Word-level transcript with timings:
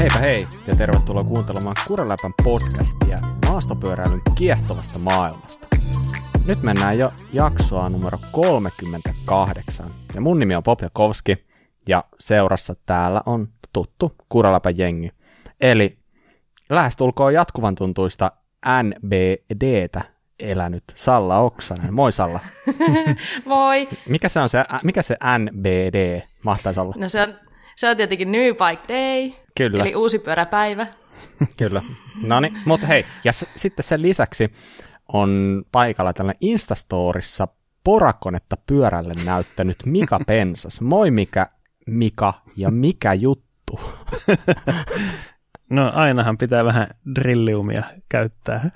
Heipä 0.00 0.18
hei 0.18 0.46
ja 0.66 0.76
tervetuloa 0.76 1.24
kuuntelemaan 1.24 1.76
Kuraläpän 1.86 2.32
podcastia 2.44 3.18
maastopyöräilyn 3.46 4.20
kiehtovasta 4.34 4.98
maailmasta. 4.98 5.66
Nyt 6.48 6.62
mennään 6.62 6.98
jo 6.98 7.12
jaksoa 7.32 7.88
numero 7.88 8.18
38 8.32 9.86
ja 10.14 10.20
mun 10.20 10.38
nimi 10.38 10.54
on 10.54 10.62
Pop 10.62 10.82
Jakovski 10.82 11.46
ja 11.88 12.04
seurassa 12.18 12.74
täällä 12.86 13.22
on 13.26 13.48
tuttu 13.72 14.16
Kuraläpän 14.28 14.78
jengi. 14.78 15.10
Eli 15.60 15.98
lähestulkoon 16.70 17.34
jatkuvan 17.34 17.74
tuntuista 17.74 18.32
NBDtä 18.82 20.02
elänyt 20.38 20.84
Salla 20.94 21.38
Oksanen. 21.38 21.94
Moi 21.94 22.12
Salla. 22.12 22.40
Moi. 23.44 23.88
Mikä 24.08 24.28
se 24.28 24.40
on 24.40 24.48
se, 24.48 24.64
mikä 24.82 25.02
se 25.02 25.16
NBD 25.38 26.22
mahtaisi 26.44 26.80
olla? 26.80 26.94
No 26.98 27.08
se 27.08 27.22
on, 27.22 27.34
se 27.76 27.88
on 27.88 27.96
tietenkin 27.96 28.32
New 28.32 28.54
Bike 28.54 28.94
Day, 28.94 29.32
Kyllä. 29.56 29.82
eli 29.84 29.94
uusi 29.94 30.18
pyöräpäivä. 30.18 30.86
Kyllä. 31.58 31.82
No 32.22 32.40
niin, 32.40 32.56
mutta 32.64 32.86
hei, 32.86 33.04
ja 33.24 33.32
s- 33.32 33.46
sitten 33.56 33.82
sen 33.82 34.02
lisäksi 34.02 34.52
on 35.12 35.62
paikalla 35.72 36.12
tällainen 36.12 36.38
Instastorissa 36.40 37.48
porakonetta 37.84 38.56
pyörälle 38.66 39.14
näyttänyt 39.24 39.76
Mika 39.86 40.20
Pensas. 40.26 40.80
Moi 40.80 41.10
Mika, 41.10 41.46
Mika 41.86 42.34
ja 42.56 42.70
mikä 42.70 43.12
juttu? 43.14 43.80
No 45.70 45.92
ainahan 45.94 46.38
pitää 46.38 46.64
vähän 46.64 46.86
drilliumia 47.14 47.82
käyttää. 48.08 48.70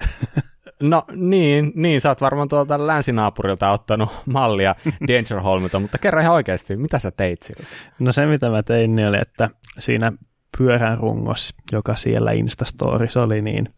No 0.83 1.05
niin, 1.17 1.73
niin, 1.75 2.01
sä 2.01 2.09
oot 2.09 2.21
varmaan 2.21 2.49
tuolta 2.49 2.87
länsinaapurilta 2.87 3.71
ottanut 3.71 4.11
mallia 4.27 4.75
Danger 5.09 5.41
Holmilta, 5.41 5.79
mutta 5.81 5.99
kerro 5.99 6.21
ihan 6.21 6.35
oikeasti, 6.35 6.77
mitä 6.77 6.99
sä 6.99 7.11
teit 7.11 7.43
sillä? 7.43 7.65
No 7.99 8.13
se 8.13 8.27
mitä 8.27 8.51
mä 8.51 8.63
tein 8.63 8.97
niin 8.97 9.09
oli, 9.09 9.19
että 9.21 9.51
siinä 9.79 10.13
pyörän 10.59 10.99
rungos, 10.99 11.55
joka 11.73 11.97
siellä 11.97 12.31
Instastorissa 12.31 13.23
oli, 13.23 13.43
niin 13.43 13.75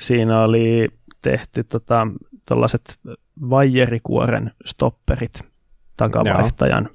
siinä 0.00 0.42
oli 0.42 0.88
tehty 1.22 1.64
tota, 1.64 2.06
tollaset 2.48 2.98
vaijerikuoren 3.50 4.50
stopperit 4.64 5.40
takavaihtajan 5.96 6.90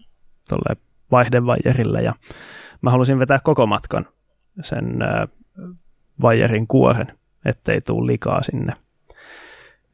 tolle 0.50 0.82
vaihdevaijerille 1.12 2.02
ja 2.02 2.14
mä 2.82 2.92
halusin 2.92 3.20
vetää 3.20 3.40
koko 3.44 3.68
matkan 3.68 4.06
sen 4.62 5.00
vaijerin 6.22 6.68
kuoren, 6.68 7.18
ettei 7.46 7.82
tule 7.82 8.12
likaa 8.12 8.44
sinne 8.44 8.74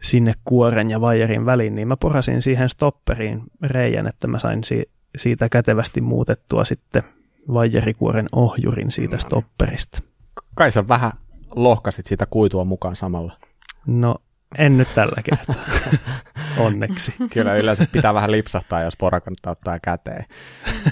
sinne 0.01 0.33
kuoren 0.45 0.89
ja 0.89 1.01
vaijerin 1.01 1.45
väliin, 1.45 1.75
niin 1.75 1.87
mä 1.87 1.97
porasin 1.97 2.41
siihen 2.41 2.69
stopperiin 2.69 3.41
reijän, 3.63 4.07
että 4.07 4.27
mä 4.27 4.39
sain 4.39 4.63
si- 4.63 4.89
siitä 5.17 5.49
kätevästi 5.49 6.01
muutettua 6.01 6.65
sitten 6.65 7.03
vaijerikuoren 7.53 8.25
ohjurin 8.31 8.91
siitä 8.91 9.17
stopperista. 9.17 9.99
Kai 10.55 10.71
sä 10.71 10.87
vähän 10.87 11.11
lohkasit 11.55 12.05
sitä 12.05 12.25
kuitua 12.25 12.65
mukaan 12.65 12.95
samalla. 12.95 13.33
No, 13.87 14.15
en 14.57 14.77
nyt 14.77 14.87
tällä 14.95 15.21
kertaa. 15.23 15.55
Onneksi. 16.65 17.13
Kyllä 17.33 17.55
yleensä 17.55 17.87
pitää 17.91 18.13
vähän 18.13 18.31
lipsahtaa, 18.31 18.81
jos 18.81 18.97
porakonetta 18.97 19.51
ottaa 19.51 19.79
käteen. 19.79 20.25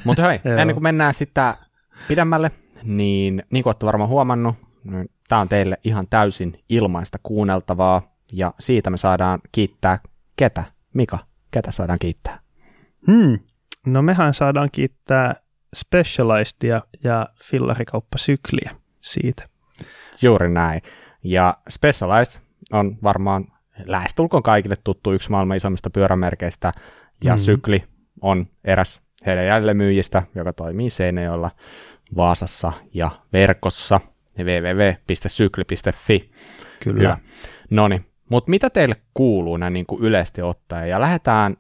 Mutta 0.04 0.28
hei, 0.28 0.40
ennen 0.60 0.76
kuin 0.76 0.84
mennään 0.84 1.14
sitä 1.14 1.58
pidemmälle, 2.08 2.52
niin 2.84 3.44
niin 3.52 3.64
kuin 3.64 3.72
olette 3.72 3.86
varmaan 3.86 4.10
huomannut, 4.10 4.56
niin 4.84 5.10
tämä 5.28 5.42
on 5.42 5.50
teille 5.50 5.78
ihan 5.84 6.08
täysin 6.08 6.64
ilmaista 6.70 7.20
kuunneltavaa, 7.24 8.02
ja 8.34 8.54
siitä 8.60 8.90
me 8.90 8.98
saadaan 8.98 9.40
kiittää 9.52 10.00
ketä? 10.36 10.64
Mika, 10.94 11.20
ketä 11.52 11.72
saadaan 11.72 12.00
kiittää? 12.00 12.40
Hmm. 13.12 13.40
No 13.86 14.02
mehän 14.02 14.34
saadaan 14.34 14.70
kiittää 14.72 15.36
Specializedia 15.74 16.82
ja 17.04 17.28
fillarikauppa 17.44 18.18
Sykliä 18.18 18.72
siitä. 19.02 19.44
Juuri 20.22 20.50
näin. 20.50 20.82
Ja 21.24 21.58
Specialized 21.70 22.42
on 22.72 22.98
varmaan 23.04 23.46
lähestulkoon 23.86 24.44
kaikille 24.44 24.76
tuttu 24.84 25.14
yksi 25.14 25.32
maailman 25.32 25.58
isommista 25.58 25.90
pyörämerkeistä, 25.90 26.72
ja 27.24 27.34
Mm. 27.34 27.40
Sykli 27.40 27.84
on 28.22 28.48
eräs 28.64 29.02
heidän 29.26 29.46
jälleenmyyjistä, 29.46 30.24
joka 30.36 30.54
toimii 30.54 30.90
Seinäjoella, 30.90 31.52
Vaasassa 32.16 32.74
ja 32.94 33.12
verkossa 33.34 34.00
www.sykli.fi. 34.40 36.30
Kyllä. 36.84 37.18
No 37.70 37.88
niin, 37.88 38.06
mutta 38.30 38.50
mitä 38.50 38.70
teille 38.70 38.96
kuuluu 39.14 39.58
näin 39.58 39.74
niin 39.74 39.86
kuin 39.86 40.02
yleisesti 40.04 40.42
ottaen? 40.42 40.90
Ja 40.90 41.02
lähdetään 41.02 41.58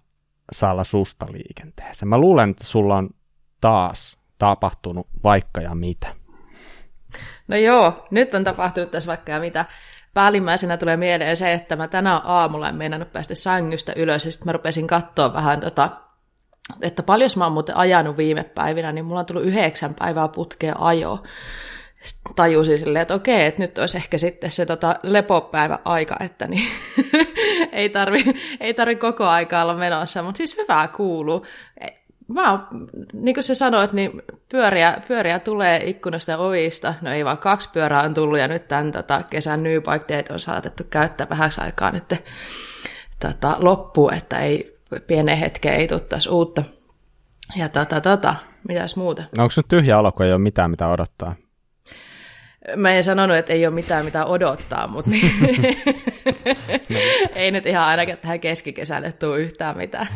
Salla 0.52 0.84
susta 0.84 1.26
liikenteeseen. 1.32 2.10
Mä 2.10 2.18
luulen, 2.18 2.50
että 2.50 2.64
sulla 2.64 2.98
on 2.98 3.10
taas 3.64 4.18
tapahtunut 4.38 5.08
vaikka 5.24 5.62
ja 5.62 5.76
mitä. 5.76 6.08
No 7.48 7.56
joo, 7.56 8.06
nyt 8.12 8.34
on 8.34 8.44
tapahtunut 8.44 8.92
tässä 8.92 9.08
vaikka 9.08 9.32
ja 9.32 9.40
mitä. 9.40 9.66
Päällimmäisenä 10.14 10.78
tulee 10.78 10.98
mieleen 10.98 11.38
se, 11.38 11.54
että 11.54 11.76
mä 11.76 11.88
tänä 11.88 12.18
aamulla 12.18 12.70
en 12.70 12.76
meinannut 12.76 13.12
päästä 13.12 13.36
sängystä 13.36 13.94
ylös, 13.96 14.26
ja 14.26 14.32
sitten 14.32 14.46
mä 14.46 14.52
rupesin 14.52 14.88
katsoa 14.88 15.34
vähän 15.34 15.60
tota, 15.60 15.90
että 16.82 17.04
paljon 17.04 17.30
mä 17.36 17.44
oon 17.44 17.54
muuten 17.54 17.78
ajanut 17.78 18.18
viime 18.18 18.44
päivinä, 18.44 18.92
niin 18.92 19.06
mulla 19.06 19.20
on 19.20 19.26
tullut 19.26 19.46
yhdeksän 19.46 19.96
päivää 20.00 20.28
putkea 20.28 20.76
ajo. 20.80 21.24
Sitten 22.04 22.36
tajusin 22.36 22.78
silleen, 22.78 23.02
että 23.02 23.14
okei, 23.14 23.46
että 23.46 23.62
nyt 23.62 23.78
olisi 23.78 23.98
ehkä 23.98 24.18
sitten 24.18 24.52
se 24.52 24.66
tota, 24.66 24.96
lepopäivä 25.04 25.80
aika, 25.86 26.18
että 26.20 26.48
niin, 26.48 26.68
ei, 27.72 27.90
tarvi, 27.90 28.24
ei 28.60 28.74
tarvi 28.74 28.96
koko 28.96 29.26
aikaa 29.26 29.64
olla 29.64 29.76
menossa, 29.76 30.24
mutta 30.24 30.38
siis 30.38 30.58
hyvää 30.58 30.88
kuuluu. 30.88 31.46
Mä 32.28 32.52
oon, 32.52 32.68
niin 33.14 33.34
kuin 33.34 33.44
sä 33.44 33.56
sanoit, 33.56 33.94
niin 33.94 34.22
pyöriä, 34.50 34.98
pyöriä 35.08 35.40
tulee 35.40 35.90
ikkunasta 35.90 36.32
ja 36.32 36.38
ovista. 36.38 36.94
No 37.02 37.12
ei 37.12 37.26
vaan 37.26 37.38
kaksi 37.38 37.70
pyörää 37.74 38.02
on 38.02 38.14
tullut 38.14 38.40
ja 38.40 38.48
nyt 38.48 38.68
tämän 38.68 38.92
tota, 38.92 39.24
kesän 39.24 39.64
New 39.64 39.76
Bike 39.76 40.18
Date 40.18 40.34
on 40.34 40.40
saatettu 40.40 40.84
käyttää 40.90 41.30
vähäksi 41.30 41.62
aikaa 41.62 41.92
nyt 41.92 42.14
tota, 43.20 43.56
loppuun, 43.60 44.14
että 44.14 44.40
ei 44.40 44.78
pienen 45.08 45.38
hetken 45.38 45.74
ei 45.74 45.88
tuttaisi 45.88 46.30
uutta. 46.30 46.64
Ja 47.56 47.70
tota, 47.70 48.02
tota, 48.02 48.36
mitäs 48.68 48.96
muuta? 48.96 49.24
No 49.38 49.44
onko 49.44 49.54
nyt 49.58 49.66
tyhjä 49.70 50.00
olo, 50.00 50.12
kun 50.12 50.26
ei 50.26 50.32
ole 50.32 50.42
mitään, 50.42 50.72
mitä 50.72 50.88
odottaa? 50.88 51.36
Mä 52.76 52.94
en 52.94 53.04
sanonut, 53.04 53.38
että 53.38 53.54
ei 53.54 53.66
ole 53.66 53.76
mitään, 53.76 54.06
mitä 54.06 54.26
odottaa, 54.26 54.88
mutta 54.88 55.12
niin, 55.12 55.32
ei 57.36 57.52
nyt 57.52 57.66
ihan 57.66 57.86
ainakaan 57.86 58.18
tähän 58.18 58.40
keskikesälle 58.40 59.12
tule 59.12 59.40
yhtään 59.40 59.78
mitään. 59.78 60.08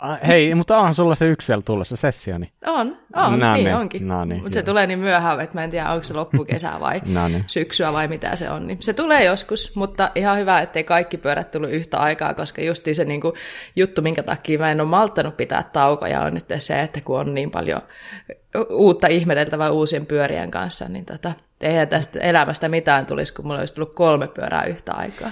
Ah, 0.00 0.18
Hei, 0.26 0.54
mutta 0.54 0.78
onhan 0.78 0.94
sulla 0.94 1.14
se 1.14 1.26
yksi 1.26 1.46
siellä 1.46 1.62
tulossa, 1.62 1.96
sessioni. 1.96 2.52
On, 2.66 2.96
on, 3.14 3.38
No 3.38 3.54
niin, 3.54 3.64
niin, 3.64 3.76
onkin. 3.76 4.08
no 4.08 4.24
niin, 4.24 4.42
mutta 4.42 4.54
se 4.54 4.62
tulee 4.62 4.86
niin 4.86 4.98
myöhään, 4.98 5.40
että 5.40 5.54
mä 5.58 5.64
en 5.64 5.70
tiedä, 5.70 5.90
onko 5.90 6.04
se 6.04 6.14
loppukesää 6.14 6.80
vai 6.80 7.00
No 7.14 7.28
niin. 7.28 7.44
syksyä 7.46 7.92
vai 7.92 8.08
mitä 8.08 8.36
se 8.36 8.50
on. 8.50 8.66
Niin 8.66 8.78
se 8.80 8.92
tulee 8.92 9.24
joskus, 9.24 9.76
mutta 9.76 10.10
ihan 10.14 10.38
hyvä, 10.38 10.60
ettei 10.60 10.84
kaikki 10.84 11.16
pyörät 11.16 11.50
tullut 11.50 11.70
yhtä 11.70 11.98
aikaa, 11.98 12.34
koska 12.34 12.62
justiin 12.62 12.94
se 12.94 13.04
niin 13.04 13.20
kuin, 13.20 13.34
juttu, 13.76 14.02
minkä 14.02 14.22
takia 14.22 14.58
mä 14.58 14.70
en 14.70 14.80
ole 14.80 14.88
malttanut 14.88 15.36
pitää 15.36 15.62
taukoja, 15.72 16.20
on 16.20 16.34
nyt 16.34 16.44
se, 16.58 16.80
että 16.80 17.00
kun 17.00 17.18
on 17.20 17.34
niin 17.34 17.50
paljon 17.50 17.82
uutta 18.70 19.06
ihmeteltävää 19.06 19.70
uusien 19.70 20.06
pyörien 20.06 20.50
kanssa, 20.50 20.84
niin 20.88 21.04
tota, 21.04 21.32
eihän 21.60 21.88
tästä 21.88 22.20
elämästä 22.20 22.68
mitään 22.68 23.06
tulisi, 23.06 23.34
kun 23.34 23.46
mulla 23.46 23.60
olisi 23.60 23.74
tullut 23.74 23.94
kolme 23.94 24.28
pyörää 24.28 24.64
yhtä 24.64 24.92
aikaa. 24.92 25.30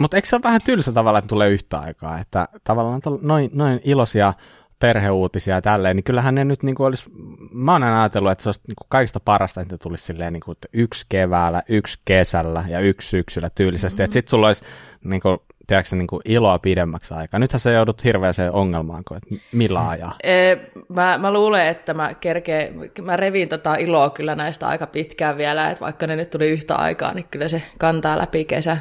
Mutta 0.00 0.16
eikö 0.16 0.28
se 0.28 0.36
ole 0.36 0.42
vähän 0.42 0.60
tylsä 0.64 0.92
tavalla, 0.92 1.18
että 1.18 1.28
tulee 1.28 1.50
yhtä 1.50 1.78
aikaa, 1.78 2.18
että 2.18 2.48
tavallaan 2.64 3.00
noin, 3.22 3.50
noin 3.52 3.80
iloisia 3.84 4.34
perheuutisia 4.78 5.54
ja 5.54 5.62
tälleen, 5.62 5.96
niin 5.96 6.04
kyllähän 6.04 6.34
ne 6.34 6.44
nyt 6.44 6.62
niin 6.62 6.74
kuin 6.74 6.86
olisi, 6.86 7.04
mä 7.52 7.72
oon 7.72 7.82
ajatellut, 7.82 8.32
että 8.32 8.42
se 8.42 8.48
olisi 8.48 8.60
niin 8.68 8.76
kuin 8.76 8.86
kaikista 8.88 9.20
parasta, 9.20 9.60
että 9.60 9.78
tulisi 9.78 10.04
silleen 10.04 10.32
niin 10.32 10.40
kuin, 10.44 10.52
että 10.52 10.68
yksi 10.72 11.06
keväällä, 11.08 11.62
yksi 11.68 11.98
kesällä 12.04 12.64
ja 12.68 12.80
yksi 12.80 13.08
syksyllä 13.08 13.50
tyylisesti, 13.54 13.96
mm-hmm. 13.96 14.04
että 14.04 14.12
sitten 14.12 14.30
sulla 14.30 14.46
olisi 14.46 14.64
niin 15.04 15.20
kuin, 15.20 15.38
tiedätkö, 15.66 15.96
niin 15.96 16.06
kuin 16.06 16.22
iloa 16.24 16.58
pidemmäksi 16.58 17.14
aikaa. 17.14 17.40
Nythän 17.40 17.60
sä 17.60 17.70
joudut 17.70 18.04
hirveäseen 18.04 18.52
ongelmaan, 18.52 19.04
kun, 19.08 19.16
että 19.16 19.34
millä 19.52 19.88
ajaa. 19.88 20.14
Ee, 20.22 20.70
mä, 20.88 21.18
mä 21.18 21.32
luulen, 21.32 21.66
että 21.66 21.94
mä 21.94 22.14
kerkeen, 22.14 22.74
mä 23.02 23.16
revin 23.16 23.48
tota 23.48 23.74
iloa 23.74 24.10
kyllä 24.10 24.34
näistä 24.34 24.68
aika 24.68 24.86
pitkään 24.86 25.36
vielä, 25.36 25.70
että 25.70 25.84
vaikka 25.84 26.06
ne 26.06 26.16
nyt 26.16 26.30
tuli 26.30 26.50
yhtä 26.50 26.74
aikaa, 26.76 27.14
niin 27.14 27.26
kyllä 27.30 27.48
se 27.48 27.62
kantaa 27.78 28.18
läpi 28.18 28.44
kesä. 28.44 28.76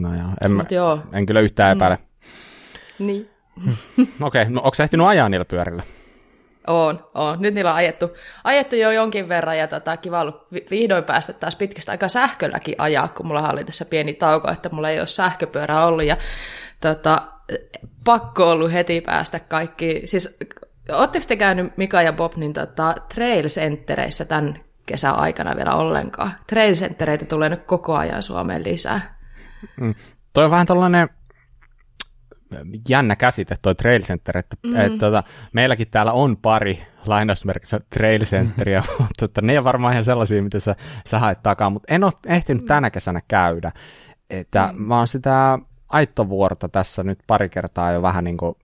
No 0.00 0.14
joo, 0.14 0.28
en, 0.44 0.50
mä, 0.50 0.64
joo, 0.70 0.98
en 1.12 1.26
kyllä 1.26 1.40
yhtään 1.40 1.76
epäile. 1.76 1.98
niin. 2.98 3.28
Okei, 4.20 4.44
no 4.50 4.60
onko 4.60 4.74
sä 4.74 4.84
ehtinyt 4.84 5.06
ajaa 5.06 5.28
niillä 5.28 5.44
pyörillä? 5.44 5.82
On, 6.66 7.08
on. 7.14 7.36
Nyt 7.40 7.54
niillä 7.54 7.70
on 7.70 7.76
ajettu, 7.76 8.10
ajettu 8.44 8.76
jo 8.76 8.90
jonkin 8.90 9.28
verran 9.28 9.58
ja 9.58 9.68
tota, 9.68 9.96
kiva 9.96 10.20
ollut 10.20 10.46
vi- 10.52 10.66
vihdoin 10.70 11.04
päästä 11.04 11.32
taas 11.32 11.56
pitkästä 11.56 11.92
aikaa 11.92 12.08
sähkölläkin 12.08 12.74
ajaa, 12.78 13.08
kun 13.08 13.26
mulla 13.26 13.50
oli 13.50 13.64
tässä 13.64 13.84
pieni 13.84 14.12
tauko, 14.12 14.50
että 14.50 14.68
mulla 14.72 14.90
ei 14.90 14.98
ole 14.98 15.06
sähköpyörää 15.06 15.86
ollut 15.86 16.04
ja 16.04 16.16
tota, 16.80 17.22
pakko 18.04 18.50
ollut 18.50 18.72
heti 18.72 19.00
päästä 19.00 19.40
kaikki. 19.40 20.02
Siis 20.04 20.38
ootteko 20.92 21.24
te 21.28 21.36
käynyt 21.36 21.76
Mika 21.76 22.02
ja 22.02 22.12
Bob 22.12 22.36
niin 22.36 22.52
tota, 22.52 22.94
trail 23.14 23.48
centereissä 23.48 24.24
tämän 24.24 24.58
kesän 24.86 25.14
aikana 25.14 25.56
vielä 25.56 25.74
ollenkaan? 25.74 26.32
Trail 26.46 26.74
centereitä 26.74 27.24
tulee 27.24 27.48
nyt 27.48 27.64
koko 27.64 27.96
ajan 27.96 28.22
Suomeen 28.22 28.64
lisää. 28.64 29.18
Mm. 29.80 29.94
Toi 30.32 30.44
on 30.44 30.50
vähän 30.50 30.66
tällainen, 30.66 31.08
jännä 32.88 33.16
käsite 33.16 33.54
toi 33.62 33.74
trail 33.74 34.02
center, 34.02 34.38
että 34.38 34.56
mm. 34.66 34.76
et, 34.76 34.98
tota, 34.98 35.22
meilläkin 35.52 35.86
täällä 35.90 36.12
on 36.12 36.36
pari 36.36 36.82
lainausmerkissä 37.06 37.80
trail 37.94 38.24
centeria, 38.24 38.80
mm. 38.80 38.86
mutta 38.98 39.28
tota, 39.28 39.40
ne 39.42 39.58
on 39.58 39.64
varmaan 39.64 39.92
ihan 39.92 40.04
sellaisia, 40.04 40.42
mitä 40.42 40.60
sä, 40.60 40.76
sä 41.06 41.18
haet 41.18 41.42
takaa, 41.42 41.70
mutta 41.70 41.94
en 41.94 42.04
ole 42.04 42.12
ehtinyt 42.26 42.62
mm. 42.62 42.66
tänä 42.66 42.90
kesänä 42.90 43.20
käydä. 43.28 43.72
Että 44.30 44.70
mm. 44.72 44.82
mä 44.82 44.96
oon 44.96 45.08
sitä 45.08 45.58
Aittovuorta 45.88 46.68
tässä 46.68 47.02
nyt 47.02 47.18
pari 47.26 47.48
kertaa 47.48 47.92
jo 47.92 48.02
vähän 48.02 48.24
niin 48.24 48.36
kuin 48.36 48.54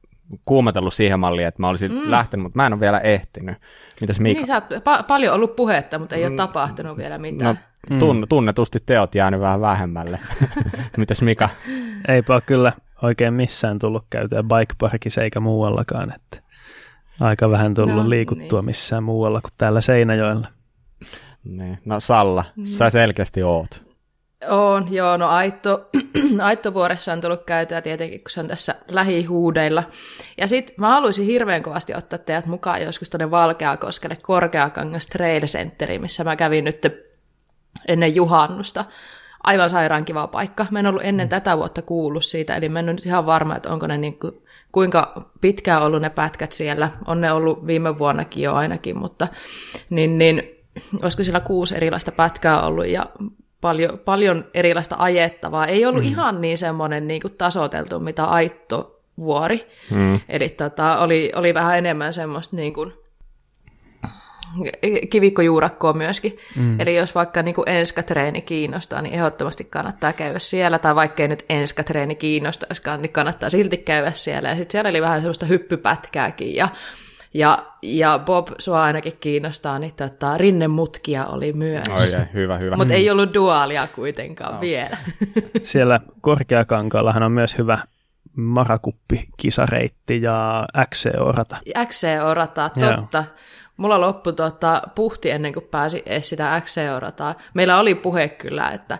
kuumetellut 0.45 0.95
siihen 0.95 1.21
malliin, 1.21 1.49
että 1.49 1.63
mä 1.63 1.69
olisin 1.69 1.93
mm. 1.93 2.11
lähtenyt, 2.11 2.43
mutta 2.43 2.57
mä 2.57 2.67
en 2.67 2.73
ole 2.73 2.81
vielä 2.81 2.99
ehtinyt. 2.99 3.57
Mitäs 4.01 4.21
Mika? 4.21 4.39
Niin, 4.39 4.47
sä 4.47 4.63
pa- 4.75 5.03
paljon 5.09 5.35
ollut 5.35 5.57
puhetta, 5.57 5.99
mutta 5.99 6.17
ei 6.17 6.23
ole 6.23 6.31
mm. 6.31 6.37
tapahtunut 6.37 6.97
vielä 6.97 7.19
mitään. 7.19 7.59
No, 7.91 7.97
tun- 7.99 8.27
tunnetusti 8.29 8.79
teot 8.87 9.15
jäänyt 9.15 9.41
vähän 9.41 9.61
vähemmälle. 9.61 10.19
Mitäs 10.97 11.23
Mika? 11.23 11.49
Eipä 12.09 12.41
kyllä 12.41 12.73
oikein 13.03 13.35
missään 13.35 13.79
tullut 13.79 14.05
käytyä 14.11 14.43
bikeparkissa 14.43 15.23
eikä 15.23 15.41
muuallakaan, 15.41 16.15
että 16.15 16.49
aika 17.21 17.51
vähän 17.51 17.75
tullut 17.75 18.05
no, 18.05 18.11
liikuttua 18.11 18.61
niin. 18.61 18.67
missään 18.67 19.03
muualla 19.03 19.41
kuin 19.41 19.53
täällä 19.59 19.81
Seinäjoella. 19.81 20.47
Niin. 21.45 21.79
No 21.85 22.01
Salla, 22.01 22.45
mm. 22.57 22.67
sä 22.67 22.91
selkeästi 22.91 23.43
oot. 23.43 23.89
On, 24.49 24.93
joo, 24.93 25.17
no 25.17 25.29
Aitto, 25.29 25.91
Aittovuoressa 26.43 27.13
on 27.13 27.21
tullut 27.21 27.45
käytyä 27.45 27.83
tietenkin, 27.83 28.21
kun 28.21 28.31
se 28.31 28.41
on 28.41 28.49
tässä 28.49 28.75
lähihuudeilla. 28.91 29.85
Ja 30.37 30.49
sitten 30.49 30.75
mä 30.79 30.89
haluaisin 30.89 31.27
hirveän 31.27 31.63
kovasti 31.63 31.95
ottaa 31.95 32.19
teidät 32.19 32.47
mukaan 32.47 32.83
joskus 32.83 33.11
tuonne 33.11 33.31
Valkeakoskelle 33.31 34.17
Korkeakangas 34.17 35.07
Trail 35.07 35.43
Centeriin, 35.43 36.01
missä 36.01 36.25
mä 36.25 36.37
kävin 36.37 36.65
nyt 36.65 36.87
ennen 37.89 38.15
juhannusta. 38.15 38.85
Aivan 39.43 39.71
sairaan 39.71 40.05
kiva 40.05 40.27
paikka. 40.27 40.67
Mä 40.71 40.79
en 40.79 40.87
ollut 40.87 41.05
ennen 41.05 41.27
mm. 41.27 41.31
tätä 41.31 41.57
vuotta 41.57 41.83
kuullut 41.83 42.25
siitä, 42.25 42.57
eli 42.57 42.69
mä 42.69 42.79
en 42.79 42.87
nyt 42.87 43.07
ihan 43.07 43.27
varma, 43.27 43.57
että 43.57 43.73
onko 43.73 43.87
ne 43.87 43.99
niin 43.99 44.19
kuin, 44.19 44.43
kuinka 44.73 45.31
pitkään 45.41 45.83
ollut 45.83 46.03
ne 46.03 46.11
pätkät 46.11 46.53
siellä. 46.53 46.91
On 47.07 47.21
ne 47.21 47.33
ollut 47.33 47.67
viime 47.67 47.99
vuonnakin 47.99 48.43
jo 48.43 48.55
ainakin, 48.55 48.99
mutta 48.99 49.29
niin, 49.91 50.19
niin 50.19 50.43
olisiko 51.03 51.25
siellä 51.25 51.41
kuusi 51.41 51.77
erilaista 51.77 52.13
pätkää 52.13 52.63
ollut, 52.63 52.87
ja 52.87 53.07
paljon, 53.61 53.99
paljon 53.99 54.45
erilaista 54.55 54.97
ajettavaa. 54.99 55.67
Ei 55.67 55.87
ollut 55.87 56.05
mm. 56.05 56.09
ihan 56.09 56.41
niin 56.41 56.59
semmoinen 56.59 57.09
niin 57.09 57.23
kuin 57.23 57.35
tasoteltu, 57.39 58.01
mitä 58.01 58.25
Aitto 58.25 59.01
vuori. 59.19 59.69
Mm. 59.91 60.13
Eli 60.29 60.49
tota, 60.49 60.99
oli, 60.99 61.33
oli 61.35 61.55
vähän 61.55 61.79
enemmän 61.79 62.13
semmoista 62.13 62.57
niin 62.57 62.75
kuin, 62.75 62.93
kivikkojuurakkoa 65.11 65.93
myöskin. 65.93 66.39
Mm. 66.57 66.81
Eli 66.81 66.97
jos 66.97 67.15
vaikka 67.15 67.43
niin 67.43 67.55
enskatreeni 67.67 68.43
kiinnostaa, 68.43 69.03
niin 69.03 69.15
ehdottomasti 69.15 69.65
kannattaa 69.65 70.13
käydä 70.13 70.39
siellä. 70.39 70.79
Tai 70.79 70.95
vaikka 70.95 71.23
ei 71.23 71.29
nyt 71.29 71.45
enskatreeni 71.49 72.15
kiinnostaisikaan, 72.15 73.03
niin 73.03 73.13
kannattaa 73.13 73.51
silti 73.51 73.77
käydä 73.77 74.13
siellä. 74.15 74.49
Ja 74.49 74.57
sitten 74.57 74.73
siellä 74.73 74.91
oli 74.91 75.03
vähän 75.03 75.21
semmoista 75.21 75.47
hyppypätkääkin 75.47 76.55
ja 76.55 76.69
ja, 77.35 77.67
ja 77.83 78.21
Bob, 78.27 78.49
sua 78.59 78.83
ainakin 78.83 79.13
kiinnostaa, 79.21 79.79
niin 79.79 79.95
tota, 79.95 80.39
rinnemutkia 80.39 81.27
oli 81.27 81.53
myös. 81.53 81.89
Oi, 81.89 82.15
ei, 82.15 82.25
hyvä, 82.35 82.59
hyvä. 82.59 82.77
Mutta 82.77 82.95
ei 82.95 83.11
ollut 83.11 83.35
duaalia 83.35 83.89
kuitenkaan 83.95 84.55
no. 84.55 84.61
vielä. 84.61 84.99
Siellä 85.63 86.01
Korkeakankaallahan 86.21 87.23
on 87.23 87.33
myös 87.33 87.59
hyvä 87.59 87.79
marakuppi-kisareitti 88.37 90.23
ja 90.23 90.67
XCO-rata. 90.95 91.57
XCO-rata, 91.87 92.71
totta. 92.71 93.19
Joo. 93.19 93.25
Mulla 93.79 94.01
loppui 94.01 94.33
tota, 94.33 94.83
puhti 94.95 95.31
ennen 95.31 95.53
kuin 95.53 95.65
pääsi 95.71 96.03
edes 96.07 96.29
sitä 96.29 96.63
x 96.65 96.77
rataa 96.99 97.35
Meillä 97.55 97.79
oli 97.79 97.95
puhe 97.95 98.29
kyllä, 98.29 98.71
että 98.71 98.99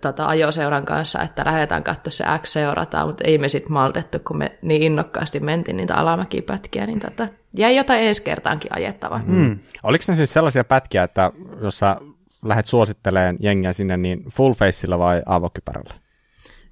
tota, 0.00 0.26
ajoseuran 0.26 0.84
kanssa, 0.84 1.22
että 1.22 1.42
lähdetään 1.46 1.84
katsoa 1.84 2.10
se 2.10 2.24
x 2.42 2.54
rataa 2.72 3.06
mutta 3.06 3.24
ei 3.26 3.38
me 3.38 3.48
sitten 3.48 3.72
maltettu, 3.72 4.18
kun 4.18 4.38
me 4.38 4.58
niin 4.62 4.82
innokkaasti 4.82 5.40
mentiin 5.40 5.76
niitä 5.76 5.94
alamäkipätkiä, 5.94 6.86
niin 6.86 7.00
tota, 7.00 7.28
jäi 7.56 7.76
jotain 7.76 8.02
ensi 8.02 8.22
kertaankin 8.22 8.72
ajettava. 8.74 9.20
Mm. 9.26 9.58
Oliko 9.82 10.04
ne 10.08 10.14
siis 10.14 10.32
sellaisia 10.32 10.64
pätkiä, 10.64 11.02
että 11.02 11.32
jos 11.62 11.78
sä 11.78 11.96
lähdet 12.44 12.66
suositteleen 12.66 13.36
jengiä 13.40 13.72
sinne, 13.72 13.96
niin 13.96 14.24
full 14.30 14.52
faceilla 14.52 14.98
vai 14.98 15.22
avokypärällä? 15.26 15.94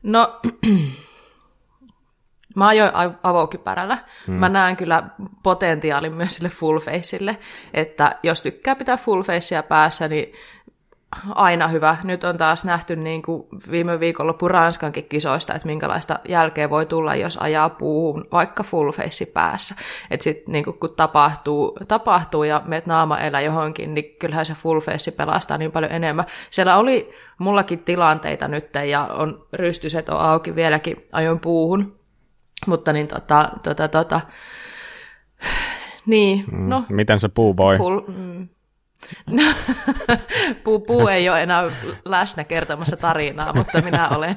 No, 0.03 0.41
Mä 2.55 2.67
ajoin 2.67 2.93
avokypärällä. 3.23 3.99
Hmm. 4.27 4.35
Mä 4.35 4.49
näen 4.49 4.77
kyllä 4.77 5.03
potentiaalin 5.43 6.13
myös 6.13 6.35
sille 6.35 6.49
full 6.49 6.79
faceille, 6.79 7.39
että 7.75 8.17
jos 8.23 8.43
tykkää 8.43 8.75
pitää 8.77 8.97
full 8.97 9.23
facea 9.23 9.63
päässä, 9.63 10.09
niin 10.09 10.33
aina 11.35 11.69
hyvä. 11.69 11.97
Nyt 12.05 12.25
on 12.25 12.39
taas 12.39 12.65
nähty 12.65 12.97
niin 12.97 13.23
kuin 13.23 13.47
viime 13.71 14.01
viikonloppu 14.01 14.49
Ranskankin 14.49 15.05
kisoista, 15.05 15.55
että 15.55 15.67
minkälaista 15.67 16.19
jälkeä 16.29 16.71
voi 16.71 16.87
tulla, 16.87 17.15
jos 17.15 17.37
ajaa 17.37 17.69
puuhun 17.71 18.25
vaikka 18.33 18.63
full 18.63 18.93
face 18.93 19.27
päässä. 19.27 19.75
Että 20.11 20.25
sitten 20.25 20.53
niin 20.53 20.65
kun 20.65 20.95
tapahtuu, 20.97 21.77
tapahtuu 21.89 22.45
ja 22.45 22.63
meet 22.65 22.87
naama 22.87 23.19
elä 23.19 23.41
johonkin, 23.41 23.95
niin 23.95 24.17
kyllähän 24.19 24.47
se 24.47 24.55
full 24.55 24.81
face 24.81 25.11
pelastaa 25.11 25.59
niin 25.59 25.73
paljon 25.73 25.93
enemmän. 25.93 26.27
Siellä 26.51 26.77
oli 26.77 27.11
mullakin 27.39 27.79
tilanteita 27.79 28.49
nyt 28.49 28.69
ja 28.89 29.05
on 29.05 29.47
rystyset 29.53 30.09
on 30.09 30.19
auki 30.19 30.55
vieläkin 30.55 31.07
ajoin 31.13 31.41
puuhun. 31.41 32.02
Mutta 32.67 32.93
niin 32.93 33.09
tota, 33.09 33.51
tota, 33.63 33.89
tota, 33.89 34.21
niin, 36.07 36.45
mm, 36.53 36.69
no. 36.69 36.85
Miten 36.89 37.21
se 37.21 37.29
puu 37.29 37.57
voi? 37.57 37.77
Full, 37.77 38.01
mm, 38.09 38.49
No, 39.31 39.43
puu, 40.65 40.81
puu 40.81 41.09
ei 41.09 41.29
ole 41.29 41.43
enää 41.43 41.71
läsnä 42.05 42.45
kertomassa 42.45 42.97
tarinaa, 42.97 43.53
mutta 43.53 43.81
minä 43.83 44.09
olen. 44.09 44.35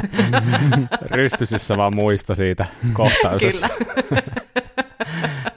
Rystysissä 1.12 1.77
vaan 1.77 1.95
muista 1.95 2.36
siitä 2.36 2.66
kohtausesta. 2.94 3.69
Kyllä. 3.69 4.22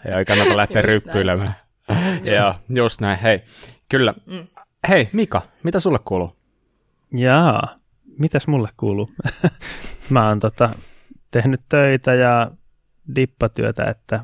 ei 0.19 0.25
kannata 0.25 0.57
lähteä 0.57 0.83
just 0.83 0.89
ryppyilemään. 0.89 1.55
Joo, 2.23 2.55
just 2.69 3.01
näin. 3.01 3.19
Hei, 3.19 3.43
kyllä. 3.89 4.15
Mm. 4.33 4.47
Hei, 4.89 5.09
Mika, 5.13 5.43
mitä 5.63 5.81
sulle 5.81 5.99
kuuluu? 6.05 6.37
Jaa, 7.13 7.75
mitäs 8.19 8.47
mulle 8.47 8.69
kuuluu? 8.77 9.11
Mä 10.11 10.29
oon 10.29 10.41
tota, 10.41 10.71
tehnyt 11.31 11.61
töitä 11.69 12.15
ja 12.15 12.51
dippatyötä, 13.17 13.85
että 13.85 14.21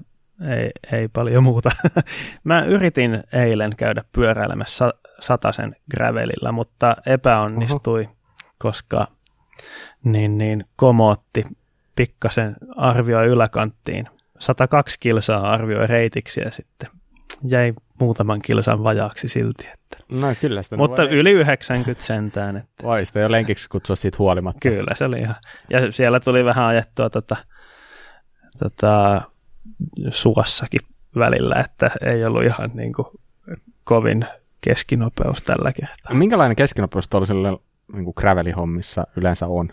ei, 0.48 0.70
ei 0.92 1.08
paljon 1.08 1.42
muuta. 1.42 1.70
Mä 2.44 2.64
yritin 2.64 3.24
eilen 3.32 3.76
käydä 3.76 4.04
pyöräilemässä 4.12 4.90
sataisen 5.20 5.76
gravelilla, 5.90 6.52
mutta 6.52 6.96
epäonnistui, 7.06 8.04
Oho. 8.04 8.14
koska 8.58 9.06
niin, 10.04 10.38
niin, 10.38 10.64
komootti 10.76 11.44
pikkasen 11.96 12.56
arvioi 12.76 13.26
yläkanttiin. 13.26 14.08
102 14.38 14.96
kilsaa 15.00 15.50
arvioi 15.50 15.86
reitiksi 15.86 16.40
ja 16.40 16.50
sitten 16.50 16.90
jäi 17.42 17.72
muutaman 18.00 18.42
kilsan 18.42 18.84
vajaaksi 18.84 19.28
silti. 19.28 19.66
Että. 19.74 20.04
No 20.08 20.34
kyllä 20.40 20.62
sitä 20.62 20.76
Mutta 20.76 21.02
voi... 21.02 21.10
yli 21.10 21.30
90 21.30 22.04
sentään. 22.04 22.56
Että. 22.56 22.84
Vai 22.84 23.04
sitä 23.04 23.20
jo 23.20 23.30
lenkiksi 23.30 23.68
kutsua 23.68 23.96
siitä 23.96 24.16
huolimatta. 24.18 24.68
Kyllä, 24.68 24.94
se 24.94 25.04
oli 25.04 25.16
ihan. 25.16 25.36
Ja 25.70 25.92
siellä 25.92 26.20
tuli 26.20 26.44
vähän 26.44 26.64
ajettua 26.64 27.10
tota, 27.10 27.36
tota, 28.58 29.22
suossakin 30.10 30.80
välillä, 31.18 31.54
että 31.54 31.90
ei 32.06 32.24
ollut 32.24 32.44
ihan 32.44 32.70
niin 32.74 32.92
kuin 32.92 33.06
kovin 33.84 34.26
keskinopeus 34.60 35.42
tällä 35.42 35.72
kertaa. 35.72 36.14
Minkälainen 36.14 36.56
keskinopeus 36.56 37.08
tuollaisella 37.08 37.60
niin 37.92 38.04
kuin 38.04 38.14
gravel-hommissa 38.20 39.04
yleensä 39.16 39.46
on? 39.46 39.68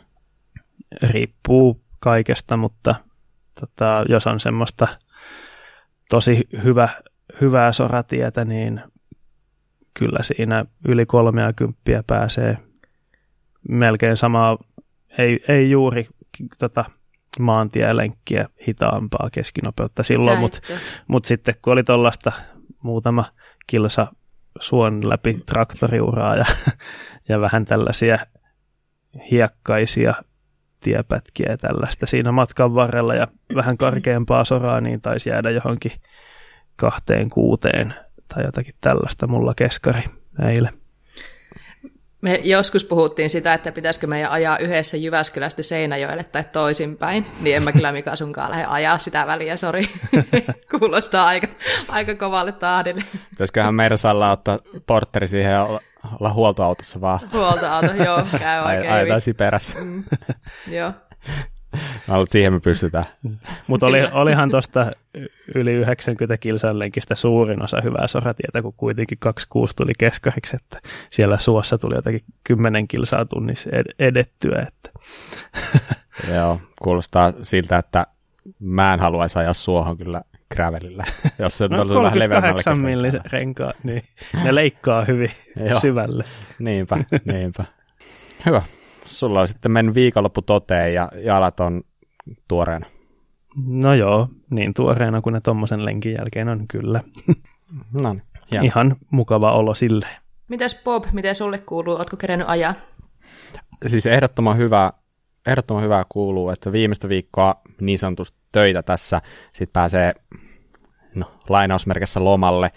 Riippuu 1.01 1.81
kaikesta, 1.99 2.57
mutta 2.57 2.95
tota, 3.59 4.05
jos 4.09 4.27
on 4.27 4.39
semmoista 4.39 4.87
tosi 6.09 6.47
hyvä, 6.63 6.89
hyvää 7.41 7.71
soratietä, 7.71 8.45
niin 8.45 8.81
kyllä 9.93 10.19
siinä 10.23 10.65
yli 10.87 11.05
30 11.05 12.03
pääsee 12.07 12.57
melkein 13.69 14.17
samaa, 14.17 14.57
ei, 15.17 15.39
ei 15.47 15.71
juuri 15.71 16.07
tota, 16.59 16.85
maantielenkkiä 17.39 18.49
hitaampaa 18.67 19.27
keskinopeutta 19.31 20.03
silloin, 20.03 20.39
mutta 20.39 20.59
mut 21.07 21.25
sitten 21.25 21.55
kun 21.61 21.73
oli 21.73 21.83
tuollaista 21.83 22.31
muutama 22.83 23.25
kilsa 23.67 24.07
suon 24.59 25.09
läpi 25.09 25.41
traktoriuraa 25.45 26.35
ja, 26.35 26.45
ja 27.29 27.41
vähän 27.41 27.65
tällaisia 27.65 28.19
hiekkaisia 29.31 30.13
tiepätkiä 30.79 31.49
ja 31.49 31.57
tällaista 31.57 32.05
siinä 32.05 32.31
matkan 32.31 32.75
varrella 32.75 33.15
ja 33.15 33.27
vähän 33.55 33.77
karkeampaa 33.77 34.43
soraa, 34.43 34.81
niin 34.81 35.01
taisi 35.01 35.29
jäädä 35.29 35.49
johonkin 35.49 35.91
kahteen 36.75 37.29
kuuteen 37.29 37.93
tai 38.27 38.43
jotakin 38.43 38.75
tällaista 38.81 39.27
mulla 39.27 39.53
keskari 39.55 40.03
eilen. 40.49 40.73
Me 42.21 42.39
joskus 42.43 42.85
puhuttiin 42.85 43.29
sitä, 43.29 43.53
että 43.53 43.71
pitäisikö 43.71 44.07
meidän 44.07 44.31
ajaa 44.31 44.57
yhdessä 44.57 44.97
Jyväskylästä 44.97 45.63
Seinäjoelle 45.63 46.23
tai 46.23 46.43
toisinpäin, 46.51 47.25
niin 47.39 47.55
en 47.55 47.63
mä 47.63 47.71
kyllä 47.71 47.91
Mika 47.91 48.15
sunkaan 48.15 48.51
lähde 48.51 48.65
ajaa 48.65 48.97
sitä 48.97 49.27
väliä, 49.27 49.57
sori. 49.57 49.81
Kuulostaa 50.79 51.27
aika, 51.27 51.47
aika 51.87 52.15
kovalle 52.15 52.51
tahdille. 52.51 53.03
Pitäisiköhän 53.29 53.75
meidän 53.75 53.97
Salla 53.97 54.31
ottaa 54.31 54.59
portteri 54.87 55.27
siihen 55.27 55.51
ja 55.51 55.63
olla, 56.19 56.33
huoltoautossa 56.33 57.01
vaan. 57.01 57.19
Huoltoauto, 57.33 57.93
joo, 57.93 58.25
käy 58.39 58.63
oikein 58.65 58.93
Ajetaan 58.93 59.21
perässä. 59.37 59.79
Mm, 59.79 60.03
joo. 60.67 60.91
Mä 62.07 62.15
siihen 62.29 62.53
me 62.53 62.59
pystytään. 62.59 63.05
Mutta 63.67 63.85
oli, 63.85 63.99
olihan 64.11 64.49
tuosta 64.49 64.91
yli 65.55 65.73
90 65.73 66.37
kilsan 66.37 66.79
lenkistä 66.79 67.15
suurin 67.15 67.63
osa 67.63 67.81
hyvää 67.83 68.07
soratietä, 68.07 68.61
kun 68.61 68.73
kuitenkin 68.77 69.17
26 69.19 69.75
tuli 69.75 69.91
keskariksi, 69.97 70.55
että 70.55 70.89
siellä 71.09 71.37
suossa 71.37 71.77
tuli 71.77 71.95
jotakin 71.95 72.21
10 72.43 72.87
kilsaa 72.87 73.25
tunnissa 73.25 73.69
ed- 73.73 73.95
edettyä. 73.99 74.67
Että. 74.67 74.89
Joo, 76.35 76.59
kuulostaa 76.81 77.33
siltä, 77.41 77.77
että 77.77 78.07
mä 78.59 78.93
en 78.93 78.99
haluaisi 78.99 79.39
ajaa 79.39 79.53
suohon 79.53 79.97
kyllä 79.97 80.21
gravelillä, 80.55 81.03
jos 81.39 81.57
se 81.57 81.67
no, 81.67 81.81
on 81.81 81.89
vähän 81.89 81.95
38 81.95 82.79
millisen 82.79 83.21
renkaat, 83.31 83.75
niin 83.83 84.03
ne 84.43 84.55
leikkaa 84.55 85.05
hyvin 85.05 85.31
syvälle. 85.81 86.23
Niinpä, 86.59 86.97
niinpä. 87.25 87.65
Hyvä. 88.45 88.61
Sulla 89.11 89.41
on 89.41 89.47
sitten 89.47 89.71
mennyt 89.71 89.95
viikonloppu 89.95 90.41
toteen 90.41 90.93
ja 90.93 91.11
jalat 91.23 91.59
on 91.59 91.81
tuoreena. 92.47 92.85
No 93.65 93.93
joo, 93.93 94.29
niin 94.49 94.73
tuoreena 94.73 95.21
kuin 95.21 95.33
ne 95.33 95.41
tuommoisen 95.41 95.85
lenkin 95.85 96.15
jälkeen 96.17 96.49
on 96.49 96.67
kyllä. 96.67 97.01
no 98.01 98.13
niin, 98.13 98.63
Ihan 98.63 98.95
mukava 99.09 99.51
olo 99.51 99.75
sille. 99.75 100.07
Mitäs 100.47 100.81
Bob, 100.83 101.05
miten 101.11 101.35
sulle 101.35 101.57
kuuluu? 101.57 101.95
Ootko 101.95 102.17
kerennyt 102.17 102.49
ajaa? 102.49 102.73
Siis 103.87 104.05
ehdottoman 104.05 104.57
hyvä, 104.57 104.91
ehdottoman 105.47 105.83
hyvää 105.83 106.05
kuuluu, 106.09 106.49
että 106.49 106.71
viimeistä 106.71 107.09
viikkoa 107.09 107.61
niin 107.81 107.99
sanotusti 107.99 108.37
töitä 108.51 108.83
tässä, 108.83 109.21
sitten 109.53 109.73
pääsee 109.73 110.13
no, 111.15 111.31
lainausmerkissä 111.49 112.23
lomalle, 112.23 112.71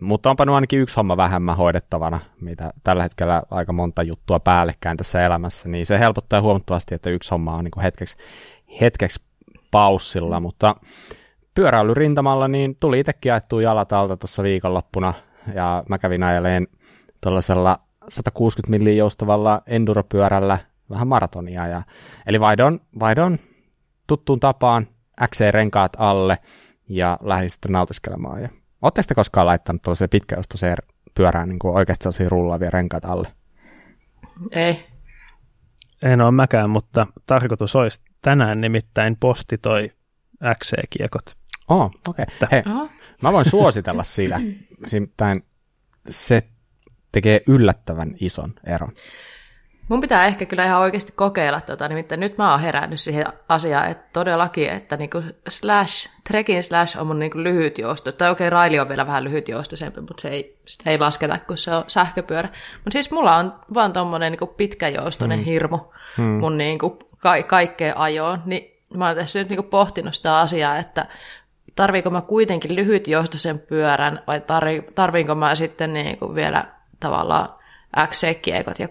mutta 0.00 0.30
onpa 0.30 0.44
nyt 0.44 0.54
ainakin 0.54 0.80
yksi 0.80 0.96
homma 0.96 1.16
vähemmän 1.16 1.56
hoidettavana, 1.56 2.20
mitä 2.40 2.72
tällä 2.84 3.02
hetkellä 3.02 3.42
aika 3.50 3.72
monta 3.72 4.02
juttua 4.02 4.40
päällekkäin 4.40 4.96
tässä 4.96 5.26
elämässä, 5.26 5.68
niin 5.68 5.86
se 5.86 5.98
helpottaa 5.98 6.40
huomattavasti, 6.40 6.94
että 6.94 7.10
yksi 7.10 7.30
homma 7.30 7.54
on 7.54 7.64
niin 7.64 7.82
hetkeksi, 7.82 8.16
hetkeksi 8.80 9.22
paussilla, 9.70 10.40
mutta 10.40 10.76
pyöräilyrintamalla 11.54 12.48
niin 12.48 12.76
tuli 12.80 13.00
itsekin 13.00 13.32
ajettua 13.32 13.62
jalat 13.62 13.92
alta 13.92 14.16
tuossa 14.16 14.42
viikonloppuna, 14.42 15.14
ja 15.54 15.84
mä 15.88 15.98
kävin 15.98 16.22
ajeleen 16.22 16.66
tuollaisella 17.20 17.78
160 18.08 18.70
milliä 18.70 18.94
joustavalla 18.94 19.62
enduropyörällä 19.66 20.58
vähän 20.90 21.08
maratonia, 21.08 21.66
ja, 21.66 21.82
eli 22.26 22.40
vaidon, 22.40 22.80
vaidon 23.00 23.38
tuttuun 24.06 24.40
tapaan 24.40 24.86
XC-renkaat 25.26 25.92
alle, 25.98 26.38
ja 26.88 27.18
lähdin 27.22 27.50
sitten 27.50 27.72
nautiskelemaan, 27.72 28.42
ja 28.42 28.48
Oletteko 28.84 29.06
te 29.08 29.14
koskaan 29.14 29.46
laittanut 29.46 29.82
tuollaiseen 29.82 30.10
pitkäjoustoiseen 30.10 30.76
pyörään 31.14 31.48
niin 31.48 31.58
kuin 31.58 31.74
oikeasti 31.74 32.02
sellaisia 32.02 32.28
rullaavia 32.28 32.70
renkaita 32.70 33.08
alle? 33.08 33.28
Ei. 34.52 34.84
En 36.04 36.20
ole 36.20 36.30
mäkään, 36.30 36.70
mutta 36.70 37.06
tarkoitus 37.26 37.76
olisi 37.76 38.00
tänään 38.22 38.60
nimittäin 38.60 39.16
posti 39.16 39.58
toi 39.58 39.92
XC-kiekot. 40.58 41.36
Oh, 41.68 41.90
okei. 42.08 42.24
Okay. 42.36 42.48
Hei, 42.52 42.62
oh. 42.74 42.90
mä 43.22 43.32
voin 43.32 43.50
suositella 43.50 44.04
sitä. 44.04 44.40
se 46.08 46.42
tekee 47.12 47.42
yllättävän 47.46 48.14
ison 48.20 48.54
eron. 48.64 48.88
Mun 49.88 50.00
pitää 50.00 50.26
ehkä 50.26 50.46
kyllä 50.46 50.64
ihan 50.64 50.80
oikeasti 50.80 51.12
kokeilla, 51.16 51.60
tota, 51.60 51.88
nimittäin 51.88 52.20
nyt 52.20 52.38
mä 52.38 52.50
oon 52.50 52.60
herännyt 52.60 53.00
siihen 53.00 53.26
asiaan, 53.48 53.90
että 53.90 54.08
todellakin, 54.12 54.70
että 54.70 54.96
niinku 54.96 55.22
slash, 55.48 56.08
trekin 56.28 56.62
slash 56.62 56.98
on 56.98 57.06
mun 57.06 57.18
niinku 57.18 57.38
lyhyt 57.38 57.78
jousto. 57.78 58.12
Tai 58.12 58.30
okei, 58.30 58.46
okay, 58.46 58.50
raili 58.50 58.80
on 58.80 58.88
vielä 58.88 59.06
vähän 59.06 59.24
lyhyt 59.24 59.48
joustosempi, 59.48 60.00
mutta 60.00 60.20
se 60.20 60.28
ei, 60.28 60.58
sitä 60.66 60.90
ei 60.90 60.98
lasketa, 60.98 61.38
kun 61.46 61.58
se 61.58 61.74
on 61.74 61.84
sähköpyörä. 61.86 62.48
Mutta 62.74 62.90
siis 62.92 63.10
mulla 63.10 63.36
on 63.36 63.54
vaan 63.74 63.92
tommonen 63.92 64.32
niinku 64.32 64.46
pitkäjoustoinen 64.46 65.38
hmm. 65.38 65.44
hirmu 65.44 65.78
hmm. 66.16 66.24
mun 66.24 66.58
niinku 66.58 66.98
ka- 67.18 67.42
kaikkeen 67.42 67.96
ajoon. 67.96 68.42
Niin 68.44 68.80
mä 68.96 69.06
oon 69.06 69.16
tässä 69.16 69.38
nyt 69.38 69.48
niinku 69.48 69.62
pohtinut 69.62 70.14
sitä 70.14 70.38
asiaa, 70.38 70.76
että 70.76 71.06
tarviiko 71.74 72.10
mä 72.10 72.20
kuitenkin 72.20 72.74
lyhyt 72.74 73.08
joustoisen 73.08 73.58
pyörän 73.58 74.22
vai 74.26 74.42
tarviinko 74.94 75.34
mä 75.34 75.54
sitten 75.54 75.92
niinku 75.92 76.34
vielä 76.34 76.64
tavallaan 77.00 77.48
XC-kiekot 78.08 78.78
ja 78.78 78.88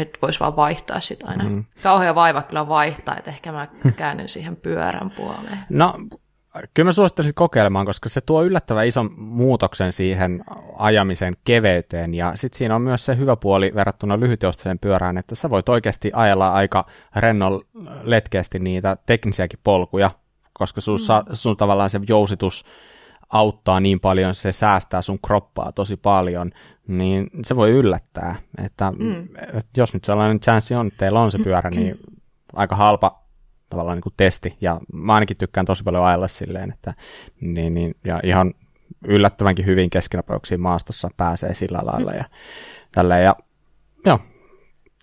että 0.00 0.18
voisi 0.22 0.40
vaan 0.40 0.56
vaihtaa 0.56 1.00
sitä 1.00 1.26
aina. 1.28 1.44
Mm. 1.44 1.64
Kauhea 1.82 2.14
vaiva 2.14 2.42
kyllä 2.42 2.68
vaihtaa, 2.68 3.16
että 3.16 3.30
ehkä 3.30 3.52
mä 3.52 3.66
käännyn 3.96 4.28
siihen 4.28 4.56
pyörän 4.56 5.10
puoleen. 5.10 5.58
No, 5.70 5.94
kyllä 6.74 6.88
mä 6.88 6.92
suosittelisin 6.92 7.34
kokeilemaan, 7.34 7.86
koska 7.86 8.08
se 8.08 8.20
tuo 8.20 8.42
yllättävän 8.42 8.86
ison 8.86 9.10
muutoksen 9.16 9.92
siihen 9.92 10.44
ajamisen 10.78 11.36
keveyteen, 11.44 12.14
ja 12.14 12.32
sitten 12.34 12.58
siinä 12.58 12.74
on 12.74 12.82
myös 12.82 13.04
se 13.04 13.16
hyvä 13.16 13.36
puoli 13.36 13.72
verrattuna 13.74 14.20
lyhytjoustaiseen 14.20 14.78
pyörään, 14.78 15.18
että 15.18 15.34
sä 15.34 15.50
voit 15.50 15.68
oikeasti 15.68 16.10
ajella 16.14 16.52
aika 16.52 16.86
rennon 17.16 17.60
letkeästi 18.02 18.58
niitä 18.58 18.96
teknisiäkin 19.06 19.58
polkuja, 19.64 20.10
koska 20.52 20.80
sun, 20.80 20.98
mm. 20.98 21.34
sun 21.34 21.56
tavallaan 21.56 21.90
se 21.90 22.00
jousitus 22.08 22.64
auttaa 23.28 23.80
niin 23.80 24.00
paljon, 24.00 24.34
se 24.34 24.52
säästää 24.52 25.02
sun 25.02 25.18
kroppaa 25.26 25.72
tosi 25.72 25.96
paljon, 25.96 26.50
niin 26.86 27.30
se 27.44 27.56
voi 27.56 27.70
yllättää, 27.70 28.36
että, 28.64 28.92
mm. 28.98 29.28
että 29.52 29.80
jos 29.80 29.94
nyt 29.94 30.04
sellainen 30.04 30.40
chanssi 30.40 30.74
on, 30.74 30.86
että 30.86 30.98
teillä 30.98 31.20
on 31.20 31.30
se 31.30 31.38
pyörä, 31.38 31.70
niin 31.70 31.98
aika 32.52 32.76
halpa 32.76 33.22
tavallaan 33.70 33.96
niin 33.96 34.02
kuin 34.02 34.14
testi, 34.16 34.56
ja 34.60 34.80
mä 34.92 35.14
ainakin 35.14 35.36
tykkään 35.36 35.66
tosi 35.66 35.82
paljon 35.84 36.06
ajella 36.06 36.28
silleen, 36.28 36.72
että 36.72 36.94
niin, 37.40 37.74
niin, 37.74 37.94
ja 38.04 38.20
ihan 38.24 38.54
yllättävänkin 39.04 39.66
hyvin 39.66 39.90
keskinopeuksiin 39.90 40.60
maastossa 40.60 41.08
pääsee 41.16 41.54
sillä 41.54 41.80
lailla 41.82 42.12
ja 42.12 42.24
tälleen, 42.92 43.24
ja 43.24 43.36
joo, 44.06 44.18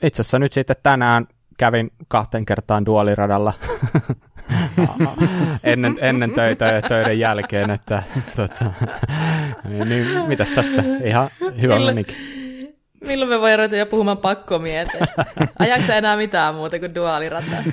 itse 0.04 0.22
asiassa 0.22 0.40
nyt 0.40 0.54
sitten 0.54 0.76
tänään 0.84 1.28
kävin 1.58 1.92
kahteen 2.08 2.46
kertaan 2.46 2.86
duoliradalla 2.86 3.54
ennen, 5.64 5.98
ennen 6.02 6.32
töitä 6.32 6.66
ja 6.66 6.82
töiden 6.82 7.20
jälkeen, 7.20 7.70
että 7.70 8.04
tota, 8.36 8.66
niin, 9.86 10.28
mitäs 10.28 10.52
tässä, 10.52 10.84
ihan 11.04 11.30
hyvä 11.62 11.74
milloin, 11.74 11.96
menikin. 11.96 12.18
Milloin 13.08 13.30
me 13.30 13.40
voidaan 13.40 13.60
ruveta 13.60 13.76
jo 13.76 13.86
puhumaan 13.86 14.18
pakkomieteistä? 14.18 15.26
Ajaksi 15.60 15.94
enää 15.94 16.18
mitään 16.18 16.56
muuta 16.56 16.80
kuin 16.80 16.96
duaalirataa? 16.96 17.64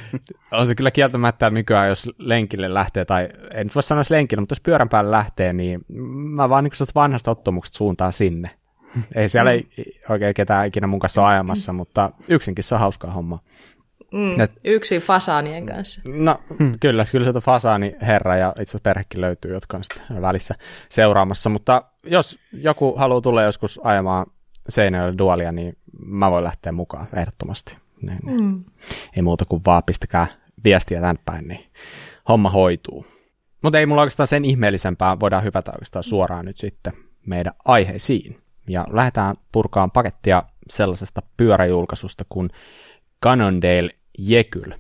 On 0.50 0.66
se 0.66 0.75
kyllä 0.75 0.90
kieltämättä 0.90 1.50
nykyään, 1.50 1.88
jos 1.88 2.11
lenkille 2.18 2.75
lähtee, 2.75 3.04
tai 3.04 3.28
en 3.54 3.66
nyt 3.66 3.75
voi 3.75 3.82
sanoa 3.82 4.04
lenkille, 4.11 4.40
mutta 4.40 4.52
jos 4.52 4.61
pyörän 4.61 4.88
päälle 4.88 5.11
lähtee, 5.11 5.52
niin 5.52 5.80
mä 6.12 6.49
vaan 6.49 6.64
niin 6.64 6.73
vanhasta 6.94 7.30
ottumuksesta 7.30 7.76
suuntaan 7.76 8.12
sinne. 8.12 8.50
Ei 9.14 9.28
siellä 9.28 9.50
ei 9.50 9.68
oikein 10.09 10.35
ketään 10.35 10.66
ikinä 10.66 10.87
mun 10.87 11.00
kanssa 11.00 11.26
ajamassa, 11.26 11.73
mutta 11.73 12.11
yksinkin 12.28 12.64
se 12.64 12.75
on 12.75 12.80
hauskaa 12.80 13.11
homma. 13.11 13.38
Mm, 14.12 14.40
Et, 14.40 14.52
yksin 14.64 15.00
fasaanien 15.00 15.66
kanssa. 15.66 16.11
No 16.14 16.40
hmm. 16.59 16.73
kyllä, 16.81 17.04
kyllä 17.12 17.33
se 17.33 17.40
fasaani 17.40 17.97
herra 18.02 18.37
ja 18.37 18.49
itse 18.49 18.62
asiassa 18.62 18.78
perhekin 18.83 19.21
löytyy, 19.21 19.52
jotka 19.52 19.76
on 19.76 19.85
sitten 19.85 20.23
välissä 20.23 20.54
seuraamassa, 20.88 21.50
mutta 21.50 21.85
jos 22.07 22.38
joku 22.52 22.95
haluaa 22.97 23.21
tulla 23.21 23.42
joskus 23.42 23.81
ajamaan 23.85 24.26
Seinäjoelle 24.69 25.19
dualia, 25.19 25.52
niin 25.52 25.76
mä 26.07 26.31
voin 26.31 26.45
lähteä 26.45 26.73
mukaan 26.73 27.07
ehdottomasti. 27.16 27.76
Niin, 28.02 28.19
niin. 28.26 28.42
Mm. 28.42 28.64
Ei 29.16 29.23
muuta 29.23 29.45
kuin 29.45 29.62
vaan 29.66 29.83
pistäkää 29.83 30.26
viestiä 30.64 31.00
tänne 31.00 31.23
päin, 31.25 31.49
niin 31.49 31.64
homma 32.28 32.50
hoituu. 32.50 33.07
Mutta 33.62 33.78
ei 33.78 33.87
mulla 33.87 34.02
oikeastaan 34.02 34.26
sen 34.26 34.45
ihmeellisempää, 34.45 35.21
voidaan 35.21 35.45
hypätä 35.45 35.71
oikeastaan 35.71 36.02
suoraan 36.02 36.45
nyt 36.45 36.59
sitten 36.59 36.92
meidän 37.26 37.52
aiheisiin. 37.64 38.37
Ja 38.69 38.85
lähdetään 38.90 39.35
purkaan 39.52 39.90
pakettia 39.90 40.42
sellaisesta 40.71 41.23
pyöräjulkaisusta 41.37 42.25
kuin 42.28 42.50
Cannondale 43.23 43.90
Jekyl. 44.19 44.73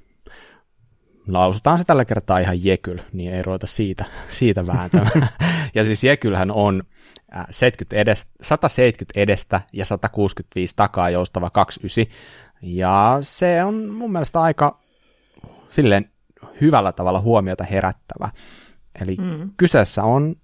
Lausutaan 1.28 1.78
se 1.78 1.84
tällä 1.84 2.04
kertaa 2.04 2.38
ihan 2.38 2.64
Jekyl, 2.64 2.98
niin 3.12 3.34
ei 3.34 3.42
ruveta 3.42 3.66
siitä, 3.66 4.04
siitä 4.28 4.66
vääntämään. 4.66 5.28
ja 5.74 5.84
siis 5.84 6.04
Jekylhän 6.04 6.50
on 6.50 6.82
70 7.50 7.96
edestä, 7.96 8.32
170 8.40 9.20
edestä 9.20 9.60
ja 9.72 9.84
165 9.84 10.76
takaa 10.76 11.10
joustava 11.10 11.50
29. 11.50 12.16
Ja 12.62 13.18
se 13.20 13.64
on 13.64 13.88
mun 13.88 14.12
mielestä 14.12 14.40
aika 14.40 14.80
silleen 15.70 16.10
hyvällä 16.60 16.92
tavalla 16.92 17.20
huomiota 17.20 17.64
herättävä. 17.64 18.30
Eli 19.00 19.16
mm. 19.20 19.50
kyseessä 19.56 20.02
on 20.02 20.36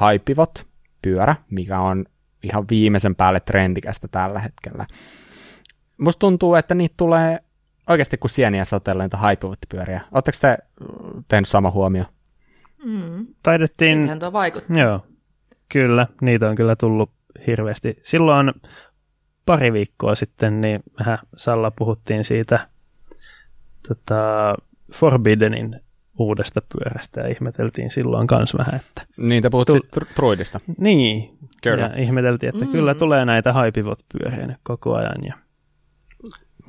Hypivot 0.00 0.66
pyörä, 1.02 1.36
mikä 1.50 1.80
on 1.80 2.04
ihan 2.42 2.64
viimeisen 2.70 3.14
päälle 3.14 3.40
trendikästä 3.40 4.08
tällä 4.08 4.40
hetkellä. 4.40 4.86
Musta 5.98 6.18
tuntuu, 6.18 6.54
että 6.54 6.74
niitä 6.74 6.94
tulee 6.96 7.38
oikeasti 7.88 8.18
kuin 8.18 8.30
sieniä 8.30 8.64
sateella 8.64 9.02
niitä 9.02 9.16
hypervottipyöriä. 9.16 10.00
Oletteko 10.12 10.38
te 10.40 10.58
tehnyt 11.28 11.48
sama 11.48 11.70
huomio? 11.70 12.04
Mm. 12.84 13.26
Taidettiin... 13.42 13.92
Siitähän 13.92 14.18
tuo 14.18 14.32
vaikuttaa. 14.32 14.82
Joo, 14.82 15.06
kyllä. 15.68 16.06
Niitä 16.20 16.48
on 16.48 16.56
kyllä 16.56 16.76
tullut 16.76 17.10
hirveästi. 17.46 17.96
Silloin 18.02 18.52
pari 19.46 19.72
viikkoa 19.72 20.14
sitten, 20.14 20.60
niin 20.60 20.80
vähän 20.98 21.18
Salla 21.36 21.70
puhuttiin 21.70 22.24
siitä 22.24 22.68
tota, 23.88 24.54
Forbiddenin 24.92 25.80
uudesta 26.18 26.60
pyörästä 26.60 27.20
ja 27.20 27.28
ihmeteltiin 27.28 27.90
silloin 27.90 28.26
kans 28.26 28.56
vähän, 28.58 28.74
että... 28.74 29.02
Niin, 29.16 29.42
te 29.42 29.50
puhut 29.50 29.68
Tul- 29.70 30.06
Truidista. 30.14 30.60
Niin, 30.78 31.38
kyllä. 31.62 31.86
ja 31.86 32.02
ihmeteltiin, 32.02 32.54
että 32.54 32.64
mm. 32.64 32.70
kyllä 32.70 32.94
tulee 32.94 33.24
näitä 33.24 33.52
haipivot 33.52 33.98
pyöriä 34.12 34.56
koko 34.62 34.94
ajan 34.94 35.24
ja, 35.26 35.34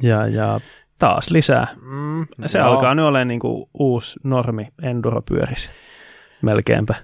ja, 0.01 0.27
ja 0.27 0.59
taas 1.00 1.29
lisää. 1.29 1.68
Mm, 1.82 2.27
Se 2.46 2.58
joo. 2.60 2.68
alkaa 2.68 2.96
nyt 2.96 3.06
olemaan 3.06 3.27
niin 3.27 3.39
kuin 3.39 3.70
uusi 3.79 4.20
normi 4.24 4.68
enduropyörissä 4.84 5.70
melkeinpä. 6.41 6.96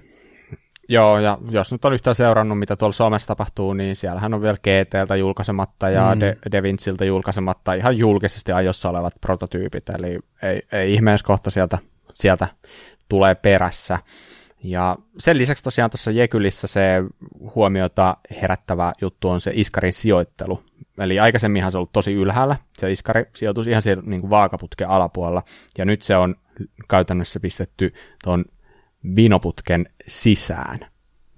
Joo, 0.88 1.18
ja 1.18 1.38
jos 1.50 1.72
nyt 1.72 1.84
on 1.84 1.92
yhtään 1.92 2.14
seurannut, 2.14 2.58
mitä 2.58 2.76
tuolla 2.76 2.92
Suomessa 2.92 3.26
tapahtuu, 3.28 3.72
niin 3.72 3.96
siellähän 3.96 4.34
on 4.34 4.42
vielä 4.42 4.56
GTltä 4.56 5.16
julkaisematta 5.16 5.88
ja 5.90 6.14
Mm. 6.14 6.20
De- 6.20 6.36
DaVinciltä 6.52 7.04
julkaisematta 7.04 7.74
ihan 7.74 7.98
julkisesti 7.98 8.52
ajossa 8.52 8.90
olevat 8.90 9.14
prototyypit, 9.20 9.88
eli 9.88 10.18
ei, 10.42 10.62
ei 10.72 10.92
ihme, 10.94 11.10
jos 11.12 11.22
kohta 11.22 11.50
sieltä, 11.50 11.78
sieltä 12.14 12.48
tulee 13.08 13.34
perässä. 13.34 13.98
Ja 14.64 14.96
sen 15.18 15.38
lisäksi 15.38 15.64
tosiaan 15.64 15.90
tuossa 15.90 16.10
Jekylissä 16.10 16.66
se 16.66 17.02
huomiota 17.54 18.16
herättävä 18.42 18.92
juttu 19.02 19.28
on 19.28 19.40
se 19.40 19.50
iskarin 19.54 19.92
sijoittelu. 19.92 20.62
Eli 20.98 21.20
aikaisemminhan 21.20 21.72
se 21.72 21.78
on 21.78 21.80
ollut 21.80 21.92
tosi 21.92 22.12
ylhäällä, 22.12 22.56
se 22.78 22.92
iskari 22.92 23.24
sijoitus 23.34 23.66
ihan 23.66 23.82
siellä 23.82 24.02
niin 24.06 24.20
kuin 24.20 24.30
vaakaputken 24.30 24.88
alapuolella, 24.88 25.42
ja 25.78 25.84
nyt 25.84 26.02
se 26.02 26.16
on 26.16 26.34
käytännössä 26.90 27.40
pistetty 27.40 27.94
tuon 28.24 28.44
vinoputken 29.16 29.86
sisään. 30.06 30.78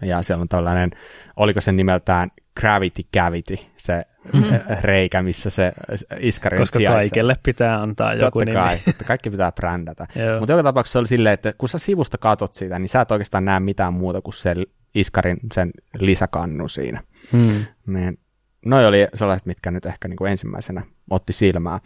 Ja 0.03 0.23
siellä 0.23 0.43
on 0.43 0.49
tällainen, 0.49 0.91
oliko 1.37 1.61
se 1.61 1.73
nimeltään 1.73 2.31
Gravity 2.61 3.03
Cavity, 3.17 3.57
se 3.77 4.05
mm-hmm. 4.33 4.61
reikä, 4.81 5.23
missä 5.23 5.51
se 5.51 5.73
iskari 6.21 6.59
Koska 6.59 6.79
sijaitsee. 6.79 6.97
kaikelle 6.97 7.37
pitää 7.43 7.83
antaa 7.83 8.15
joku 8.15 8.25
Totta 8.25 8.45
nimi. 8.45 8.55
kai, 8.55 8.79
että 8.91 9.05
kaikki 9.05 9.31
pitää 9.31 9.53
brändätä. 9.53 10.07
Mutta 10.39 10.53
joka 10.53 10.63
tapauksessa 10.63 10.93
se 10.93 10.99
oli 10.99 11.07
silleen, 11.07 11.35
että 11.35 11.53
kun 11.59 11.69
sä 11.69 11.79
sivusta 11.79 12.19
katot 12.19 12.55
sitä, 12.55 12.79
niin 12.79 12.89
sä 12.89 13.01
et 13.01 13.11
oikeastaan 13.11 13.45
näe 13.45 13.61
mitään 13.61 13.95
muuta 13.95 14.21
kuin 14.21 14.35
sen 14.35 14.67
iskarin 14.95 15.39
sen 15.53 15.71
lisäkannu 15.99 16.69
siinä. 16.69 17.03
Hmm. 17.33 17.65
Niin, 17.87 18.19
noi 18.65 18.87
oli 18.87 19.09
sellaiset, 19.15 19.47
mitkä 19.47 19.71
nyt 19.71 19.87
ehkä 19.87 20.09
niin 20.09 20.17
kuin 20.17 20.31
ensimmäisenä 20.31 20.83
otti 21.11 21.33
silmää. 21.33 21.81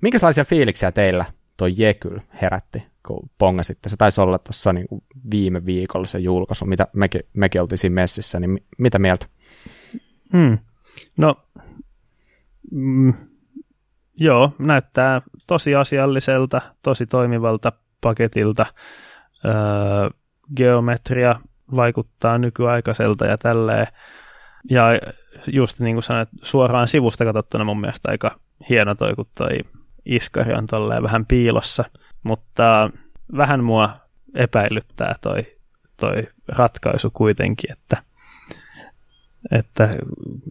Minkälaisia 0.00 0.44
fiiliksiä 0.44 0.92
teillä 0.92 1.24
toi 1.56 1.74
Jekyll 1.76 2.18
herätti, 2.42 2.82
kun 3.06 3.30
pongasitte? 3.38 3.88
Se 3.88 3.96
taisi 3.96 4.20
olla 4.20 4.38
tuossa 4.38 4.72
niin 4.72 4.88
kuin 4.88 5.02
viime 5.30 5.66
viikolla 5.66 6.06
se 6.06 6.18
julkaisu, 6.18 6.64
mitä 6.64 6.86
mekin, 6.92 7.22
mekin 7.34 7.62
oltiin 7.62 7.78
siinä 7.78 7.94
messissä, 7.94 8.40
niin 8.40 8.50
mi- 8.50 8.64
mitä 8.78 8.98
mieltä? 8.98 9.26
Hmm. 10.32 10.58
No, 11.16 11.36
mm, 12.70 13.14
joo, 14.16 14.52
näyttää 14.58 15.22
tosi 15.46 15.74
asialliselta, 15.74 16.60
tosi 16.82 17.06
toimivalta 17.06 17.72
paketilta. 18.00 18.66
Öö, 19.44 19.52
geometria 20.56 21.40
vaikuttaa 21.76 22.38
nykyaikaiselta 22.38 23.26
ja 23.26 23.38
tälleen. 23.38 23.86
Ja 24.70 24.84
just 25.46 25.80
niin 25.80 25.94
kuin 25.94 26.02
sanoit, 26.02 26.28
suoraan 26.42 26.88
sivusta 26.88 27.24
katsottuna 27.24 27.64
mun 27.64 27.80
mielestä 27.80 28.10
aika 28.10 28.40
hieno 28.68 28.94
toi, 28.94 29.14
kun 29.16 29.26
toi 29.38 29.50
iskari 30.06 30.54
on 30.54 30.66
tolleen 30.66 31.02
vähän 31.02 31.26
piilossa. 31.26 31.84
Mutta 32.22 32.90
vähän 33.36 33.64
mua 33.64 33.90
epäilyttää 34.34 35.14
toi, 35.20 35.42
toi 36.00 36.28
ratkaisu 36.48 37.10
kuitenkin, 37.10 37.72
että 37.72 37.96
että 39.50 39.88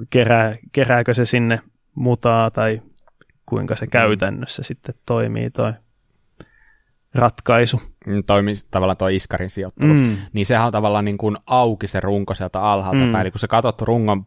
kerää, 0.10 0.54
kerääkö 0.72 1.14
se 1.14 1.26
sinne 1.26 1.62
mutaa 1.96 2.52
tai 2.52 2.82
kuinka 3.46 3.76
se 3.76 3.88
käytännössä 3.88 4.64
sitten 4.64 4.96
toimii 5.06 5.50
toi 5.50 5.74
ratkaisu. 7.16 7.82
Mm, 8.06 8.24
Toimi 8.24 8.54
tavallaan 8.72 8.98
tuo 8.98 9.08
iskarin 9.08 9.50
sijoittelu. 9.50 9.94
Mm. 9.94 10.18
niin 10.34 10.46
sehän 10.46 10.66
on 10.66 10.72
tavallaan 10.72 11.06
niin 11.06 11.18
kuin 11.18 11.38
auki 11.46 11.88
se 11.88 12.00
runko 12.00 12.34
sieltä 12.34 12.62
alhaalta 12.62 13.00
Mm. 13.00 13.06
mm. 13.06 13.12
päin. 13.12 13.22
Eli 13.22 13.32
kun 13.32 13.40
sä 13.40 13.48
katsot 13.48 13.82
rungon, 13.82 14.26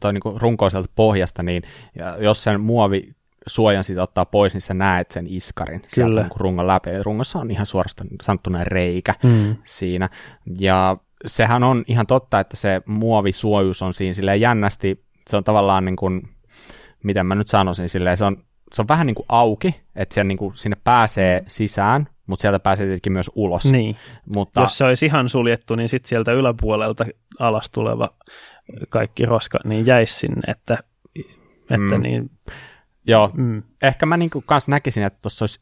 tai 0.00 0.12
niin 0.12 0.20
kuin 0.20 0.40
runkoa 0.40 0.70
sieltä 0.70 0.88
pohjasta, 0.96 1.42
niin 1.42 1.62
ja 1.98 2.16
jos 2.18 2.42
sen 2.44 2.60
muovi 2.60 3.12
suojan 3.46 3.84
siitä 3.84 4.02
ottaa 4.02 4.24
pois, 4.24 4.52
niin 4.54 4.60
sä 4.60 4.74
näet 4.74 5.10
sen 5.10 5.26
iskarin 5.28 5.82
sieltä 5.88 6.08
Kyllä. 6.08 6.20
niin 6.20 6.30
kuin 6.30 6.40
rungon 6.40 6.66
läpi. 6.66 6.90
Rungossa 7.02 7.38
on 7.38 7.50
ihan 7.50 7.66
suorastaan 7.66 8.08
sanottuna 8.22 8.64
reikä 8.64 9.14
Mm. 9.22 9.56
siinä. 9.64 10.08
Ja 10.58 10.96
sehän 11.26 11.62
on 11.64 11.84
ihan 11.86 12.06
totta, 12.06 12.40
että 12.40 12.56
se 12.56 12.82
muovisuojuus 12.86 13.82
on 13.82 13.94
siinä 13.94 14.12
silleen 14.12 14.40
jännästi, 14.40 15.04
se 15.28 15.36
on 15.36 15.44
tavallaan 15.44 15.84
niin 15.84 15.96
kuin, 15.96 16.28
miten 17.02 17.26
mä 17.26 17.34
nyt 17.34 17.48
sanoisin, 17.48 17.88
silleen, 17.88 18.16
se 18.16 18.24
on, 18.24 18.36
se 18.72 18.82
on 18.82 18.88
vähän 18.88 19.06
niin 19.06 19.14
kuin 19.14 19.26
auki, 19.28 19.80
että 19.96 20.14
siellä 20.14 20.28
niin 20.28 20.38
kuin, 20.38 20.54
sinne 20.54 20.76
pääsee 20.84 21.44
sisään, 21.46 22.06
mutta 22.26 22.40
sieltä 22.42 22.58
pääsee 22.60 22.86
tietenkin 22.86 23.12
myös 23.12 23.30
ulos. 23.34 23.64
Niin. 23.64 23.96
Mutta, 24.34 24.60
Jos 24.60 24.78
se 24.78 24.84
olisi 24.84 25.06
ihan 25.06 25.28
suljettu, 25.28 25.74
niin 25.74 25.88
sitten 25.88 26.08
sieltä 26.08 26.32
yläpuolelta 26.32 27.04
alas 27.38 27.70
tuleva 27.70 28.08
kaikki 28.88 29.26
roska 29.26 29.58
niin 29.64 29.86
jäisi 29.86 30.14
sinne, 30.14 30.40
että, 30.48 30.78
että 31.70 31.96
Mm. 31.96 32.02
niin, 32.02 32.30
joo, 33.06 33.30
mm, 33.34 33.62
ehkä 33.82 34.06
mä 34.06 34.16
niinku 34.16 34.42
kans 34.46 34.68
näkisin, 34.68 35.04
että 35.04 35.18
tuossa 35.22 35.42
olisi, 35.42 35.60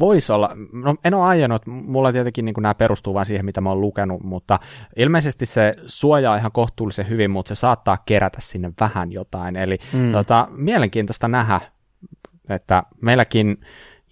voisi 0.00 0.32
olla, 0.32 0.50
no 0.72 0.96
en 1.04 1.14
ole 1.14 1.24
ajanut, 1.26 1.66
mulla 1.66 2.12
tietenkin 2.12 2.44
niinku 2.44 2.60
nämä 2.60 2.74
perustuu 2.74 3.14
vain 3.14 3.26
siihen, 3.26 3.44
mitä 3.44 3.60
mä 3.60 3.68
oon 3.68 3.80
lukenut, 3.80 4.22
mutta 4.22 4.58
ilmeisesti 4.96 5.46
se 5.46 5.74
suojaa 5.86 6.36
ihan 6.36 6.52
kohtuullisen 6.52 7.08
hyvin, 7.08 7.30
mutta 7.30 7.48
se 7.54 7.58
saattaa 7.58 7.98
kerätä 8.06 8.38
sinne 8.40 8.72
vähän 8.80 9.12
jotain, 9.12 9.56
eli 9.56 9.78
Mm. 9.92 10.12
tota, 10.12 10.48
mielenkiintoista 10.50 11.28
nähdä, 11.28 11.60
että 12.48 12.82
meilläkin, 13.00 13.60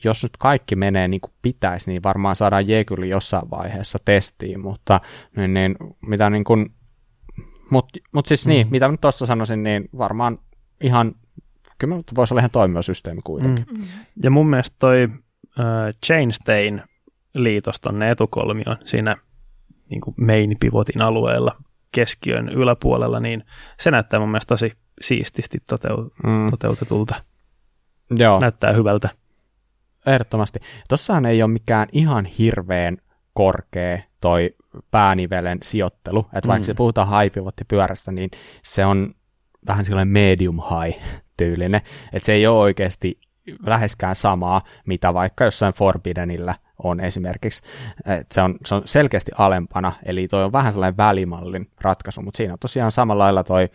jos 0.05 0.23
nyt 0.23 0.37
kaikki 0.37 0.77
menee 0.77 1.09
niin 1.09 1.21
kuin 1.21 1.33
pitäisi, 1.43 1.91
niin 1.91 2.03
varmaan 2.03 2.37
saadaan 2.37 2.69
Jekyll 2.69 3.03
jossain 3.03 3.51
vaiheessa 3.51 3.99
testiin, 4.05 4.61
mutta 4.61 5.01
niin, 5.37 5.55
niin, 5.55 5.77
mitä 6.07 6.31
niin 6.31 6.45
kuin, 6.45 6.75
mutta 7.71 7.99
mut 8.13 8.27
siis 8.27 8.47
niin, 8.47 8.67
Mm. 8.67 8.71
mitä 8.71 8.89
nyt 8.89 9.01
tuossa 9.01 9.27
sanoisin, 9.27 9.63
niin 9.63 9.89
varmaan 9.99 10.39
ihan, 10.81 11.15
kyllä 11.79 11.97
voisi 12.17 12.35
olla 12.35 12.41
ihan 12.41 12.51
toimiva 12.51 12.83
systeemi 12.83 13.21
kuitenkin. 13.25 13.65
Mm. 13.71 13.83
Ja 14.23 14.31
mun 14.31 14.51
mielestä 14.51 14.77
toi 14.79 15.09
äh, 15.61 15.65
Chainstein 16.07 16.83
liitos 17.35 17.81
tonne 17.81 18.11
etukolmioon 18.11 18.77
siinä 18.85 19.17
niin 19.91 20.01
kuin 20.01 20.15
main 20.27 20.57
pivotin 20.61 21.03
alueella 21.03 21.57
keskiön 21.93 22.49
yläpuolella, 22.49 23.21
niin 23.21 23.45
se 23.81 23.91
näyttää 23.91 24.21
mun 24.21 24.29
mielestä 24.29 24.49
tosi 24.49 24.73
siististi 25.01 25.59
toteu- 25.67 26.11
Mm. 26.27 26.51
toteutetulta. 26.51 27.15
Joo, 28.19 28.41
Näyttää 28.41 28.73
hyvältä. 28.73 29.09
ehdottomasti. 30.07 30.59
Tossahan 30.89 31.27
ei 31.27 31.43
ole 31.43 31.51
mikään 31.53 31.89
ihan 31.93 32.25
hirveän 32.25 32.97
korkea 33.35 33.99
toi 34.21 34.55
päänivelen 34.91 35.59
sijoittelu, 35.63 36.27
että 36.35 36.49
vaikka 36.49 36.63
Mm. 36.63 36.67
se 36.67 36.75
puhutaan 36.75 37.09
high 37.23 37.37
pyörästä, 37.69 38.13
niin 38.13 38.31
se 38.63 38.85
on 38.85 39.15
vähän 39.67 39.85
sellainen 39.85 40.13
medium 40.13 40.57
high 40.57 40.99
tyylinen, 41.37 41.81
että 42.13 42.27
se 42.27 42.33
ei 42.33 42.47
ole 42.47 42.59
oikeasti 42.59 43.19
läheskään 43.67 44.15
samaa, 44.15 44.63
mitä 44.87 45.15
vaikka 45.15 45.45
jossain 45.45 45.75
Forbiddenillä 45.75 46.55
on 46.83 47.01
esimerkiksi. 47.01 47.63
Et 48.07 48.33
se, 48.33 48.41
on, 48.43 48.55
se 48.67 48.75
on 48.75 48.83
selkeästi 48.85 49.33
alempana, 49.39 49.93
eli 50.05 50.29
toi 50.29 50.45
on 50.45 50.53
vähän 50.53 50.73
sellainen 50.73 50.97
välimallin 50.97 51.71
ratkaisu, 51.81 52.23
mutta 52.23 52.37
siinä 52.37 52.53
on 52.53 52.59
tosiaan 52.59 52.93
samalla 52.93 53.25
lailla 53.25 53.45
toi 53.45 53.69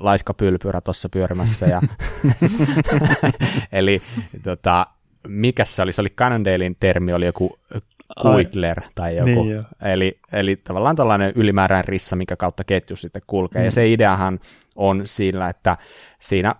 laiska 0.00 0.34
pylpyrä 0.34 0.80
tuossa 0.80 1.08
pyörimässä. 1.08 1.66
Ja 1.66 1.80
eli 3.72 4.02
tota, 4.42 4.86
mikä 5.28 5.64
se 5.64 5.82
oli? 5.82 5.92
Se 5.92 6.00
oli 6.00 6.10
Cannondalein 6.10 6.76
termi, 6.80 7.12
oli 7.12 7.26
joku 7.26 7.58
Kuitler 8.22 8.80
tai 8.94 9.16
joku. 9.16 9.30
Niin 9.30 9.50
joo. 9.50 9.64
eli, 9.82 10.18
eli 10.32 10.56
tavallaan 10.56 10.96
tällainen 10.96 11.32
ylimääräinen 11.34 11.88
rissa, 11.88 12.16
minkä 12.16 12.36
kautta 12.36 12.64
ketju 12.64 12.96
sitten 12.96 13.22
kulkee. 13.26 13.62
Mm. 13.62 13.64
Ja 13.64 13.70
se 13.70 13.92
ideahan 13.92 14.40
on 14.76 15.02
sillä, 15.04 15.48
että 15.48 15.76
siinä 16.20 16.54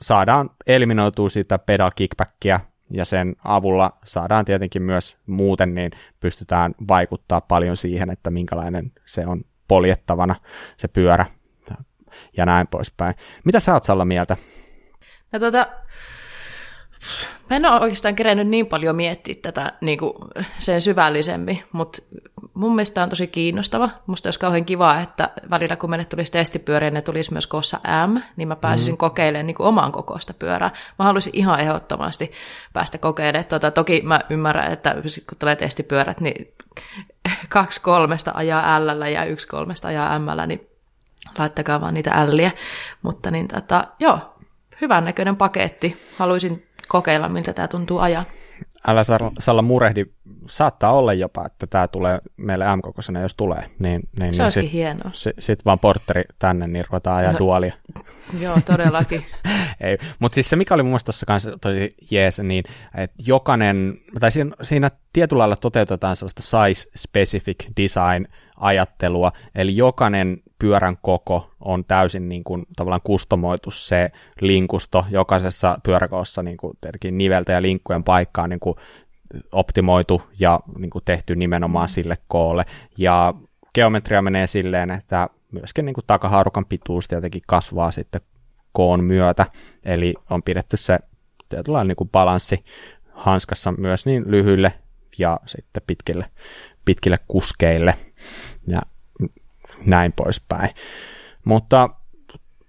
saadaan 0.00 0.50
eliminoitua 0.66 1.28
sitä 1.28 1.58
pedal 1.58 1.90
kickbackia, 1.96 2.60
ja 2.90 3.04
sen 3.04 3.36
avulla 3.44 3.98
saadaan 4.04 4.44
tietenkin 4.44 4.82
myös 4.82 5.16
muuten, 5.26 5.74
niin 5.74 5.90
pystytään 6.20 6.74
vaikuttaa 6.88 7.40
paljon 7.40 7.76
siihen, 7.76 8.10
että 8.10 8.30
minkälainen 8.30 8.92
se 9.06 9.26
on 9.26 9.44
poljettavana 9.68 10.34
se 10.76 10.88
pyörä 10.88 11.26
ja 12.36 12.46
näin 12.46 12.66
poispäin. 12.66 13.14
Mitä 13.44 13.60
sä 13.60 13.72
oot 13.72 13.84
Salla 13.84 14.04
mieltä? 14.04 14.36
No 15.32 15.38
tota, 15.38 15.68
mä 17.50 17.56
en 17.56 17.66
ole 17.66 17.80
oikeastaan 17.80 18.14
kerennyt 18.14 18.48
niin 18.48 18.66
paljon 18.66 18.96
miettiä 18.96 19.34
tätä 19.42 19.72
niin 19.80 19.98
kuin 19.98 20.12
sen 20.58 20.80
syvällisemmin, 20.80 21.62
mutta 21.72 22.02
mun 22.54 22.74
mielestä 22.74 23.02
on 23.02 23.08
tosi 23.08 23.26
kiinnostava. 23.26 23.90
Musta 24.06 24.26
olisi 24.26 24.38
kauhean 24.38 24.64
kiva, 24.64 25.00
että 25.00 25.30
välillä 25.50 25.76
kun 25.76 25.90
meille 25.90 26.04
tulisi 26.04 26.32
testipyöriä, 26.32 26.90
ne 26.90 27.02
tulisi 27.02 27.32
myös 27.32 27.46
koossa 27.46 27.80
M, 28.06 28.16
niin 28.36 28.48
mä 28.48 28.56
pääsisin 28.56 28.94
mm. 28.94 28.98
kokeilemaan 28.98 29.46
niin 29.46 29.54
kuin 29.54 29.66
oman 29.66 29.92
kokoista 29.92 30.34
pyörää. 30.34 30.70
Mä 30.98 31.04
haluaisin 31.04 31.36
ihan 31.36 31.60
ehdottomasti 31.60 32.32
päästä 32.72 32.98
kokeilemaan. 32.98 33.44
Tota, 33.48 33.70
toki 33.70 34.02
mä 34.04 34.20
ymmärrän, 34.30 34.72
että 34.72 34.94
kun 35.28 35.38
tulee 35.38 35.56
testipyörät, 35.56 36.20
niin 36.20 36.54
kaksi 37.48 37.80
kolmesta 37.80 38.32
ajaa 38.34 38.86
L 38.86 39.02
ja 39.02 39.24
yksi 39.24 39.48
kolmesta 39.48 39.88
ajaa 39.88 40.18
M, 40.18 40.26
niin 40.46 40.68
laittakaa 41.38 41.80
vaan 41.80 41.94
niitä 41.94 42.10
älliä. 42.10 42.50
Mutta 43.02 43.30
niin 43.30 43.48
tota, 43.48 43.84
joo, 43.98 44.18
hyvän 44.80 45.04
näköinen 45.04 45.36
paketti. 45.36 45.96
Haluaisin 46.18 46.67
kokeilla, 46.88 47.28
miltä 47.28 47.52
tämä 47.52 47.68
tuntuu 47.68 47.98
ajan. 47.98 48.24
Älä 48.86 49.02
Salla- 49.40 49.62
murehdi 49.62 50.06
saattaa 50.48 50.92
olla 50.92 51.12
jopa, 51.12 51.46
että 51.46 51.66
tämä 51.66 51.88
tulee 51.88 52.18
meille 52.36 52.64
m 52.76 52.80
jos 53.22 53.34
tulee. 53.34 53.62
Niin, 53.78 54.00
niin, 54.20 54.34
se 54.34 54.42
niin 54.42 54.42
olisikin 54.42 54.62
sit, 54.62 54.72
hienoa. 54.72 55.10
Sitten 55.12 55.42
sit 55.42 55.64
vaan 55.64 55.78
portteri 55.78 56.22
tänne, 56.38 56.66
niin 56.66 56.84
ruvetaan 56.90 57.16
ajaa 57.18 57.32
no, 57.32 57.38
dualia. 57.38 57.74
Joo, 58.42 58.58
todellakin. 58.64 59.24
Ei, 59.80 59.98
mutta 60.18 60.34
siis 60.34 60.50
se, 60.50 60.56
mikä 60.56 60.74
oli 60.74 60.82
mun 60.82 60.90
mielestä 60.90 61.06
tuossa 61.06 61.26
kanssa 61.26 61.58
tosi 61.60 61.94
jees, 62.10 62.38
niin 62.38 62.64
että 62.94 63.16
jokainen, 63.26 63.98
tai 64.20 64.30
siinä, 64.30 64.50
siinä 64.62 64.90
tietyllä 65.12 65.40
lailla 65.40 65.56
toteutetaan 65.56 66.16
sellaista 66.16 66.42
size-specific 66.42 67.72
design-ajattelua, 67.76 69.32
eli 69.54 69.76
jokainen 69.76 70.42
pyörän 70.58 70.96
koko 71.02 71.50
on 71.60 71.84
täysin 71.84 72.28
niin 72.28 72.44
kuin, 72.44 72.66
tavallaan 72.76 73.00
kustomoitu 73.04 73.70
se 73.70 74.10
linkusto 74.40 75.04
jokaisessa 75.10 75.78
pyöräkoossa 75.82 76.42
niin 76.42 76.56
kuin, 76.56 76.78
niveltä 77.10 77.52
ja 77.52 77.62
linkkujen 77.62 78.04
paikkaan 78.04 78.50
niin 78.50 78.60
kuin, 78.60 78.76
optimoitu 79.52 80.22
ja 80.38 80.60
niin 80.78 80.90
kuin, 80.90 81.04
tehty 81.04 81.36
nimenomaan 81.36 81.88
sille 81.88 82.18
koolle. 82.28 82.64
Ja 82.98 83.34
geometria 83.74 84.22
menee 84.22 84.46
silleen, 84.46 84.90
että 84.90 85.28
myöskin 85.52 85.84
niin 85.84 85.94
kuin, 85.94 86.04
takahaarukan 86.06 86.64
pituus 86.64 87.08
tietenkin 87.08 87.42
kasvaa 87.46 87.90
sitten 87.90 88.20
koon 88.72 89.04
myötä, 89.04 89.46
eli 89.84 90.14
on 90.30 90.42
pidetty 90.42 90.76
se 90.76 90.98
tietynlainen 91.48 91.88
niin 91.88 91.96
kuin 91.96 92.10
balanssi 92.10 92.64
hanskassa 93.12 93.72
myös 93.72 94.06
niin 94.06 94.24
lyhyille 94.26 94.72
ja 95.18 95.40
sitten 95.46 95.82
pitkille, 95.86 96.26
pitkille 96.84 97.18
kuskeille. 97.28 97.94
Ja 98.66 98.82
näin 99.86 100.12
poispäin. 100.12 100.70
Mutta 101.44 101.90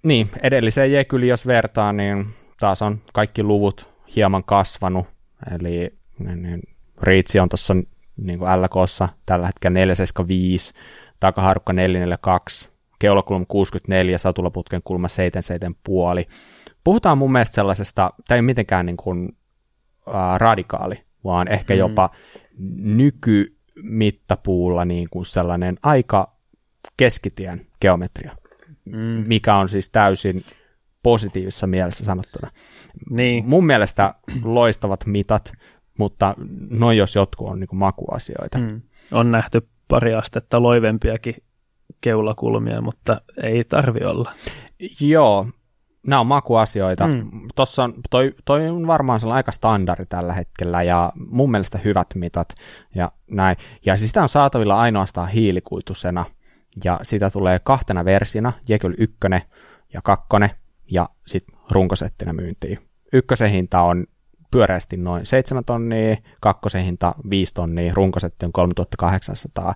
niin, 0.03 0.29
edelliseen 0.43 0.91
Jekyli, 0.91 1.27
jos 1.27 1.47
vertaa, 1.47 1.93
niin 1.93 2.27
taas 2.59 2.81
on 2.81 3.01
kaikki 3.13 3.43
luvut 3.43 3.89
hieman 4.15 4.43
kasvanut, 4.43 5.07
eli 5.55 5.93
niin, 6.19 6.41
niin, 6.41 6.61
Riitsi 7.01 7.39
on 7.39 7.49
tuossa 7.49 7.75
niin 8.17 8.39
LKssa 8.39 9.09
tällä 9.25 9.45
hetkellä 9.45 9.73
475, 9.73 10.73
takaharukka 11.19 11.73
442, 11.73 12.69
keulakulma 12.99 13.45
64, 13.47 14.17
satulaputken 14.17 14.81
kulma 14.83 15.07
77,5. 15.07 15.13
Puhutaan 16.83 17.17
mun 17.17 17.31
mielestä 17.31 17.55
sellaisesta, 17.55 18.11
tämä 18.27 18.35
ei 18.35 18.41
mitenkään 18.41 18.85
niin 18.85 18.97
kuin, 18.97 19.37
äh, 20.07 20.37
radikaali, 20.37 21.03
vaan 21.23 21.47
ehkä 21.47 21.73
mm. 21.73 21.79
jopa 21.79 22.09
nykymittapuulla 22.77 24.85
niin 24.85 25.07
kuin 25.11 25.25
sellainen 25.25 25.77
aika 25.83 26.38
keskitien 26.97 27.67
geometria, 27.81 28.35
mm. 28.85 29.23
mikä 29.27 29.55
on 29.55 29.69
siis 29.69 29.89
täysin 29.89 30.43
positiivisessa 31.03 31.67
mielessä 31.67 32.05
sanottuna. 32.05 32.51
Niin. 33.09 33.49
Mun 33.49 33.65
mielestä 33.65 34.13
loistavat 34.43 35.05
mitat, 35.05 35.51
mutta 35.97 36.35
noin 36.69 36.97
jos 36.97 37.15
jotkut 37.15 37.47
on 37.47 37.59
niin 37.59 37.69
makuasioita. 37.71 38.57
Mm. 38.57 38.81
On 39.11 39.31
nähty 39.31 39.67
pari 39.87 40.13
astetta 40.13 40.63
loivempiakin 40.63 41.35
keulakulmia, 42.01 42.81
mutta 42.81 43.21
ei 43.43 43.63
tarvi 43.63 44.05
olla. 44.05 44.31
Joo, 45.01 45.47
nämä 46.07 46.19
on 46.19 46.27
makuasioita. 46.27 47.07
Mm. 47.07 47.31
Tossa 47.55 47.83
on, 47.83 47.93
toi, 48.09 48.35
toi 48.45 48.69
on 48.69 48.87
varmaan 48.87 49.19
sellainen 49.19 49.37
aika 49.37 49.51
standardi 49.51 50.05
tällä 50.05 50.33
hetkellä 50.33 50.83
ja 50.83 51.13
mun 51.15 51.51
mielestä 51.51 51.77
hyvät 51.77 52.07
mitat 52.15 52.55
ja 52.95 53.11
näin. 53.31 53.57
Ja 53.85 53.97
siis 53.97 54.09
sitä 54.09 54.21
on 54.21 54.29
saatavilla 54.29 54.79
ainoastaan 54.79 55.29
hiilikuitusena 55.29 56.25
ja 56.83 56.99
sitä 57.03 57.29
tulee 57.29 57.59
kahtena 57.59 58.05
versiona, 58.05 58.53
Jekyll 58.69 58.93
1 58.97 59.17
ja 59.93 60.01
2 60.01 60.27
ja 60.91 61.09
sitten 61.27 61.59
runkosettina 61.71 62.33
myyntiin. 62.33 62.79
Ykkösen 63.13 63.51
hinta 63.51 63.81
on 63.81 64.05
pyöreästi 64.51 64.97
noin 64.97 65.25
7 65.25 65.65
tonnia, 65.65 66.17
kakkosen 66.41 66.83
hinta 66.83 67.15
5 67.29 67.53
tonnia, 67.53 67.93
runkosetti 67.95 68.45
on 68.45 68.51
3800. 68.51 69.75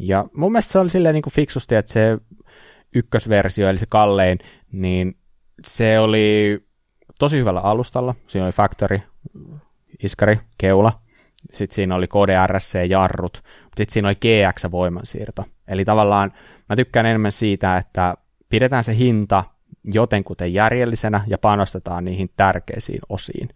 Ja 0.00 0.24
mun 0.32 0.52
mielestä 0.52 0.72
se 0.72 0.78
oli 0.78 0.90
silleen 0.90 1.14
niin 1.14 1.22
kuin 1.22 1.34
fiksusti, 1.34 1.74
että 1.74 1.92
se 1.92 2.18
ykkösversio, 2.94 3.68
eli 3.68 3.78
se 3.78 3.86
kallein, 3.88 4.38
niin 4.72 5.18
se 5.66 5.98
oli 5.98 6.58
tosi 7.18 7.38
hyvällä 7.38 7.60
alustalla. 7.60 8.14
Siinä 8.26 8.44
oli 8.44 8.52
Factory, 8.52 9.00
iskari, 10.02 10.40
keula. 10.58 11.00
Sitten 11.52 11.74
siinä 11.74 11.94
oli 11.94 12.06
KDRC-jarrut. 12.06 13.42
Sitten 13.76 13.92
siinä 13.92 14.08
oli 14.08 14.14
GX-voimansiirto. 14.14 15.44
Eli 15.68 15.84
tavallaan 15.84 16.32
mä 16.68 16.76
tykkään 16.76 17.06
enemmän 17.06 17.32
siitä, 17.32 17.76
että 17.76 18.16
pidetään 18.48 18.84
se 18.84 18.96
hinta 18.96 19.44
jotenkuten 19.84 20.54
järjellisenä 20.54 21.24
ja 21.26 21.38
panostetaan 21.38 22.04
niihin 22.04 22.30
tärkeisiin 22.36 23.00
osiin. 23.08 23.48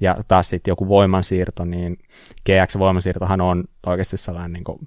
Ja 0.00 0.16
taas 0.28 0.48
sitten 0.48 0.72
joku 0.72 0.88
voimansiirto, 0.88 1.64
niin 1.64 1.98
GX-voimansiirtohan 2.48 3.40
on 3.40 3.64
oikeasti 3.86 4.16
sellainen 4.16 4.52
niin 4.52 4.64
kuin 4.64 4.78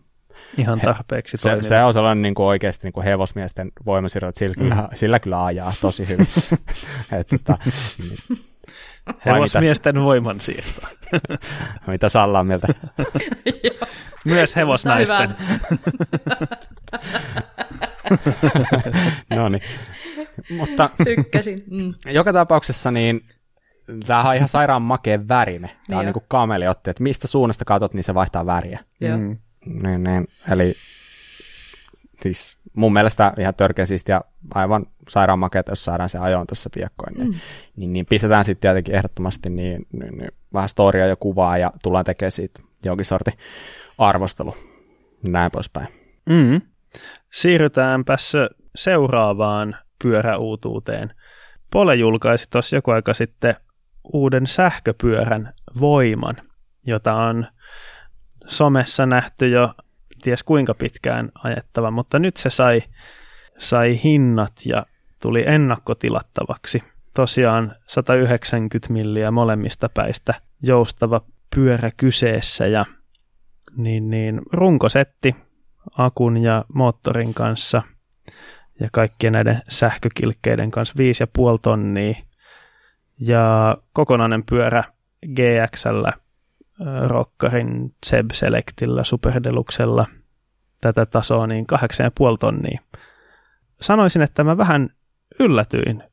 Ihan 0.58 0.82
tarpeeksi 0.82 1.38
se, 1.38 1.58
se 1.62 1.84
on 1.84 1.94
sellainen 1.94 2.22
niin 2.22 2.36
kuin 2.36 2.46
oikeasti 2.46 2.88
niin 2.88 2.94
kuin 2.94 3.04
hevosmiesten 3.04 3.72
voimasiirto, 3.86 4.28
että 4.28 4.40
sillä, 4.40 4.54
mm. 4.58 4.62
kyllä, 4.62 4.90
sillä 4.94 5.20
kyllä 5.20 5.46
ajaa 5.46 5.74
tosi 5.82 6.08
hyvin. 6.08 6.28
Et, 7.20 7.28
tota, 7.28 7.58
niin. 8.00 8.40
Hevosmiesten 9.26 9.96
mitä, 9.96 10.06
voimansiirto. 10.06 10.82
mitä 11.88 12.10
Salla 12.10 12.40
on 12.40 12.48
mieltä? 12.48 12.68
Myös 14.26 14.56
hevosnaisten. 14.56 15.30
no 19.30 19.50
niin. 19.50 19.62
Mutta 20.58 20.90
Tykkäsin. 21.04 21.60
Mm. 21.72 21.94
joka 22.06 22.34
tapauksessa 22.34 22.92
niin 22.92 23.22
Tämä 24.08 24.30
on 24.30 24.36
ihan 24.36 24.48
sairaan 24.50 24.82
makea 24.82 25.28
värine. 25.28 25.68
Tämä 25.68 25.78
niin 25.88 25.98
on 25.98 26.06
niin 26.06 26.14
kuin 26.14 26.26
kameliotti, 26.28 26.90
että 26.90 27.04
mistä 27.04 27.28
suunnasta 27.28 27.66
katsot, 27.66 27.94
niin 27.94 28.04
se 28.04 28.14
vaihtaa 28.14 28.46
väriä. 28.46 28.80
Joo. 29.02 29.18
Mm. 29.18 29.38
Niin, 29.66 30.04
niin. 30.04 30.28
Eli 30.52 30.74
siis 32.22 32.58
mun 32.74 32.94
mielestä 32.94 33.34
ihan 33.40 33.56
törkeä 33.56 33.86
ja 34.08 34.22
aivan 34.54 34.86
sairaan 35.10 35.40
makeata, 35.40 35.72
jos 35.72 35.86
saadaan 35.86 36.10
se 36.10 36.18
ajoon 36.18 36.48
tuossa 36.48 36.70
piekkoin, 36.74 37.14
niin, 37.14 37.28
mm. 37.28 37.40
niin, 37.76 37.94
niin, 37.94 38.06
pistetään 38.06 38.46
sitten 38.46 38.62
tietenkin 38.62 38.96
ehdottomasti 38.96 39.50
niin, 39.50 39.86
niin, 39.92 40.18
niin, 40.18 40.32
vähän 40.54 40.70
storia 40.70 41.08
ja 41.08 41.16
kuvaa 41.16 41.58
ja 41.58 41.72
tullaan 41.84 42.06
tekemään 42.06 42.32
siitä 42.32 42.62
jonkin 42.86 43.06
sorti 43.06 43.32
arvostelu, 43.98 44.56
näin 45.30 45.52
poispäin. 45.52 45.88
Mm. 46.30 46.62
Siirrytäänpäs 47.32 48.34
seuraavaan 48.76 49.76
pyöräuutuuteen. 50.04 51.14
Pole 51.72 51.96
julkaisi 51.96 52.50
tuossa 52.50 52.76
joku 52.76 52.92
aika 52.92 53.14
sitten 53.14 53.56
uuden 54.14 54.48
sähköpyörän 54.48 55.54
voiman, 55.80 56.36
jota 56.86 57.16
on 57.16 57.48
somessa 58.48 59.06
nähty 59.06 59.50
jo 59.50 59.74
ties 60.22 60.44
kuinka 60.44 60.74
pitkään 60.74 61.32
ajettava, 61.44 61.92
mutta 61.92 62.20
nyt 62.20 62.38
se 62.38 62.50
sai, 62.50 62.82
sai 63.60 64.00
hinnat 64.04 64.54
ja 64.66 64.86
tuli 65.22 65.44
ennakkotilattavaksi. 65.48 66.84
Tosiaan 67.14 67.76
190 67.88 68.94
milliä 68.94 69.32
molemmista 69.32 69.90
päistä 69.90 70.34
joustava 70.62 71.22
pyörä 71.56 71.90
kyseessä 71.98 72.68
ja 72.68 72.86
niin, 73.78 74.10
niin 74.10 74.42
runkosetti 74.52 75.36
akun 75.98 76.38
ja 76.38 76.66
moottorin 76.74 77.34
kanssa 77.34 77.82
ja 78.80 78.90
kaikkien 78.92 79.34
näiden 79.34 79.62
sähkökilkkeiden 79.70 80.72
kanssa 80.72 80.96
5,5 81.54 81.60
tonnia 81.62 82.16
ja 83.20 83.78
kokonainen 83.94 84.44
pyörä 84.50 84.84
GXllä 85.36 86.14
Rockarin 87.08 87.96
Zeb 88.06 88.32
Selectillä, 88.34 89.04
Superdeluxella 89.04 90.06
tätä 90.82 91.06
tasoa, 91.06 91.48
niin 91.48 91.66
8,5 91.74 91.78
tonnia. 92.40 92.82
Sanoisin, 93.82 94.22
että 94.22 94.44
mä 94.44 94.58
vähän 94.58 94.90
yllätyin 95.40 96.04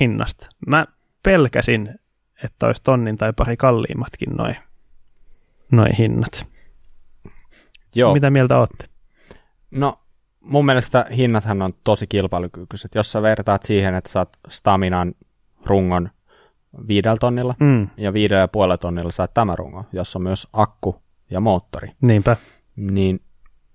hinnasta. 0.00 0.46
Mä 0.66 0.86
pelkäsin, 1.22 1.98
että 2.44 2.66
olisi 2.66 2.82
tonnin 2.82 3.16
tai 3.16 3.32
pari 3.32 3.56
kalliimmatkin 3.56 4.32
noin 4.36 4.56
noi 5.72 5.88
hinnat. 5.98 6.46
Joo. 7.94 8.14
Mitä 8.14 8.30
mieltä 8.30 8.58
olette? 8.58 8.84
No, 9.70 9.98
mun 10.40 10.64
mielestä 10.66 11.06
hinnathan 11.16 11.62
on 11.62 11.72
tosi 11.84 12.06
kilpailukykyiset. 12.06 12.94
Jos 12.94 13.12
sä 13.12 13.22
vertaat 13.22 13.62
siihen, 13.62 13.94
että 13.94 14.10
saat 14.10 14.38
Staminan 14.48 15.14
rungon 15.66 16.10
viidellä 16.88 17.16
tonnilla 17.16 17.54
mm. 17.60 17.88
ja 17.96 18.12
viidellä 18.12 18.40
ja 18.40 18.48
puolella 18.48 18.78
tonnilla 18.78 19.12
saat 19.12 19.34
tämä 19.34 19.56
rungo, 19.56 19.84
jossa 19.92 20.18
on 20.18 20.22
myös 20.22 20.48
akku 20.52 21.02
ja 21.30 21.40
moottori. 21.40 21.92
Niinpä. 22.00 22.36
Niin 22.76 23.20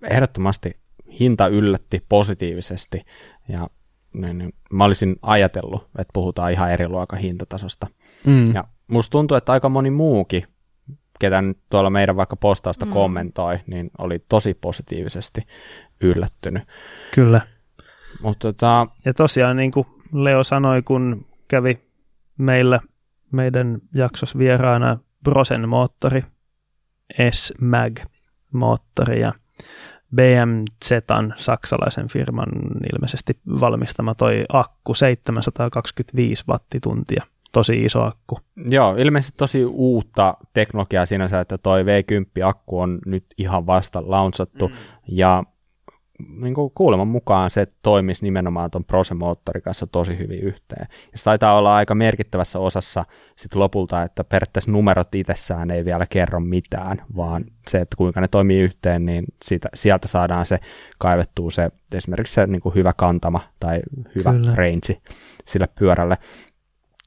ehdottomasti 0.02 0.72
hinta 1.20 1.46
yllätti 1.46 2.02
positiivisesti 2.08 3.00
ja 3.48 3.68
niin, 4.14 4.38
niin, 4.38 4.52
mä 4.72 4.84
olisin 4.84 5.16
ajatellut, 5.22 5.82
että 5.98 6.10
puhutaan 6.12 6.52
ihan 6.52 6.70
eri 6.70 6.88
luokan 6.88 7.18
hintatasosta. 7.18 7.86
Mm. 8.26 8.54
Ja 8.54 8.64
musta 8.86 9.10
tuntuu, 9.10 9.36
että 9.36 9.52
aika 9.52 9.68
moni 9.68 9.90
muukin, 9.90 10.44
ketä 11.20 11.42
nyt 11.42 11.58
tuolla 11.70 11.90
meidän 11.90 12.16
vaikka 12.16 12.36
postausta 12.36 12.86
mm. 12.86 12.92
kommentoi, 12.92 13.58
niin 13.66 13.90
oli 13.98 14.24
tosi 14.28 14.54
positiivisesti 14.54 15.46
yllättynyt. 16.00 16.62
Kyllä. 17.14 17.40
Mutta 18.22 18.38
tota... 18.48 18.86
Ja 19.04 19.14
tosiaan 19.14 19.56
niin 19.56 19.70
kuin 19.70 19.86
Leo 20.12 20.44
sanoi, 20.44 20.82
kun 20.82 21.26
kävi 21.48 21.78
meillä 22.38 22.80
meidän 23.32 23.78
jaksos 23.94 24.38
vieraana 24.38 24.98
Brosen 25.24 25.68
moottori 25.68 26.24
S-Mag-moottori 27.30 29.20
ja 29.20 29.32
BMZan 30.16 31.34
saksalaisen 31.36 32.08
firman 32.08 32.48
ilmeisesti 32.92 33.38
valmistama 33.60 34.14
toi 34.14 34.44
akku 34.52 34.94
725 34.94 36.44
wattituntia. 36.48 37.24
Tosi 37.52 37.84
iso 37.84 38.02
akku. 38.02 38.38
Joo, 38.70 38.96
ilmeisesti 38.96 39.38
tosi 39.38 39.64
uutta 39.64 40.34
teknologiaa 40.54 41.06
sinänsä, 41.06 41.40
että 41.40 41.58
toi 41.58 41.82
V10-akku 41.82 42.80
on 42.80 42.98
nyt 43.06 43.24
ihan 43.38 43.66
vasta 43.66 44.02
launchattu, 44.06 44.68
mm. 44.68 44.74
ja 45.08 45.44
niin 46.28 46.54
kuin 46.54 46.72
kuuleman 46.74 47.08
mukaan 47.08 47.50
se 47.50 47.66
toimisi 47.82 48.24
nimenomaan 48.24 48.70
tuon 48.70 48.84
Prose-moottorin 48.84 49.62
kanssa 49.62 49.86
tosi 49.86 50.18
hyvin 50.18 50.40
yhteen. 50.40 50.86
Ja 51.12 51.18
se 51.18 51.24
taitaa 51.24 51.58
olla 51.58 51.76
aika 51.76 51.94
merkittävässä 51.94 52.58
osassa 52.58 53.04
sit 53.36 53.54
lopulta, 53.54 54.02
että 54.02 54.24
periaatteessa 54.24 54.70
numerot 54.70 55.14
itsessään 55.14 55.70
ei 55.70 55.84
vielä 55.84 56.06
kerro 56.06 56.40
mitään, 56.40 57.02
vaan 57.16 57.44
se, 57.68 57.78
että 57.78 57.96
kuinka 57.96 58.20
ne 58.20 58.28
toimii 58.28 58.60
yhteen, 58.60 59.06
niin 59.06 59.24
siitä, 59.44 59.68
sieltä 59.74 60.08
saadaan 60.08 60.46
se 60.46 60.58
kaivettua 60.98 61.50
se 61.50 61.70
esimerkiksi 61.94 62.34
se 62.34 62.46
niin 62.46 62.60
kuin 62.60 62.74
hyvä 62.74 62.92
kantama 62.92 63.40
tai 63.60 63.80
hyvä 64.14 64.32
Kyllä. 64.32 64.54
range 64.54 65.00
sille 65.44 65.68
pyörälle. 65.78 66.18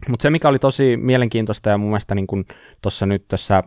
Mutta 0.09 0.23
se, 0.23 0.29
mikä 0.29 0.49
oli 0.49 0.59
tosi 0.59 0.97
mielenkiintoista 0.97 1.69
ja 1.69 1.77
mun 1.77 1.89
mielestä 1.89 2.15
niin 2.15 2.27
tuossa 2.81 3.05
nyt 3.05 3.25
tässä 3.27 3.63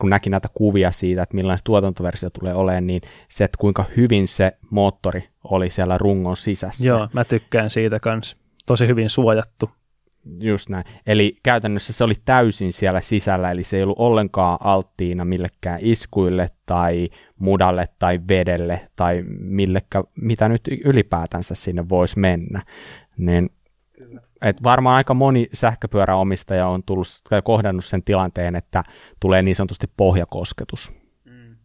kun 0.00 0.10
näki 0.10 0.30
näitä 0.30 0.48
kuvia 0.54 0.90
siitä, 0.90 1.22
että 1.22 1.34
millainen 1.34 1.64
tuotantoversio 1.64 2.30
tulee 2.30 2.54
olemaan, 2.54 2.86
niin 2.86 3.02
se, 3.28 3.44
että 3.44 3.58
kuinka 3.60 3.84
hyvin 3.96 4.28
se 4.28 4.52
moottori 4.70 5.28
oli 5.44 5.70
siellä 5.70 5.98
rungon 5.98 6.36
sisässä. 6.36 6.86
Joo, 6.86 7.08
mä 7.12 7.24
tykkään 7.24 7.70
siitä 7.70 8.00
kanssa. 8.00 8.36
Tosi 8.66 8.86
hyvin 8.86 9.10
suojattu. 9.10 9.70
Just 10.38 10.68
näin. 10.68 10.84
Eli 11.06 11.36
käytännössä 11.42 11.92
se 11.92 12.04
oli 12.04 12.14
täysin 12.24 12.72
siellä 12.72 13.00
sisällä, 13.00 13.50
eli 13.50 13.62
se 13.64 13.76
ei 13.76 13.82
ollut 13.82 13.98
ollenkaan 13.98 14.58
alttiina 14.60 15.24
millekään 15.24 15.78
iskuille 15.82 16.48
tai 16.66 17.08
mudalle 17.38 17.88
tai 17.98 18.20
vedelle 18.28 18.80
tai 18.96 19.24
millekä, 19.38 20.04
mitä 20.20 20.48
nyt 20.48 20.68
ylipäätänsä 20.84 21.54
sinne 21.54 21.88
voisi 21.88 22.18
mennä. 22.18 22.62
Niin 23.16 23.50
et 24.42 24.62
varmaan 24.62 24.96
aika 24.96 25.14
moni 25.14 25.48
sähköpyöräomistaja 25.52 26.66
on 26.66 26.82
tullut 26.82 27.06
tai 27.30 27.42
kohdannut 27.42 27.84
sen 27.84 28.02
tilanteen, 28.02 28.56
että 28.56 28.84
tulee 29.20 29.42
niin 29.42 29.56
sanotusti 29.56 29.86
pohjakosketus. 29.96 30.92
Mm. 31.24 31.56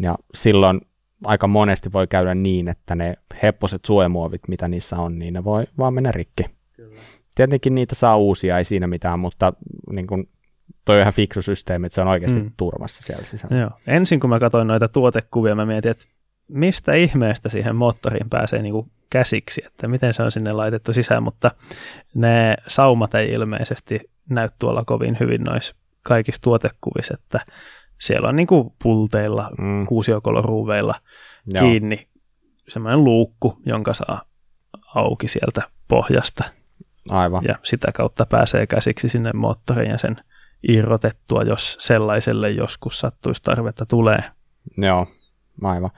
Ja 0.00 0.14
silloin 0.34 0.80
aika 1.24 1.46
monesti 1.46 1.92
voi 1.92 2.06
käydä 2.06 2.34
niin, 2.34 2.68
että 2.68 2.94
ne 2.94 3.16
hepposet 3.42 3.84
suojamuovit, 3.84 4.48
mitä 4.48 4.68
niissä 4.68 4.96
on, 4.96 5.18
niin 5.18 5.34
ne 5.34 5.44
voi 5.44 5.64
vaan 5.78 5.94
mennä 5.94 6.12
rikki. 6.12 6.44
Kyllä. 6.72 7.00
Tietenkin 7.34 7.74
niitä 7.74 7.94
saa 7.94 8.16
uusia, 8.16 8.58
ei 8.58 8.64
siinä 8.64 8.86
mitään, 8.86 9.18
mutta 9.18 9.52
niin 9.92 10.06
kun, 10.06 10.28
toi 10.84 10.96
on 10.96 11.00
ihan 11.00 11.12
fiksu 11.12 11.42
systeemi, 11.42 11.86
että 11.86 11.94
se 11.94 12.00
on 12.00 12.08
oikeasti 12.08 12.40
mm. 12.40 12.52
turvassa 12.56 13.02
siellä 13.02 13.24
sisällä. 13.24 13.56
Joo. 13.56 13.70
Ensin 13.86 14.20
kun 14.20 14.30
mä 14.30 14.40
katsoin 14.40 14.66
noita 14.66 14.88
tuotekuvia, 14.88 15.54
mä 15.54 15.66
mietin, 15.66 15.90
että 15.90 16.04
mistä 16.48 16.94
ihmeestä 16.94 17.48
siihen 17.48 17.76
moottoriin 17.76 18.30
pääsee 18.30 18.62
niin 18.62 18.72
kuin 18.72 18.90
käsiksi, 19.10 19.62
että 19.66 19.88
miten 19.88 20.14
se 20.14 20.22
on 20.22 20.32
sinne 20.32 20.52
laitettu 20.52 20.92
sisään, 20.92 21.22
mutta 21.22 21.50
ne 22.14 22.56
saumat 22.66 23.14
ei 23.14 23.32
ilmeisesti 23.32 24.00
näy 24.30 24.48
tuolla 24.58 24.80
kovin 24.86 25.16
hyvin 25.20 25.42
noissa 25.42 25.74
kaikissa 26.02 26.42
tuotekuvissa, 26.42 27.14
että 27.14 27.40
siellä 27.98 28.28
on 28.28 28.36
niin 28.36 28.46
kuin 28.46 28.72
pulteilla, 28.82 29.50
mm. 29.58 29.86
kuusiokoloruuveilla 29.86 30.94
Joo. 31.46 31.64
kiinni 31.64 32.08
semmoinen 32.68 33.04
luukku, 33.04 33.58
jonka 33.66 33.94
saa 33.94 34.22
auki 34.94 35.28
sieltä 35.28 35.62
pohjasta. 35.88 36.44
Aivan. 37.08 37.44
Ja 37.48 37.54
sitä 37.62 37.92
kautta 37.92 38.26
pääsee 38.26 38.66
käsiksi 38.66 39.08
sinne 39.08 39.32
moottoriin 39.32 39.90
ja 39.90 39.98
sen 39.98 40.16
irrotettua, 40.68 41.42
jos 41.42 41.76
sellaiselle 41.80 42.50
joskus 42.50 42.98
sattuisi 42.98 43.42
tarvetta 43.42 43.86
tulee. 43.86 44.24
Joo, 44.78 45.06
aivan 45.62 45.90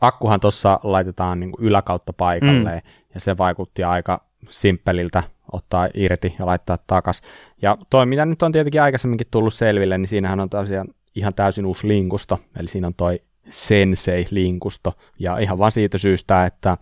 akkuhan 0.00 0.40
tuossa 0.40 0.80
laitetaan 0.82 1.40
niin 1.40 1.52
yläkautta 1.58 2.12
paikalleen, 2.12 2.82
mm. 2.84 2.90
ja 3.14 3.20
se 3.20 3.38
vaikutti 3.38 3.84
aika 3.84 4.24
simppeliltä 4.50 5.22
ottaa 5.52 5.88
irti 5.94 6.34
ja 6.38 6.46
laittaa 6.46 6.78
takas. 6.86 7.22
Ja 7.62 7.78
toi, 7.90 8.06
mitä 8.06 8.26
nyt 8.26 8.42
on 8.42 8.52
tietenkin 8.52 8.82
aikaisemminkin 8.82 9.26
tullut 9.30 9.54
selville, 9.54 9.98
niin 9.98 10.08
siinähän 10.08 10.40
on 10.40 10.50
tosiaan 10.50 10.88
ihan 11.14 11.34
täysin 11.34 11.66
uusi 11.66 11.88
linkusto, 11.88 12.40
eli 12.58 12.68
siinä 12.68 12.86
on 12.86 12.94
toi 12.94 13.20
Sensei-linkusto, 13.50 14.92
ja 15.18 15.38
ihan 15.38 15.58
vaan 15.58 15.72
siitä 15.72 15.98
syystä, 15.98 16.46
että 16.46 16.76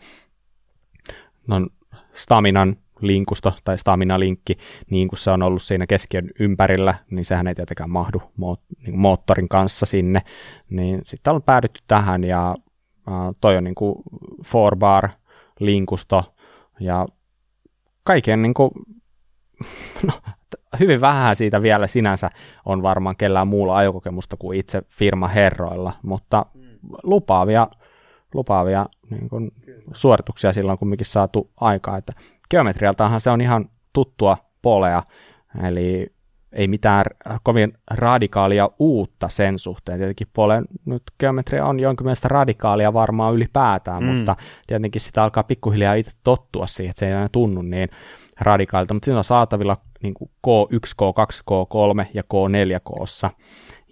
no, 1.46 1.66
Staminan 2.14 2.76
linkusto 3.00 3.54
tai 3.64 3.78
stamina-linkki, 3.78 4.58
niin 4.90 5.08
kuin 5.08 5.18
se 5.18 5.30
on 5.30 5.42
ollut 5.42 5.62
siinä 5.62 5.86
keskiön 5.86 6.30
ympärillä, 6.40 6.94
niin 7.10 7.24
sehän 7.24 7.46
ei 7.46 7.54
tietenkään 7.54 7.90
mahdu 7.90 8.22
niin 8.82 8.98
moottorin 8.98 9.48
kanssa 9.48 9.86
sinne, 9.86 10.22
niin 10.70 11.00
sitten 11.04 11.32
on 11.32 11.42
päädytty 11.42 11.80
tähän 11.86 12.24
ja 12.24 12.54
Uh, 13.08 13.36
toi 13.40 13.56
on 13.56 13.64
niin 13.64 13.74
kuin 13.74 14.02
bar 14.78 15.08
linkusto 15.60 16.34
ja 16.80 17.06
kaiken 18.04 18.42
niin 18.42 18.54
kuin, 18.54 18.70
no, 20.06 20.12
hyvin 20.80 21.00
vähän 21.00 21.36
siitä 21.36 21.62
vielä 21.62 21.86
sinänsä 21.86 22.30
on 22.64 22.82
varmaan 22.82 23.16
kellään 23.16 23.48
muulla 23.48 23.76
ajokokemusta 23.76 24.36
kuin 24.36 24.58
itse 24.58 24.82
firma 24.88 25.28
herroilla, 25.28 25.92
mutta 26.02 26.46
lupaavia, 27.02 27.68
lupaavia 28.34 28.86
niin 29.10 29.28
kuin, 29.28 29.50
suorituksia 29.92 30.52
silloin 30.52 30.78
kumminkin 30.78 31.06
saatu 31.06 31.50
aikaa, 31.60 31.96
että 31.96 32.12
geometrialtahan 32.50 33.20
se 33.20 33.30
on 33.30 33.40
ihan 33.40 33.70
tuttua 33.92 34.36
polea, 34.62 35.02
eli 35.64 36.15
mitään 36.66 37.04
kovin 37.42 37.72
radikaalia 37.90 38.70
uutta 38.78 39.28
sen 39.28 39.58
suhteen. 39.58 39.98
Tietenkin 39.98 40.26
Polen 40.32 40.64
nyt 40.84 41.02
geometria 41.20 41.66
on 41.66 41.80
jonkin 41.80 42.06
mielestä 42.06 42.28
radikaalia 42.28 42.92
varmaan 42.92 43.34
ylipäätään, 43.34 44.02
mm. 44.02 44.08
mutta 44.08 44.36
tietenkin 44.66 45.00
sitä 45.00 45.22
alkaa 45.24 45.42
pikkuhiljaa 45.42 45.94
itse 45.94 46.12
tottua 46.24 46.66
siihen, 46.66 46.90
että 46.90 47.00
se 47.00 47.06
ei 47.06 47.12
enää 47.12 47.28
tunnu 47.32 47.62
niin 47.62 47.88
radikaalilta, 48.40 48.94
mutta 48.94 49.04
siinä 49.04 49.18
on 49.18 49.24
saatavilla 49.24 49.76
niin 50.02 50.14
kuin 50.14 50.30
K1, 50.46 50.90
K2, 51.02 51.40
K3 51.50 52.06
ja 52.14 52.22
K4 52.22 52.80
koossa. 52.84 53.30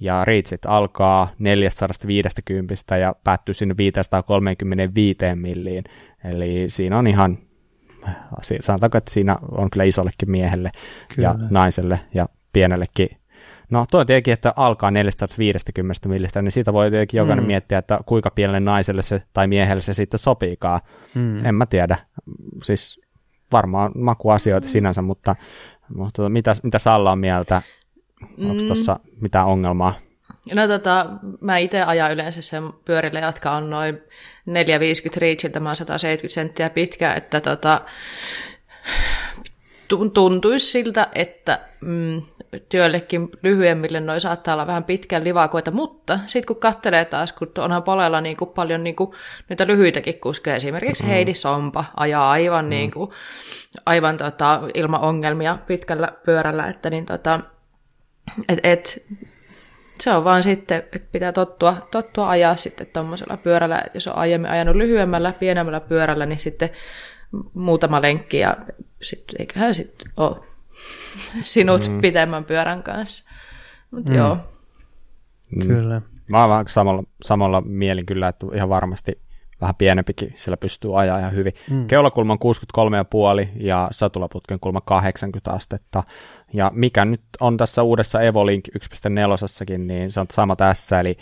Ja 0.01 0.25
reitsit 0.25 0.67
alkaa 0.67 1.29
450 1.39 2.97
ja 2.97 3.15
päättyy 3.25 3.55
sinne 3.55 3.75
535 3.77 5.19
milliin. 5.35 5.85
Eli 6.25 6.65
siinä 6.69 6.99
on 6.99 7.07
ihan, 7.07 7.39
sanotaanko, 8.61 8.99
että 8.99 9.11
siinä 9.11 9.37
on 9.51 9.71
kyllä 9.71 9.85
isollekin 9.85 10.31
miehelle 10.31 10.71
kyllä. 11.15 11.29
ja 11.29 11.35
naiselle 11.51 12.01
ja 12.15 12.29
pienellekin 12.55 13.09
No 13.71 13.87
tuo 13.91 14.05
tietenkin, 14.05 14.35
että 14.35 14.53
alkaa 14.57 14.91
450 14.91 16.09
millistä, 16.09 16.43
niin 16.43 16.53
siitä 16.53 16.73
voi 16.73 16.91
tietenkin 16.91 17.19
jokainen 17.19 17.45
mm. 17.45 17.47
miettiä, 17.47 17.79
että 17.79 17.99
kuinka 18.07 18.31
pienelle 18.31 18.61
naiselle 18.61 19.03
se 19.03 19.23
tai 19.33 19.47
miehelle 19.47 19.83
se 19.83 19.95
sitten 19.95 20.19
sopiikaan. 20.19 20.81
Mm. 21.15 21.47
En 21.47 21.55
mä 21.55 21.67
tiedä. 21.67 21.99
Siis 22.63 23.01
varmaan 23.53 23.93
makuasioita 23.95 24.67
mm. 24.67 24.71
sinänsä, 24.71 25.03
mutta, 25.03 25.37
mutta 25.95 26.29
mitä, 26.29 26.55
mitä 26.63 26.79
Salla 26.79 27.13
on 27.13 27.19
mieltä? 27.19 27.63
Onko 28.41 28.63
mm. 28.63 28.67
tuossa 28.67 29.01
mitään 29.21 29.47
ongelmaa? 29.47 29.95
No 30.55 30.69
tota, 30.69 31.07
mä 31.41 31.59
itse 31.59 31.83
ajan 31.83 32.13
yleensä 32.13 32.43
sen 32.43 32.63
pyörille, 32.85 33.21
jotka 33.21 33.53
on 33.53 33.71
noin 33.71 33.99
450 34.47 35.21
reachiltä, 35.21 35.61
mä 35.61 35.69
oon 35.69 35.77
170 35.77 36.35
senttiä 36.35 36.71
pitkä, 36.71 37.15
että 37.15 37.41
tota, 37.41 37.81
tuntuisi 39.89 40.67
siltä, 40.67 41.09
että 41.15 41.61
mm, 41.81 42.23
työllekin 42.69 43.29
lyhyemmille 43.43 44.01
noin 44.01 44.21
saattaa 44.21 44.55
olla 44.55 44.67
vähän 44.67 44.85
pitkän 44.85 45.25
livakoita, 45.25 45.71
mutta 45.71 46.19
sitten 46.27 46.47
kun 46.47 46.57
katselee 46.57 47.05
taas, 47.05 47.33
kun 47.33 47.53
onhan 47.59 47.83
polella 47.83 48.21
niin 48.21 48.37
kuin 48.37 48.51
paljon 48.51 48.85
niin 48.85 48.97
kuin, 48.97 49.11
niitä 49.49 49.67
lyhyitäkin 49.67 50.21
kuskeja, 50.21 50.57
esimerkiksi 50.57 51.03
mm. 51.03 51.09
Heidi 51.09 51.35
Sompa 51.35 51.85
ajaa 51.97 52.31
aivan, 52.31 52.65
mm. 52.65 52.69
niin 52.69 52.91
kuin, 52.91 53.11
aivan 53.87 54.17
tota, 54.17 54.61
ilman 54.75 55.01
ongelmia 55.01 55.59
pitkällä 55.67 56.13
pyörällä, 56.27 56.67
että 56.67 56.91
niin 56.91 57.07
tota, 57.07 57.41
et, 58.49 58.61
et, 58.63 59.07
se 60.01 60.11
on 60.11 60.25
vaan 60.25 60.43
sitten, 60.43 60.79
että 60.79 61.09
pitää 61.13 61.33
tottua, 61.33 61.77
tottua 61.91 62.29
ajaa 62.31 62.57
sitten 62.57 62.87
tuommoisella 62.87 63.37
pyörällä, 63.37 63.79
että 63.79 63.97
jos 63.97 64.07
on 64.07 64.17
aiemmin 64.17 64.51
ajanut 64.51 64.77
lyhyemmällä, 64.77 65.33
pienemmällä 65.33 65.81
pyörällä, 65.81 66.27
niin 66.27 66.41
sitten 66.41 66.71
muutama 67.55 68.03
lenkki 68.03 68.39
ja 68.39 68.57
sitten 69.05 69.37
eiköhän 69.39 69.75
sitten 69.75 70.13
ole 70.17 70.37
sinut 71.41 71.89
mm. 71.89 72.01
pitemmän 72.01 72.45
pyörän 72.45 72.83
kanssa. 72.83 73.31
Mutta 73.91 74.11
mm. 74.11 74.17
joo. 74.17 74.39
Mm. 75.57 75.67
Kyllä. 75.67 76.03
Mä 76.29 76.41
oon 76.41 76.51
vähän 76.51 76.65
samalla, 76.69 77.03
samalla 77.23 77.61
mielin 77.61 78.07
kyllä, 78.07 78.29
että 78.29 78.47
ihan 78.55 78.69
varmasti 78.69 79.19
vähän 79.61 79.75
pienempikin, 79.75 80.35
sillä 80.37 80.57
pystyy 80.57 81.01
ajaa 81.01 81.19
ihan 81.19 81.35
hyvin. 81.35 81.53
Mm. 81.71 81.87
Keulakulman 81.87 82.39
63,5 83.45 83.49
ja 83.57 83.89
satulaputken 83.91 84.61
kulma 84.61 84.81
80 84.81 85.51
astetta. 85.51 86.03
Ja 86.53 86.71
mikä 86.75 87.05
nyt 87.05 87.21
on 87.41 87.57
tässä 87.57 87.83
uudessa 87.83 88.21
Evolink 88.21 88.65
1.4, 88.69 89.79
niin 89.79 90.13
se 90.13 90.21
on 90.21 90.27
sama 90.33 90.57
tässä, 90.57 91.01
eli 91.01 91.17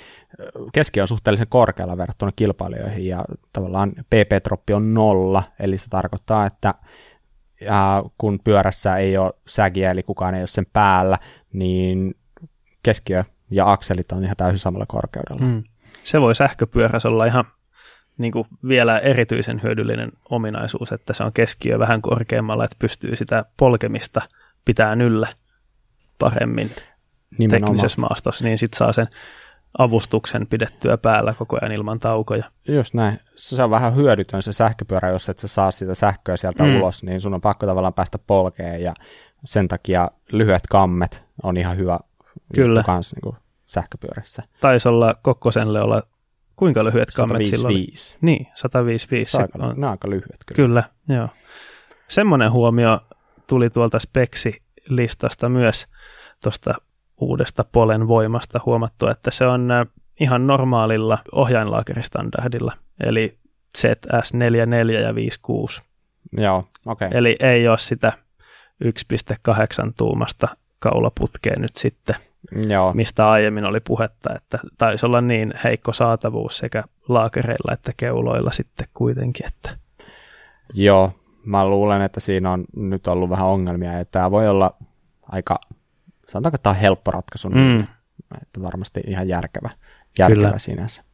keski 0.72 1.00
on 1.00 1.08
suhteellisen 1.08 1.46
korkealla 1.48 1.96
verrattuna 1.96 2.32
kilpailijoihin, 2.36 3.06
ja 3.06 3.24
tavallaan 3.52 3.92
PP-troppi 3.92 4.72
on 4.72 4.94
nolla, 4.94 5.42
eli 5.60 5.78
se 5.78 5.90
tarkoittaa, 5.90 6.46
että 6.46 6.74
ja 7.64 8.04
kun 8.18 8.40
pyörässä 8.44 8.96
ei 8.96 9.16
ole 9.16 9.32
sägiä, 9.46 9.90
eli 9.90 10.02
kukaan 10.02 10.34
ei 10.34 10.40
ole 10.40 10.46
sen 10.46 10.66
päällä, 10.72 11.18
niin 11.52 12.14
keskiö 12.82 13.24
ja 13.50 13.72
akselit 13.72 14.12
on 14.12 14.24
ihan 14.24 14.36
täysin 14.36 14.58
samalla 14.58 14.86
korkeudella. 14.88 15.46
Mm. 15.46 15.64
Se 16.04 16.20
voi 16.20 16.34
sähköpyörässä 16.34 17.08
olla 17.08 17.24
ihan 17.24 17.44
niin 18.18 18.32
kuin 18.32 18.48
vielä 18.68 18.98
erityisen 18.98 19.62
hyödyllinen 19.62 20.12
ominaisuus, 20.30 20.92
että 20.92 21.12
se 21.12 21.22
on 21.22 21.32
keskiö 21.32 21.78
vähän 21.78 22.02
korkeammalla, 22.02 22.64
että 22.64 22.76
pystyy 22.78 23.16
sitä 23.16 23.44
polkemista 23.56 24.22
pitää 24.64 24.92
yllä 24.92 25.28
paremmin 26.18 26.70
Nimenomaan. 27.38 27.72
teknisessä 27.72 28.00
maastossa, 28.00 28.44
niin 28.44 28.58
sitten 28.58 28.78
saa 28.78 28.92
sen 28.92 29.06
avustuksen 29.78 30.46
pidettyä 30.46 30.96
päällä 30.96 31.34
koko 31.34 31.58
ajan 31.62 31.72
ilman 31.72 31.98
taukoja. 31.98 32.44
Just 32.68 32.94
näin. 32.94 33.20
Se 33.36 33.62
on 33.62 33.70
vähän 33.70 33.96
hyödytön 33.96 34.42
se 34.42 34.52
sähköpyörä, 34.52 35.10
jos 35.10 35.28
et 35.28 35.38
sä 35.38 35.48
saa 35.48 35.70
sitä 35.70 35.94
sähköä 35.94 36.36
sieltä 36.36 36.64
mm. 36.64 36.76
ulos, 36.76 37.02
niin 37.02 37.20
sun 37.20 37.34
on 37.34 37.40
pakko 37.40 37.66
tavallaan 37.66 37.94
päästä 37.94 38.18
polkeen 38.18 38.82
ja 38.82 38.94
sen 39.44 39.68
takia 39.68 40.10
lyhyet 40.32 40.62
kammet 40.70 41.24
on 41.42 41.56
ihan 41.56 41.76
hyvä 41.76 41.98
Kyllä. 42.54 42.82
kans 42.82 43.14
niin 43.14 43.22
kuin 43.22 43.36
sähköpyörissä. 43.66 44.42
Taisi 44.60 44.88
olla 44.88 45.14
Kokkosenlle 45.22 45.82
olla 45.82 46.02
kuinka 46.56 46.84
lyhyet 46.84 47.08
kammet 47.16 47.46
155. 47.46 48.08
silloin? 48.08 48.18
Niin, 48.20 48.46
155. 48.54 49.30
Se 49.30 49.42
aika, 49.42 49.58
on, 49.58 49.80
ne 49.80 49.86
on 49.86 49.90
aika 49.90 50.10
lyhyet 50.10 50.38
kyllä. 50.46 50.56
Kyllä, 50.56 50.84
joo. 51.08 51.28
Semmoinen 52.08 52.52
huomio 52.52 53.00
tuli 53.46 53.70
tuolta 53.70 53.98
Speksi-listasta 53.98 55.48
myös 55.48 55.88
tuosta 56.42 56.74
uudesta 57.22 57.64
Polen 57.72 58.08
voimasta 58.08 58.60
huomattu, 58.66 59.06
että 59.06 59.30
se 59.30 59.46
on 59.46 59.70
äh, 59.70 59.86
ihan 60.20 60.46
normaalilla 60.46 61.18
ohjainlaakeristandardilla, 61.32 62.72
eli 63.00 63.38
ZS44 63.78 64.92
ja 64.92 65.14
56. 65.14 65.82
Joo, 66.32 66.56
okei. 66.86 67.08
Okay. 67.08 67.18
Eli 67.18 67.36
ei 67.40 67.68
ole 67.68 67.78
sitä 67.78 68.12
1.8 68.84 69.92
tuumasta 69.96 70.48
kaulaputkea 70.78 71.56
nyt 71.58 71.76
sitten, 71.76 72.16
Joo. 72.68 72.92
mistä 72.92 73.30
aiemmin 73.30 73.64
oli 73.64 73.80
puhetta, 73.80 74.34
että 74.36 74.58
taisi 74.78 75.06
olla 75.06 75.20
niin 75.20 75.54
heikko 75.64 75.92
saatavuus 75.92 76.58
sekä 76.58 76.84
laakereilla 77.08 77.72
että 77.72 77.92
keuloilla 77.96 78.50
sitten 78.52 78.86
kuitenkin. 78.94 79.46
Että. 79.46 79.70
Joo, 80.74 81.12
mä 81.44 81.68
luulen, 81.68 82.02
että 82.02 82.20
siinä 82.20 82.52
on 82.52 82.64
nyt 82.76 83.06
ollut 83.06 83.30
vähän 83.30 83.46
ongelmia, 83.46 83.92
ja 83.92 84.04
tämä 84.04 84.30
voi 84.30 84.48
olla 84.48 84.74
aika 85.22 85.60
sanotaanko, 86.28 86.54
että 86.54 86.62
tämä 86.62 86.74
on 86.74 86.80
helppo 86.80 87.10
ratkaisu, 87.10 87.48
niin 87.48 87.76
mm. 87.76 87.86
että 88.42 88.62
varmasti 88.62 89.00
ihan 89.06 89.28
järkevä, 89.28 89.70
järkevä 90.18 90.42
Kyllä. 90.42 90.58
sinänsä. 90.58 91.04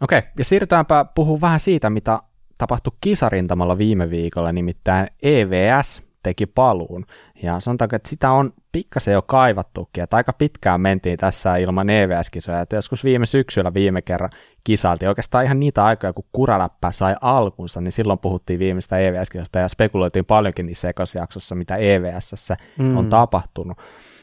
Okei, 0.00 0.22
ja 0.38 0.44
siirrytäänpä 0.44 1.04
puhua 1.14 1.40
vähän 1.40 1.60
siitä, 1.60 1.90
mitä 1.90 2.18
tapahtui 2.58 2.92
kisarintamalla 3.00 3.78
viime 3.78 4.10
viikolla, 4.10 4.52
nimittäin 4.52 5.06
EVS 5.22 6.09
teki 6.22 6.46
paluun. 6.46 7.06
Ja 7.42 7.60
sanotaanko, 7.60 7.96
että 7.96 8.08
sitä 8.08 8.30
on 8.30 8.52
pikkasen 8.72 9.14
jo 9.14 9.22
kaivattukin, 9.22 10.04
että 10.04 10.16
aika 10.16 10.32
pitkään 10.32 10.80
mentiin 10.80 11.18
tässä 11.18 11.56
ilman 11.56 11.90
EVS-kisoja, 11.90 12.60
että 12.60 12.76
joskus 12.76 13.04
viime 13.04 13.26
syksyllä 13.26 13.74
viime 13.74 14.02
kerran 14.02 14.30
kisaltiin 14.64 15.08
oikeastaan 15.08 15.44
ihan 15.44 15.60
niitä 15.60 15.84
aikoja, 15.84 16.12
kun 16.12 16.24
kuraläppä 16.32 16.92
sai 16.92 17.16
alkunsa, 17.20 17.80
niin 17.80 17.92
silloin 17.92 18.18
puhuttiin 18.18 18.58
viimeistä 18.58 18.98
EVS-kisosta 18.98 19.58
ja 19.58 19.68
spekuloitiin 19.68 20.24
paljonkin 20.24 20.66
niissä 20.66 20.88
ekosjaksossa, 20.88 21.54
mitä 21.54 21.76
EVS 21.76 22.52
mm. 22.78 22.96
on 22.96 23.08
tapahtunut. 23.08 23.78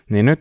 Niin 0.09 0.25
nyt 0.25 0.39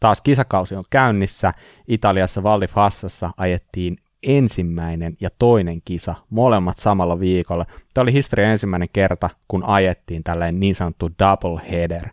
taas 0.00 0.20
kisakausi 0.20 0.74
on 0.74 0.84
käynnissä. 0.90 1.52
Italiassa 1.88 2.42
Valdi 2.42 2.66
Fassassa 2.66 3.30
ajettiin 3.36 3.96
ensimmäinen 4.22 5.16
ja 5.20 5.30
toinen 5.38 5.82
kisa, 5.84 6.14
molemmat 6.30 6.78
samalla 6.78 7.20
viikolla. 7.20 7.66
Tämä 7.94 8.02
oli 8.02 8.12
historian 8.12 8.50
ensimmäinen 8.50 8.88
kerta, 8.92 9.30
kun 9.48 9.64
ajettiin 9.64 10.24
tällainen 10.24 10.60
niin 10.60 10.74
sanottu 10.74 11.10
double 11.18 11.70
header. 11.70 12.08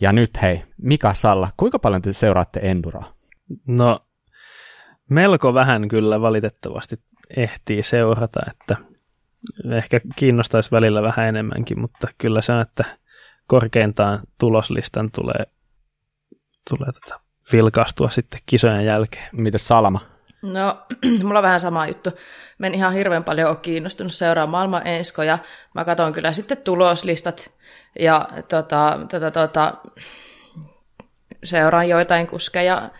Ja 0.00 0.12
nyt 0.12 0.42
hei, 0.42 0.62
Mika 0.82 1.14
Salla, 1.14 1.50
kuinka 1.56 1.78
paljon 1.78 2.02
te 2.02 2.12
seuraatte 2.12 2.60
Enduroa? 2.62 3.12
No, 3.66 4.00
melko 5.10 5.54
vähän 5.54 5.88
kyllä 5.88 6.20
valitettavasti 6.20 7.00
ehtii 7.36 7.82
seurata, 7.82 8.40
että 8.50 8.76
ehkä 9.70 10.00
kiinnostaisi 10.16 10.70
välillä 10.70 11.02
vähän 11.02 11.28
enemmänkin, 11.28 11.80
mutta 11.80 12.08
kyllä 12.18 12.40
se 12.40 12.52
on, 12.52 12.60
että 12.60 12.84
korkeintaan 13.46 14.20
tuloslistan 14.38 15.10
tulee, 15.10 15.44
tulee 16.70 16.92
tota 16.92 17.20
vilkastua 17.52 18.10
sitten 18.10 18.40
kisojen 18.46 18.84
jälkeen. 18.84 19.28
Miten 19.32 19.60
Salama? 19.60 20.00
No, 20.52 20.78
mulla 21.24 21.38
on 21.38 21.42
vähän 21.42 21.60
sama 21.60 21.86
juttu. 21.86 22.10
Men 22.58 22.74
ihan 22.74 22.92
hirveän 22.92 23.24
paljon 23.24 23.48
ole 23.48 23.56
kiinnostunut 23.56 24.12
seuraamaan 24.12 24.70
maailman 24.70 24.92
enskoja. 24.94 25.38
Mä 25.74 25.84
katson 25.84 26.12
kyllä 26.12 26.32
sitten 26.32 26.56
tuloslistat 26.56 27.50
ja 27.98 28.28
tota, 28.48 28.98
tota, 29.10 29.30
tota, 29.30 29.74
seuraan 31.44 31.88
joitain 31.88 32.26
kuskeja 32.26 32.90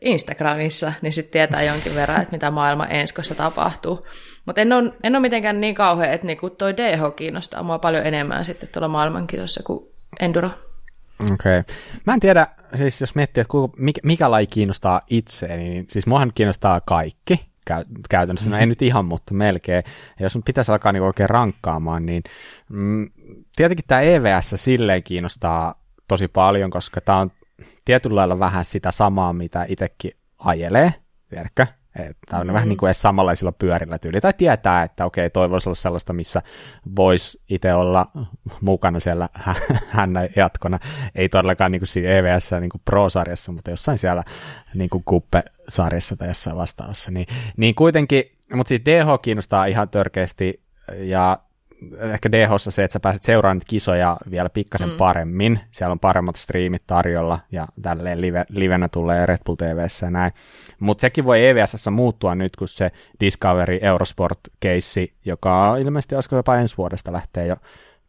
Instagramissa, 0.00 0.92
niin 1.02 1.12
sitten 1.12 1.32
tietää 1.32 1.62
jonkin 1.62 1.94
verran, 1.94 2.22
että 2.22 2.32
mitä 2.32 2.50
maailman 2.50 2.92
enskossa 2.92 3.34
tapahtuu. 3.34 4.06
Mutta 4.46 4.60
en 4.60 4.72
ole, 4.72 4.92
en 5.02 5.16
ole 5.16 5.20
mitenkään 5.20 5.60
niin 5.60 5.74
kauhean, 5.74 6.12
että 6.12 6.26
niinku 6.26 6.50
toi 6.50 6.76
DH 6.76 7.16
kiinnostaa 7.16 7.62
mua 7.62 7.78
paljon 7.78 8.06
enemmän 8.06 8.44
sitten 8.44 8.68
tuolla 8.72 8.88
maailmankisossa 8.88 9.62
kuin 9.62 9.86
Enduro. 10.20 10.50
Okei. 11.22 11.34
Okay. 11.34 11.62
Mä 12.06 12.14
en 12.14 12.20
tiedä, 12.20 12.46
siis 12.74 13.00
jos 13.00 13.14
miettii, 13.14 13.40
että 13.40 13.50
kuinka, 13.50 13.76
mikä, 13.78 14.00
mikä 14.04 14.30
laji 14.30 14.46
kiinnostaa 14.46 15.00
itseäni, 15.10 15.68
niin 15.68 15.86
siis 15.88 16.06
muahan 16.06 16.32
kiinnostaa 16.34 16.80
kaikki 16.80 17.46
käy, 17.64 17.84
käytännössä, 18.10 18.50
no 18.50 18.58
ei 18.58 18.66
nyt 18.66 18.82
ihan, 18.82 19.04
mutta 19.04 19.34
melkein. 19.34 19.84
Ja 20.18 20.24
jos 20.24 20.38
pitäisi 20.44 20.72
alkaa 20.72 20.92
niin 20.92 21.02
oikein 21.02 21.30
rankkaamaan, 21.30 22.06
niin 22.06 22.22
mm, 22.68 23.10
tietenkin 23.56 23.84
tämä 23.86 24.00
EVS 24.00 24.54
silleen 24.56 25.02
kiinnostaa 25.02 25.74
tosi 26.08 26.28
paljon, 26.28 26.70
koska 26.70 27.00
tämä 27.00 27.18
on 27.18 27.30
tietyllä 27.84 28.16
lailla 28.16 28.38
vähän 28.38 28.64
sitä 28.64 28.90
samaa, 28.90 29.32
mitä 29.32 29.66
itsekin 29.68 30.12
ajelee, 30.38 30.94
tiedätkö? 31.28 31.66
Tämä 32.28 32.40
on 32.40 32.46
mm. 32.46 32.52
vähän 32.52 32.68
niin 32.68 32.76
kuin 32.76 32.88
edes 32.88 33.02
samanlaisilla 33.02 33.52
pyörillä 33.52 33.98
tyyli. 33.98 34.20
Tai 34.20 34.34
tietää, 34.36 34.82
että 34.82 35.04
okei, 35.04 35.30
toi 35.30 35.50
voisi 35.50 35.68
olla 35.68 35.76
sellaista, 35.76 36.12
missä 36.12 36.42
voisi 36.96 37.40
itse 37.48 37.74
olla 37.74 38.06
mukana 38.60 39.00
siellä 39.00 39.28
hännä 39.88 40.28
jatkona. 40.36 40.78
Ei 41.14 41.28
todellakaan 41.28 41.72
niin 41.72 41.80
kuin 41.80 41.88
siinä 41.88 42.10
EVS 42.10 42.50
niin 42.60 42.70
kuin 42.70 42.82
Pro-sarjassa, 42.84 43.52
mutta 43.52 43.70
jossain 43.70 43.98
siellä 43.98 44.22
niin 44.74 44.90
kuin 44.90 45.04
Kuppe-sarjassa 45.04 46.16
tai 46.16 46.28
jossain 46.28 46.56
vastaavassa. 46.56 47.10
Niin, 47.10 47.26
niin 47.56 47.74
kuitenkin, 47.74 48.24
mutta 48.54 48.68
siis 48.68 48.82
DH 48.84 49.22
kiinnostaa 49.22 49.66
ihan 49.66 49.88
törkeästi 49.88 50.62
ja 50.98 51.38
ehkä 51.98 52.32
dh 52.32 52.50
se, 52.58 52.84
että 52.84 52.92
sä 52.92 53.00
pääset 53.00 53.22
seuraamaan 53.22 53.56
niitä 53.56 53.70
kisoja 53.70 54.16
vielä 54.30 54.48
pikkasen 54.48 54.88
mm. 54.88 54.96
paremmin. 54.96 55.60
Siellä 55.70 55.92
on 55.92 55.98
paremmat 55.98 56.36
striimit 56.36 56.82
tarjolla 56.86 57.38
ja 57.52 57.66
tälleen 57.82 58.20
live, 58.20 58.44
livenä 58.48 58.88
tulee 58.88 59.26
Red 59.26 59.38
Bull 59.46 59.56
TVssä 59.56 60.06
ja 60.06 60.10
näin. 60.10 60.32
Mutta 60.80 61.00
sekin 61.00 61.24
voi 61.24 61.46
EVSssä 61.46 61.90
muuttua 61.90 62.34
nyt, 62.34 62.56
kun 62.56 62.68
se 62.68 62.90
Discovery 63.20 63.78
Eurosport-keissi, 63.82 65.14
joka 65.24 65.76
ilmeisesti 65.76 66.14
olisiko 66.14 66.36
jopa 66.36 66.56
ensi 66.56 66.76
vuodesta 66.76 67.12
lähtee 67.12 67.46
jo 67.46 67.56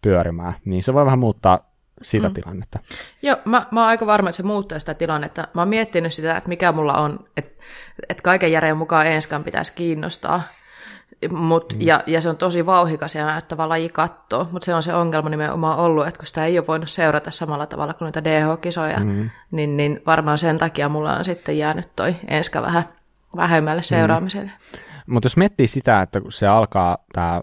pyörimään, 0.01 0.53
niin 0.65 0.83
se 0.83 0.93
voi 0.93 1.05
vähän 1.05 1.19
muuttaa 1.19 1.73
sitä 2.01 2.27
mm. 2.27 2.33
tilannetta. 2.33 2.79
Joo, 3.21 3.37
mä, 3.45 3.65
mä 3.71 3.79
oon 3.79 3.89
aika 3.89 4.05
varma, 4.05 4.29
että 4.29 4.37
se 4.37 4.43
muuttaa 4.43 4.79
sitä 4.79 4.93
tilannetta. 4.93 5.47
Mä 5.53 5.61
oon 5.61 5.67
miettinyt 5.67 6.13
sitä, 6.13 6.37
että 6.37 6.49
mikä 6.49 6.71
mulla 6.71 6.93
on, 6.93 7.19
että, 7.37 7.63
että 8.09 8.23
kaiken 8.23 8.51
järjen 8.51 8.77
mukaan 8.77 9.07
enskan 9.07 9.43
pitäisi 9.43 9.73
kiinnostaa, 9.73 10.41
Mut, 11.31 11.73
mm. 11.73 11.81
ja, 11.81 12.03
ja 12.07 12.21
se 12.21 12.29
on 12.29 12.37
tosi 12.37 12.65
vauhikas 12.65 13.15
ja 13.15 13.25
näyttävä 13.25 13.69
laji 13.69 13.89
kattoa, 13.89 14.47
mutta 14.51 14.65
se 14.65 14.75
on 14.75 14.83
se 14.83 14.93
ongelma 14.93 15.29
nimenomaan 15.29 15.79
ollut, 15.79 16.07
että 16.07 16.17
kun 16.17 16.27
sitä 16.27 16.45
ei 16.45 16.59
ole 16.59 16.67
voinut 16.67 16.89
seurata 16.89 17.31
samalla 17.31 17.65
tavalla 17.65 17.93
kuin 17.93 18.05
niitä 18.05 18.23
DH-kisoja, 18.23 18.99
mm. 18.99 19.29
niin, 19.51 19.77
niin 19.77 20.01
varmaan 20.05 20.37
sen 20.37 20.57
takia 20.57 20.89
mulla 20.89 21.17
on 21.17 21.25
sitten 21.25 21.57
jäänyt 21.57 21.89
toi 21.95 22.15
enska 22.27 22.61
vähän 22.61 22.83
vähemmälle 23.35 23.81
mm. 23.81 23.83
seuraamiselle. 23.83 24.51
Mm. 24.73 24.79
Mutta 25.07 25.25
jos 25.25 25.37
miettii 25.37 25.67
sitä, 25.67 26.01
että 26.01 26.21
kun 26.21 26.31
se 26.31 26.47
alkaa 26.47 26.97
tämä 27.13 27.41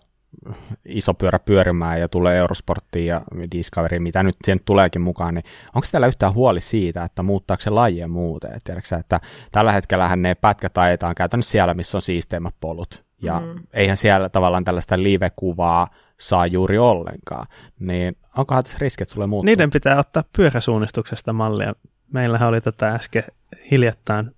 iso 0.84 1.14
pyörä 1.14 1.38
pyörimään 1.38 2.00
ja 2.00 2.08
tulee 2.08 2.36
Eurosporttiin 2.36 3.06
ja 3.06 3.22
Discovery, 3.56 3.98
mitä 3.98 4.22
nyt 4.22 4.36
siihen 4.44 4.60
tuleekin 4.64 5.02
mukaan, 5.02 5.34
niin 5.34 5.44
onko 5.74 5.88
teillä 5.92 6.06
yhtään 6.06 6.34
huoli 6.34 6.60
siitä, 6.60 7.04
että 7.04 7.22
muuttaako 7.22 7.60
se 7.60 7.70
lajia 7.70 8.08
muuten? 8.08 8.60
Tiedätkö, 8.64 8.96
että 8.96 9.20
tällä 9.50 9.72
hetkellä 9.72 10.16
ne 10.16 10.34
pätkät 10.34 10.78
ajetaan 10.78 11.14
käytännössä 11.14 11.50
siellä, 11.50 11.74
missä 11.74 11.98
on 11.98 12.02
siisteimmät 12.02 12.54
polut, 12.60 13.04
ja 13.22 13.40
mm. 13.40 13.62
eihän 13.72 13.96
siellä 13.96 14.28
tavallaan 14.28 14.64
tällaista 14.64 15.02
live-kuvaa 15.02 15.88
saa 16.18 16.46
juuri 16.46 16.78
ollenkaan, 16.78 17.46
niin 17.78 18.16
onkohan 18.36 18.64
tässä 18.64 18.78
riski, 18.80 19.02
että 19.02 19.12
sulle 19.12 19.26
muuttuu? 19.26 19.46
Niiden 19.46 19.70
pitää 19.70 19.98
ottaa 19.98 20.24
pyöräsuunnistuksesta 20.36 21.32
mallia. 21.32 21.74
Meillähän 22.12 22.48
oli 22.48 22.60
tätä 22.60 22.94
äsken 22.94 23.24
hiljattain 23.70 24.30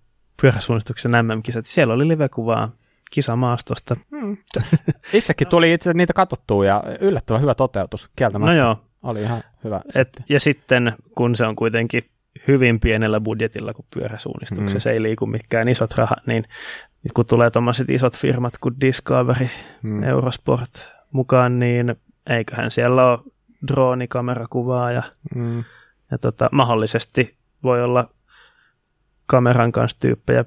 pyöräsuunnistuksen 0.43 1.13
MM-kisat. 1.13 1.67
Siellä 1.67 1.95
oli 1.95 2.09
live-kuvaa 2.09 2.71
kisamaastosta. 3.11 3.97
Hmm. 4.11 4.37
Itsekin 5.13 5.49
tuli 5.49 5.73
itse 5.73 5.93
niitä 5.95 6.13
katsottua 6.13 6.65
ja 6.65 6.83
yllättävän 7.01 7.41
hyvä 7.41 7.55
toteutus 7.55 8.11
kieltämättä. 8.17 8.53
No 8.53 8.59
joo. 8.59 8.77
Oli 9.03 9.23
ihan 9.23 9.43
hyvä. 9.65 9.81
Et, 9.95 10.23
ja 10.29 10.41
sitten 10.41 10.93
kun 11.15 11.37
se 11.37 11.47
on 11.47 11.57
kuitenkin 11.57 12.03
hyvin 12.49 12.81
pienellä 12.81 13.21
budjetilla 13.21 13.75
kuin 13.75 13.87
pyöräsuunnistuksessa, 13.95 14.91
mm. 14.91 14.95
ei 14.95 15.03
liiku 15.03 15.27
mikään 15.27 15.69
isot 15.69 15.93
rahat, 15.93 16.27
niin 16.27 16.45
kun 17.15 17.27
tulee 17.27 17.51
tuommoiset 17.51 17.91
isot 17.91 18.17
firmat 18.17 18.59
kuin 18.61 18.75
Discovery, 18.81 19.49
mm. 19.83 20.03
Eurosport 20.03 20.93
mukaan, 21.13 21.59
niin 21.59 21.97
eiköhän 22.31 22.71
siellä 22.71 23.11
ole 23.11 23.19
droonikamerakuvaa 23.69 24.93
ja, 24.93 25.03
mm. 25.35 25.65
ja 26.11 26.19
tota, 26.19 26.49
mahdollisesti 26.53 27.37
voi 27.63 27.83
olla 27.83 28.09
kameran 29.27 29.73
kanssa 29.73 29.99
tyyppejä 30.01 30.45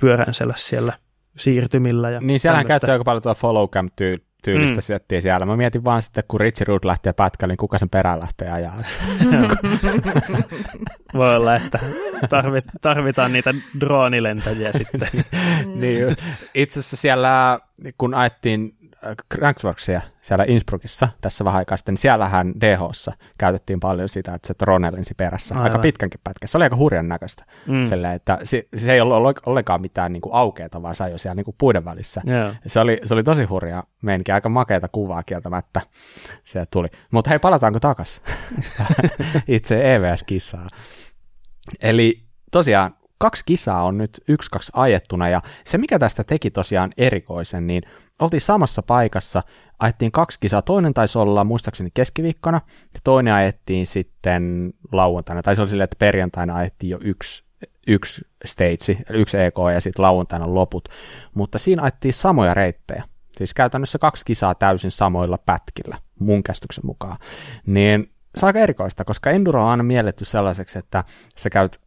pyöränsellä 0.00 0.54
siellä 0.56 0.92
siirtymillä. 1.36 2.10
Ja 2.10 2.20
niin, 2.20 2.40
siellähän 2.40 2.66
käytti 2.66 2.90
aika 2.90 3.04
paljon 3.04 3.22
tuota 3.22 3.40
follow 3.40 3.68
cam 3.68 3.90
tyylistä 4.42 4.76
mm. 4.76 4.82
settiä 4.82 5.20
siellä. 5.20 5.46
Mä 5.46 5.56
mietin 5.56 5.84
vaan 5.84 6.02
sitten, 6.02 6.24
kun 6.28 6.40
Richie 6.40 6.64
Root 6.64 6.84
lähtee 6.84 7.12
pätkälle, 7.12 7.52
niin 7.52 7.58
kuka 7.58 7.78
sen 7.78 7.90
perään 7.90 8.20
lähtee 8.20 8.50
ajaa. 8.50 8.82
Voi 11.14 11.36
olla, 11.36 11.56
että 11.56 11.78
tarvit, 12.28 12.64
tarvitaan 12.80 13.32
niitä 13.32 13.54
droonilentäjiä 13.80 14.70
sitten. 14.72 15.08
niin, 15.80 16.16
itse 16.54 16.80
asiassa 16.80 16.96
siellä, 16.96 17.60
kun 17.98 18.14
ajettiin 18.14 18.74
Cranksworksia 19.34 20.00
siellä 20.20 20.44
Innsbruckissa 20.48 21.08
tässä 21.20 21.44
vähän 21.44 21.58
aikaa 21.58 21.76
sitten, 21.76 21.92
niin 21.92 21.98
siellähän 21.98 22.52
DHssa 22.60 23.12
käytettiin 23.38 23.80
paljon 23.80 24.08
sitä, 24.08 24.34
että 24.34 24.48
se 24.48 24.54
drone 24.60 24.92
lensi 24.92 25.14
perässä 25.14 25.54
Aivan. 25.54 25.64
aika 25.64 25.78
pitkänkin 25.78 26.20
pätkä. 26.24 26.46
Se 26.46 26.58
oli 26.58 26.64
aika 26.64 26.76
hurjan 26.76 27.08
näköistä. 27.08 27.44
Mm. 27.66 27.86
Silleen, 27.86 28.14
että 28.14 28.38
se, 28.42 28.68
se, 28.76 28.92
ei 28.92 29.00
ollut 29.00 29.38
ollenkaan 29.46 29.80
mitään 29.80 30.12
niin 30.12 30.20
kuin 30.20 30.34
aukeata, 30.34 30.82
vaan 30.82 30.94
se 30.94 31.08
jo 31.08 31.18
siellä 31.18 31.34
niin 31.34 31.44
kuin 31.44 31.54
puiden 31.58 31.84
välissä. 31.84 32.22
Yeah. 32.28 32.56
Se, 32.66 32.80
oli, 32.80 33.00
se 33.04 33.14
oli 33.14 33.24
tosi 33.24 33.44
hurja 33.44 33.84
meininki, 34.02 34.32
aika 34.32 34.48
makeita 34.48 34.88
kuvaa 34.88 35.22
kieltämättä 35.22 35.80
se 36.44 36.66
tuli. 36.66 36.88
Mutta 37.10 37.30
hei, 37.30 37.38
palataanko 37.38 37.80
takas 37.80 38.22
itse 39.48 39.94
EVS-kissaa? 39.94 40.66
Eli 41.80 42.24
tosiaan 42.50 42.96
kaksi 43.20 43.42
kisaa 43.46 43.84
on 43.84 43.98
nyt 43.98 44.20
yksi 44.28 44.50
kaksi 44.50 44.72
ajettuna, 44.74 45.28
ja 45.28 45.42
se 45.64 45.78
mikä 45.78 45.98
tästä 45.98 46.24
teki 46.24 46.50
tosiaan 46.50 46.90
erikoisen, 46.96 47.66
niin 47.66 47.82
oltiin 48.20 48.40
samassa 48.40 48.82
paikassa, 48.82 49.42
ajettiin 49.78 50.12
kaksi 50.12 50.40
kisaa, 50.40 50.62
toinen 50.62 50.94
taisi 50.94 51.18
olla 51.18 51.44
muistaakseni 51.44 51.90
keskiviikkona, 51.94 52.60
ja 52.94 53.00
toinen 53.04 53.34
ajettiin 53.34 53.86
sitten 53.86 54.72
lauantaina, 54.92 55.42
tai 55.42 55.56
se 55.56 55.62
oli 55.62 55.70
silleen, 55.70 55.84
että 55.84 55.96
perjantaina 55.98 56.56
ajettiin 56.56 56.90
jo 56.90 56.98
yksi, 57.02 57.44
yksi 57.86 58.22
stage, 58.44 59.02
yksi 59.10 59.38
EK 59.38 59.54
ja 59.74 59.80
sitten 59.80 60.02
lauantaina 60.02 60.54
loput, 60.54 60.88
mutta 61.34 61.58
siinä 61.58 61.82
ajettiin 61.82 62.14
samoja 62.14 62.54
reittejä, 62.54 63.04
siis 63.36 63.54
käytännössä 63.54 63.98
kaksi 63.98 64.24
kisaa 64.24 64.54
täysin 64.54 64.90
samoilla 64.90 65.38
pätkillä, 65.46 65.98
mun 66.18 66.42
käsityksen 66.42 66.86
mukaan, 66.86 67.16
niin 67.66 68.12
se 68.34 68.46
on 68.46 68.48
aika 68.48 68.58
erikoista, 68.58 69.04
koska 69.04 69.30
enduro 69.30 69.62
on 69.62 69.70
aina 69.70 69.82
mielletty 69.82 70.24
sellaiseksi, 70.24 70.78
että 70.78 71.04
sä 71.36 71.50
käyt 71.50 71.80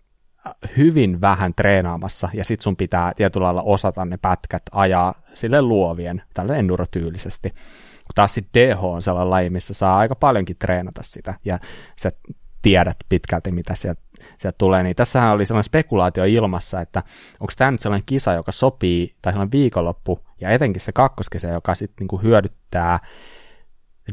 hyvin 0.78 1.22
vähän 1.22 1.54
treenaamassa, 1.54 2.30
ja 2.34 2.44
sit 2.44 2.62
sun 2.62 2.76
pitää 2.76 3.14
tietyllä 3.16 3.46
lailla 3.46 3.62
osata 3.62 4.06
ne 4.06 4.18
pätkät 4.18 4.64
ajaa 4.72 5.14
sille 5.34 5.62
luovien, 5.62 6.22
tällä 6.34 6.56
endurotyylisesti. 6.56 7.50
Kun 7.50 8.14
taas 8.16 8.34
sit 8.34 8.48
DH 8.58 8.84
on 8.84 9.02
sellainen 9.02 9.30
laji, 9.30 9.50
missä 9.50 9.74
saa 9.74 9.98
aika 9.98 10.16
paljonkin 10.16 10.56
treenata 10.60 11.04
sitä, 11.04 11.34
ja 11.46 11.60
sä 12.00 12.12
tiedät 12.62 12.98
pitkälti, 13.10 13.52
mitä 13.52 13.76
sieltä, 13.76 14.02
sieltä 14.38 14.56
tulee. 14.58 14.84
Niin 14.84 14.96
tässähän 14.96 15.34
oli 15.34 15.46
sellainen 15.46 15.64
spekulaatio 15.64 16.24
ilmassa, 16.24 16.82
että 16.82 17.04
onko 17.40 17.54
tämä 17.58 17.72
nyt 17.72 17.82
sellainen 17.82 18.06
kisa, 18.06 18.34
joka 18.34 18.52
sopii, 18.52 19.16
tai 19.22 19.34
sellainen 19.34 19.52
viikonloppu, 19.52 20.20
ja 20.42 20.50
etenkin 20.50 20.82
se 20.82 20.92
kakkoskisa, 20.92 21.48
joka 21.48 21.76
sitten 21.76 21.96
niinku 22.04 22.18
hyödyttää 22.18 23.00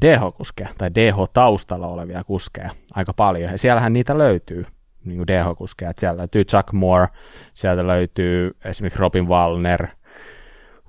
DH-kuskeja, 0.01 0.69
tai 0.79 0.91
DH-taustalla 0.95 1.87
olevia 1.87 2.25
kuskeja 2.25 2.71
aika 2.95 3.13
paljon, 3.13 3.53
ja 3.53 3.59
siellähän 3.59 3.93
niitä 3.93 4.19
löytyy 4.19 4.67
niin 5.05 5.27
DH-kuskeja. 5.27 5.93
Sieltä 5.99 6.19
löytyy 6.19 6.45
Chuck 6.45 6.73
Moore, 6.73 7.09
sieltä 7.55 7.87
löytyy 7.87 8.57
esimerkiksi 8.65 9.01
Robin 9.01 9.29
Wallner 9.29 9.87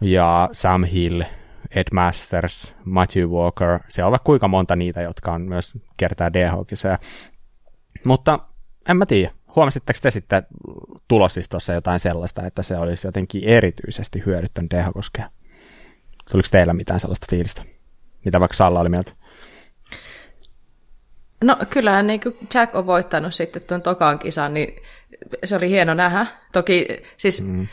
ja 0.01 0.49
Sam 0.51 0.83
Hill, 0.83 1.21
Ed 1.75 1.87
Masters, 1.93 2.75
Matthew 2.85 3.29
Walker. 3.29 3.79
Siellä 3.89 4.07
on 4.07 4.11
vaikka 4.11 4.25
kuinka 4.25 4.47
monta 4.47 4.75
niitä, 4.75 5.01
jotka 5.01 5.33
on 5.33 5.41
myös 5.41 5.77
kertaa 5.97 6.33
DH-kisoja. 6.33 6.99
Mutta 8.05 8.39
en 8.89 8.97
mä 8.97 9.05
tiedä. 9.05 9.31
Huomasitteko 9.55 9.99
te 10.01 10.11
sitten 10.11 10.43
tulosistossa 11.07 11.73
jotain 11.73 11.99
sellaista, 11.99 12.45
että 12.45 12.63
se 12.63 12.77
olisi 12.77 13.07
jotenkin 13.07 13.43
erityisesti 13.43 14.23
hyödyttänyt 14.25 14.73
DH-kuskeja? 14.73 15.29
Tuliko 16.31 16.47
teillä 16.51 16.73
mitään 16.73 16.99
sellaista 16.99 17.27
fiilistä? 17.29 17.63
Mitä 18.25 18.39
vaikka 18.39 18.57
Salla 18.57 18.79
oli 18.79 18.89
mieltä? 18.89 19.13
No 21.43 21.57
kyllähän 21.69 22.07
niin 22.07 22.19
kuin 22.19 22.35
Jack 22.53 22.75
on 22.75 22.87
voittanut 22.87 23.33
sitten 23.33 23.61
tuon 23.67 23.81
tokaan 23.81 24.19
kisan, 24.19 24.53
niin 24.53 24.75
se 25.43 25.55
oli 25.55 25.69
hieno 25.69 25.93
nähdä. 25.93 26.25
Toki 26.51 26.87
siis 27.17 27.47
mm. 27.47 27.67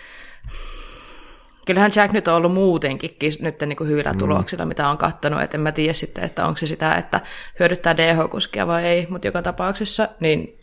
kyllähän 1.67 1.91
Jack 1.97 2.13
nyt 2.13 2.29
on 2.29 2.35
ollut 2.35 2.55
muutenkin 2.55 3.17
nyt 3.41 3.61
niin 3.61 3.77
kuin 3.77 3.91
hyvillä 3.91 4.13
mm. 4.13 4.19
tuloksilla, 4.19 4.65
mitä 4.65 4.89
on 4.89 4.99
kattanut, 4.99 5.43
että 5.43 5.57
en 5.57 5.61
mä 5.61 5.73
tiedä 5.73 5.93
sitten, 5.93 6.25
että 6.25 6.47
onko 6.47 6.57
se 6.57 6.67
sitä, 6.67 6.95
että 6.95 7.21
hyödyttää 7.61 7.97
DH-kuskia 7.97 8.67
vai 8.67 8.85
ei, 8.85 9.07
mutta 9.11 9.29
joka 9.29 9.43
tapauksessa 9.43 10.09
niin 10.21 10.59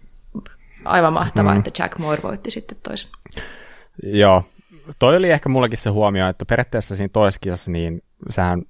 aivan 0.86 1.14
mahtavaa, 1.14 1.53
mm. 1.53 1.58
että 1.58 1.84
Jack 1.84 1.97
Moore 1.97 2.24
voitti 2.24 2.51
sitten 2.51 2.78
toisen. 2.84 3.10
Joo, 4.03 4.43
toi 4.99 5.18
oli 5.18 5.32
ehkä 5.32 5.49
mullakin 5.49 5.78
se 5.78 5.89
huomio, 5.89 6.30
että 6.30 6.45
periaatteessa 6.45 6.95
siinä 6.95 7.10
toisessa 7.14 7.39
kisassa 7.41 7.72
niin 7.72 8.03
sehän 8.30 8.62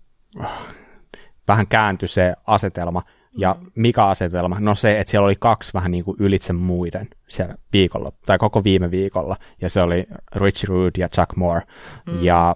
vähän 1.47 1.67
kääntyi 1.67 2.07
se 2.07 2.33
asetelma, 2.47 3.03
ja 3.37 3.55
mm. 3.59 3.71
mikä 3.75 4.05
asetelma? 4.05 4.59
No 4.59 4.75
se, 4.75 4.99
että 4.99 5.11
siellä 5.11 5.25
oli 5.25 5.35
kaksi 5.39 5.73
vähän 5.73 5.91
niin 5.91 6.03
kuin 6.03 6.17
ylitse 6.19 6.53
muiden 6.53 7.07
siellä 7.27 7.55
viikolla, 7.73 8.11
tai 8.25 8.37
koko 8.37 8.63
viime 8.63 8.91
viikolla, 8.91 9.37
ja 9.61 9.69
se 9.69 9.81
oli 9.81 10.07
Rich 10.35 10.65
Rood 10.65 10.91
ja 10.97 11.09
Chuck 11.09 11.35
Moore. 11.35 11.61
Mm. 12.05 12.23
Ja 12.23 12.55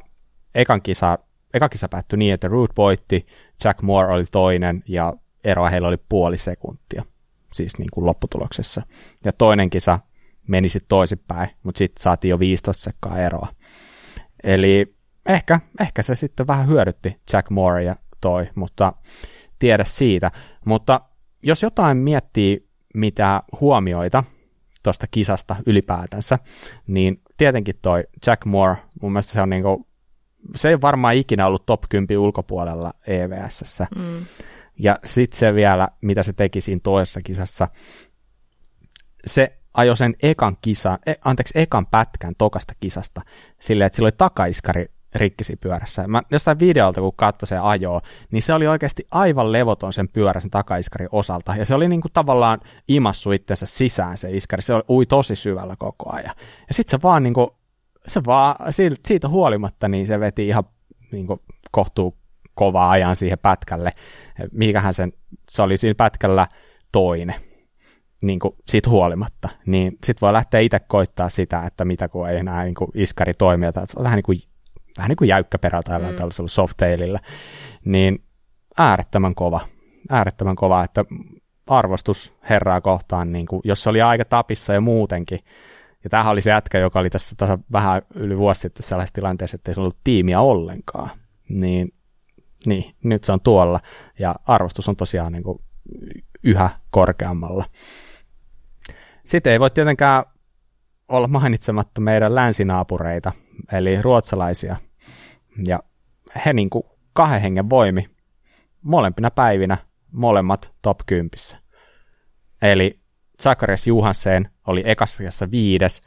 ekan 0.56 0.82
kisa, 0.82 1.20
eka 1.54 1.70
kisa 1.70 1.90
päättyi 1.90 2.20
niin, 2.20 2.34
että 2.34 2.48
Rood 2.48 2.70
voitti, 2.78 3.26
Jack 3.64 3.82
Moore 3.82 4.14
oli 4.14 4.26
toinen, 4.32 4.84
ja 4.88 5.14
eroa 5.44 5.70
heillä 5.70 5.88
oli 5.88 5.98
puoli 6.10 6.38
sekuntia, 6.38 7.06
siis 7.54 7.78
niin 7.78 7.90
kuin 7.94 8.06
lopputuloksessa. 8.06 8.82
Ja 9.26 9.32
toinen 9.34 9.70
kisa 9.70 10.00
meni 10.48 10.70
sitten 10.70 10.90
toisinpäin, 10.90 11.50
mutta 11.64 11.78
sitten 11.78 12.04
saatiin 12.04 12.30
jo 12.30 12.40
15 12.40 12.84
sekkaa 12.84 13.18
eroa. 13.18 13.48
Eli 14.44 14.96
ehkä, 15.26 15.60
ehkä 15.80 16.02
se 16.02 16.16
sitten 16.16 16.48
vähän 16.48 16.68
hyödytti 16.68 17.18
Jack 17.34 17.50
Moore 17.50 17.84
ja 17.84 17.96
toi, 18.22 18.50
mutta 18.56 18.94
tiedä 19.60 19.84
siitä. 19.84 20.32
Mutta 20.66 21.02
jos 21.44 21.64
jotain 21.64 21.98
miettii, 21.98 22.70
mitä 22.94 23.44
huomioita 23.62 24.24
tuosta 24.84 25.08
kisasta 25.12 25.56
ylipäätänsä, 25.66 26.40
niin 26.88 27.22
tietenkin 27.38 27.76
toi 27.82 28.04
Jack 28.28 28.46
Moore, 28.46 28.78
mun 29.02 29.12
mielestä 29.12 29.34
se 29.34 29.42
on 29.42 29.50
niinku, 29.50 29.88
se 30.56 30.70
ei 30.70 30.82
varmaan 30.82 31.16
ikinä 31.16 31.48
ollut 31.48 31.66
top 31.66 31.84
10 31.90 32.20
ulkopuolella 32.20 32.94
EVSssä. 33.08 33.88
Mm. 33.96 34.26
Ja 34.80 35.00
sitten 35.06 35.40
se 35.40 35.54
vielä, 35.54 35.88
mitä 36.02 36.24
se 36.24 36.34
teki 36.34 36.62
siinä 36.62 36.82
toisessa 36.84 37.20
kisassa, 37.24 37.68
se 39.26 39.60
ajoi 39.74 39.98
sen 39.98 40.16
ekan 40.24 40.58
kisan, 40.62 41.00
e, 41.06 41.14
anteeksi, 41.26 41.60
ekan 41.60 41.86
pätkän 41.86 42.34
tokasta 42.38 42.74
kisasta 42.80 43.22
silleen, 43.60 43.86
että 43.86 43.96
sillä 43.96 44.06
oli 44.06 44.16
takaiskari 44.18 44.86
rikkisi 45.16 45.56
pyörässä. 45.56 46.08
Mä 46.08 46.22
jostain 46.32 46.60
videolta, 46.60 47.02
kun 47.02 47.14
katsoi 47.16 47.48
se 47.48 47.58
ajoa, 47.58 48.02
niin 48.32 48.42
se 48.42 48.54
oli 48.54 48.68
oikeasti 48.68 49.08
aivan 49.12 49.52
levoton 49.52 49.94
sen 49.94 50.10
pyörän 50.10 50.42
sen 50.42 50.52
takaiskarin 50.52 51.10
osalta. 51.12 51.56
Ja 51.56 51.66
se 51.66 51.76
oli 51.76 51.88
niin 51.88 52.02
kuin 52.02 52.12
tavallaan 52.14 52.60
imassu 52.88 53.32
itsensä 53.32 53.66
sisään 53.66 54.18
se 54.18 54.32
iskari. 54.32 54.62
Se 54.62 54.74
ui 54.90 55.06
tosi 55.06 55.36
syvällä 55.36 55.76
koko 55.80 56.14
ajan. 56.14 56.36
Ja 56.68 56.74
sitten 56.74 56.92
se 56.92 57.02
vaan 57.04 57.24
niin 57.24 57.34
kuin, 57.34 57.50
se 58.08 58.22
vaan, 58.26 58.56
siitä 59.06 59.28
huolimatta, 59.28 59.88
niin 59.88 60.08
se 60.08 60.20
veti 60.20 60.48
ihan 60.48 60.64
niin 61.12 61.28
kuin 61.28 61.40
kohtuu 61.72 62.18
kovaa 62.56 62.90
ajan 62.90 63.16
siihen 63.16 63.40
pätkälle. 63.40 63.92
Mikähän 64.52 64.94
sen, 64.94 65.14
se 65.50 65.62
oli 65.62 65.78
siinä 65.78 65.96
pätkällä 65.96 66.48
toinen 66.92 67.36
niin 68.24 68.40
kuin 68.40 68.56
siitä 68.68 68.90
huolimatta, 68.90 69.50
niin 69.66 69.98
sitten 70.04 70.22
voi 70.22 70.34
lähteä 70.34 70.60
itse 70.60 70.80
koittaa 70.80 71.30
sitä, 71.30 71.64
että 71.66 71.86
mitä 71.86 72.10
kun 72.10 72.30
ei 72.30 72.38
enää 72.38 72.64
niin 72.64 72.76
kuin 72.76 72.92
iskari 72.94 73.34
toimia, 73.34 73.72
tai 73.72 73.86
vähän 74.04 74.16
niin 74.16 74.24
kuin 74.24 74.40
vähän 75.00 75.10
niin 75.10 75.18
kuin 75.18 75.28
jäykkäperältä 75.28 76.00
mm. 76.00 76.16
tällaisella 76.16 76.50
softailillä, 76.50 77.20
niin 77.86 78.24
äärettömän 78.78 79.36
kova, 79.36 79.62
äärettömän 80.10 80.56
kova, 80.56 80.84
että 80.84 81.06
arvostus 81.68 82.34
herraa 82.50 82.82
kohtaan, 82.82 83.32
niin 83.32 83.46
kuin, 83.46 83.62
jos 83.64 83.84
se 83.84 83.90
oli 83.90 84.02
aika 84.02 84.26
tapissa 84.26 84.74
ja 84.74 84.82
muutenkin, 84.82 85.40
ja 86.04 86.10
tämähän 86.10 86.32
oli 86.32 86.42
se 86.42 86.50
jätkä, 86.50 86.78
joka 86.78 87.00
oli 87.00 87.10
tässä 87.10 87.36
tasa 87.38 87.60
vähän 87.72 88.02
yli 88.16 88.38
vuosi 88.38 88.62
sitten 88.62 88.84
sellaisessa 88.84 89.16
tilanteessa, 89.16 89.56
että 89.56 89.72
ei 89.72 89.76
se 89.76 89.82
ollut 89.82 89.98
tiimiä 90.04 90.40
ollenkaan, 90.42 91.10
niin, 91.50 91.94
niin 92.66 92.96
nyt 93.04 93.24
se 93.24 93.32
on 93.32 93.42
tuolla, 93.42 93.80
ja 94.20 94.36
arvostus 94.46 94.90
on 94.90 94.96
tosiaan 94.96 95.32
niin 95.32 95.44
kuin 95.44 95.62
yhä 96.44 96.70
korkeammalla. 96.90 97.66
Sitten 99.24 99.54
ei 99.54 99.60
voi 99.60 99.72
tietenkään 99.72 100.24
olla 101.10 101.28
mainitsematta 101.28 102.02
meidän 102.02 102.36
länsinaapureita, 102.36 103.32
eli 103.72 104.02
ruotsalaisia. 104.02 104.76
Ja 105.68 105.80
he 106.46 106.54
niin 106.54 106.70
kuin 106.70 106.84
kahden 107.14 107.42
hengen 107.42 107.70
voimi 107.70 108.10
molempina 108.82 109.32
päivinä 109.32 109.78
molemmat 110.12 110.72
top 110.82 111.00
10. 111.06 111.30
Eli 112.62 113.00
Zacharias 113.42 113.88
Juhansen 113.88 114.50
oli 114.68 114.84
ekassa 114.86 115.24
kisassa 115.24 115.52
viides 115.52 116.02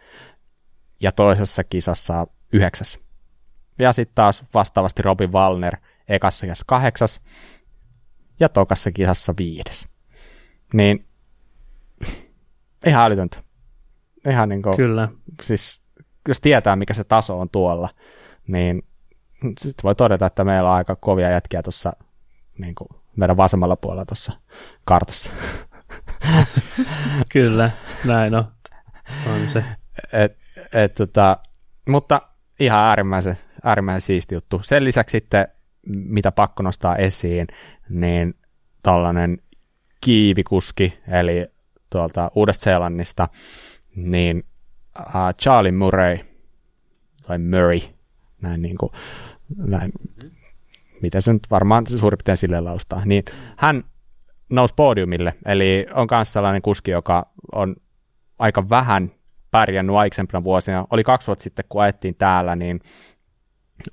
ja 1.01 1.13
toisessa 1.13 1.65
kisassa 1.65 2.27
yhdeksäs. 2.53 2.99
Ja 3.79 3.93
sitten 3.93 4.15
taas 4.15 4.45
vastaavasti 4.55 5.03
Robin 5.03 5.33
Wallner 5.33 5.77
ekassa 6.09 6.47
kisassa 6.47 6.65
kahdeksas 6.67 7.21
ja 8.41 8.49
tokassa 8.49 8.93
kisassa 8.93 9.35
viides. 9.39 9.89
Niin 10.75 11.07
ihan 12.87 13.05
älytöntä 13.05 13.53
ihan 14.31 14.49
niin 14.49 14.63
kuin, 14.63 14.77
Kyllä. 14.77 15.09
siis 15.43 15.83
jos 16.29 16.41
tietää, 16.41 16.77
mikä 16.77 16.95
se 16.95 17.05
taso 17.05 17.41
on 17.41 17.51
tuolla, 17.51 17.89
niin 18.47 18.83
sitten 19.43 19.83
voi 19.83 19.95
todeta, 19.95 20.27
että 20.27 20.45
meillä 20.45 20.69
on 20.71 20.77
aika 20.77 20.97
kovia 20.97 21.31
jätkiä 21.31 21.63
tuossa 21.63 21.93
niin 22.59 22.75
kuin 22.75 22.89
meidän 23.17 23.37
vasemmalla 23.37 23.77
puolella 23.77 24.05
tuossa 24.05 24.33
kartassa. 24.85 25.33
Kyllä, 27.33 27.71
näin 28.05 28.35
on. 28.35 28.45
On 29.33 29.49
se. 29.49 29.65
Et, 30.13 30.37
et, 30.73 30.95
tota, 30.95 31.39
mutta 31.89 32.23
ihan 32.61 32.81
äärimmäisen, 32.81 33.39
äärimmäisen 33.65 34.07
siisti 34.07 34.35
juttu. 34.35 34.61
Sen 34.63 34.85
lisäksi 34.85 35.13
sitten, 35.13 35.49
mitä 35.87 36.33
pakko 36.33 36.63
nostaa 36.63 36.97
esiin, 36.97 37.47
niin 37.89 38.35
tällainen 38.83 39.39
kiivikuski, 40.01 40.99
eli 41.09 41.47
tuolta 41.91 42.31
Uudesta-Seelannista, 42.35 43.29
niin 43.97 44.45
uh, 44.99 45.35
Charlie 45.43 45.73
Murray, 45.73 46.19
tai 47.27 47.39
Murray, 47.39 47.81
näin 48.43 48.63
niin 48.63 48.79
kuin, 48.79 48.93
näin, 49.57 49.93
mitä 51.03 51.21
se 51.21 51.33
nyt 51.33 51.51
varmaan 51.51 51.87
suurin 51.87 52.17
piirtein 52.17 52.37
sille 52.37 52.61
laustaa, 52.61 53.03
niin 53.05 53.25
hän 53.57 53.85
nousi 54.51 54.75
podiumille, 54.75 55.35
eli 55.47 55.87
on 55.95 56.09
myös 56.11 56.33
sellainen 56.33 56.63
kuski, 56.63 56.91
joka 56.91 57.27
on 57.53 57.77
aika 58.39 58.69
vähän 58.69 59.11
pärjännyt 59.51 59.97
aikaisempina 59.97 60.45
vuosina. 60.45 60.87
Oli 60.91 61.05
kaksi 61.05 61.27
vuotta 61.27 61.43
sitten, 61.43 61.65
kun 61.69 61.83
ajettiin 61.83 62.15
täällä, 62.15 62.57
niin 62.57 62.81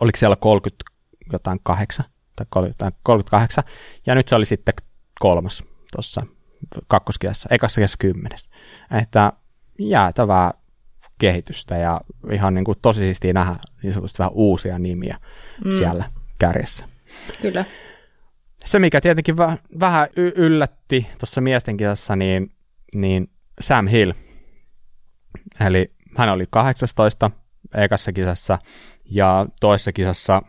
oliko 0.02 0.18
siellä 0.18 0.36
30 0.36 0.84
jotain 1.32 1.60
kahdeksan, 1.64 2.06
tai 2.36 2.46
38, 3.04 3.64
ja 4.06 4.16
nyt 4.16 4.28
se 4.28 4.36
oli 4.36 4.46
sitten 4.46 4.74
kolmas 5.20 5.64
tuossa 5.96 6.22
kakkoskiassa, 6.88 7.50
ekassa 7.52 7.82
kiassa 7.82 7.98
kymmenes. 8.00 8.50
Että 9.02 9.34
jäätävää 9.80 10.54
kehitystä 11.20 11.78
ja 11.78 12.02
ihan 12.32 12.54
niin 12.54 12.66
kuin 12.66 12.78
tosi 12.82 13.00
siistiä 13.00 13.34
nähdä 13.34 13.56
niin 13.84 13.94
sanotusti 13.94 14.20
vähän 14.20 14.34
uusia 14.34 14.80
nimiä 14.80 15.18
mm. 15.66 15.72
siellä 15.72 16.12
kärjessä. 16.40 16.86
Kyllä. 17.42 17.66
Se, 18.66 18.80
mikä 18.80 19.02
tietenkin 19.02 19.38
v- 19.38 19.80
vähän 19.80 20.08
y- 20.16 20.34
yllätti 20.36 21.08
tuossa 21.20 21.42
miesten 21.42 21.78
kisassa, 21.78 22.16
niin, 22.16 22.52
niin 22.96 23.30
Sam 23.62 23.88
Hill. 23.88 24.12
Eli 25.60 25.94
hän 26.18 26.30
oli 26.30 26.46
18 26.50 27.32
ekassa 27.76 28.12
kisassa 28.14 28.60
ja 29.06 29.46
toisessa 29.62 29.92
kisassa, 29.92 30.42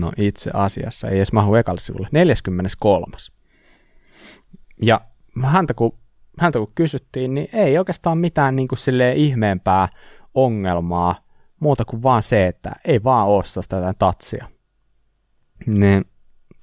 no 0.00 0.12
itse 0.16 0.50
asiassa 0.54 1.08
ei 1.08 1.16
edes 1.16 1.32
mahu 1.32 1.54
ekalle 1.54 1.80
sivulle, 1.80 2.08
43. 2.12 3.16
Ja 4.82 5.00
häntä 5.44 5.74
kun, 5.74 5.98
häntä 6.38 6.58
kun 6.58 6.72
kysyttiin, 6.74 7.34
niin 7.34 7.48
ei 7.52 7.78
oikeastaan 7.78 8.18
mitään 8.18 8.56
niin 8.56 8.68
kuin 8.68 8.78
ihmeempää 9.16 9.88
ongelmaa, 10.34 11.14
muuta 11.60 11.84
kuin 11.84 12.02
vaan 12.02 12.22
se, 12.22 12.46
että 12.46 12.72
ei 12.84 13.04
vaan 13.04 13.28
ole 13.28 13.44
sitä 13.44 13.76
jotain 13.76 13.96
tatsia. 13.98 14.48
Niin 15.66 16.04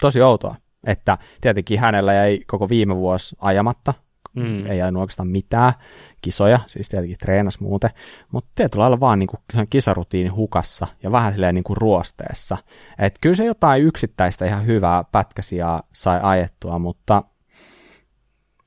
tosi 0.01 0.21
outoa, 0.21 0.55
että 0.87 1.17
tietenkin 1.41 1.79
hänellä 1.79 2.13
jäi 2.13 2.39
koko 2.47 2.69
viime 2.69 2.95
vuosi 2.95 3.35
ajamatta, 3.39 3.93
mm. 4.35 4.65
ei 4.65 4.77
jäänyt 4.77 4.99
oikeastaan 4.99 5.27
mitään 5.27 5.73
kisoja, 6.21 6.59
siis 6.67 6.89
tietenkin 6.89 7.17
treenas 7.17 7.59
muuten, 7.59 7.89
mutta 8.31 8.51
tietyllä 8.55 8.81
lailla 8.81 8.99
vaan 8.99 9.19
niin 9.19 9.27
kuin 9.27 9.67
kisarutiini 9.69 10.29
hukassa 10.29 10.87
ja 11.03 11.11
vähän 11.11 11.33
silleen 11.33 11.55
niin 11.55 11.63
kuin 11.63 11.77
ruosteessa. 11.77 12.57
Et 12.99 13.15
kyllä 13.21 13.35
se 13.35 13.45
jotain 13.45 13.83
yksittäistä 13.83 14.45
ihan 14.45 14.65
hyvää 14.65 15.03
pätkäsiä 15.11 15.79
sai 15.93 16.19
ajettua, 16.23 16.79
mutta 16.79 17.23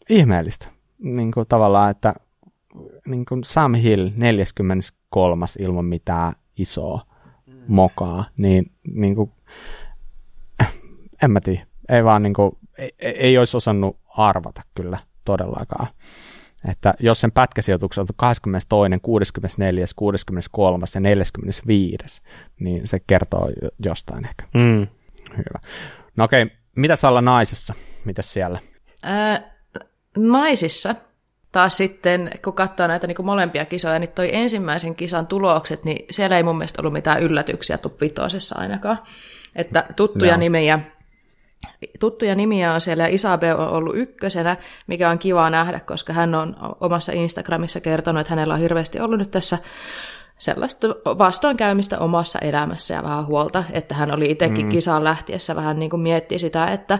ihmeellistä. 0.08 0.81
Niin 1.02 1.32
kuin 1.32 1.46
tavallaan, 1.48 1.90
että 1.90 2.14
niin 3.06 3.24
kuin 3.24 3.44
Sam 3.44 3.74
Hill 3.74 4.10
43. 4.16 5.46
ilman 5.58 5.84
mitään 5.84 6.32
isoa 6.56 7.06
mokaa, 7.68 8.24
niin, 8.38 8.72
niin 8.88 9.14
kuin, 9.14 9.32
en 11.22 11.30
mä 11.30 11.40
tiedä, 11.40 11.66
ei 11.88 12.04
vaan 12.04 12.22
niin 12.22 12.34
kuin, 12.34 12.58
ei, 12.78 12.92
ei 12.98 13.38
olisi 13.38 13.56
osannut 13.56 13.96
arvata 14.16 14.62
kyllä 14.74 14.98
todellakaan. 15.24 15.86
Että 16.70 16.94
jos 17.00 17.20
sen 17.20 17.32
pätkäsijoituksen 17.32 18.02
on 18.02 18.06
22., 18.16 19.00
64., 19.02 19.84
63. 19.96 20.84
ja 20.94 21.00
45., 21.00 22.22
niin 22.60 22.88
se 22.88 23.00
kertoo 23.06 23.48
jostain 23.84 24.24
ehkä. 24.24 24.44
Mm. 24.54 24.86
Hyvä. 25.30 25.60
No 26.16 26.24
okei, 26.24 26.46
mitä 26.76 26.94
olla 27.08 27.20
naisessa? 27.20 27.74
Mitäs 28.04 28.32
siellä? 28.32 28.58
Ää, 29.02 29.51
naisissa 30.16 30.94
taas 31.52 31.76
sitten, 31.76 32.30
kun 32.44 32.52
katsoo 32.52 32.86
näitä 32.86 33.06
niin 33.06 33.16
kuin 33.16 33.26
molempia 33.26 33.64
kisoja, 33.64 33.98
niin 33.98 34.10
toi 34.10 34.34
ensimmäisen 34.34 34.94
kisan 34.94 35.26
tulokset, 35.26 35.84
niin 35.84 36.06
siellä 36.10 36.36
ei 36.36 36.42
mun 36.42 36.58
mielestä 36.58 36.82
ollut 36.82 36.92
mitään 36.92 37.22
yllätyksiä 37.22 37.78
tuppitoisessa 37.78 38.58
ainakaan. 38.58 38.98
Että 39.56 39.84
tuttuja 39.96 40.32
no. 40.32 40.38
nimiä 40.38 40.80
tuttuja 42.00 42.34
nimiä 42.34 42.72
on 42.72 42.80
siellä, 42.80 43.06
Isabel 43.06 43.58
on 43.58 43.68
ollut 43.68 43.96
ykkösenä, 43.96 44.56
mikä 44.86 45.10
on 45.10 45.18
kiva 45.18 45.50
nähdä, 45.50 45.80
koska 45.80 46.12
hän 46.12 46.34
on 46.34 46.56
omassa 46.80 47.12
Instagramissa 47.12 47.80
kertonut, 47.80 48.20
että 48.20 48.30
hänellä 48.30 48.54
on 48.54 48.60
hirveästi 48.60 49.00
ollut 49.00 49.18
nyt 49.18 49.30
tässä 49.30 49.58
sellaista 50.42 50.88
vastoinkäymistä 51.18 51.98
omassa 51.98 52.38
elämässä 52.38 52.94
ja 52.94 53.02
vähän 53.02 53.26
huolta, 53.26 53.64
että 53.72 53.94
hän 53.94 54.14
oli 54.14 54.30
itsekin 54.30 54.66
mm. 54.66 54.68
kisaan 54.68 55.04
lähtiessä 55.04 55.56
vähän 55.56 55.78
niin 55.78 55.90
kuin 55.90 56.00
mietti 56.00 56.38
sitä, 56.38 56.66
että, 56.66 56.98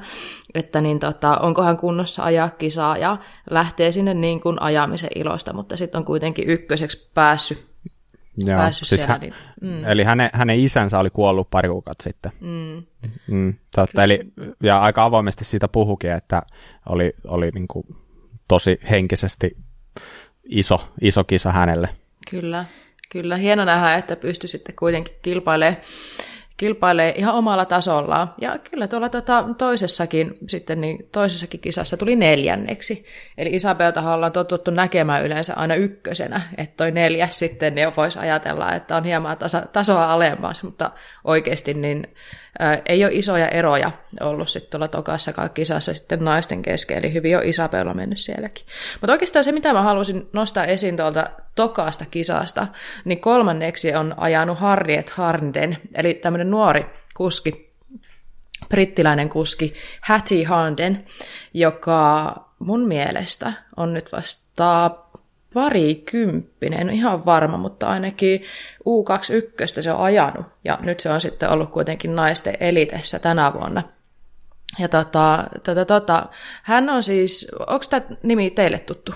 että 0.55 0.81
niin 0.81 0.99
tota, 0.99 1.37
onko 1.37 1.63
hän 1.63 1.77
kunnossa 1.77 2.23
ajaa 2.23 2.51
kisaa 2.51 2.99
ja 2.99 3.17
lähtee 3.51 3.93
sinne 3.93 4.15
niin 4.15 4.41
kuin 4.41 4.63
ajamisen 4.63 5.11
ilosta, 5.15 5.53
mutta 5.53 5.77
sitten 5.77 5.99
on 5.99 6.05
kuitenkin 6.05 6.49
ykköseksi 6.49 7.11
päässyt 7.15 7.73
Joo, 8.37 8.57
päässyt 8.57 8.89
siis 8.89 9.01
siellä. 9.01 9.13
Hän, 9.13 9.21
niin, 9.21 9.35
mm. 9.61 9.85
Eli 9.85 10.05
hänen, 10.05 10.31
hänen 10.33 10.61
isänsä 10.61 10.99
oli 10.99 11.11
kuollut 11.11 11.51
pari 11.51 11.69
kuukautta 11.69 12.03
sitten. 12.03 12.33
Mm. 12.41 12.83
Mm, 13.27 13.55
totta, 13.77 14.05
eli, 14.05 14.21
ja 14.63 14.81
aika 14.81 15.05
avoimesti 15.05 15.45
siitä 15.45 15.69
puhukin, 15.69 16.13
että 16.13 16.43
oli, 16.89 17.13
oli 17.27 17.51
niin 17.51 17.69
kuin 17.69 17.87
tosi 18.49 18.79
henkisesti 18.91 19.57
iso, 20.45 20.89
iso 21.01 21.25
kisa 21.25 21.53
hänelle. 21.53 21.89
Kyllä, 22.31 22.65
kyllä. 23.13 23.37
Hieno 23.37 23.65
nähdä, 23.65 23.95
että 23.95 24.17
pystyi 24.17 24.49
sitten 24.49 24.75
kuitenkin 24.77 25.15
kilpailemaan 25.23 25.77
kilpailee 26.63 27.15
ihan 27.17 27.35
omalla 27.35 27.65
tasollaan. 27.65 28.35
Ja 28.41 28.59
kyllä 28.59 28.89
tuolla 28.89 29.09
tota, 29.09 29.45
toisessakin, 29.59 30.39
sitten, 30.49 30.81
niin 30.81 31.09
toisessakin 31.13 31.61
kisassa 31.61 31.97
tuli 31.97 32.17
neljänneksi. 32.17 33.05
Eli 33.39 33.55
Isabelta 33.55 34.15
ollaan 34.15 34.33
totuttu 34.33 34.71
näkemään 34.71 35.25
yleensä 35.25 35.55
aina 35.55 35.75
ykkösenä, 35.75 36.41
että 36.57 36.77
toi 36.77 36.91
neljäs 36.91 37.39
sitten 37.39 37.75
niin 37.75 37.97
voisi 37.97 38.19
ajatella, 38.19 38.73
että 38.73 38.97
on 38.97 39.05
hieman 39.05 39.39
tasa, 39.39 39.63
tasoa 39.73 40.13
alemmas, 40.13 40.63
mutta 40.63 40.91
oikeasti 41.25 41.75
niin 41.75 42.15
ei 42.87 43.05
ole 43.05 43.13
isoja 43.15 43.49
eroja 43.49 43.91
ollut 44.21 44.49
sitten 44.49 44.71
tuolla 44.71 44.89
tokassakaan 44.89 45.51
kisassa 45.51 45.95
sitten 45.95 46.25
naisten 46.25 46.63
kesken, 46.63 46.99
eli 46.99 47.13
hyvin 47.13 47.37
on 47.37 47.45
Isabella 47.45 47.95
mennyt 47.95 48.19
sielläkin. 48.19 48.67
Mutta 49.01 49.13
oikeastaan 49.13 49.45
se, 49.45 49.53
mitä 49.53 49.73
mä 49.73 49.83
halusin 49.83 50.29
nostaa 50.33 50.65
esiin 50.65 50.97
tuolta 50.97 51.31
tokaasta 51.55 52.05
kisasta, 52.11 52.67
niin 53.05 53.21
kolmanneksi 53.21 53.95
on 53.95 54.15
ajanut 54.17 54.59
Harriet 54.59 55.11
Harden, 55.11 55.79
eli 55.95 56.15
tämmöinen 56.15 56.51
nuori 56.51 56.87
kuski, 57.15 57.73
brittiläinen 58.69 59.29
kuski 59.29 59.75
Hattie 60.01 60.45
Harden, 60.45 61.05
joka 61.55 62.35
mun 62.59 62.81
mielestä 62.81 63.53
on 63.77 63.95
nyt 63.95 64.13
vasta 64.13 64.91
parikymppinen, 65.55 66.81
en 66.81 66.91
ihan 66.91 67.25
varma, 67.25 67.57
mutta 67.57 67.89
ainakin 67.89 68.43
U21 68.81 69.83
se 69.83 69.93
on 69.93 70.01
ajanut. 70.01 70.47
Ja 70.65 70.79
nyt 70.83 71.01
se 71.01 71.11
on 71.11 71.21
sitten 71.21 71.51
ollut 71.51 71.71
kuitenkin 71.71 72.17
naisten 72.17 72.57
elitessä 72.61 73.19
tänä 73.19 73.53
vuonna. 73.53 73.83
Ja 74.79 74.89
tota, 74.89 75.45
tota, 75.65 75.85
tota, 75.85 76.27
hän 76.63 76.91
on 76.91 77.03
siis, 77.03 77.51
onko 77.61 77.85
tämä 77.91 78.03
nimi 78.23 78.51
teille 78.51 78.79
tuttu? 78.79 79.15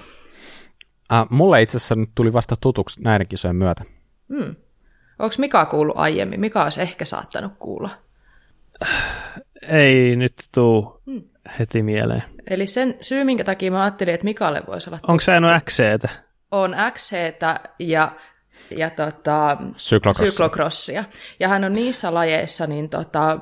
Äh, 1.13 1.27
mulle 1.31 1.63
itse 1.63 1.77
asiassa 1.77 1.95
nyt 1.95 2.11
tuli 2.15 2.33
vasta 2.33 2.57
tutuksi 2.61 3.03
näiden 3.03 3.29
kisojen 3.29 3.57
myötä. 3.57 3.85
Hmm. 4.29 4.55
Onko 5.19 5.35
Mika 5.39 5.67
kuullut 5.67 5.99
aiemmin? 5.99 6.41
Mika 6.41 6.65
olisi 6.65 6.83
ehkä 6.83 7.05
saattanut 7.05 7.53
kuulla. 7.59 7.91
Ei 9.69 10.17
nyt 10.17 10.33
tuu 10.55 11.01
hmm. 11.07 11.23
heti 11.59 11.83
mieleen. 11.83 12.23
Eli 12.51 12.67
sen 12.67 12.95
syy, 13.01 13.25
minkä 13.25 13.45
takia 13.45 13.71
mä 13.71 13.83
ajattelin, 13.83 14.15
että 14.15 14.25
Mikalle 14.25 14.63
voisi 14.67 14.91
olla... 14.91 14.99
Onko 15.09 15.21
se 15.21 15.33
ajanut 15.33 15.51
XCtä? 15.65 16.09
On 16.51 16.77
XCtä 16.95 17.61
ja 17.79 18.13
ja 18.71 18.91
tota, 18.91 19.57
Syklokrassia. 19.77 20.27
syklokrossia. 20.31 21.05
Ja 21.41 21.49
hän 21.49 21.65
on 21.65 21.73
niissä 21.73 22.15
lajeissa 22.15 22.67
niin 22.67 22.89
tota, 22.89 23.39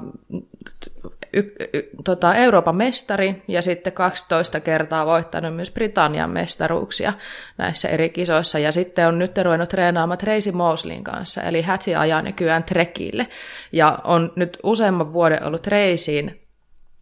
y, 1.32 1.38
y, 1.72 1.82
tota, 2.04 2.34
Euroopan 2.34 2.76
mestari 2.76 3.42
ja 3.48 3.62
sitten 3.62 3.92
12 3.92 4.60
kertaa 4.60 5.06
voittanut 5.06 5.56
myös 5.56 5.70
Britannian 5.70 6.30
mestaruuksia 6.30 7.12
näissä 7.58 7.88
eri 7.88 8.08
kisoissa. 8.10 8.58
Ja 8.58 8.72
sitten 8.72 9.08
on 9.08 9.18
nyt 9.18 9.38
ruvennut 9.38 9.68
treenaamaan 9.68 10.18
Tracy 10.18 10.52
Moslin 10.52 11.04
kanssa, 11.04 11.42
eli 11.42 11.62
Hatsi 11.62 11.94
ajaa 11.94 12.22
nykyään 12.22 12.64
trekille. 12.64 13.28
Ja 13.72 13.98
on 14.04 14.32
nyt 14.36 14.58
useamman 14.62 15.12
vuoden 15.12 15.44
ollut 15.44 15.62
Tracyin 15.62 16.40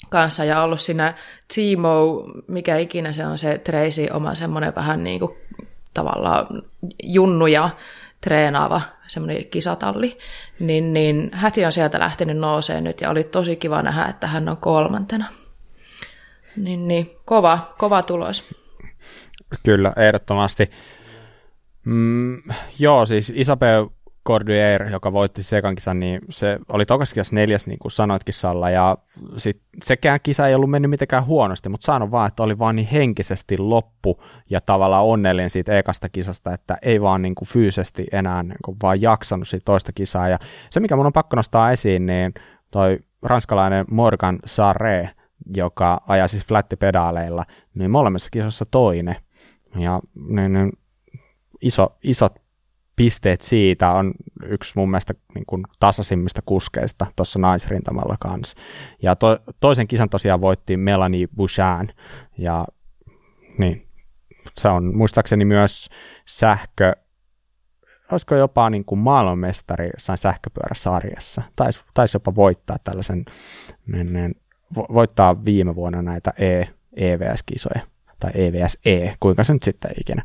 kanssa 0.08 0.44
ja 0.44 0.62
ollut 0.62 0.80
siinä 0.80 1.14
Timo, 1.54 2.24
mikä 2.48 2.76
ikinä 2.76 3.12
se 3.12 3.26
on 3.26 3.38
se 3.38 3.58
Tracy, 3.58 4.06
oma 4.12 4.34
semmoinen 4.34 4.74
vähän 4.74 5.04
niin 5.04 5.20
kuin 5.20 5.41
tavallaan 5.94 6.46
junnuja 7.02 7.70
treenaava 8.20 8.80
semmoinen 9.06 9.44
kisatalli, 9.44 10.18
niin, 10.58 10.92
niin 10.92 11.30
Häti 11.32 11.64
on 11.64 11.72
sieltä 11.72 11.98
lähtenyt 11.98 12.36
nousee 12.36 12.80
nyt 12.80 13.00
ja 13.00 13.10
oli 13.10 13.24
tosi 13.24 13.56
kiva 13.56 13.82
nähdä, 13.82 14.04
että 14.04 14.26
hän 14.26 14.48
on 14.48 14.56
kolmantena. 14.56 15.26
Niin, 16.56 16.88
niin 16.88 17.10
kova, 17.24 17.74
kova 17.78 18.02
tulos. 18.02 18.54
Kyllä, 19.64 19.92
ehdottomasti. 19.96 20.70
Mm, 21.84 22.36
joo, 22.78 23.06
siis 23.06 23.32
Isabel 23.34 23.86
Cordier, 24.26 24.88
joka 24.88 25.12
voitti 25.12 25.42
sekan 25.42 25.74
kisan, 25.74 26.00
niin 26.00 26.20
se 26.30 26.58
oli 26.68 26.86
tokassa 26.86 27.22
neljäs, 27.32 27.66
niin 27.66 27.78
kuin 27.78 27.92
sanoitkin 27.92 28.34
Salla, 28.34 28.70
ja 28.70 28.96
sit 29.36 29.60
sekään 29.82 30.18
kisa 30.22 30.48
ei 30.48 30.54
ollut 30.54 30.70
mennyt 30.70 30.90
mitenkään 30.90 31.26
huonosti, 31.26 31.68
mutta 31.68 31.84
sanon 31.84 32.10
vaan, 32.10 32.28
että 32.28 32.42
oli 32.42 32.58
vaan 32.58 32.76
niin 32.76 32.88
henkisesti 32.88 33.58
loppu 33.58 34.22
ja 34.50 34.60
tavallaan 34.60 35.04
onnellinen 35.04 35.50
siitä 35.50 35.78
ekasta 35.78 36.08
kisasta, 36.08 36.54
että 36.54 36.76
ei 36.82 37.00
vaan 37.00 37.22
niin 37.22 37.34
kuin 37.34 37.48
fyysisesti 37.48 38.06
enää 38.12 38.42
niin 38.42 38.58
kuin 38.64 38.76
vaan 38.82 39.02
jaksanut 39.02 39.48
siitä 39.48 39.64
toista 39.64 39.92
kisaa, 39.92 40.28
ja 40.28 40.38
se 40.70 40.80
mikä 40.80 40.96
mun 40.96 41.06
on 41.06 41.12
pakko 41.12 41.36
nostaa 41.36 41.70
esiin, 41.70 42.06
niin 42.06 42.34
toi 42.70 42.98
ranskalainen 43.22 43.84
Morgan 43.90 44.38
Sarre, 44.44 45.10
joka 45.56 46.00
ajaa 46.06 46.28
siis 46.28 46.46
flättipedaaleilla, 46.46 47.44
niin 47.74 47.90
molemmissa 47.90 48.30
kisassa 48.32 48.64
toinen, 48.70 49.16
ja 49.78 50.00
niin, 50.14 50.52
niin 50.52 50.72
iso, 51.62 51.96
isot 52.02 52.41
pisteet 52.96 53.40
siitä 53.40 53.90
on 53.90 54.14
yksi 54.44 54.72
mun 54.76 54.90
mielestä 54.90 55.14
niin 55.34 55.46
kuin 55.46 55.62
tasaisimmista 55.80 56.42
kuskeista 56.46 57.06
tuossa 57.16 57.38
naisrintamalla 57.38 58.16
kanssa. 58.20 58.56
Ja 59.02 59.16
to, 59.16 59.38
toisen 59.60 59.88
kisan 59.88 60.08
tosiaan 60.08 60.40
voitti 60.40 60.76
Melanie 60.76 61.26
Bouchan, 61.36 61.88
ja 62.38 62.66
niin, 63.58 63.86
se 64.60 64.68
on 64.68 64.96
muistaakseni 64.96 65.44
myös 65.44 65.88
sähkö, 66.26 66.92
olisiko 68.12 68.34
jopa 68.34 68.70
niin 68.70 68.84
kuin 68.84 68.98
maailmanmestari 68.98 69.90
jossain 69.94 70.18
sähköpyöräsarjassa, 70.18 71.42
taisi, 71.56 71.80
taisi 71.94 72.16
jopa 72.16 72.34
voittaa 72.34 72.76
tällaisen, 72.84 73.24
niin, 73.86 74.12
niin, 74.12 74.34
voittaa 74.74 75.44
viime 75.44 75.74
vuonna 75.74 76.02
näitä 76.02 76.32
e, 76.38 76.62
EVS-kisoja, 76.96 77.80
tai 78.20 78.30
EVSE, 78.34 79.16
kuinka 79.20 79.44
se 79.44 79.52
nyt 79.52 79.62
sitten 79.62 79.90
ikinä. 80.00 80.22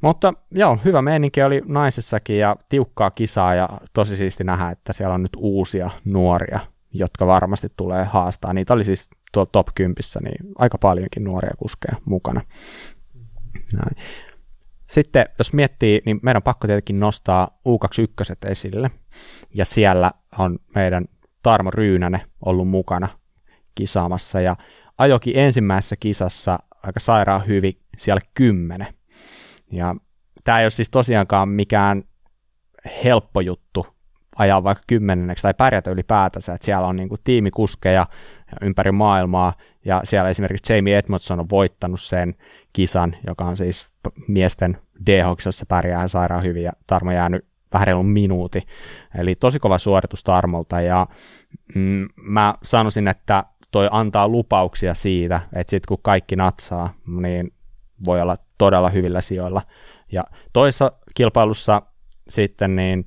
Mutta 0.00 0.34
joo, 0.50 0.78
hyvä 0.84 1.02
meininki 1.02 1.42
oli 1.42 1.62
naisessakin 1.66 2.38
ja 2.38 2.56
tiukkaa 2.68 3.10
kisaa 3.10 3.54
ja 3.54 3.68
tosi 3.92 4.16
siisti 4.16 4.44
nähdä, 4.44 4.70
että 4.70 4.92
siellä 4.92 5.14
on 5.14 5.22
nyt 5.22 5.36
uusia 5.36 5.90
nuoria, 6.04 6.60
jotka 6.92 7.26
varmasti 7.26 7.68
tulee 7.76 8.04
haastaa. 8.04 8.52
Niitä 8.52 8.74
oli 8.74 8.84
siis 8.84 9.10
tuolla 9.32 9.50
top 9.52 9.66
10, 9.74 9.94
niin 10.22 10.52
aika 10.58 10.78
paljonkin 10.78 11.24
nuoria 11.24 11.54
kuskeja 11.58 11.96
mukana. 12.04 12.40
Näin. 13.72 13.96
Sitten 14.86 15.26
jos 15.38 15.52
miettii, 15.52 16.02
niin 16.06 16.20
meidän 16.22 16.38
on 16.38 16.42
pakko 16.42 16.66
tietenkin 16.66 17.00
nostaa 17.00 17.60
U21 17.68 18.50
esille, 18.50 18.90
ja 19.54 19.64
siellä 19.64 20.10
on 20.38 20.58
meidän 20.74 21.04
Tarmo 21.42 21.70
Ryynänen 21.70 22.20
ollut 22.44 22.68
mukana 22.68 23.08
kisaamassa, 23.74 24.40
ja 24.40 24.56
ajoki 24.98 25.38
ensimmäisessä 25.38 25.96
kisassa 26.00 26.58
aika 26.82 27.00
sairaan 27.00 27.46
hyvin 27.46 27.80
siellä 27.96 28.20
kymmenen. 28.34 28.97
Ja 29.72 29.94
tämä 30.44 30.58
ei 30.58 30.64
ole 30.64 30.70
siis 30.70 30.90
tosiaankaan 30.90 31.48
mikään 31.48 32.02
helppo 33.04 33.40
juttu 33.40 33.86
ajaa 34.38 34.64
vaikka 34.64 34.84
kymmenenneksi 34.86 35.42
tai 35.42 35.54
pärjätä 35.54 35.90
ylipäätänsä, 35.90 36.54
että 36.54 36.64
siellä 36.64 36.86
on 36.86 36.96
niin 36.96 37.08
kuin 37.08 37.20
tiimikuskeja 37.24 38.06
ympäri 38.62 38.92
maailmaa, 38.92 39.52
ja 39.84 40.00
siellä 40.04 40.30
esimerkiksi 40.30 40.72
Jamie 40.72 40.98
Edmondson 40.98 41.40
on 41.40 41.50
voittanut 41.50 42.00
sen 42.00 42.34
kisan, 42.72 43.16
joka 43.26 43.44
on 43.44 43.56
siis 43.56 43.88
miesten 44.28 44.78
d 45.06 45.22
jossa 45.44 45.66
pärjää 45.66 46.08
sairaan 46.08 46.42
hyvin, 46.44 46.62
ja 46.62 46.72
Tarmo 46.86 47.12
jäänyt 47.12 47.46
vähän 47.72 47.86
reilun 47.86 48.06
minuuti, 48.06 48.62
eli 49.18 49.34
tosi 49.34 49.58
kova 49.58 49.78
suoritus 49.78 50.24
Tarmolta, 50.24 50.80
ja 50.80 51.06
mm, 51.74 52.08
mä 52.16 52.54
sanoisin, 52.62 53.08
että 53.08 53.44
toi 53.70 53.88
antaa 53.90 54.28
lupauksia 54.28 54.94
siitä, 54.94 55.40
että 55.52 55.70
sitten 55.70 55.88
kun 55.88 55.98
kaikki 56.02 56.36
natsaa, 56.36 56.94
niin 57.06 57.52
voi 58.04 58.20
olla 58.20 58.36
todella 58.58 58.88
hyvillä 58.88 59.20
sijoilla. 59.20 59.62
Ja 60.12 60.24
toisessa 60.52 60.92
kilpailussa 61.14 61.82
sitten 62.28 62.76
niin 62.76 63.06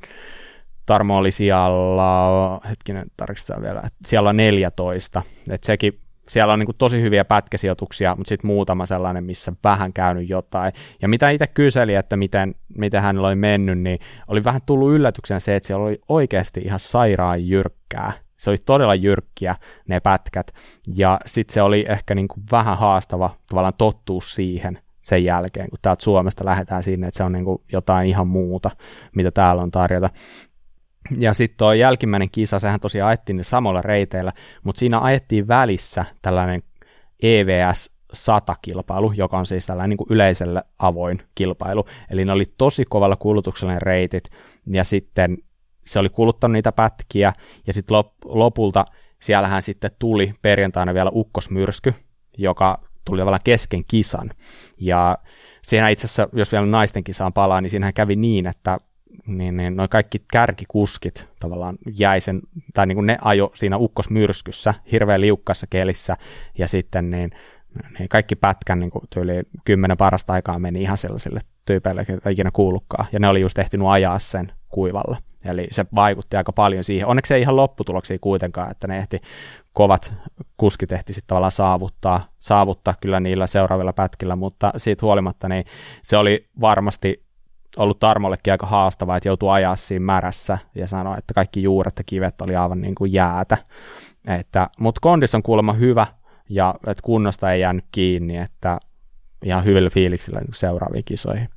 Tarmo 0.85 1.17
oli 1.17 1.31
siellä, 1.31 2.59
hetkinen 2.69 3.05
tarkistetaan 3.17 3.61
vielä, 3.61 3.81
siellä 4.05 4.29
on 4.29 4.37
14, 4.37 5.21
että 5.51 5.67
sekin 5.67 5.99
siellä 6.29 6.53
on 6.53 6.59
niin 6.59 6.75
tosi 6.77 7.01
hyviä 7.01 7.25
pätkäsijoituksia, 7.25 8.15
mutta 8.15 8.29
sitten 8.29 8.47
muutama 8.47 8.85
sellainen, 8.85 9.23
missä 9.23 9.53
vähän 9.63 9.93
käynyt 9.93 10.29
jotain. 10.29 10.73
Ja 11.01 11.07
mitä 11.07 11.29
itse 11.29 11.47
kyseli, 11.47 11.95
että 11.95 12.17
miten, 12.17 12.55
miten 12.77 13.01
hänellä 13.01 13.27
oli 13.27 13.35
mennyt, 13.35 13.79
niin 13.79 13.99
oli 14.27 14.43
vähän 14.43 14.61
tullut 14.65 14.91
yllätyksen 14.91 15.41
se, 15.41 15.55
että 15.55 15.67
siellä 15.67 15.85
oli 15.85 16.01
oikeasti 16.09 16.61
ihan 16.61 16.79
sairaan 16.79 17.47
jyrkkää. 17.47 18.13
Se 18.41 18.49
oli 18.49 18.57
todella 18.65 18.95
jyrkkiä 18.95 19.55
ne 19.87 19.99
pätkät, 19.99 20.51
ja 20.95 21.19
sitten 21.25 21.53
se 21.53 21.61
oli 21.61 21.85
ehkä 21.89 22.15
niin 22.15 22.27
kuin 22.27 22.43
vähän 22.51 22.77
haastava 22.77 23.35
tavallaan 23.49 23.73
tottuus 23.77 24.35
siihen, 24.35 24.79
sen 25.01 25.23
jälkeen, 25.23 25.69
kun 25.69 25.79
täältä 25.81 26.03
Suomesta 26.03 26.45
lähdetään 26.45 26.83
sinne, 26.83 27.07
että 27.07 27.17
se 27.17 27.23
on 27.23 27.31
niin 27.31 27.45
kuin 27.45 27.61
jotain 27.71 28.07
ihan 28.07 28.27
muuta, 28.27 28.71
mitä 29.15 29.31
täällä 29.31 29.61
on 29.61 29.71
tarjota. 29.71 30.09
Ja 31.17 31.33
sitten 31.33 31.57
tuo 31.57 31.73
jälkimmäinen 31.73 32.29
kisa, 32.31 32.59
sehän 32.59 32.79
tosiaan 32.79 33.09
ajettiin 33.09 33.37
ne 33.37 33.43
samalla 33.43 33.81
reiteillä, 33.81 34.31
mutta 34.63 34.79
siinä 34.79 34.99
ajettiin 34.99 35.47
välissä 35.47 36.05
tällainen 36.21 36.59
EVS 37.23 37.91
100-kilpailu, 38.13 39.13
joka 39.15 39.37
on 39.37 39.45
siis 39.45 39.65
tällainen 39.65 39.89
niin 39.89 39.97
kuin 39.97 40.07
yleiselle 40.09 40.63
avoin 40.79 41.21
kilpailu. 41.35 41.85
Eli 42.09 42.25
ne 42.25 42.33
oli 42.33 42.45
tosi 42.57 42.85
kovalla 42.89 43.15
kulutuksella 43.15 43.73
ne 43.73 43.79
reitit, 43.79 44.23
ja 44.67 44.83
sitten 44.83 45.37
se 45.85 45.99
oli 45.99 46.09
kuluttanut 46.09 46.53
niitä 46.53 46.71
pätkiä, 46.71 47.33
ja 47.67 47.73
sitten 47.73 47.97
lop- 47.97 48.25
lopulta 48.25 48.85
siellähän 49.19 49.61
sitten 49.61 49.91
tuli 49.99 50.33
perjantaina 50.41 50.93
vielä 50.93 51.11
ukkosmyrsky, 51.15 51.93
joka 52.37 52.81
tuli 53.05 53.19
tavallaan 53.19 53.41
kesken 53.43 53.83
kisan. 53.87 54.31
Ja 54.79 55.17
siinä 55.61 55.89
itse 55.89 56.07
asiassa, 56.07 56.29
jos 56.33 56.51
vielä 56.51 56.65
naisten 56.65 57.03
kisaan 57.03 57.33
palaa, 57.33 57.61
niin 57.61 57.69
siinähän 57.69 57.93
kävi 57.93 58.15
niin, 58.15 58.47
että 58.47 58.77
niin, 59.25 59.57
niin 59.57 59.75
noin 59.75 59.89
kaikki 59.89 60.25
kärkikuskit 60.31 61.27
tavallaan 61.39 61.77
jäi 61.97 62.21
sen, 62.21 62.41
tai 62.73 62.87
niin 62.87 62.95
kuin 62.95 63.05
ne 63.05 63.17
ajo 63.21 63.51
siinä 63.55 63.77
ukkosmyrskyssä, 63.77 64.73
hirveän 64.91 65.21
liukkassa 65.21 65.67
kelissä, 65.69 66.17
ja 66.57 66.67
sitten 66.67 67.09
niin, 67.09 67.31
niin 67.99 68.09
kaikki 68.09 68.35
pätkän 68.35 68.79
niin 68.79 68.91
kuin 68.91 69.05
tyyli 69.09 69.33
kymmenen 69.65 69.97
parasta 69.97 70.33
aikaa 70.33 70.59
meni 70.59 70.81
ihan 70.81 70.97
sellaisille 70.97 71.39
tyypeille, 71.65 72.05
jotka 72.09 72.29
ikinä 72.29 72.49
kuullutkaan, 72.53 73.05
ja 73.11 73.19
ne 73.19 73.27
oli 73.27 73.41
just 73.41 73.59
ehtinyt 73.59 73.87
ajaa 73.87 74.19
sen 74.19 74.51
kuivalla. 74.69 75.17
Eli 75.45 75.67
se 75.71 75.85
vaikutti 75.95 76.37
aika 76.37 76.51
paljon 76.51 76.83
siihen. 76.83 77.07
Onneksi 77.07 77.33
ei 77.33 77.41
ihan 77.41 77.55
lopputuloksia 77.55 78.17
kuitenkaan, 78.21 78.71
että 78.71 78.87
ne 78.87 78.97
ehti 78.97 79.21
kovat 79.73 80.13
kuskit 80.57 80.91
ehti 80.91 81.13
sitten 81.13 81.27
tavallaan 81.27 81.51
saavuttaa, 81.51 82.27
saavuttaa 82.39 82.93
kyllä 83.01 83.19
niillä 83.19 83.47
seuraavilla 83.47 83.93
pätkillä, 83.93 84.35
mutta 84.35 84.71
siitä 84.77 85.05
huolimatta 85.05 85.49
niin 85.49 85.65
se 86.03 86.17
oli 86.17 86.49
varmasti 86.61 87.23
ollut 87.77 87.99
Tarmollekin 87.99 88.53
aika 88.53 88.67
haastavaa, 88.67 89.17
että 89.17 89.29
joutuu 89.29 89.49
ajaa 89.49 89.75
siinä 89.75 90.05
märässä 90.05 90.57
ja 90.75 90.87
sanoa, 90.87 91.17
että 91.17 91.33
kaikki 91.33 91.63
juuret 91.63 91.93
ja 91.97 92.03
kivet 92.03 92.41
oli 92.41 92.55
aivan 92.55 92.81
niin 92.81 92.95
kuin 92.95 93.13
jäätä. 93.13 93.57
Että, 94.27 94.69
mutta 94.79 95.01
kondis 95.01 95.35
on 95.35 95.43
kuulemma 95.43 95.73
hyvä 95.73 96.07
ja 96.49 96.75
että 96.87 97.03
kunnosta 97.03 97.51
ei 97.51 97.61
jäänyt 97.61 97.85
kiinni, 97.91 98.37
että 98.37 98.79
ihan 99.45 99.65
hyvillä 99.65 99.89
fiiliksillä 99.89 100.39
niin 100.39 100.53
seuraaviin 100.53 101.03
kisoihin. 101.05 101.49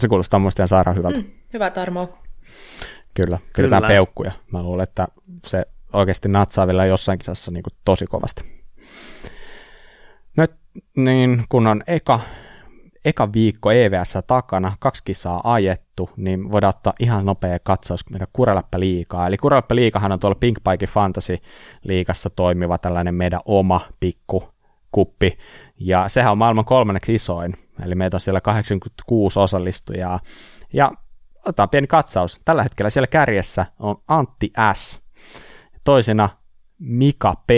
Se 0.00 0.08
kuulostaa 0.08 0.40
muista 0.40 0.62
ihan 0.62 0.68
sairaan 0.68 0.96
hyvältä. 0.96 1.20
Mm, 1.20 1.26
hyvä 1.52 1.70
Tarmo. 1.70 2.18
Kyllä, 3.16 3.38
pidetään 3.56 3.82
Kyllä. 3.82 3.94
peukkuja. 3.94 4.32
Mä 4.52 4.62
luulen, 4.62 4.82
että 4.82 5.08
se 5.46 5.66
oikeasti 5.92 6.28
natsaa 6.28 6.66
vielä 6.66 6.86
jossain 6.86 7.18
kisassa 7.18 7.50
niin 7.50 7.62
kuin 7.62 7.74
tosi 7.84 8.06
kovasti. 8.06 8.62
Nyt 10.36 10.52
niin 10.96 11.44
kun 11.48 11.66
on 11.66 11.82
eka, 11.86 12.20
eka 13.04 13.32
viikko 13.32 13.70
EVS 13.70 14.18
takana, 14.26 14.72
kaksi 14.80 15.04
kisaa 15.04 15.52
ajettu, 15.52 16.10
niin 16.16 16.52
voidaan 16.52 16.74
ottaa 16.76 16.94
ihan 16.98 17.26
nopea 17.26 17.58
katsaus 17.58 18.10
meidän 18.10 18.28
Kureläppä 18.32 18.80
liikaa. 18.80 19.26
Eli 19.26 19.36
Kureläppä 19.36 19.74
liikahan 19.74 20.12
on 20.12 20.20
tuolla 20.20 20.36
Pink 20.40 20.58
Pike 20.70 20.86
Fantasy 20.86 21.38
liikassa 21.84 22.30
toimiva 22.30 22.78
tällainen 22.78 23.14
meidän 23.14 23.40
oma 23.44 23.80
pikku 24.00 24.52
kuppi, 24.92 25.38
ja 25.78 26.08
sehän 26.08 26.32
on 26.32 26.38
maailman 26.38 26.64
kolmanneksi 26.64 27.14
isoin, 27.14 27.54
eli 27.84 27.94
meitä 27.94 28.16
on 28.16 28.20
siellä 28.20 28.40
86 28.40 29.40
osallistujaa, 29.40 30.20
ja 30.72 30.92
otetaan 31.42 31.68
pieni 31.68 31.86
katsaus. 31.86 32.40
Tällä 32.44 32.62
hetkellä 32.62 32.90
siellä 32.90 33.06
kärjessä 33.06 33.66
on 33.78 33.96
Antti 34.08 34.52
S, 34.74 35.00
toisena 35.84 36.28
Mika 36.78 37.34
P. 37.46 37.50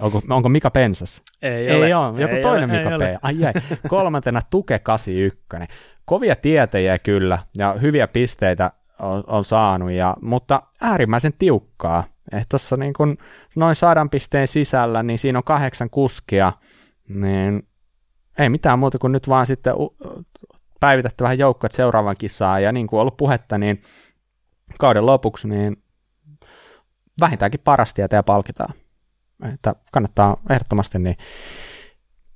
Onko, 0.00 0.22
onko 0.30 0.48
Mika 0.48 0.70
Pensas? 0.70 1.22
Ei, 1.42 1.68
ei 1.68 1.94
ole. 1.94 1.96
ole. 1.96 2.20
Joku 2.20 2.34
ei 2.34 2.42
toinen 2.42 2.70
ole, 2.70 2.78
Mika 2.78 2.90
ei 2.90 2.98
P. 2.98 3.02
Ole. 3.02 3.18
Ai, 3.22 3.44
ai. 3.44 3.52
Kolmantena 3.88 4.40
Tuke 4.50 4.78
81. 4.78 5.74
Kovia 6.04 6.36
tietejä 6.36 6.98
kyllä 6.98 7.38
ja 7.58 7.72
hyviä 7.82 8.08
pisteitä 8.08 8.70
on, 8.98 9.24
on 9.26 9.44
saanut, 9.44 9.90
ja, 9.90 10.16
mutta 10.22 10.62
äärimmäisen 10.80 11.32
tiukkaa. 11.38 12.04
Tuossa 12.48 12.76
niin 12.76 12.92
kun 12.92 13.18
noin 13.56 13.74
sadan 13.74 14.10
pisteen 14.10 14.48
sisällä, 14.48 15.02
niin 15.02 15.18
siinä 15.18 15.38
on 15.38 15.44
kahdeksan 15.44 15.90
kuskia, 15.90 16.52
niin 17.14 17.68
ei 18.38 18.48
mitään 18.48 18.78
muuta 18.78 18.98
kuin 18.98 19.12
nyt 19.12 19.28
vaan 19.28 19.46
sitten 19.46 19.74
päivitätte 20.80 21.24
vähän 21.24 21.38
joukkoja 21.38 21.72
seuraavan 21.72 22.16
kisaan, 22.18 22.62
ja 22.62 22.72
niin 22.72 22.86
kuin 22.86 23.00
ollut 23.00 23.16
puhetta, 23.16 23.58
niin 23.58 23.82
kauden 24.78 25.06
lopuksi, 25.06 25.48
niin 25.48 25.82
vähintäänkin 27.20 27.60
parasti 27.64 28.02
ja 28.12 28.22
palkitaan. 28.22 28.74
Että 29.54 29.74
kannattaa 29.92 30.36
ehdottomasti 30.50 30.98
niin 30.98 31.16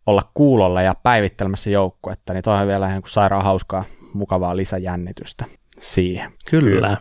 olla 0.06 0.22
kuulolla 0.34 0.82
ja 0.82 0.94
päivittelemässä 0.94 1.70
joukkuetta, 1.70 2.32
niin 2.32 2.42
toihan 2.42 2.66
vielä 2.66 2.88
ihan 2.88 3.02
sairaan 3.06 3.44
hauskaa, 3.44 3.84
mukavaa 4.14 4.56
lisäjännitystä 4.56 5.44
siihen. 5.78 6.32
Kyllä. 6.50 6.96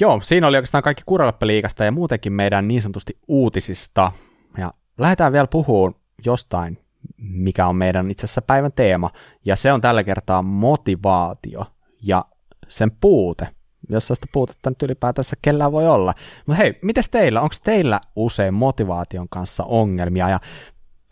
Joo, 0.00 0.20
siinä 0.20 0.46
oli 0.46 0.56
oikeastaan 0.56 0.82
kaikki 0.82 1.02
kuraleppeliikasta 1.06 1.84
ja 1.84 1.92
muutenkin 1.92 2.32
meidän 2.32 2.68
niin 2.68 2.82
sanotusti 2.82 3.18
uutisista. 3.28 4.12
Ja 4.58 4.72
lähdetään 4.98 5.32
vielä 5.32 5.46
puhumaan 5.46 5.94
jostain, 6.24 6.78
mikä 7.16 7.66
on 7.66 7.76
meidän 7.76 8.10
itse 8.10 8.26
asiassa 8.26 8.42
päivän 8.42 8.72
teema, 8.72 9.10
ja 9.44 9.56
se 9.56 9.72
on 9.72 9.80
tällä 9.80 10.04
kertaa 10.04 10.42
motivaatio 10.42 11.66
ja 12.02 12.24
sen 12.68 12.90
puute. 13.00 13.48
Jos 13.90 14.08
sitä 14.08 14.26
puutetta 14.32 14.70
nyt 14.70 14.82
ylipäätänsä 14.82 15.36
kellään 15.42 15.72
voi 15.72 15.88
olla. 15.88 16.14
Mutta 16.46 16.58
hei, 16.58 16.78
mites 16.82 17.10
teillä? 17.10 17.40
Onko 17.40 17.54
teillä 17.64 18.00
usein 18.16 18.54
motivaation 18.54 19.28
kanssa 19.28 19.64
ongelmia? 19.64 20.28
Ja 20.28 20.40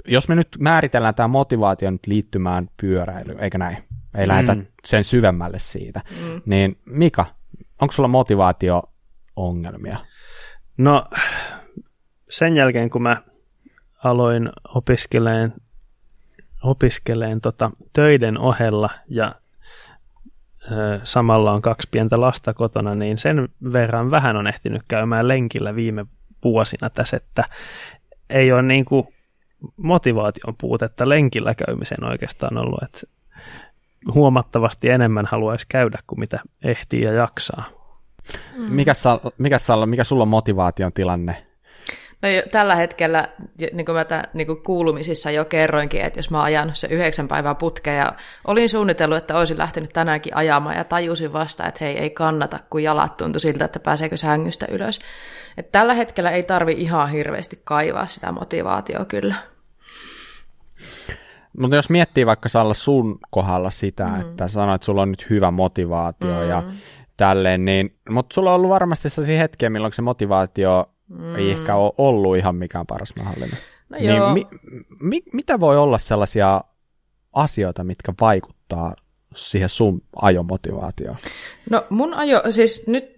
jos 0.07 0.29
me 0.29 0.35
nyt 0.35 0.49
määritellään 0.59 1.15
tämä 1.15 1.29
motivaatio 1.29 1.91
nyt 1.91 2.07
liittymään 2.07 2.71
pyöräilyyn, 2.81 3.41
eikä 3.41 3.59
näin? 3.59 3.77
Ei 4.15 4.27
mm. 4.27 4.29
lähdetä 4.29 4.57
sen 4.85 5.05
syvemmälle 5.05 5.59
siitä. 5.59 6.01
Mm. 6.11 6.43
Niin 6.47 6.79
Mika, 6.85 7.27
onko 7.81 7.93
sulla 7.93 8.09
motivaatio-ongelmia? 8.09 9.99
No, 10.79 11.05
sen 12.31 12.57
jälkeen 12.57 12.91
kun 12.91 13.03
mä 13.03 13.23
aloin 14.05 14.51
opiskeleen, 14.75 15.55
opiskeleen 16.67 17.41
tota, 17.41 17.71
töiden 17.93 18.39
ohella 18.39 18.91
ja 19.09 19.35
ö, 20.73 21.01
samalla 21.03 21.53
on 21.53 21.63
kaksi 21.63 21.89
pientä 21.91 22.21
lasta 22.21 22.55
kotona, 22.55 22.95
niin 22.95 23.19
sen 23.19 23.49
verran 23.73 24.11
vähän 24.11 24.37
on 24.37 24.47
ehtinyt 24.47 24.83
käymään 24.89 25.29
lenkillä 25.29 25.75
viime 25.75 26.07
vuosina 26.45 26.91
tässä, 26.91 27.17
että 27.17 27.45
ei 28.31 28.53
ole 28.53 28.63
niin 28.63 28.85
kuin 28.85 29.09
motivaation 29.77 30.57
puutetta 30.61 31.09
lenkillä 31.09 31.55
käymiseen 31.55 32.05
oikeastaan 32.05 32.59
ollut, 32.59 32.83
että 32.83 33.01
huomattavasti 34.15 34.91
enemmän 34.91 35.27
haluaisi 35.27 35.67
käydä 35.69 35.99
kuin 36.07 36.21
mitä 36.21 36.41
ehtii 36.65 37.03
ja 37.03 37.13
jaksaa. 37.13 37.65
Mm. 38.57 38.63
Mikä, 38.63 38.93
mikä, 39.39 39.57
mikä 39.87 40.05
sulla 40.05 40.23
on 40.23 40.29
motivaation 40.29 40.93
tilanne 40.93 41.47
No 42.23 42.29
jo, 42.29 42.43
tällä 42.53 42.75
hetkellä, 42.75 43.29
niin 43.73 43.87
kuin 43.87 43.97
mä 43.97 44.05
tämän, 44.05 44.25
niin 44.35 44.47
kuin 44.47 44.63
kuulumisissa 44.63 45.31
jo 45.31 45.45
kerroinkin, 45.45 46.01
että 46.01 46.19
jos 46.19 46.31
mä 46.31 46.43
ajan 46.43 46.71
se 46.75 46.87
yhdeksän 46.91 47.29
päivää 47.29 47.55
putkea 47.55 47.95
ja 47.95 48.13
olin 48.47 48.69
suunnitellut, 48.69 49.19
että 49.19 49.37
olisin 49.37 49.59
lähtenyt 49.59 49.93
tänäänkin 49.93 50.37
ajamaan 50.37 50.77
ja 50.77 50.85
tajusin 50.85 51.33
vasta, 51.33 51.67
että 51.67 51.85
hei, 51.85 51.99
ei 51.99 52.11
kannata, 52.11 52.59
kun 52.71 52.83
jalat 52.83 53.17
tuntui 53.17 53.41
siltä, 53.41 53.65
että 53.65 53.81
pääseekö 53.81 54.17
sängystä 54.17 54.67
ylös. 54.71 55.01
Että 55.57 55.79
tällä 55.79 55.95
hetkellä 55.95 56.31
ei 56.31 56.43
tarvi 56.43 56.73
ihan 56.73 57.11
hirveästi 57.11 57.61
kaivaa 57.65 58.07
sitä 58.07 58.33
motivaatiota 58.33 59.05
kyllä. 59.05 59.35
Mutta 61.61 61.77
jos 61.77 61.91
miettii 61.91 62.27
vaikka 62.27 62.49
Salla 62.49 62.75
sun 62.75 63.19
kohdalla 63.31 63.71
sitä, 63.71 64.07
mm. 64.07 64.21
että 64.21 64.49
sanoit, 64.49 64.75
että 64.75 64.87
sulla 64.87 65.03
on 65.03 65.11
nyt 65.11 65.31
hyvä 65.31 65.51
motivaatio 65.51 66.43
mm. 66.43 66.49
ja 66.49 66.63
tälleen, 67.17 67.65
niin, 67.65 67.97
mutta 68.11 68.35
sulla 68.35 68.51
on 68.51 68.57
ollut 68.57 68.71
varmasti 68.71 69.11
sellaisia 69.11 69.39
hetkiä, 69.39 69.71
milloin 69.71 69.93
se 69.93 70.03
motivaatio 70.03 70.91
mm. 71.09 71.37
ei 71.37 71.51
ehkä 71.51 71.77
ole 71.77 71.93
ollut 71.99 72.37
ihan 72.37 72.57
mikään 72.57 72.87
paras 72.87 73.15
mahdollinen. 73.19 73.59
No 73.89 73.99
niin 73.99 74.17
joo. 74.17 74.35
Mi, 74.35 74.47
mi, 75.01 75.23
mitä 75.33 75.61
voi 75.61 75.79
olla 75.79 75.99
sellaisia 75.99 76.65
asioita, 77.33 77.85
mitkä 77.85 78.13
vaikuttaa 78.21 78.97
siihen 79.35 79.69
sun 79.69 80.03
ajomotivaatioon? 80.23 81.17
No 81.71 81.85
mun 81.91 82.15
ajo, 82.15 82.43
siis 82.51 82.89
nyt 82.89 83.17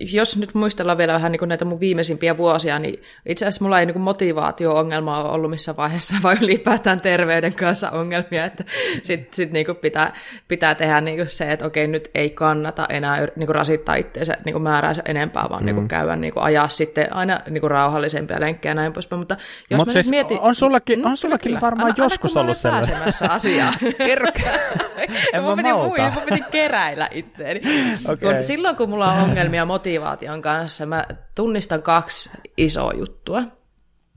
jos 0.00 0.36
nyt 0.36 0.54
muistellaan 0.54 0.98
vielä 0.98 1.12
vähän 1.12 1.32
niin 1.32 1.38
kuin 1.38 1.48
näitä 1.48 1.64
mun 1.64 1.80
viimeisimpiä 1.80 2.36
vuosia, 2.36 2.78
niin 2.78 3.02
itse 3.26 3.44
asiassa 3.44 3.64
mulla 3.64 3.80
ei 3.80 3.86
niin 3.86 4.00
motivaatio-ongelmaa 4.00 5.24
ole 5.24 5.32
ollut 5.32 5.50
missään 5.50 5.76
vaiheessa, 5.76 6.14
vai 6.22 6.36
ylipäätään 6.40 7.00
terveyden 7.00 7.54
kanssa 7.54 7.90
ongelmia, 7.90 8.44
että 8.44 8.64
sitten 9.02 9.28
sit 9.32 9.52
niin 9.52 9.66
pitää, 9.80 10.14
pitää 10.48 10.74
tehdä 10.74 11.00
niin 11.00 11.16
kuin 11.16 11.28
se, 11.28 11.52
että 11.52 11.66
okei, 11.66 11.86
nyt 11.86 12.10
ei 12.14 12.30
kannata 12.30 12.86
enää 12.88 13.28
niin 13.36 13.46
kuin 13.46 13.54
rasittaa 13.54 13.94
itseensä 13.94 14.36
niin 14.44 14.52
kuin 14.52 14.62
määräänsä 14.62 15.02
enempää, 15.04 15.46
vaan 15.50 15.50
niin 15.50 15.62
mm. 15.62 15.66
niin 15.66 15.74
kuin 15.74 15.88
käydä 15.88 16.16
niin 16.16 16.34
kuin 16.34 16.44
ajaa 16.44 16.68
sitten 16.68 17.12
aina 17.14 17.40
niin 17.50 17.60
kuin 17.60 17.70
rauhallisempia 17.70 18.40
lenkkejä 18.40 18.70
ja 18.70 18.74
näin 18.74 18.92
poispäin. 18.92 19.18
Mutta 19.18 19.36
jos 19.70 19.78
Mut 19.78 19.90
siis 19.90 20.10
mietin... 20.10 20.40
on 20.40 20.54
sullakin, 20.54 21.06
on 21.06 21.16
sullakin 21.16 21.50
kyllä, 21.50 21.60
varmaan 21.60 21.86
aina, 21.86 22.04
joskus 22.04 22.36
aina, 22.36 22.40
ollut 22.40 22.56
sellainen. 22.56 22.98
asiaan. 23.28 23.74
Kerro. 24.06 24.28
en 25.32 25.42
mä 25.42 25.56
piti, 25.56 25.72
mui, 25.72 25.98
mä 25.98 26.22
piti 26.28 26.44
keräillä 26.50 27.08
itteeni. 27.10 27.60
Okay. 28.08 28.42
silloin 28.42 28.76
kun 28.76 28.90
mulla 28.90 29.12
on 29.12 29.22
ongelmia, 29.22 29.51
ongelmia 29.52 29.66
motivaation 29.66 30.42
kanssa. 30.42 30.86
Mä 30.86 31.06
tunnistan 31.34 31.82
kaksi 31.82 32.30
isoa 32.56 32.92
juttua. 32.92 33.42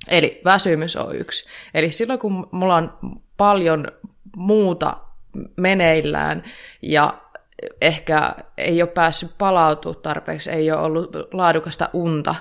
Eli 0.07 0.41
väsymys 0.45 0.95
on 0.95 1.15
yksi. 1.15 1.49
Eli 1.73 1.91
silloin 1.91 2.19
kun 2.19 2.47
mulla 2.51 2.75
on 2.75 2.97
paljon 3.37 3.87
muuta 4.35 4.97
meneillään 5.57 6.43
ja 6.81 7.21
ehkä 7.81 8.35
ei 8.57 8.81
ole 8.81 8.89
päässyt 8.89 9.31
palautumaan 9.37 10.01
tarpeeksi, 10.01 10.51
ei 10.51 10.71
ole 10.71 10.81
ollut 10.81 11.11
laadukasta 11.33 11.89
unta, 11.93 12.35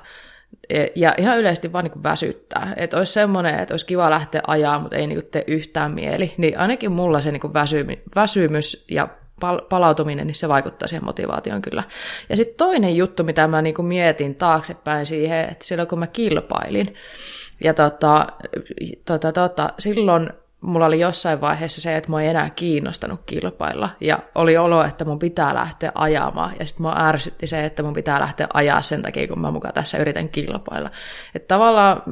e, 0.69 0.87
ja 0.97 1.15
ihan 1.19 1.39
yleisesti 1.39 1.73
vaan 1.73 1.85
niin 1.85 2.03
väsyttää. 2.03 2.73
Että 2.77 2.97
olisi 2.97 3.13
semmoinen, 3.13 3.61
että 3.61 3.75
olisi 3.75 3.87
kiva 3.87 4.11
lähteä 4.11 4.41
ajaa, 4.47 4.79
mutta 4.79 4.97
ei 4.97 5.07
niin 5.07 5.27
tee 5.31 5.45
yhtään 5.47 5.93
mieli. 5.93 6.35
Niin 6.37 6.59
ainakin 6.59 6.93
mulla 6.93 7.21
se 7.21 7.33
niin 7.33 8.03
väsymys 8.15 8.85
ja 8.91 9.09
pal- 9.41 9.61
palautuminen, 9.69 10.27
niin 10.27 10.35
se 10.35 10.49
vaikuttaa 10.49 10.89
siihen 10.89 11.05
motivaatioon 11.05 11.63
kyllä. 11.63 11.83
Ja 12.29 12.37
sitten 12.37 12.57
toinen 12.57 12.97
juttu, 12.97 13.25
mitä 13.25 13.49
mä 13.49 13.63
niinku 13.63 13.83
mietin 13.83 14.35
taaksepäin 14.35 15.07
siihen, 15.07 15.45
että 15.51 15.65
silloin 15.65 15.89
kun 15.89 15.99
mä 15.99 16.07
kilpailin, 16.07 16.95
ja 17.65 17.75
tota, 17.75 18.27
tota, 19.05 19.33
tota, 19.33 19.73
silloin 19.79 20.31
mulla 20.65 20.87
oli 20.87 21.01
jossain 21.01 21.41
vaiheessa 21.41 21.81
se, 21.81 21.97
että 21.97 22.11
mua 22.11 22.23
ei 22.23 22.29
enää 22.29 22.51
kiinnostanut 22.51 23.21
kilpailla. 23.27 23.91
Ja 24.01 24.19
oli 24.35 24.57
olo, 24.57 24.85
että 24.85 25.05
mun 25.05 25.19
pitää 25.19 25.55
lähteä 25.55 25.93
ajamaan. 25.95 26.53
Ja 26.61 26.67
sitten 26.67 26.83
mua 26.83 26.97
ärsytti 26.99 27.47
se, 27.47 27.65
että 27.65 27.83
mun 27.83 27.93
pitää 27.93 28.21
lähteä 28.21 28.47
ajaa 28.55 28.83
sen 28.83 29.03
takia, 29.03 29.29
kun 29.29 29.41
mä 29.41 29.51
mukaan 29.51 29.75
tässä 29.75 29.99
yritän 29.99 30.29
kilpailla. 30.29 30.91
Että 31.35 31.55
tavallaan 31.55 32.03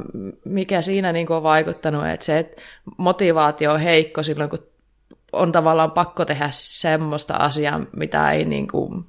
mikä 0.45 0.81
siinä 0.81 1.11
niin 1.11 1.31
on 1.31 1.43
vaikuttanut, 1.43 2.07
että 2.07 2.25
se 2.25 2.39
että 2.39 2.61
motivaatio 2.97 3.71
on 3.71 3.79
heikko 3.79 4.23
silloin, 4.23 4.49
kun 4.49 4.72
on 5.33 5.51
tavallaan 5.51 5.91
pakko 5.91 6.25
tehdä 6.25 6.47
semmoista 6.51 7.33
asiaa, 7.33 7.81
mitä 7.95 8.31
ei 8.31 8.45
niin 8.45 8.67
kuin, 8.67 9.05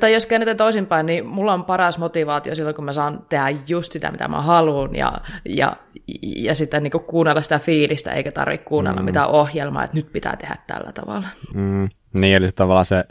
tai 0.00 0.14
jos 0.14 0.26
käännetään 0.26 0.56
toisinpäin, 0.56 1.06
niin 1.06 1.26
mulla 1.26 1.54
on 1.54 1.64
paras 1.64 1.98
motivaatio 1.98 2.54
silloin, 2.54 2.76
kun 2.76 2.84
mä 2.84 2.92
saan 2.92 3.26
tehdä 3.28 3.46
just 3.68 3.92
sitä, 3.92 4.10
mitä 4.10 4.28
mä 4.28 4.40
haluan, 4.40 4.96
ja, 4.96 5.12
ja, 5.44 5.76
ja 6.22 6.54
sitten 6.54 6.82
niin 6.82 6.92
kuunnella 6.92 7.42
sitä 7.42 7.58
fiilistä, 7.58 8.12
eikä 8.12 8.32
tarvitse 8.32 8.64
kuunnella 8.64 9.00
mm. 9.00 9.04
mitään 9.04 9.28
ohjelmaa, 9.28 9.84
että 9.84 9.96
nyt 9.96 10.12
pitää 10.12 10.36
tehdä 10.36 10.56
tällä 10.66 10.92
tavalla. 10.92 11.28
Mm. 11.54 11.88
Niin, 12.12 12.36
eli 12.36 12.48
tavallaan 12.54 12.86
se 12.86 13.04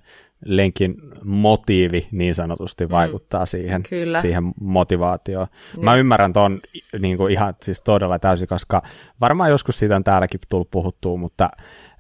lenkin 0.46 0.96
motiivi 1.24 2.08
niin 2.12 2.36
sanotusti 2.36 2.86
mm. 2.86 2.92
vaikuttaa 2.92 3.46
siihen, 3.46 3.84
Kyllä. 3.90 4.20
siihen 4.20 4.44
motivaatioon. 4.62 5.48
Niin. 5.76 5.86
Mä 5.86 5.96
ymmärrän 5.96 6.34
ton 6.34 6.62
niin 7.00 7.18
kuin 7.18 7.32
ihan 7.32 7.56
siis 7.62 7.82
todella 7.82 8.20
täysin, 8.20 8.48
koska 8.48 8.82
varmaan 9.22 9.50
joskus 9.50 9.80
siitä 9.80 9.96
on 9.96 10.04
täälläkin 10.04 10.40
tullut 10.50 10.72
puhuttua, 10.72 11.18
mutta 11.18 11.50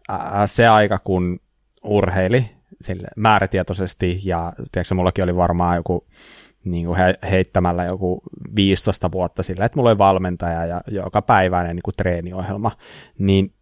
ää, 0.09 0.47
se 0.47 0.67
aika, 0.67 0.99
kun 0.99 1.39
urheili 1.83 2.49
sille 2.81 3.07
määrätietoisesti, 3.15 4.19
ja 4.23 4.53
tiedätkö, 4.71 4.95
mullakin 4.95 5.23
oli 5.23 5.35
varmaan 5.35 5.75
joku 5.75 6.07
niin 6.63 6.85
kuin 6.85 6.97
he, 6.97 7.15
heittämällä 7.31 7.83
joku 7.83 8.21
15 8.55 9.11
vuotta 9.11 9.43
sillä, 9.43 9.65
että 9.65 9.77
mulla 9.77 9.89
oli 9.89 9.97
valmentaja 9.97 10.65
ja 10.65 10.81
joka 10.87 11.21
päiväinen 11.21 11.75
niin 11.75 11.83
kuin 11.83 11.95
treeniohjelma, 11.97 12.71
niin 13.17 13.53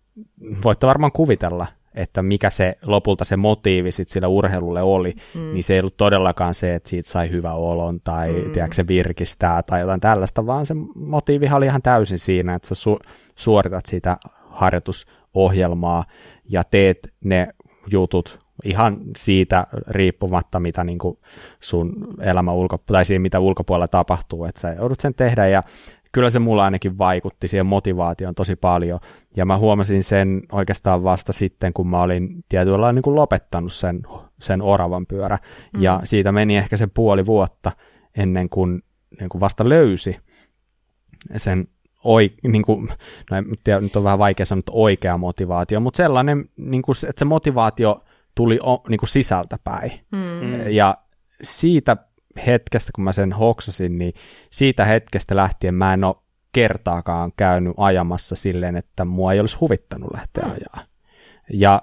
voitte 0.63 0.87
varmaan 0.87 1.11
kuvitella, 1.11 1.67
että 1.95 2.21
mikä 2.21 2.49
se 2.49 2.73
lopulta 2.81 3.25
se 3.25 3.37
motiivi 3.37 3.91
sit 3.91 4.09
sillä 4.09 4.27
urheilulle 4.27 4.81
oli, 4.81 5.13
mm. 5.35 5.53
niin 5.53 5.63
se 5.63 5.73
ei 5.73 5.79
ollut 5.79 5.97
todellakaan 5.97 6.53
se, 6.53 6.75
että 6.75 6.89
siitä 6.89 7.09
sai 7.09 7.31
hyvä 7.31 7.53
olon 7.53 8.01
tai 8.03 8.33
mm. 8.33 8.51
tiedätkö, 8.51 8.75
se 8.75 8.87
virkistää 8.87 9.63
tai 9.63 9.81
jotain 9.81 10.01
tällaista, 10.01 10.45
vaan 10.45 10.65
se 10.65 10.73
motiivi 10.95 11.47
oli 11.53 11.65
ihan 11.65 11.81
täysin 11.81 12.19
siinä, 12.19 12.55
että 12.55 12.67
sä 12.67 12.75
su- 12.75 13.11
suoritat 13.35 13.85
sitä 13.85 14.17
harjoitusohjelmaa 14.49 16.05
ja 16.49 16.63
teet 16.63 17.13
ne 17.23 17.47
jutut 17.91 18.39
ihan 18.63 18.97
siitä 19.17 19.67
riippumatta, 19.87 20.59
mitä 20.59 20.83
niin 20.83 20.97
kuin 20.97 21.17
sun 21.59 22.07
elämä 22.21 22.51
ulko, 22.51 22.77
tai 22.85 23.05
siinä, 23.05 23.21
mitä 23.21 23.39
ulkopuolella 23.39 23.87
tapahtuu, 23.87 24.45
että 24.45 24.61
sä 24.61 24.73
joudut 24.73 24.99
sen 24.99 25.13
tehdä 25.13 25.47
ja 25.47 25.63
kyllä 26.11 26.29
se 26.29 26.39
mulla 26.39 26.63
ainakin 26.63 26.97
vaikutti 26.97 27.47
siihen 27.47 27.65
motivaatioon 27.65 28.35
tosi 28.35 28.55
paljon. 28.55 28.99
Ja 29.35 29.45
mä 29.45 29.57
huomasin 29.57 30.03
sen 30.03 30.41
oikeastaan 30.51 31.03
vasta 31.03 31.33
sitten, 31.33 31.73
kun 31.73 31.87
mä 31.87 31.97
olin 31.97 32.43
tietyllä 32.49 32.81
lailla 32.81 32.93
niin 32.93 33.03
kuin 33.03 33.15
lopettanut 33.15 33.73
sen, 33.73 34.01
sen 34.41 34.61
oravan 34.61 35.05
pyörä. 35.05 35.37
Mm. 35.73 35.81
Ja 35.81 36.01
siitä 36.03 36.31
meni 36.31 36.57
ehkä 36.57 36.77
se 36.77 36.87
puoli 36.87 37.25
vuotta 37.25 37.71
ennen 38.17 38.49
kuin, 38.49 38.83
niin 39.19 39.29
kuin 39.29 39.39
vasta 39.39 39.69
löysi 39.69 40.17
sen 41.37 41.67
oi, 42.03 42.31
niin 42.43 42.63
kuin, 42.63 42.89
no 43.31 43.37
en 43.37 43.45
tiedä, 43.63 43.81
nyt 43.81 43.95
on 43.95 44.03
vähän 44.03 44.19
vaikea 44.19 44.45
sanoa, 44.45 44.59
että 44.59 44.71
oikea 44.75 45.17
motivaatio, 45.17 45.79
mutta 45.79 45.97
sellainen, 45.97 46.49
niin 46.57 46.81
kuin, 46.81 46.95
että 47.09 47.19
se 47.19 47.25
motivaatio 47.25 48.03
tuli 48.35 48.59
o, 48.63 48.83
niin 48.89 48.99
kuin 48.99 49.09
sisältä 49.09 49.59
päin. 49.63 49.91
Mm. 50.11 50.69
Ja 50.69 50.97
siitä 51.41 51.97
hetkestä, 52.47 52.91
kun 52.95 53.03
mä 53.03 53.11
sen 53.11 53.33
hoksasin, 53.33 53.97
niin 53.97 54.13
siitä 54.49 54.85
hetkestä 54.85 55.35
lähtien 55.35 55.75
mä 55.75 55.93
en 55.93 56.03
ole 56.03 56.15
kertaakaan 56.51 57.31
käynyt 57.37 57.73
ajamassa 57.77 58.35
silleen, 58.35 58.75
että 58.75 59.05
mua 59.05 59.33
ei 59.33 59.39
olisi 59.39 59.57
huvittanut 59.57 60.09
lähteä 60.13 60.43
mm. 60.43 60.51
ajaa. 60.51 60.85
Ja 61.53 61.81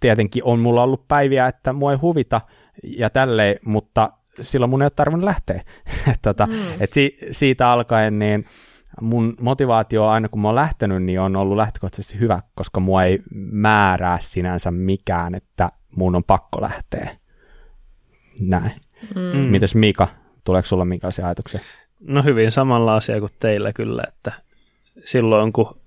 tietenkin 0.00 0.44
on 0.44 0.58
mulla 0.60 0.82
ollut 0.82 1.08
päiviä, 1.08 1.46
että 1.46 1.72
mua 1.72 1.92
ei 1.92 1.98
huvita 1.98 2.40
ja 2.82 3.10
tälleen, 3.10 3.56
mutta 3.64 4.12
silloin 4.40 4.70
mun 4.70 4.82
ei 4.82 4.86
ole 4.86 4.92
tarvinnut 4.96 5.24
lähteä. 5.24 5.62
tota, 6.22 6.46
mm. 6.46 6.54
et 6.80 6.92
si- 6.92 7.18
siitä 7.30 7.70
alkaen 7.70 8.18
niin 8.18 8.44
mun 9.00 9.34
motivaatio 9.40 10.06
aina 10.06 10.28
kun 10.28 10.40
mä 10.40 10.48
oon 10.48 10.54
lähtenyt, 10.54 11.02
niin 11.02 11.20
on 11.20 11.36
ollut 11.36 11.56
lähtökohtaisesti 11.56 12.18
hyvä, 12.18 12.42
koska 12.54 12.80
mua 12.80 13.02
ei 13.02 13.18
määrää 13.52 14.18
sinänsä 14.20 14.70
mikään, 14.70 15.34
että 15.34 15.72
mun 15.96 16.16
on 16.16 16.24
pakko 16.24 16.60
lähteä. 16.60 17.16
Näin. 18.40 18.80
Mm. 19.14 19.38
Mites 19.38 19.74
Mika, 19.74 20.08
tuleeko 20.44 20.68
sulla 20.68 20.84
minkälaisia 20.84 21.26
ajatuksia? 21.26 21.60
No 22.00 22.22
hyvin 22.22 22.52
samalla 22.52 22.96
asia 22.96 23.20
kuin 23.20 23.30
teillä 23.38 23.72
kyllä, 23.72 24.02
että 24.08 24.32
silloin 25.04 25.52
kun 25.52 25.80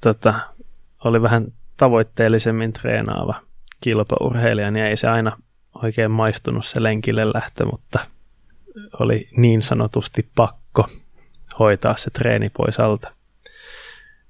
tota, 0.00 0.34
oli 1.04 1.22
vähän 1.22 1.46
tavoitteellisemmin 1.76 2.72
treenaava 2.72 3.34
kilpaurheilija, 3.80 4.70
niin 4.70 4.84
ei 4.84 4.96
se 4.96 5.08
aina 5.08 5.36
oikein 5.82 6.10
maistunut 6.10 6.66
se 6.66 6.82
lenkille 6.82 7.32
lähtö, 7.34 7.64
mutta 7.64 7.98
oli 9.00 9.28
niin 9.36 9.62
sanotusti 9.62 10.28
pakko 10.34 10.88
hoitaa 11.58 11.96
se 11.96 12.10
treeni 12.10 12.50
pois 12.50 12.80
alta. 12.80 13.12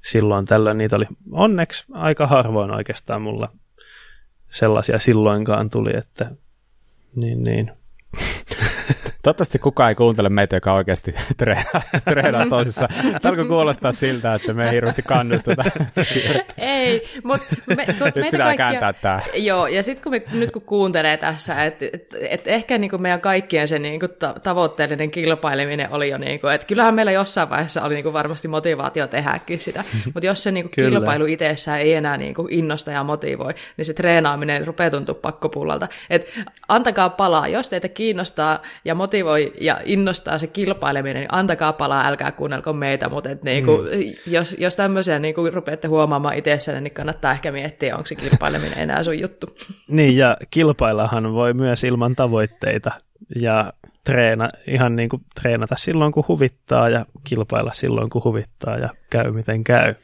Silloin 0.03 0.45
tällöin 0.45 0.79
niitä 0.79 0.97
oli 0.97 1.07
onneksi 1.31 1.85
aika 1.93 2.27
harvoin 2.27 2.71
oikeastaan 2.71 3.23
mulla 3.23 3.49
sellaisia 4.51 4.99
silloinkaan 4.99 5.71
tuli, 5.71 5.97
että 5.97 6.31
niin, 7.17 7.45
niin. 7.45 7.71
Toivottavasti 9.23 9.59
kukaan 9.59 9.89
ei 9.89 9.95
kuuntele 9.95 10.29
meitä, 10.29 10.57
joka 10.57 10.73
oikeasti 10.73 11.15
treenaa, 11.39 11.83
treenaa 12.05 12.47
toisissa. 12.47 12.89
Alkoi 13.25 13.45
kuulostaa 13.45 13.93
siltä, 13.93 14.35
että 14.35 14.53
me 14.53 14.65
ei 14.65 14.71
hirveästi 14.71 15.03
kannustuta. 15.03 15.63
ei, 16.59 17.09
mutta 17.25 17.47
me, 17.67 17.85
nyt 17.87 18.01
meitä 18.01 18.21
pitää 18.21 18.47
kaikkia, 18.47 18.57
kääntää 18.57 18.93
tämä. 18.93 19.21
Joo, 19.35 19.67
ja 19.67 19.83
sitten 19.83 20.03
kun 20.03 20.13
me, 20.13 20.23
nyt 20.33 20.51
kun 20.51 20.63
kuuntelee 20.63 21.17
tässä, 21.17 21.65
että 21.65 21.85
et, 21.93 22.17
et 22.31 22.49
ehkä 22.49 22.79
niinku 22.79 22.99
meidän 22.99 23.21
kaikkien 23.21 23.69
se 23.69 23.79
niinku 23.79 24.09
ta- 24.09 24.35
tavoitteellinen 24.43 25.11
kilpaileminen 25.11 25.89
oli 25.91 26.11
jo, 26.11 26.19
niinku, 26.19 26.47
että 26.47 26.67
kyllähän 26.67 26.95
meillä 26.95 27.13
jossain 27.13 27.51
vaiheessa 27.51 27.83
oli 27.83 27.95
niinku 27.95 28.13
varmasti 28.13 28.49
motivaatio 28.49 29.07
tehdäkin 29.07 29.61
sitä, 29.61 29.85
mutta 30.15 30.27
jos 30.27 30.43
se 30.43 30.51
niinku 30.51 30.71
kilpailu 30.75 31.25
itsessään 31.25 31.81
ei 31.81 31.95
enää 31.95 32.17
niinku 32.17 32.49
innosta 32.51 32.91
ja 32.91 33.05
motivoi, 33.05 33.55
niin 33.77 33.85
se 33.85 33.95
treenaaminen 33.95 34.67
rupeaa 34.67 34.91
tuntua 34.91 35.15
pakkopullalta. 35.15 35.89
Et 36.11 36.35
antakaa 36.69 37.11
palaa, 37.11 37.49
jos 37.49 37.69
teitä 37.69 37.89
kiinnostaa 37.89 38.63
ja 38.85 38.95
motivoi 38.95 39.12
motivoi 39.13 39.53
ja 39.61 39.81
innostaa 39.85 40.39
se 40.39 40.47
kilpaileminen, 40.47 41.21
niin 41.21 41.35
antakaa 41.35 41.73
palaa, 41.73 42.07
älkää 42.07 42.33
kuunnelko 42.33 42.73
meitä, 42.73 43.09
mutta 43.09 43.31
et 43.31 43.43
niinku, 43.43 43.77
mm. 43.77 44.13
jos, 44.27 44.57
jos 44.59 44.77
tämmöisiä 44.77 45.19
niinku 45.19 45.51
rupeatte 45.51 45.89
huomaamaan 45.89 46.37
itsessänne, 46.37 46.81
niin 46.81 46.95
kannattaa 46.95 47.33
ehkä 47.33 47.53
miettiä, 47.53 47.97
onko 47.97 48.07
se 48.07 48.15
kilpaileminen 48.15 48.79
enää 48.79 49.03
sun 49.03 49.19
juttu. 49.19 49.47
Niin, 49.89 50.17
ja 50.17 50.37
kilpaillahan 50.51 51.33
voi 51.33 51.55
myös 51.55 51.85
ilman 51.85 52.17
tavoitteita 52.17 52.91
ja 53.37 53.73
treena, 54.05 54.49
ihan 54.67 54.97
niin 54.97 55.09
kuin 55.09 55.23
treenata 55.41 55.75
silloin, 55.79 56.13
kun 56.13 56.25
huvittaa 56.29 56.89
ja 56.89 57.07
kilpailla 57.25 57.73
silloin, 57.75 58.11
kun 58.11 58.25
huvittaa 58.25 58.79
ja 58.79 58.89
käy 59.11 59.31
miten 59.31 59.65
käy. 59.65 59.95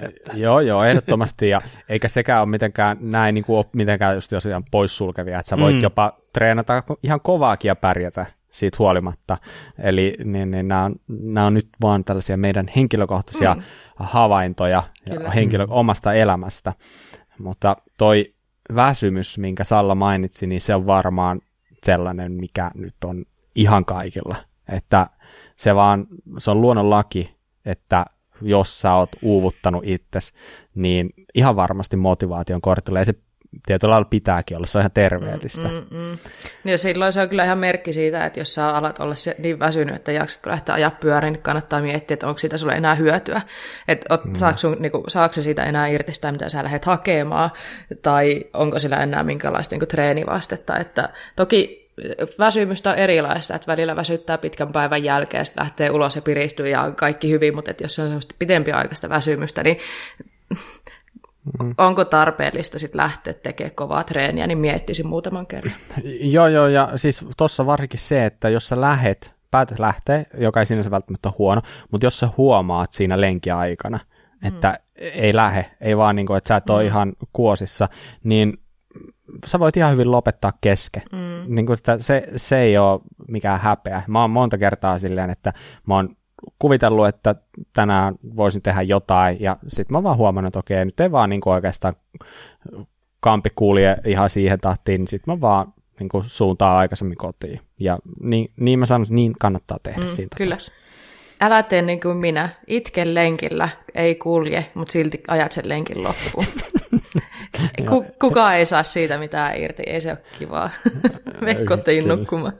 Että. 0.00 0.32
Joo, 0.34 0.60
joo, 0.60 0.84
ehdottomasti, 0.84 1.48
ja 1.48 1.62
eikä 1.88 2.08
sekään 2.08 2.42
ole 2.42 2.50
mitenkään 2.50 2.96
näin 3.00 3.34
niin 3.34 3.44
kuin, 3.44 3.64
mitenkään 3.72 4.14
just 4.14 4.30
tosiaan 4.30 4.64
poissulkevia, 4.70 5.38
että 5.38 5.50
sä 5.50 5.58
voit 5.58 5.76
mm. 5.76 5.82
jopa 5.82 6.12
treenata 6.32 6.82
ihan 7.02 7.20
kovaakin 7.20 7.68
ja 7.68 7.76
pärjätä 7.76 8.26
siitä 8.54 8.76
huolimatta. 8.78 9.38
Eli 9.78 10.16
niin, 10.24 10.50
niin 10.50 10.68
nämä, 10.68 10.84
on, 10.84 10.96
nämä 11.08 11.46
on 11.46 11.54
nyt 11.54 11.68
vaan 11.82 12.04
tällaisia 12.04 12.36
meidän 12.36 12.66
henkilökohtaisia 12.76 13.54
mm. 13.54 13.62
havaintoja 13.96 14.82
ja 15.06 15.30
henkilö, 15.30 15.66
omasta 15.68 16.14
elämästä. 16.14 16.72
Mutta 17.38 17.76
toi 17.98 18.34
väsymys, 18.74 19.38
minkä 19.38 19.64
Salla 19.64 19.94
mainitsi, 19.94 20.46
niin 20.46 20.60
se 20.60 20.74
on 20.74 20.86
varmaan 20.86 21.40
sellainen, 21.82 22.32
mikä 22.32 22.70
nyt 22.74 22.94
on 23.04 23.24
ihan 23.54 23.84
kaikilla. 23.84 24.36
Että 24.68 25.06
se 25.56 25.74
vaan, 25.74 26.06
se 26.38 26.50
on 26.50 26.60
luonnonlaki, 26.60 27.36
että 27.64 28.06
jos 28.42 28.80
sä 28.80 28.94
oot 28.94 29.10
uuvuttanut 29.22 29.82
itsesi, 29.86 30.32
niin 30.74 31.10
ihan 31.34 31.56
varmasti 31.56 31.96
motivaation 31.96 32.60
kortilla. 32.60 32.98
Ja 32.98 33.04
se 33.04 33.14
tietyllä 33.66 33.92
lailla 33.92 34.08
pitääkin 34.10 34.56
olla, 34.56 34.66
se 34.66 34.78
on 34.78 34.82
ihan 34.82 34.90
terveellistä. 34.90 35.68
Mm, 35.68 35.74
mm, 35.90 35.96
mm. 35.96 36.16
Ja 36.70 36.78
silloin 36.78 37.12
se 37.12 37.20
on 37.20 37.28
kyllä 37.28 37.44
ihan 37.44 37.58
merkki 37.58 37.92
siitä, 37.92 38.26
että 38.26 38.40
jos 38.40 38.54
sä 38.54 38.68
alat 38.68 38.98
olla 38.98 39.14
niin 39.38 39.58
väsynyt, 39.58 39.96
että 39.96 40.12
jaksatko 40.12 40.50
lähteä 40.50 40.74
ajaa 40.74 40.90
pyöriin, 40.90 41.32
niin 41.32 41.42
kannattaa 41.42 41.80
miettiä, 41.80 42.14
että 42.14 42.26
onko 42.26 42.38
siitä 42.38 42.58
sulle 42.58 42.72
enää 42.72 42.94
hyötyä. 42.94 43.42
Että 43.88 44.18
mm. 44.24 44.34
saako, 44.34 44.58
sun, 44.58 44.76
niin 44.80 44.92
kuin, 44.92 45.04
saako 45.08 45.34
siitä 45.40 45.64
enää 45.64 45.86
irti 45.86 46.14
sitä, 46.14 46.32
mitä 46.32 46.48
sä 46.48 46.64
lähdet 46.64 46.84
hakemaan, 46.84 47.50
tai 48.02 48.44
onko 48.52 48.78
sillä 48.78 48.96
enää 48.96 49.22
minkälaista 49.22 49.76
niin 49.76 49.88
treenivastetta. 49.88 50.76
Että 50.76 51.08
toki 51.36 51.84
väsymystä 52.38 52.90
on 52.90 52.96
erilaista, 52.96 53.54
että 53.54 53.66
välillä 53.66 53.96
väsyttää 53.96 54.38
pitkän 54.38 54.72
päivän 54.72 55.04
jälkeen, 55.04 55.46
sitten 55.46 55.62
lähtee 55.62 55.90
ulos 55.90 56.16
ja 56.16 56.22
piristyy 56.22 56.68
ja 56.68 56.90
kaikki 56.96 57.30
hyvin, 57.30 57.54
mutta 57.54 57.70
että 57.70 57.84
jos 57.84 57.94
se 57.94 58.02
on 58.02 58.08
semmoista 58.08 58.34
pidempiaikaista 58.38 59.08
väsymystä, 59.08 59.62
niin 59.62 59.78
mm. 61.62 61.74
onko 61.78 62.04
tarpeellista 62.04 62.78
sitten 62.78 62.98
lähteä 62.98 63.34
tekemään 63.34 63.74
kovaa 63.74 64.04
treeniä, 64.04 64.46
niin 64.46 64.58
miettisin 64.58 65.06
muutaman 65.06 65.46
kerran. 65.46 65.74
Joo, 66.34 66.48
joo, 66.48 66.66
ja 66.66 66.92
siis 66.96 67.24
tuossa 67.36 67.66
varsinkin 67.66 68.00
se, 68.00 68.26
että 68.26 68.48
jos 68.48 68.68
sä 68.68 68.80
lähet, 68.80 69.34
päätät 69.50 69.78
lähteä, 69.78 70.24
joka 70.38 70.60
ei 70.60 70.66
sinänsä 70.66 70.90
välttämättä 70.90 71.28
ole 71.28 71.34
huono, 71.38 71.62
mutta 71.90 72.06
jos 72.06 72.18
sä 72.18 72.28
huomaat 72.36 72.92
siinä 72.92 73.20
lenkiaikana, 73.20 73.98
että 74.42 74.68
mm. 74.68 75.06
ei 75.12 75.34
lähe, 75.34 75.70
ei 75.80 75.96
vaan 75.96 76.16
niin 76.16 76.26
kuin, 76.26 76.36
että 76.36 76.48
sä 76.48 76.56
et 76.56 76.70
ole 76.70 76.82
mm. 76.82 76.86
ihan 76.86 77.12
kuosissa, 77.32 77.88
niin 78.24 78.58
sä 79.46 79.58
voit 79.58 79.76
ihan 79.76 79.92
hyvin 79.92 80.10
lopettaa 80.10 80.52
kesken. 80.60 81.02
Mm. 81.12 81.54
Niin 81.54 81.66
kuin, 81.66 81.74
että 81.74 81.98
se, 81.98 82.28
se 82.36 82.58
ei 82.58 82.78
ole 82.78 83.00
mikään 83.28 83.60
häpeä. 83.60 84.02
Mä 84.06 84.20
oon 84.20 84.30
monta 84.30 84.58
kertaa 84.58 84.98
silleen, 84.98 85.30
että 85.30 85.52
mä 85.86 85.94
oon 85.94 86.16
kuvitellut, 86.58 87.06
että 87.06 87.34
tänään 87.72 88.14
voisin 88.36 88.62
tehdä 88.62 88.82
jotain, 88.82 89.36
ja 89.40 89.56
sitten 89.68 89.96
mä 89.96 90.02
vaan 90.02 90.16
huomannut, 90.16 90.48
että 90.48 90.58
okei, 90.58 90.84
nyt 90.84 91.00
ei 91.00 91.12
vaan 91.12 91.30
niin 91.30 91.40
oikeastaan 91.46 91.94
kampi 93.20 93.50
kulje 93.54 93.96
ihan 94.04 94.30
siihen 94.30 94.60
tahtiin, 94.60 94.98
niin 94.98 95.08
sitten 95.08 95.34
mä 95.34 95.40
vaan 95.40 95.72
niin 96.00 96.08
kuin 96.08 96.24
suuntaan 96.26 96.76
aikaisemmin 96.76 97.16
kotiin. 97.16 97.60
Ja 97.78 97.98
niin, 98.20 98.50
niin 98.56 98.78
mä 98.78 98.84
että 98.84 99.14
niin 99.14 99.32
kannattaa 99.40 99.78
tehdä 99.82 100.00
mm, 100.00 100.08
siitä. 100.08 100.36
Kyllä. 100.36 100.56
Älä 101.40 101.62
tee 101.62 101.82
niin 101.82 102.00
kuin 102.00 102.16
minä. 102.16 102.48
Itke 102.66 103.14
lenkillä, 103.14 103.68
ei 103.94 104.14
kulje, 104.14 104.70
mutta 104.74 104.92
silti 104.92 105.22
ajat 105.28 105.52
sen 105.52 105.68
lenkin 105.68 106.02
loppuun. 106.02 106.46
kuka 108.20 108.54
ei 108.54 108.66
saa 108.66 108.82
siitä 108.82 109.18
mitään 109.18 109.56
irti, 109.56 109.82
ei 109.86 110.00
se 110.00 110.10
ole 110.10 110.18
kivaa. 110.38 110.70
Me 111.40 111.54
kotiin 111.54 112.08
nukkumaan. 112.08 112.52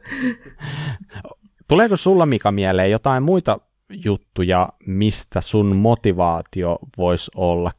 Tuleeko 1.68 1.96
sulla 1.96 2.26
Mika 2.26 2.52
mieleen 2.52 2.90
jotain 2.90 3.22
muita 3.22 3.58
juttuja, 3.90 4.68
mistä 4.86 5.40
sun 5.40 5.76
motivaatio 5.76 6.78
voisi 6.98 7.30
olla 7.34 7.72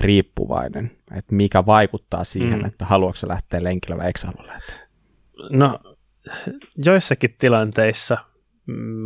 riippuvainen? 0.00 0.90
Että 1.16 1.34
mikä 1.34 1.66
vaikuttaa 1.66 2.24
siihen, 2.24 2.58
mm. 2.58 2.64
että 2.64 2.86
haluatko 2.86 3.16
sä 3.16 3.28
lähteä 3.28 3.64
lenkillä 3.64 3.96
vai 3.96 4.06
eikö 4.06 4.20
halua 4.24 4.52
lähteä? 4.52 4.88
No, 5.50 5.78
joissakin 6.84 7.34
tilanteissa 7.38 8.16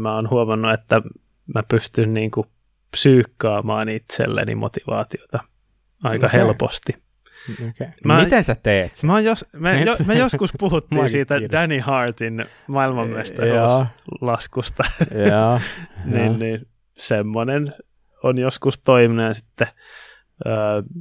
mä 0.01 0.15
oon 0.15 0.31
huomannut, 0.31 0.73
että 0.73 1.03
mä 1.55 1.63
pystyn 1.63 2.15
niin 2.15 2.31
kuin 2.31 2.47
psyykkaamaan 2.91 3.89
itselleni 3.89 4.55
motivaatiota 4.55 5.39
aika 6.03 6.27
okay. 6.27 6.41
helposti. 6.41 7.06
Okay. 7.53 7.87
Mä, 8.05 8.25
Miten 8.25 8.45
sä 8.45 8.55
teet 8.55 8.93
Mä, 9.03 9.21
jos, 9.21 9.45
me, 9.53 9.83
jo, 9.83 9.97
me 10.07 10.19
joskus 10.19 10.53
puhuttiin 10.59 11.11
siitä 11.11 11.35
kiinnostaa. 11.35 11.61
Danny 11.61 11.79
Hartin 11.79 12.45
maailmanmestaruuslaskusta. 12.67 14.83
Joo. 15.31 15.61
niin, 16.13 16.39
niin, 16.39 16.67
semmoinen 16.99 17.75
on 18.23 18.39
joskus 18.39 18.79
toiminut 18.79 19.27
ja 19.27 19.35
sitten 19.35 19.67
ö, 20.47 20.51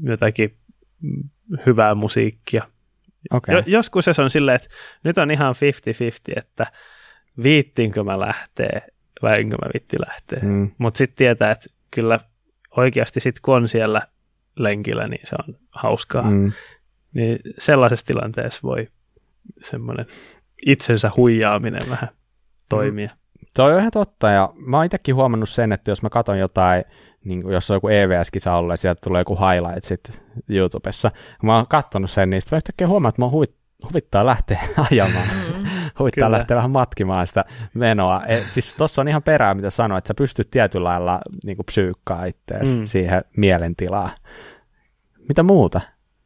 jotakin 0.03 0.57
hyvää 1.65 1.95
musiikkia. 1.95 2.63
Okay. 3.33 3.55
Jo, 3.55 3.63
joskus 3.65 4.05
se 4.05 4.21
on 4.21 4.29
silleen, 4.29 4.55
että 4.55 4.67
nyt 5.03 5.17
on 5.17 5.31
ihan 5.31 5.55
50-50, 5.55 5.59
että 6.35 6.65
viittinkö 7.43 8.03
mä 8.03 8.19
lähtee 8.19 8.81
vai 9.21 9.39
enkö 9.39 9.55
mä 9.55 9.69
vitti 9.73 9.97
lähtee. 9.99 10.39
Mm. 10.39 10.71
Mutta 10.77 10.97
sitten 10.97 11.17
tietää, 11.17 11.51
että 11.51 11.65
kyllä 11.91 12.19
oikeasti 12.77 13.19
sitten 13.19 13.41
kun 13.41 13.55
on 13.55 13.67
siellä 13.67 14.01
lenkillä, 14.59 15.07
niin 15.07 15.21
se 15.23 15.35
on 15.47 15.55
hauskaa. 15.71 16.29
Mm. 16.31 16.51
Niin 17.13 17.39
sellaisessa 17.59 18.05
tilanteessa 18.05 18.59
voi 18.63 18.87
semmoinen 19.63 20.05
itsensä 20.65 21.11
huijaaminen 21.17 21.89
vähän 21.89 22.09
toimia. 22.69 23.09
Mm. 23.09 23.25
Se 23.55 23.61
on 23.61 23.79
ihan 23.79 23.91
totta, 23.91 24.29
ja 24.29 24.53
mä 24.65 24.77
oon 24.77 24.85
itsekin 24.85 25.15
huomannut 25.15 25.49
sen, 25.49 25.71
että 25.71 25.91
jos 25.91 26.01
mä 26.01 26.09
katson 26.09 26.39
jotain, 26.39 26.83
niin 27.23 27.41
kuin 27.41 27.53
jos 27.53 27.71
on 27.71 27.75
joku 27.75 27.87
EVS-kisa 27.87 28.55
ollut, 28.55 28.73
ja 28.73 28.77
sieltä 28.77 29.01
tulee 29.03 29.21
joku 29.21 29.37
highlightsit 29.37 30.21
YouTubessa, 30.49 31.11
kun 31.39 31.47
mä 31.47 31.55
oon 31.55 31.67
katsonut 31.67 32.11
sen, 32.11 32.29
niin 32.29 32.41
sitten 32.41 32.55
mä 32.55 32.57
yhtäkkiä 32.57 32.87
huomaan, 32.87 33.09
että 33.09 33.21
mä 33.21 33.29
huvit, 33.29 33.55
huvittaa 33.83 34.25
lähteä 34.25 34.59
ajamaan. 34.91 35.27
Mm. 35.27 35.65
huvittaa 35.99 36.27
Kyllä. 36.27 36.37
lähteä 36.37 36.57
vähän 36.57 36.71
matkimaan 36.71 37.27
sitä 37.27 37.45
menoa. 37.73 38.25
Et, 38.25 38.51
siis 38.51 38.75
tuossa 38.75 39.01
on 39.01 39.07
ihan 39.07 39.23
perää, 39.23 39.53
mitä 39.53 39.69
sanoit, 39.69 39.97
että 39.97 40.07
sä 40.07 40.13
pystyt 40.13 40.51
tietyllä 40.51 40.89
lailla 40.89 41.19
niin 41.45 41.57
kuin 41.57 41.65
psyykkaa 41.65 42.25
itseäsi 42.25 42.79
mm. 42.79 42.85
siihen 42.85 43.23
mielentilaan. 43.37 44.11
Mitä 45.27 45.43
muuta 45.43 45.81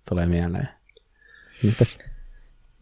tulee 0.10 0.26
mieleen? 0.26 0.70
Mitäs? 1.64 2.00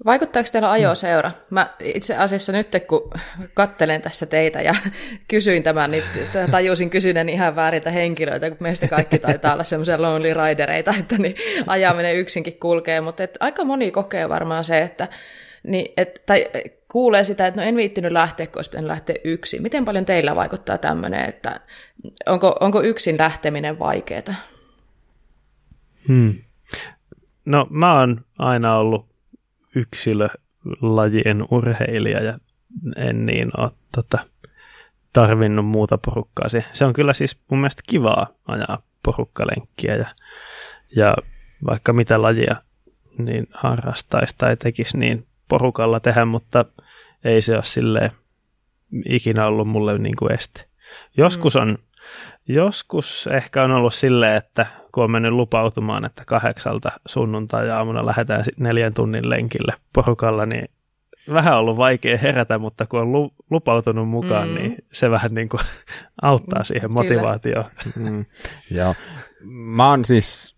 Vaikuttaako 0.05 0.49
teillä 0.51 0.71
ajoseura? 0.71 1.31
Mä 1.49 1.73
itse 1.79 2.17
asiassa 2.17 2.51
nyt, 2.51 2.67
kun 2.87 3.11
kattelen 3.53 4.01
tässä 4.01 4.25
teitä 4.25 4.61
ja 4.61 4.75
kysyin 5.27 5.63
tämän, 5.63 5.91
niin 5.91 6.03
tajusin 6.51 6.89
kysyneen 6.89 7.29
ihan 7.29 7.55
väärintä 7.55 7.91
henkilöitä, 7.91 8.49
kun 8.49 8.57
meistä 8.59 8.87
kaikki 8.87 9.19
taitaa 9.19 9.53
olla 9.53 9.63
semmoisia 9.63 10.01
lonely 10.01 10.33
ridereita, 10.33 10.93
että 10.99 11.17
niin 11.17 11.35
ajaminen 11.67 12.15
yksinkin 12.15 12.59
kulkee, 12.59 13.01
mutta 13.01 13.23
et 13.23 13.37
aika 13.39 13.63
moni 13.63 13.91
kokee 13.91 14.29
varmaan 14.29 14.63
se, 14.63 14.81
että 14.81 15.07
niin, 15.63 15.93
et, 15.97 16.21
tai 16.25 16.47
kuulee 16.91 17.23
sitä, 17.23 17.47
että 17.47 17.61
no 17.61 17.67
en 17.67 17.75
viittinyt 17.75 18.11
lähteä, 18.11 18.47
kun 18.47 18.57
olisi 18.57 18.87
lähteä 18.87 19.15
yksin. 19.23 19.61
Miten 19.61 19.85
paljon 19.85 20.05
teillä 20.05 20.35
vaikuttaa 20.35 20.77
tämmöinen, 20.77 21.29
että 21.29 21.59
onko, 22.25 22.57
onko 22.59 22.81
yksin 22.81 23.17
lähteminen 23.19 23.79
vaikeaa? 23.79 24.33
Hmm. 26.07 26.33
No 27.45 27.67
mä 27.69 27.99
oon 27.99 28.25
aina 28.39 28.75
ollut 28.75 29.09
yksilölajien 29.75 31.45
urheilija 31.51 32.23
ja 32.23 32.39
en 32.95 33.25
niin 33.25 33.51
ole 33.57 33.71
tota, 33.95 34.17
tarvinnut 35.13 35.65
muuta 35.65 35.97
porukkaa. 35.97 36.49
Se, 36.49 36.65
se 36.73 36.85
on 36.85 36.93
kyllä 36.93 37.13
siis 37.13 37.39
mun 37.51 37.59
mielestä 37.59 37.81
kivaa 37.89 38.27
ajaa 38.47 38.81
porukkalenkkiä 39.03 39.95
ja, 39.95 40.05
ja 40.95 41.15
vaikka 41.65 41.93
mitä 41.93 42.21
lajia 42.21 42.55
niin 43.17 43.47
harrastaisi 43.51 44.35
tai 44.37 44.57
tekisi 44.57 44.97
niin 44.97 45.27
porukalla 45.49 45.99
tehdä, 45.99 46.25
mutta 46.25 46.65
ei 47.23 47.41
se 47.41 47.55
ole 47.55 47.63
silleen 47.63 48.11
ikinä 49.05 49.45
ollut 49.45 49.67
mulle 49.67 49.97
niin 49.97 50.15
kuin 50.19 50.33
este. 50.33 50.65
Joskus 51.17 51.55
mm. 51.55 51.61
on, 51.61 51.77
joskus 52.47 53.27
ehkä 53.31 53.63
on 53.63 53.71
ollut 53.71 53.93
silleen, 53.93 54.35
että 54.35 54.65
kun 54.91 55.03
on 55.03 55.11
mennyt 55.11 55.31
lupautumaan, 55.31 56.05
että 56.05 56.23
kahdeksalta 56.25 56.91
sunnuntai-aamuna 57.05 58.05
lähdetään 58.05 58.43
neljän 58.57 58.93
tunnin 58.93 59.29
lenkille 59.29 59.73
porukalla, 59.93 60.45
niin 60.45 60.69
vähän 61.33 61.57
ollut 61.57 61.77
vaikea 61.77 62.17
herätä, 62.17 62.57
mutta 62.57 62.85
kun 62.85 62.99
on 62.99 63.31
lupautunut 63.49 64.09
mukaan, 64.09 64.47
mm. 64.47 64.55
niin 64.55 64.75
se 64.91 65.11
vähän 65.11 65.33
niin 65.33 65.49
kuin 65.49 65.61
auttaa 66.21 66.63
siihen 66.63 66.91
motivaatioon. 66.91 67.65
Mm. 67.95 68.25
Joo. 68.71 68.95
Mä 69.49 69.89
oon 69.89 70.05
siis, 70.05 70.56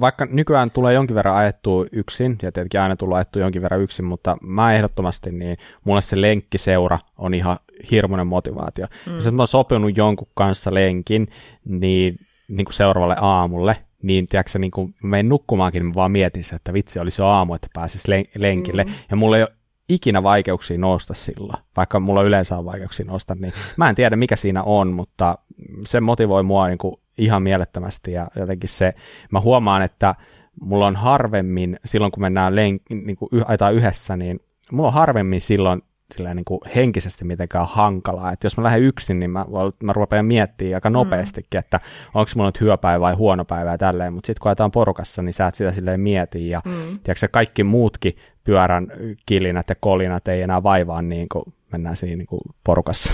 vaikka 0.00 0.26
nykyään 0.30 0.70
tulee 0.70 0.94
jonkin 0.94 1.14
verran 1.14 1.36
ajettua 1.36 1.86
yksin, 1.92 2.32
ja 2.42 2.52
tietenkin 2.52 2.80
aina 2.80 2.96
tulee 2.96 3.16
ajettua 3.16 3.42
jonkin 3.42 3.62
verran 3.62 3.80
yksin, 3.80 4.04
mutta 4.04 4.36
mä 4.42 4.74
ehdottomasti, 4.74 5.32
niin 5.32 5.56
mulle 5.84 6.02
se 6.02 6.20
lenkkiseura 6.20 6.98
on 7.18 7.34
ihan 7.34 7.58
hirmuinen 7.90 8.26
motivaatio. 8.26 8.86
Mm. 9.06 9.14
Ja 9.14 9.20
sitten 9.20 9.34
mä 9.34 9.42
oon 9.42 9.48
sopinut 9.48 9.96
jonkun 9.96 10.28
kanssa 10.34 10.74
lenkin, 10.74 11.28
niin 11.64 12.18
niin 12.48 12.64
kuin 12.64 12.74
seuraavalle 12.74 13.16
aamulle, 13.20 13.76
niin 14.02 14.26
tiedätkö, 14.26 14.58
niin 14.58 14.70
kuin 14.70 14.94
menen 15.02 15.28
nukkumaankin, 15.28 15.80
niin 15.80 15.88
mä 15.88 15.94
vaan 15.94 16.12
mietin 16.12 16.44
se, 16.44 16.56
että 16.56 16.72
vitsi 16.72 16.98
olisi 16.98 17.22
jo 17.22 17.26
aamu, 17.26 17.54
että 17.54 17.68
pääsisi 17.74 18.26
lenkille. 18.38 18.84
Mm. 18.84 18.90
Ja 19.10 19.16
mulla 19.16 19.36
ei 19.36 19.42
ole 19.42 19.52
ikinä 19.88 20.22
vaikeuksia 20.22 20.78
nousta 20.78 21.14
silloin, 21.14 21.62
vaikka 21.76 22.00
mulla 22.00 22.22
yleensä 22.22 22.58
on 22.58 22.64
vaikeuksia 22.64 23.06
nousta, 23.06 23.34
niin 23.34 23.52
mä 23.76 23.88
en 23.88 23.94
tiedä 23.94 24.16
mikä 24.16 24.36
siinä 24.36 24.62
on, 24.62 24.92
mutta 24.92 25.38
se 25.86 26.00
motivoi 26.00 26.42
mua 26.42 26.68
niin 26.68 26.78
kuin 26.78 26.96
ihan 27.18 27.42
mielettömästi 27.42 28.12
ja 28.12 28.28
jotenkin 28.36 28.68
se, 28.68 28.94
mä 29.30 29.40
huomaan, 29.40 29.82
että 29.82 30.14
mulla 30.60 30.86
on 30.86 30.96
harvemmin, 30.96 31.80
silloin 31.84 32.12
kun 32.12 32.20
mennään 32.20 32.56
lenk, 32.56 32.82
niin 32.90 33.16
kuin 33.16 33.30
yhdessä, 33.74 34.16
niin 34.16 34.40
mulla 34.72 34.88
on 34.88 34.94
harvemmin 34.94 35.40
silloin 35.40 35.82
silleen 36.14 36.36
niin 36.36 36.44
kuin 36.44 36.60
henkisesti 36.74 37.24
mitenkään 37.24 37.68
hankalaa. 37.68 38.32
Että 38.32 38.46
jos 38.46 38.56
mä 38.56 38.62
lähden 38.62 38.82
yksin, 38.82 39.18
niin 39.18 39.30
mä, 39.30 39.44
mä 39.82 39.92
rupean 39.92 40.26
miettimään 40.26 40.74
aika 40.74 40.90
mm. 40.90 40.94
nopeastikin, 40.94 41.48
mm. 41.54 41.58
että 41.58 41.80
onko 42.14 42.30
mulla 42.34 42.48
nyt 42.48 42.60
hyvä 42.60 42.76
päivä 42.76 43.00
vai 43.00 43.14
huono 43.14 43.44
päivä 43.44 43.70
ja 43.70 43.78
tälleen. 43.78 44.14
Mutta 44.14 44.26
sitten 44.26 44.40
kun 44.42 44.48
ajetaan 44.48 44.70
porukassa, 44.70 45.22
niin 45.22 45.34
sä 45.34 45.46
et 45.46 45.54
sitä 45.54 45.72
silleen 45.72 46.00
mieti. 46.00 46.48
Ja 46.48 46.62
mm. 46.64 46.98
tiedätkö, 47.04 47.28
kaikki 47.30 47.64
muutkin 47.64 48.16
pyörän 48.44 48.92
kilinät 49.26 49.68
ja 49.68 49.74
kolinat 49.80 50.28
ei 50.28 50.42
enää 50.42 50.62
vaivaa 50.62 51.02
niin 51.02 51.28
kuin 51.28 51.44
mennään 51.72 51.96
siinä 51.96 52.16
niin 52.16 52.26
kuin 52.26 52.40
porukassa. 52.64 53.12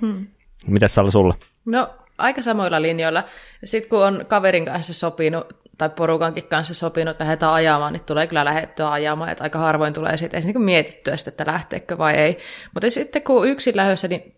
Hmm. 0.00 0.26
Mitäs 0.66 0.94
Salla 0.94 1.10
sulla? 1.10 1.34
No 1.66 1.88
aika 2.18 2.42
samoilla 2.42 2.82
linjoilla. 2.82 3.24
Sitten 3.64 3.90
kun 3.90 4.06
on 4.06 4.24
kaverin 4.28 4.64
kanssa 4.64 4.94
sopinut 4.94 5.64
tai 5.78 5.90
porukankin 5.90 6.44
kanssa 6.44 6.74
sopinut, 6.74 7.12
että 7.12 7.24
lähdetään 7.24 7.52
ajamaan, 7.52 7.92
niin 7.92 8.04
tulee 8.04 8.26
kyllä 8.26 8.44
lähettyä 8.44 8.90
ajamaan, 8.90 9.30
että 9.30 9.44
aika 9.44 9.58
harvoin 9.58 9.94
tulee 9.94 10.16
sitten 10.16 10.42
niin 10.42 10.62
mietittyä 10.62 11.16
sitä, 11.16 11.28
että 11.28 11.46
lähteekö 11.46 11.98
vai 11.98 12.14
ei. 12.14 12.38
Mutta 12.74 12.90
sitten 12.90 13.22
kun 13.22 13.48
yksin 13.48 13.76
lähdössä, 13.76 14.08
niin 14.08 14.36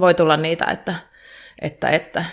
voi 0.00 0.14
tulla 0.14 0.36
niitä, 0.36 0.64
että, 0.64 0.94
että, 1.60 1.88
että 1.88 2.24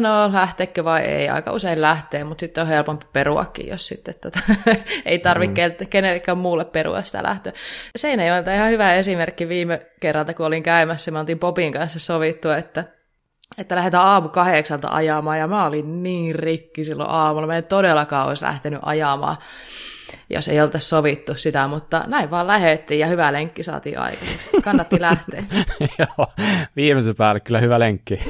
no 0.00 0.32
lähteekö 0.32 0.84
vai 0.84 1.02
ei, 1.02 1.28
aika 1.28 1.52
usein 1.52 1.80
lähtee, 1.80 2.24
mutta 2.24 2.40
sitten 2.40 2.62
on 2.62 2.68
helpompi 2.68 3.06
peruakin, 3.12 3.68
jos 3.68 3.88
sitten 3.88 4.14
tota, 4.20 4.40
ei 5.04 5.18
tarvitse 5.18 5.68
mm. 5.68 5.86
kenellekään 5.86 6.38
muulle 6.38 6.64
perua 6.64 7.02
sitä 7.02 7.22
lähtöä. 7.22 7.52
on 8.04 8.54
ihan 8.54 8.70
hyvä 8.70 8.94
esimerkki 8.94 9.48
viime 9.48 9.80
kerralta, 10.00 10.34
kun 10.34 10.46
olin 10.46 10.62
käymässä, 10.62 11.10
me 11.10 11.18
oltiin 11.18 11.38
Bobin 11.38 11.72
kanssa 11.72 11.98
sovittu, 11.98 12.50
että 12.50 12.84
että 13.58 13.76
lähdetään 13.76 14.06
aamu 14.06 14.28
kahdeksalta 14.28 14.88
ajamaan, 14.92 15.38
ja 15.38 15.48
mä 15.48 15.66
olin 15.66 16.02
niin 16.02 16.34
rikki 16.34 16.84
silloin 16.84 17.10
aamulla. 17.10 17.46
Mä 17.46 17.56
en 17.56 17.66
todellakaan 17.66 18.28
olisi 18.28 18.44
lähtenyt 18.44 18.80
ajamaan, 18.82 19.36
jos 20.30 20.48
ei 20.48 20.60
oltaisi 20.60 20.88
sovittu 20.88 21.34
sitä, 21.34 21.68
mutta 21.68 22.04
näin 22.06 22.30
vaan 22.30 22.46
lähettiin, 22.46 23.00
ja 23.00 23.06
hyvä 23.06 23.32
lenkki 23.32 23.62
saatiin 23.62 23.98
aikaiseksi. 23.98 24.50
Kannatti 24.64 25.00
lähteä. 25.00 25.44
Joo, 25.98 26.26
viimeisen 26.76 27.16
päälle 27.16 27.40
kyllä 27.40 27.58
hyvä 27.58 27.78
lenkki. 27.78 28.20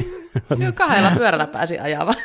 Joo, 0.59 0.73
kahdella 0.75 1.11
pyörällä 1.11 1.47
pääsi 1.47 1.79
ajamaan. 1.79 2.17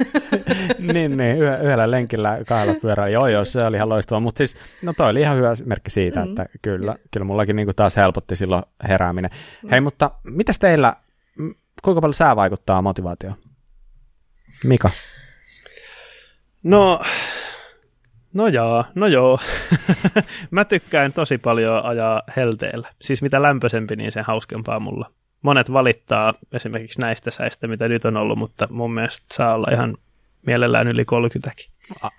niin, 0.94 1.18
niin, 1.18 1.38
yhdellä 1.38 1.92
lenkillä 1.92 2.38
kahdella 2.48 2.80
pyörällä. 2.82 3.10
Joo, 3.10 3.28
joo, 3.28 3.46
se 3.46 3.64
oli 3.64 3.76
ihan 3.76 3.90
loistavaa. 3.90 4.20
Mutta 4.20 4.38
siis, 4.38 4.58
no 4.82 4.94
toi 4.94 5.10
oli 5.10 5.22
ihan 5.22 5.38
hyvä 5.38 5.52
merkki 5.66 5.90
siitä, 5.90 6.20
mm. 6.20 6.30
että 6.30 6.46
kyllä, 6.62 6.96
kyllä 7.12 7.26
mullakin 7.26 7.56
niinku 7.56 7.74
taas 7.74 7.96
helpotti 7.96 8.36
silloin 8.36 8.64
herääminen. 8.88 9.32
Mm. 9.64 9.70
Hei, 9.70 9.82
mutta 9.82 10.12
mitäs 10.24 10.60
teillä, 10.60 10.96
kuinka 11.82 12.02
paljon 12.02 12.14
sää 12.14 12.36
vaikuttaa 12.36 12.82
motivaatioon? 12.82 13.36
Mika? 14.64 14.90
No, 16.64 17.02
no 18.34 18.48
joo, 18.48 18.86
no 18.96 19.08
joo. 19.08 19.40
Mä 20.52 20.66
tykkään 20.66 21.14
tosi 21.14 21.38
paljon 21.38 21.86
ajaa 21.86 22.22
helteellä. 22.36 22.90
Siis 23.02 23.22
mitä 23.22 23.42
lämpöisempi, 23.42 23.96
niin 23.96 24.12
sen 24.12 24.26
hauskempaa 24.26 24.80
mulla. 24.80 25.12
Monet 25.42 25.74
valittaa 25.74 26.34
esimerkiksi 26.52 27.02
näistä 27.02 27.32
säistä, 27.32 27.68
mitä 27.68 27.88
nyt 27.88 28.06
on 28.06 28.18
ollut, 28.18 28.40
mutta 28.40 28.68
mun 28.72 28.94
mielestä 28.94 29.26
saa 29.34 29.56
olla 29.56 29.68
ihan 29.72 29.98
mielellään 30.46 30.88
yli 30.88 31.06
30. 31.06 31.62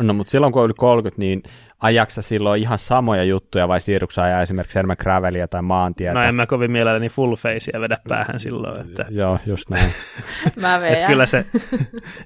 No 0.02 0.14
mutta 0.14 0.30
silloin 0.30 0.52
kun 0.52 0.62
on 0.62 0.66
yli 0.66 0.74
30, 0.74 1.20
niin 1.20 1.42
ajaksa 1.80 2.22
silloin 2.22 2.62
ihan 2.62 2.78
samoja 2.78 3.24
juttuja 3.24 3.68
vai 3.68 3.80
siirryksä 3.80 4.22
ajaa 4.22 4.42
esimerkiksi 4.42 4.78
enemmän 4.78 4.96
gravelia 5.00 5.48
tai 5.48 5.62
maantietä? 5.62 6.14
No 6.14 6.22
en 6.22 6.34
mä 6.34 6.46
kovin 6.46 6.70
mielelläni 6.70 7.08
full 7.08 7.36
facea 7.36 7.80
vedä 7.80 7.96
päähän 8.08 8.40
silloin. 8.40 8.80
Että... 8.80 9.06
Joo, 9.10 9.38
just 9.46 9.70
näin. 9.70 9.90
mä 10.60 10.76
et 10.76 11.06
kyllä, 11.06 11.26
se, 11.26 11.46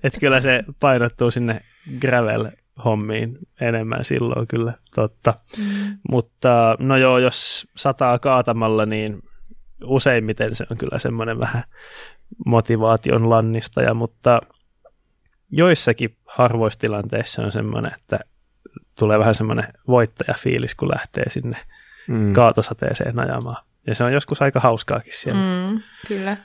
et 0.04 0.14
kyllä 0.20 0.40
se 0.40 0.64
painottuu 0.80 1.30
sinne 1.30 1.60
gravel 2.00 2.46
hommiin 2.84 3.38
enemmän 3.60 4.04
silloin 4.04 4.46
kyllä, 4.46 4.72
totta. 4.94 5.34
Mm. 5.58 5.98
Mutta 6.10 6.76
no 6.78 6.96
joo, 6.96 7.18
jos 7.18 7.66
sataa 7.76 8.18
kaatamalla, 8.18 8.86
niin 8.86 9.22
useimmiten 9.84 10.54
se 10.54 10.66
on 10.70 10.76
kyllä 10.76 10.98
semmoinen 10.98 11.38
vähän 11.38 11.62
motivaation 12.46 13.30
lannistaja, 13.30 13.94
mutta 13.94 14.40
joissakin 15.50 16.16
harvoissa 16.26 16.80
tilanteissa 16.80 17.42
on 17.42 17.52
semmoinen, 17.52 17.92
että 17.94 18.20
tulee 18.98 19.18
vähän 19.18 19.34
semmoinen 19.34 19.68
voittajafiilis, 19.88 20.74
kun 20.74 20.90
lähtee 20.90 21.30
sinne 21.30 21.56
mm. 22.08 22.32
kaatosateeseen 22.32 23.18
ajamaan. 23.18 23.64
Ja 23.86 23.94
se 23.94 24.04
on 24.04 24.12
joskus 24.12 24.42
aika 24.42 24.60
hauskaakin 24.60 25.12
siellä. 25.16 25.70
Mm, 25.70 25.80
kyllä. 26.08 26.36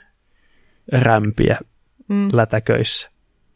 Rämpiä 0.92 1.58
mm. 2.08 2.28
lätäköissä, 2.32 3.10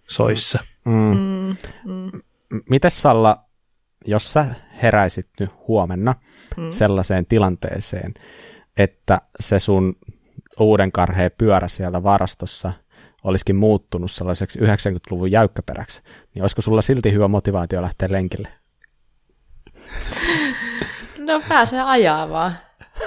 soissa. 0.08 0.58
Mm. 0.84 0.92
Mm. 0.94 1.56
Mm. 1.84 2.22
Mites 2.70 3.02
Salla, 3.02 3.44
jos 4.06 4.32
sä 4.32 4.46
heräisit 4.82 5.28
nyt 5.40 5.50
huomenna 5.68 6.14
mm. 6.56 6.70
sellaiseen 6.70 7.26
tilanteeseen, 7.26 8.14
että 8.76 9.20
se 9.40 9.58
sun 9.58 9.96
uuden 10.60 10.92
karheen 10.92 11.30
pyörä 11.38 11.68
siellä 11.68 12.02
varastossa– 12.02 12.72
olisikin 13.24 13.56
muuttunut 13.56 14.10
sellaiseksi 14.10 14.58
90-luvun 14.58 15.30
jäykkäperäksi, 15.30 16.02
niin 16.34 16.42
olisiko 16.42 16.62
sulla 16.62 16.82
silti 16.82 17.12
hyvä 17.12 17.28
motivaatio 17.28 17.82
lähteä 17.82 18.08
lenkille? 18.12 18.48
No 21.18 21.42
pääsee 21.48 21.82
ajaa 21.82 22.28
vaan. 22.28 22.58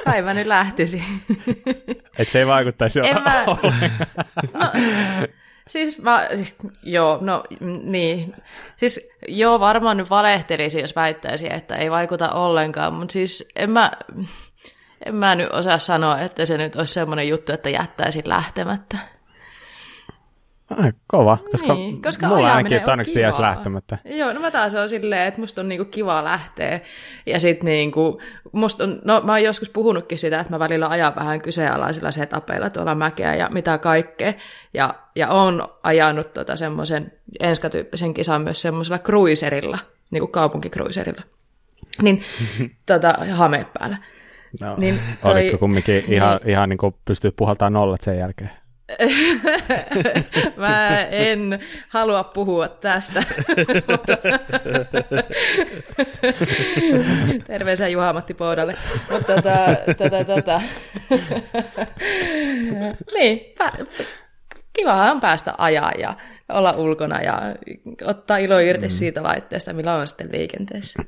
Kai 0.05 0.21
mä 0.21 0.33
nyt 0.33 0.47
lähtisi. 0.47 1.03
Että 2.19 2.31
se 2.31 2.39
ei 2.39 2.47
vaikuttaisi 2.47 2.99
En 2.99 3.23
mä... 3.23 3.45
no, 4.53 4.71
siis 5.67 6.01
mä, 6.01 6.27
siis, 6.35 6.55
joo, 6.83 7.17
no 7.21 7.43
niin. 7.83 8.35
Siis 8.75 9.09
joo, 9.27 9.59
varmaan 9.59 9.97
nyt 9.97 10.09
valehtelisi, 10.09 10.79
jos 10.79 10.95
väittäisi, 10.95 11.53
että 11.53 11.75
ei 11.75 11.91
vaikuta 11.91 12.29
ollenkaan, 12.29 12.93
mutta 12.93 13.13
siis 13.13 13.49
en 13.55 13.71
mä, 13.71 13.91
en 15.05 15.15
mä 15.15 15.35
nyt 15.35 15.49
osaa 15.51 15.79
sanoa, 15.79 16.19
että 16.19 16.45
se 16.45 16.57
nyt 16.57 16.75
olisi 16.75 16.93
semmoinen 16.93 17.27
juttu, 17.27 17.53
että 17.53 17.69
jättäisin 17.69 18.29
lähtemättä. 18.29 18.97
Ai, 20.69 20.93
kova, 21.07 21.37
koska, 21.51 21.73
niin, 21.73 22.01
koska 22.01 22.27
mulla 22.27 22.53
ainakin 22.53 22.81
todennäköisesti 22.81 23.19
jäisi 23.19 23.41
lähtemättä. 23.41 23.97
Joo, 24.05 24.33
no 24.33 24.39
mä 24.39 24.51
taas 24.51 24.75
on 24.75 24.89
silleen, 24.89 25.27
että 25.27 25.41
musta 25.41 25.61
on 25.61 25.69
niinku 25.69 25.85
kiva 25.85 26.23
lähteä. 26.23 26.79
Ja 27.25 27.39
sit 27.39 27.63
niinku, 27.63 28.21
musta 28.51 28.83
on, 28.83 29.01
no 29.05 29.21
mä 29.21 29.31
oon 29.31 29.43
joskus 29.43 29.69
puhunutkin 29.69 30.19
sitä, 30.19 30.39
että 30.39 30.53
mä 30.53 30.59
välillä 30.59 30.87
ajan 30.87 31.15
vähän 31.15 31.41
kyseenalaisilla 31.41 32.11
setapeilla 32.11 32.69
tuolla 32.69 32.95
mäkeä 32.95 33.35
ja 33.35 33.49
mitä 33.51 33.77
kaikkea. 33.77 34.33
Ja, 34.73 34.93
ja 35.15 35.29
on 35.29 35.67
ajanut 35.83 36.33
tota 36.33 36.55
semmoisen 36.55 37.11
enskatyyppisen 37.39 38.13
kisan 38.13 38.41
myös 38.41 38.61
semmoisella 38.61 38.99
cruiserilla, 38.99 39.77
niinku 40.11 40.27
kaupunkikruiserilla. 40.27 41.21
Niin, 42.01 42.21
tota, 42.85 43.13
hameet 43.33 43.73
päällä. 43.73 43.97
No, 44.61 44.73
niin 44.77 44.99
toi... 45.21 45.31
Oliko 45.31 45.57
kumminkin 45.57 46.03
ihan, 46.07 46.39
niin, 46.43 46.49
ihan 46.49 46.69
niin 46.69 46.77
kuin 46.77 46.95
pystyy 47.05 47.31
puhaltamaan 47.31 47.73
nollat 47.73 48.01
sen 48.01 48.17
jälkeen? 48.17 48.51
Mä 50.57 51.01
en 51.01 51.59
halua 51.89 52.23
puhua 52.23 52.67
tästä. 52.67 53.23
Terveisiä 57.47 57.87
Juha-Matti 57.87 58.33
Poudalle. 58.33 58.75
Mutta 59.11 59.35
tota, 59.35 59.57
tota, 59.97 60.23
tota. 60.25 60.61
niin, 63.13 63.39
kivahan 64.73 65.11
on 65.11 65.21
päästä 65.21 65.53
ajaa 65.57 65.91
ja 65.99 66.13
olla 66.49 66.71
ulkona 66.71 67.21
ja 67.21 67.41
ottaa 68.03 68.37
ilo 68.37 68.59
irti 68.59 68.85
mm. 68.85 68.89
siitä 68.89 69.23
laitteesta, 69.23 69.73
millä 69.73 69.95
on 69.95 70.07
sitten 70.07 70.29
liikenteessä. 70.31 71.03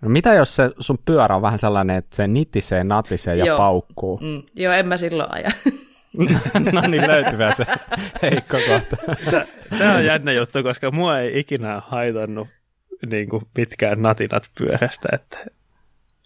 No 0.00 0.08
mitä 0.08 0.34
jos 0.34 0.56
se 0.56 0.70
sun 0.78 0.98
pyörä 1.04 1.36
on 1.36 1.42
vähän 1.42 1.58
sellainen, 1.58 1.96
että 1.96 2.16
se 2.16 2.26
nitisee, 2.26 2.84
natisee 2.84 3.34
ja 3.36 3.44
Joo. 3.44 3.58
paukkuu? 3.58 4.18
Mm. 4.22 4.42
Joo, 4.56 4.72
en 4.72 4.88
mä 4.88 4.96
silloin 4.96 5.34
aja. 5.34 5.50
No 6.72 6.80
niin, 6.88 7.08
löytyvä 7.08 7.54
se 7.54 7.66
heikko 8.22 8.56
kohta. 8.66 8.96
Tämä 9.78 9.94
on 9.94 10.04
jännä 10.04 10.32
juttu, 10.32 10.62
koska 10.62 10.90
mua 10.90 11.18
ei 11.18 11.38
ikinä 11.38 11.82
haitannut 11.86 12.48
niin 13.10 13.28
kuin 13.28 13.44
pitkään 13.54 14.02
natinat 14.02 14.50
pyörästä, 14.58 15.08
että 15.12 15.38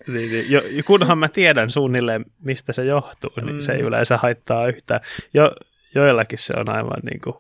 niin, 0.07 0.31
niin, 0.31 0.51
jo, 0.51 0.63
kunhan 0.85 1.19
mä 1.19 1.29
tiedän 1.29 1.71
suunnilleen, 1.71 2.25
mistä 2.43 2.73
se 2.73 2.85
johtuu, 2.85 3.33
niin 3.43 3.55
mm. 3.55 3.61
se 3.61 3.73
ei 3.73 3.83
mm. 3.83 3.89
yleensä 3.89 4.17
haittaa 4.17 4.69
yhtään. 4.69 5.01
Jo, 5.35 5.53
joillakin 5.95 6.39
se 6.39 6.53
on 6.57 6.69
aivan 6.69 7.01
niin 7.11 7.21
kuin 7.21 7.37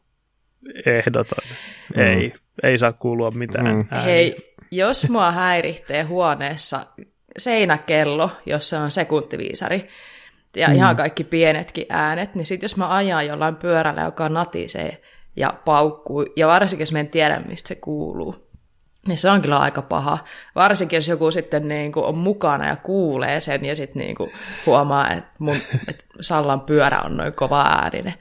ehdoton. 0.87 1.49
Mm. 1.97 2.03
Ei, 2.03 2.33
ei 2.63 2.79
saa 2.79 2.93
kuulua 2.93 3.31
mitään 3.31 3.67
mm. 3.67 3.87
Hei, 4.05 4.55
jos 4.71 5.09
mua 5.09 5.33
häiritsee 5.33 6.03
huoneessa 6.03 6.87
seinäkello, 7.39 8.31
jossa 8.47 8.81
on 8.81 8.91
sekuntiviisari, 8.91 9.89
ja 10.57 10.69
mm. 10.69 10.75
ihan 10.75 10.97
kaikki 10.97 11.25
pienetkin 11.25 11.87
äänet, 11.89 12.35
niin 12.35 12.47
sitten 12.47 12.65
jos 12.65 12.77
mä 12.77 12.95
ajan 12.95 13.27
jollain 13.27 13.57
pyörällä, 13.57 14.03
joka 14.03 14.29
natisee 14.29 15.03
ja 15.37 15.55
paukkuu, 15.65 16.27
ja 16.37 16.47
varsinkin 16.47 16.83
jos 16.83 16.93
mä 16.93 17.01
en 17.01 17.09
tiedä, 17.09 17.41
mistä 17.49 17.69
se 17.69 17.75
kuuluu, 17.75 18.47
niin 19.07 19.19
se 19.19 19.31
on 19.31 19.43
kyllä 19.43 19.59
aika 19.59 19.83
paha. 19.83 20.19
Varsinkin 20.55 20.97
jos 20.97 21.09
joku 21.09 21.31
sitten 21.31 21.69
niin 21.69 21.93
kuin 21.93 22.07
on 22.07 22.19
mukana 22.19 22.69
ja 22.69 22.77
kuulee 22.77 23.41
sen 23.41 23.65
ja 23.65 23.77
sitten 23.77 24.01
niin 24.01 24.15
kuin 24.15 24.31
huomaa, 24.67 25.11
että, 25.11 25.31
mun, 25.39 25.57
että 25.89 26.05
Sallan 26.21 26.61
pyörä 26.61 27.01
on 27.01 27.17
noin 27.17 27.33
kova 27.33 27.63
ääninen. 27.63 28.15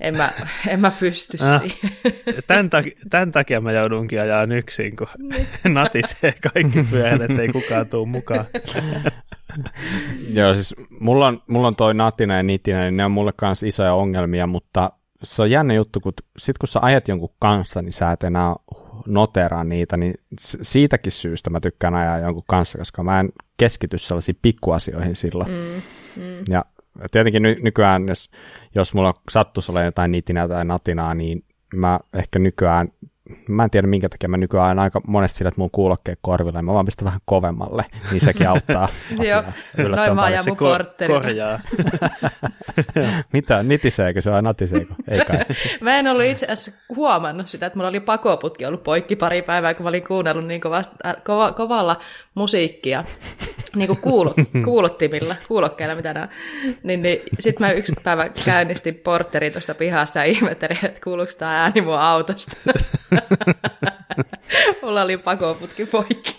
En 0.00 0.16
mä, 0.16 0.30
en 0.68 0.80
mä 0.80 0.92
pysty 1.00 1.38
äh, 1.42 1.60
siihen. 1.60 1.90
Tämän, 2.46 2.70
takia, 2.70 2.92
tämän 3.10 3.32
takia 3.32 3.60
mä 3.60 3.72
joudunkin 3.72 4.20
ajaa 4.20 4.44
yksin, 4.44 4.96
kun 4.96 5.06
niin. 5.18 5.46
natisee 5.74 6.34
kaikki 6.52 6.84
pyörät, 6.90 7.30
ettei 7.30 7.48
kukaan 7.48 7.86
tule 7.86 8.08
mukaan. 8.08 8.44
Joo, 10.28 10.54
siis 10.54 10.74
mulla 11.00 11.26
on, 11.26 11.42
mulla 11.46 11.68
on 11.68 11.76
toi 11.76 11.94
natina 11.94 12.36
ja 12.36 12.42
nitinä, 12.42 12.80
niin 12.80 12.96
ne 12.96 13.04
on 13.04 13.10
mulle 13.10 13.32
kanssa 13.36 13.66
isoja 13.66 13.94
ongelmia, 13.94 14.46
mutta 14.46 14.90
se 15.22 15.42
on 15.42 15.50
jännä 15.50 15.74
juttu, 15.74 16.00
kun 16.00 16.12
sit 16.38 16.58
kun 16.58 16.68
sä 16.68 16.80
ajat 16.82 17.08
jonkun 17.08 17.34
kanssa, 17.38 17.82
niin 17.82 17.92
sä 17.92 18.12
et 18.12 18.22
enää 18.22 18.54
noteraa 19.06 19.64
niitä, 19.64 19.96
niin 19.96 20.14
siitäkin 20.40 21.12
syystä 21.12 21.50
mä 21.50 21.60
tykkään 21.60 21.94
ajaa 21.94 22.18
jonkun 22.18 22.44
kanssa, 22.46 22.78
koska 22.78 23.02
mä 23.02 23.20
en 23.20 23.32
keskity 23.56 23.98
sellaisiin 23.98 24.38
pikkuasioihin 24.42 25.16
silloin. 25.16 25.50
Mm, 25.50 25.82
mm. 26.22 26.44
Ja 26.48 26.64
tietenkin 27.10 27.42
ny- 27.42 27.60
nykyään, 27.62 28.08
jos, 28.08 28.30
jos 28.74 28.94
mulla 28.94 29.14
sattuisi 29.30 29.72
olla 29.72 29.82
jotain 29.82 30.10
nitinää 30.10 30.48
tai 30.48 30.64
natinaa, 30.64 31.14
niin 31.14 31.44
mä 31.74 32.00
ehkä 32.14 32.38
nykyään 32.38 32.88
mä 33.48 33.64
en 33.64 33.70
tiedä 33.70 33.86
minkä 33.86 34.08
takia 34.08 34.28
mä 34.28 34.36
nykyään 34.36 34.68
aina 34.68 34.82
aika 34.82 35.00
monesti 35.06 35.38
sillä, 35.38 35.48
että 35.48 35.60
mun 35.60 35.70
kuulokkeet 35.70 36.18
korvilla, 36.22 36.58
niin 36.58 36.64
mä 36.64 36.72
vaan 36.72 36.84
pistän 36.84 37.04
vähän 37.04 37.20
kovemmalle, 37.24 37.84
niin 38.10 38.20
sekin 38.20 38.48
auttaa 38.48 38.88
Joo, 39.30 39.42
noin 39.88 40.14
mä 40.14 40.22
ajan 40.22 40.44
mun 40.46 40.56
korjaa. 40.56 41.60
Mitä, 43.32 43.62
nitiseekö 43.62 44.20
se 44.20 44.30
vai 44.30 44.42
natiseekö? 44.42 44.94
Ei 45.08 45.24
kai. 45.24 45.38
mä 45.80 45.98
en 45.98 46.06
ollut 46.06 46.24
itse 46.24 46.46
asiassa 46.46 46.84
huomannut 46.96 47.48
sitä, 47.48 47.66
että 47.66 47.76
mulla 47.78 47.88
oli 47.88 48.00
pakoputki 48.00 48.66
ollut 48.66 48.82
poikki 48.82 49.16
pari 49.16 49.42
päivää, 49.42 49.74
kun 49.74 49.84
mä 49.84 49.88
olin 49.88 50.06
kuunnellut 50.06 50.46
niin 50.46 50.60
kovasta, 50.60 50.96
äh, 51.06 51.16
kova, 51.24 51.52
kovalla 51.52 52.00
musiikkia, 52.34 53.04
niin 53.76 53.86
kuin 53.86 54.00
kuulut, 54.00 54.34
kuuluttimilla, 54.64 55.36
kuulokkeilla, 55.48 55.94
mitä 55.94 56.14
nämä 56.14 56.28
niin, 56.82 57.02
niin 57.02 57.20
sitten 57.38 57.66
mä 57.66 57.72
yksi 57.72 57.92
päivä 58.02 58.28
käynnistin 58.44 58.94
portterin 58.94 59.52
tuosta 59.52 59.74
pihasta 59.74 60.18
ja 60.18 60.24
ihmettelin, 60.24 60.78
että 60.82 61.00
kuuluuko 61.04 61.32
tämä 61.38 61.62
ääni 61.62 61.80
mun 61.80 61.98
autosta. 61.98 62.56
Mulla 64.82 65.02
oli 65.02 65.16
pakoputki 65.16 65.86
poikki. 65.86 66.34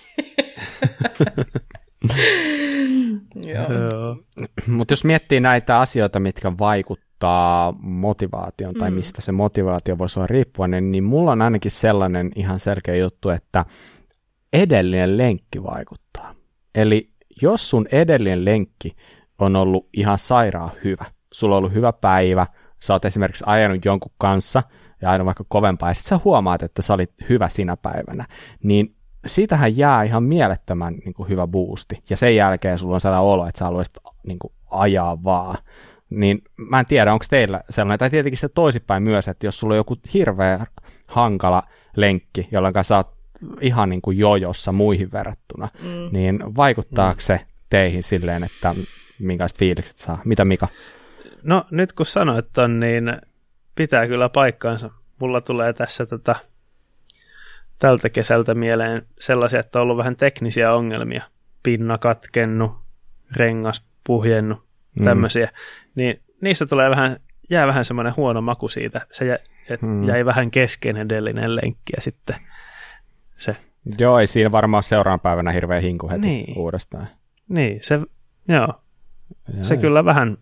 Mutta 4.68 4.92
jos 4.92 5.04
miettii 5.04 5.40
näitä 5.40 5.80
asioita, 5.80 6.20
mitkä 6.20 6.58
vaikuttaa 6.60 7.74
motivaation 7.82 8.74
tai 8.74 8.92
mm. 8.92 8.96
mistä 8.96 9.22
se 9.22 9.32
motivaatio 9.32 9.98
voisi 9.98 10.20
olla 10.20 10.28
riippuvainen, 10.28 10.92
niin 10.92 11.04
mulla 11.04 11.32
on 11.32 11.42
ainakin 11.42 11.72
sellainen 11.72 12.32
ihan 12.36 12.60
selkeä 12.60 12.96
juttu, 12.96 13.30
että 13.30 13.66
edellinen 14.54 15.18
lenkki 15.18 15.64
vaikuttaa. 15.64 16.36
Eli 16.76 17.10
jos 17.42 17.70
sun 17.70 17.88
edellinen 17.92 18.46
lenkki 18.46 18.96
on 19.40 19.56
ollut 19.56 19.90
ihan 19.94 20.20
sairaan 20.20 20.72
hyvä, 20.84 21.06
sulla 21.34 21.56
on 21.56 21.58
ollut 21.58 21.74
hyvä 21.74 21.94
päivä, 21.94 22.48
sä 22.82 22.94
oot 22.94 23.06
esimerkiksi 23.06 23.44
ajanut 23.48 23.86
jonkun 23.86 24.12
kanssa– 24.18 24.64
ja 25.06 25.12
aina 25.12 25.26
vaikka 25.26 25.44
kovempaa, 25.48 25.90
ja 25.90 25.94
sitten 25.94 26.10
sä 26.10 26.24
huomaat, 26.24 26.64
että 26.64 26.82
sä 26.82 26.94
olit 26.94 27.12
hyvä 27.30 27.50
sinä 27.50 27.78
päivänä, 27.78 28.26
niin 28.64 28.96
siitähän 29.26 29.78
jää 29.78 30.04
ihan 30.04 30.24
mielettömän 30.24 30.94
niin 30.94 31.14
kuin 31.14 31.30
hyvä 31.30 31.48
boosti, 31.48 32.04
ja 32.10 32.18
sen 32.18 32.36
jälkeen 32.36 32.80
sulla 32.80 32.96
on 32.96 33.02
sellainen 33.02 33.30
olo, 33.30 33.48
että 33.48 33.60
sä 33.60 33.66
haluaisit 33.66 33.98
niin 34.28 34.40
kuin, 34.40 34.54
ajaa 34.72 35.24
vaan, 35.24 35.58
niin 36.10 36.42
mä 36.58 36.80
en 36.80 36.86
tiedä, 36.86 37.14
onko 37.14 37.26
teillä 37.30 37.62
sellainen, 37.70 38.00
tai 38.00 38.10
tietenkin 38.10 38.40
se 38.40 38.50
toisipäin 38.50 39.04
myös, 39.04 39.28
että 39.28 39.48
jos 39.48 39.60
sulla 39.60 39.74
on 39.74 39.78
joku 39.78 39.98
hirveä 40.14 40.66
hankala 41.08 41.64
lenkki, 41.96 42.48
jolloin 42.52 42.74
sä 42.82 42.98
oot 42.98 43.16
ihan 43.62 43.90
niin 43.90 44.02
kuin 44.02 44.18
jojossa 44.18 44.72
muihin 44.72 45.12
verrattuna, 45.12 45.70
mm. 45.82 46.10
niin 46.12 46.40
vaikuttaako 46.58 47.18
mm. 47.18 47.22
se 47.22 47.40
teihin 47.70 48.04
silleen, 48.04 48.44
että 48.44 48.76
minkälaiset 49.20 49.60
fiilikset 49.60 49.98
saa? 49.98 50.22
Mitä 50.26 50.46
Mika? 50.46 50.68
No 51.44 51.66
nyt 51.72 51.94
kun 51.94 52.06
sanoit 52.06 52.46
ton, 52.54 52.80
niin 52.80 53.18
pitää 53.76 54.08
kyllä 54.08 54.30
paikkaansa. 54.30 54.90
Mulla 55.20 55.42
tulee 55.42 55.74
tässä 55.74 56.06
tota, 56.06 56.36
tältä 57.80 58.10
kesältä 58.10 58.54
mieleen 58.54 59.08
sellaisia, 59.20 59.60
että 59.60 59.80
on 59.80 59.84
ollut 59.84 59.98
vähän 59.98 60.16
teknisiä 60.16 60.74
ongelmia. 60.74 61.24
Pinna 61.64 61.98
katkennut, 61.98 62.72
rengas 63.36 63.86
puhjennut, 64.04 64.66
tämmöisiä. 65.04 65.46
Mm. 65.46 65.52
Niin 65.96 66.22
niistä 66.42 66.66
tulee 66.66 66.90
vähän, 66.90 67.18
jää 67.50 67.68
vähän 67.68 67.86
semmoinen 67.86 68.16
huono 68.18 68.42
maku 68.42 68.68
siitä. 68.68 69.02
Se 69.12 69.26
jä, 69.26 69.38
et 69.70 69.82
mm. 69.82 70.04
jäi 70.04 70.26
vähän 70.26 70.52
kesken 70.52 70.98
edellinen 70.98 71.56
lenkki 71.56 71.94
ja 71.96 72.02
sitten 72.02 72.36
se. 73.38 73.58
Joo, 74.00 74.20
ei 74.20 74.28
siinä 74.28 74.52
varmaan 74.52 74.84
seuraavan 74.84 75.20
päivänä 75.20 75.52
hirveä 75.52 75.80
hinku 75.80 76.10
heti 76.10 76.22
niin. 76.22 76.58
uudestaan. 76.58 77.08
Niin, 77.50 77.80
se, 77.82 78.00
joo. 78.48 78.82
Ja 79.58 79.64
se 79.64 79.78
kyllä 79.78 80.06
vähän, 80.06 80.38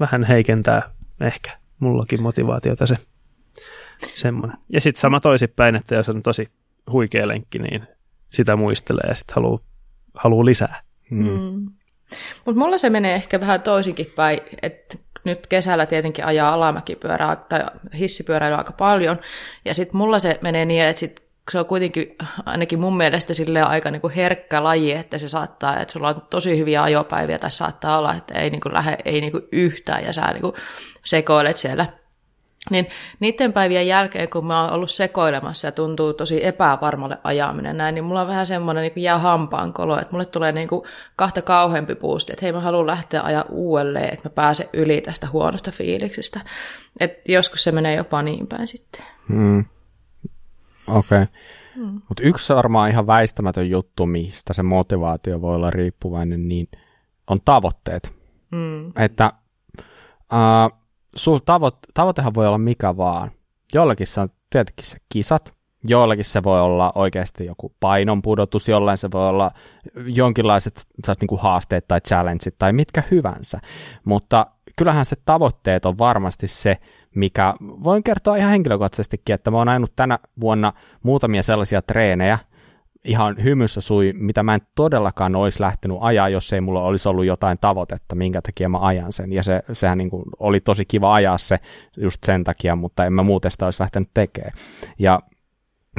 vähän 0.00 0.24
heikentää 0.24 0.82
ehkä 1.20 1.59
mullakin 1.80 2.22
motivaatiota 2.22 2.86
se 2.86 2.96
semmoinen. 4.14 4.58
Ja 4.68 4.80
sitten 4.80 5.00
sama 5.00 5.20
toisinpäin, 5.20 5.76
että 5.76 5.94
jos 5.94 6.08
on 6.08 6.22
tosi 6.22 6.48
huikea 6.92 7.28
lenkki, 7.28 7.58
niin 7.58 7.82
sitä 8.30 8.56
muistelee 8.56 9.08
ja 9.08 9.14
sitten 9.14 9.34
haluaa 9.34 9.60
haluu 10.14 10.44
lisää. 10.44 10.82
Mm. 11.10 11.28
Mm. 11.28 11.70
Mutta 12.44 12.58
mulla 12.58 12.78
se 12.78 12.90
menee 12.90 13.14
ehkä 13.14 13.40
vähän 13.40 13.62
toisinkin 13.62 14.12
päin, 14.16 14.40
että 14.62 14.98
nyt 15.24 15.46
kesällä 15.46 15.86
tietenkin 15.86 16.24
ajaa 16.24 16.52
alamäkipyörää 16.52 17.36
tai 17.36 17.64
hissipyöräilyä 17.98 18.58
aika 18.58 18.72
paljon, 18.72 19.18
ja 19.64 19.74
sitten 19.74 19.96
mulla 19.96 20.18
se 20.18 20.38
menee 20.42 20.64
niin, 20.64 20.82
että 20.82 21.00
sit 21.00 21.29
se 21.50 21.58
on 21.58 21.66
kuitenkin 21.66 22.16
ainakin 22.46 22.80
mun 22.80 22.96
mielestä 22.96 23.34
sille 23.34 23.62
aika 23.62 23.90
niin 23.90 24.00
kuin 24.00 24.12
herkkä 24.12 24.64
laji, 24.64 24.92
että 24.92 25.18
se 25.18 25.28
saattaa, 25.28 25.80
että 25.80 25.92
sulla 25.92 26.08
on 26.08 26.22
tosi 26.30 26.58
hyviä 26.58 26.82
ajopäiviä, 26.82 27.38
tai 27.38 27.50
saattaa 27.50 27.98
olla, 27.98 28.14
että 28.14 28.34
ei 28.34 28.50
niin 28.50 28.60
kuin 28.60 28.74
lähde 28.74 28.98
ei 29.04 29.20
niin 29.20 29.32
kuin 29.32 29.44
yhtään, 29.52 30.04
ja 30.04 30.12
sä 30.12 30.32
niin 30.32 30.40
kuin 30.40 30.54
sekoilet 31.04 31.56
siellä 31.56 31.86
niin 32.70 32.86
niiden 33.20 33.52
päivien 33.52 33.86
jälkeen, 33.86 34.28
kun 34.28 34.46
mä 34.46 34.62
oon 34.62 34.72
ollut 34.72 34.90
sekoilemassa 34.90 35.68
ja 35.68 35.72
tuntuu 35.72 36.12
tosi 36.12 36.46
epävarmalle 36.46 37.18
ajaminen 37.24 37.76
näin, 37.76 37.94
niin 37.94 38.04
mulla 38.04 38.20
on 38.20 38.28
vähän 38.28 38.46
semmoinen 38.46 38.82
niin 38.82 39.02
jää 39.04 39.18
hampaan 39.18 39.72
kolo, 39.72 39.98
että 39.98 40.12
mulle 40.12 40.24
tulee 40.24 40.52
niin 40.52 40.68
kuin 40.68 40.82
kahta 41.16 41.42
kauheampi 41.42 41.94
puusti, 41.94 42.32
että 42.32 42.44
hei 42.44 42.52
mä 42.52 42.60
haluan 42.60 42.86
lähteä 42.86 43.22
ajaa 43.22 43.44
uudelleen, 43.48 44.12
että 44.12 44.28
mä 44.28 44.34
pääsen 44.34 44.66
yli 44.72 45.00
tästä 45.00 45.26
huonosta 45.32 45.70
fiiliksistä. 45.70 46.40
Että 47.00 47.32
joskus 47.32 47.64
se 47.64 47.72
menee 47.72 47.96
jopa 47.96 48.22
niin 48.22 48.46
päin 48.46 48.68
sitten. 48.68 49.04
Mm. 49.28 49.64
Okei. 50.90 51.22
Okay. 51.22 51.26
Mm. 51.76 52.02
Mutta 52.08 52.22
yksi 52.22 52.54
varmaan 52.54 52.90
ihan 52.90 53.06
väistämätön 53.06 53.70
juttu, 53.70 54.06
mistä 54.06 54.52
se 54.52 54.62
motivaatio 54.62 55.40
voi 55.40 55.54
olla 55.54 55.70
riippuvainen, 55.70 56.48
niin 56.48 56.68
on 57.26 57.38
tavoitteet. 57.44 58.14
Mm. 58.50 58.92
Että 58.96 59.32
uh, 60.32 60.78
sul 61.16 61.38
tavoit, 61.38 61.74
tavoitehan 61.94 62.34
voi 62.34 62.46
olla 62.46 62.58
mikä 62.58 62.96
vaan. 62.96 63.30
Jollakin 63.74 64.06
se 64.06 64.20
on 64.20 64.28
tietenkin 64.50 64.86
se 64.86 64.98
kisat, 65.08 65.54
jollakin 65.84 66.24
se 66.24 66.42
voi 66.42 66.60
olla 66.60 66.92
oikeasti 66.94 67.46
joku 67.46 67.74
painonpudotus, 67.80 68.68
jollain 68.68 68.98
se 68.98 69.08
voi 69.12 69.28
olla 69.28 69.50
jonkinlaiset 70.04 70.86
niin 71.20 71.28
kuin 71.28 71.40
haasteet 71.40 71.88
tai 71.88 72.00
challengeit 72.00 72.54
tai 72.58 72.72
mitkä 72.72 73.02
hyvänsä. 73.10 73.60
Mutta 74.04 74.46
kyllähän 74.80 75.04
se 75.04 75.16
tavoitteet 75.24 75.86
on 75.86 75.98
varmasti 75.98 76.46
se, 76.46 76.76
mikä 77.14 77.54
voin 77.60 78.02
kertoa 78.02 78.36
ihan 78.36 78.50
henkilökohtaisestikin, 78.50 79.34
että 79.34 79.50
mä 79.50 79.56
oon 79.56 79.68
ajanut 79.68 79.92
tänä 79.96 80.18
vuonna 80.40 80.72
muutamia 81.02 81.42
sellaisia 81.42 81.82
treenejä, 81.82 82.38
ihan 83.04 83.44
hymyssä 83.44 83.80
sui, 83.80 84.12
mitä 84.16 84.42
mä 84.42 84.54
en 84.54 84.60
todellakaan 84.74 85.36
olisi 85.36 85.60
lähtenyt 85.60 85.96
ajaa, 86.00 86.28
jos 86.28 86.52
ei 86.52 86.60
mulla 86.60 86.82
olisi 86.82 87.08
ollut 87.08 87.24
jotain 87.24 87.58
tavoitetta, 87.60 88.14
minkä 88.14 88.42
takia 88.42 88.68
mä 88.68 88.78
ajan 88.80 89.12
sen. 89.12 89.32
Ja 89.32 89.42
se, 89.42 89.62
sehän 89.72 89.98
niin 89.98 90.10
kuin 90.10 90.22
oli 90.38 90.60
tosi 90.60 90.84
kiva 90.84 91.14
ajaa 91.14 91.38
se 91.38 91.58
just 91.96 92.24
sen 92.24 92.44
takia, 92.44 92.76
mutta 92.76 93.06
en 93.06 93.12
mä 93.12 93.22
muuten 93.22 93.50
sitä 93.50 93.64
olisi 93.64 93.82
lähtenyt 93.82 94.10
tekemään. 94.14 94.52
Ja 94.98 95.20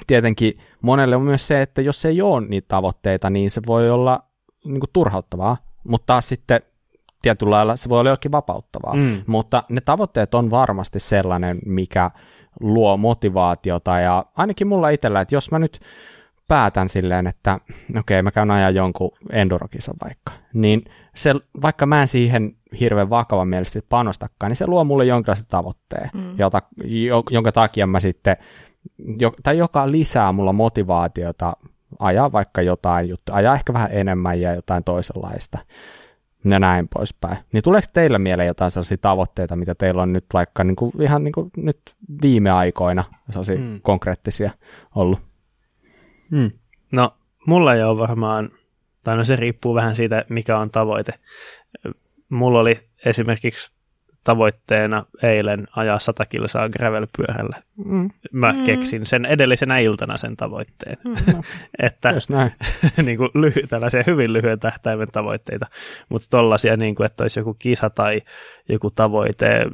tietenkin 0.08 0.58
monelle 0.82 1.16
on 1.16 1.22
myös 1.22 1.48
se, 1.48 1.62
että 1.62 1.82
jos 1.82 2.06
ei 2.06 2.22
ole 2.22 2.48
niitä 2.48 2.68
tavoitteita, 2.68 3.30
niin 3.30 3.50
se 3.50 3.62
voi 3.68 3.90
olla 3.90 4.24
niin 4.66 4.80
kuin 4.80 4.90
turhauttavaa, 4.94 5.58
mutta 5.84 6.06
taas 6.06 6.30
sitten 6.30 6.62
tietyllä 7.22 7.56
lailla 7.56 7.78
se 7.78 7.90
voi 7.90 8.00
olla 8.00 8.10
jokin 8.10 8.32
vapauttavaa. 8.32 8.94
Mm. 8.94 9.24
Mutta 9.28 9.64
ne 9.70 9.82
tavoitteet 9.82 10.34
on 10.34 10.52
varmasti 10.52 11.00
sellainen, 11.00 11.60
mikä 11.66 12.12
luo 12.60 12.98
motivaatiota 12.98 14.00
ja 14.00 14.26
ainakin 14.38 14.68
mulla 14.68 14.90
itsellä, 14.90 15.22
että 15.22 15.36
jos 15.36 15.52
mä 15.52 15.60
nyt 15.60 15.80
päätän 16.48 16.90
silleen, 16.90 17.28
että 17.28 17.60
okei, 17.90 18.00
okay, 18.00 18.22
mä 18.22 18.32
käyn 18.32 18.52
ajaa 18.52 18.70
jonkun 18.70 19.12
endurokisan 19.30 19.96
vaikka, 20.04 20.32
niin 20.54 20.86
se, 21.16 21.36
vaikka 21.62 21.86
mä 21.86 22.02
en 22.02 22.08
siihen 22.08 22.56
hirveän 22.80 23.10
vakavan 23.10 23.48
mielestä 23.48 23.80
panostakaan, 23.90 24.50
niin 24.50 24.56
se 24.56 24.68
luo 24.68 24.84
mulle 24.84 25.06
jonkinlaisen 25.06 25.48
tavoitteen, 25.50 26.10
mm. 26.14 26.38
jota, 26.38 26.62
jonka 27.30 27.52
takia 27.52 27.88
mä 27.88 28.00
sitten, 28.00 28.38
jo, 29.20 29.34
tai 29.44 29.58
joka 29.58 29.92
lisää 29.92 30.32
mulla 30.32 30.54
motivaatiota 30.54 31.54
ajaa 32.00 32.32
vaikka 32.32 32.62
jotain 32.62 33.10
juttua, 33.10 33.36
ajaa 33.36 33.56
ehkä 33.56 33.74
vähän 33.74 33.90
enemmän 33.92 34.42
ja 34.42 34.56
jotain 34.56 34.84
toisenlaista 34.84 35.58
ja 36.46 36.60
näin 36.60 36.88
poispäin. 36.88 37.38
Niin 37.52 37.64
tuleeko 37.64 37.88
teillä 37.94 38.20
mieleen 38.20 38.48
jotain 38.48 38.72
sellaisia 38.72 38.98
tavoitteita, 38.98 39.56
mitä 39.56 39.76
teillä 39.76 40.02
on 40.02 40.14
nyt 40.14 40.26
vaikka 40.34 40.64
niin 40.64 40.76
kuin, 40.76 40.92
ihan 41.02 41.24
niin 41.24 41.32
kuin 41.32 41.52
nyt 41.58 41.80
viime 42.22 42.52
aikoina 42.52 43.04
sellaisia 43.30 43.58
mm. 43.58 43.82
konkreettisia 43.82 44.52
ollut? 44.96 45.20
Hmm. 46.32 46.52
No, 46.92 47.14
mulla 47.48 47.74
ei 47.74 47.84
ole 47.84 47.98
varmaan, 47.98 48.50
tai 49.04 49.18
no 49.18 49.24
se 49.24 49.36
riippuu 49.36 49.76
vähän 49.76 49.96
siitä, 49.96 50.26
mikä 50.30 50.58
on 50.58 50.70
tavoite. 50.70 51.14
Mulla 52.30 52.60
oli 52.60 52.80
esimerkiksi 53.06 53.72
tavoitteena 54.24 55.06
eilen 55.24 55.68
ajaa 55.76 56.00
100 56.00 56.26
kilsaa 56.26 56.70
gravelpyörällä. 56.70 57.56
Mm. 57.86 58.10
Mä 58.32 58.54
mm. 58.54 58.64
keksin 58.64 59.06
sen 59.06 59.26
edellisenä 59.26 59.78
iltana 59.78 60.18
sen 60.18 60.38
tavoitteen. 60.38 60.98
Mm, 61.04 61.34
no. 61.34 61.42
että 61.88 62.14
niin 63.06 63.18
kuin 63.18 63.30
lyhy, 63.34 63.68
tällaisia 63.70 64.04
hyvin 64.08 64.34
lyhyen 64.34 64.60
tähtäimen 64.60 65.08
tavoitteita, 65.12 65.66
mutta 66.10 66.28
tollaisia, 66.30 66.78
niin 66.78 66.96
kuin, 66.96 67.06
että 67.06 67.24
olisi 67.24 67.40
joku 67.40 67.54
kisa 67.54 67.90
tai 67.90 68.22
joku 68.70 68.92
tavoite 68.92 69.66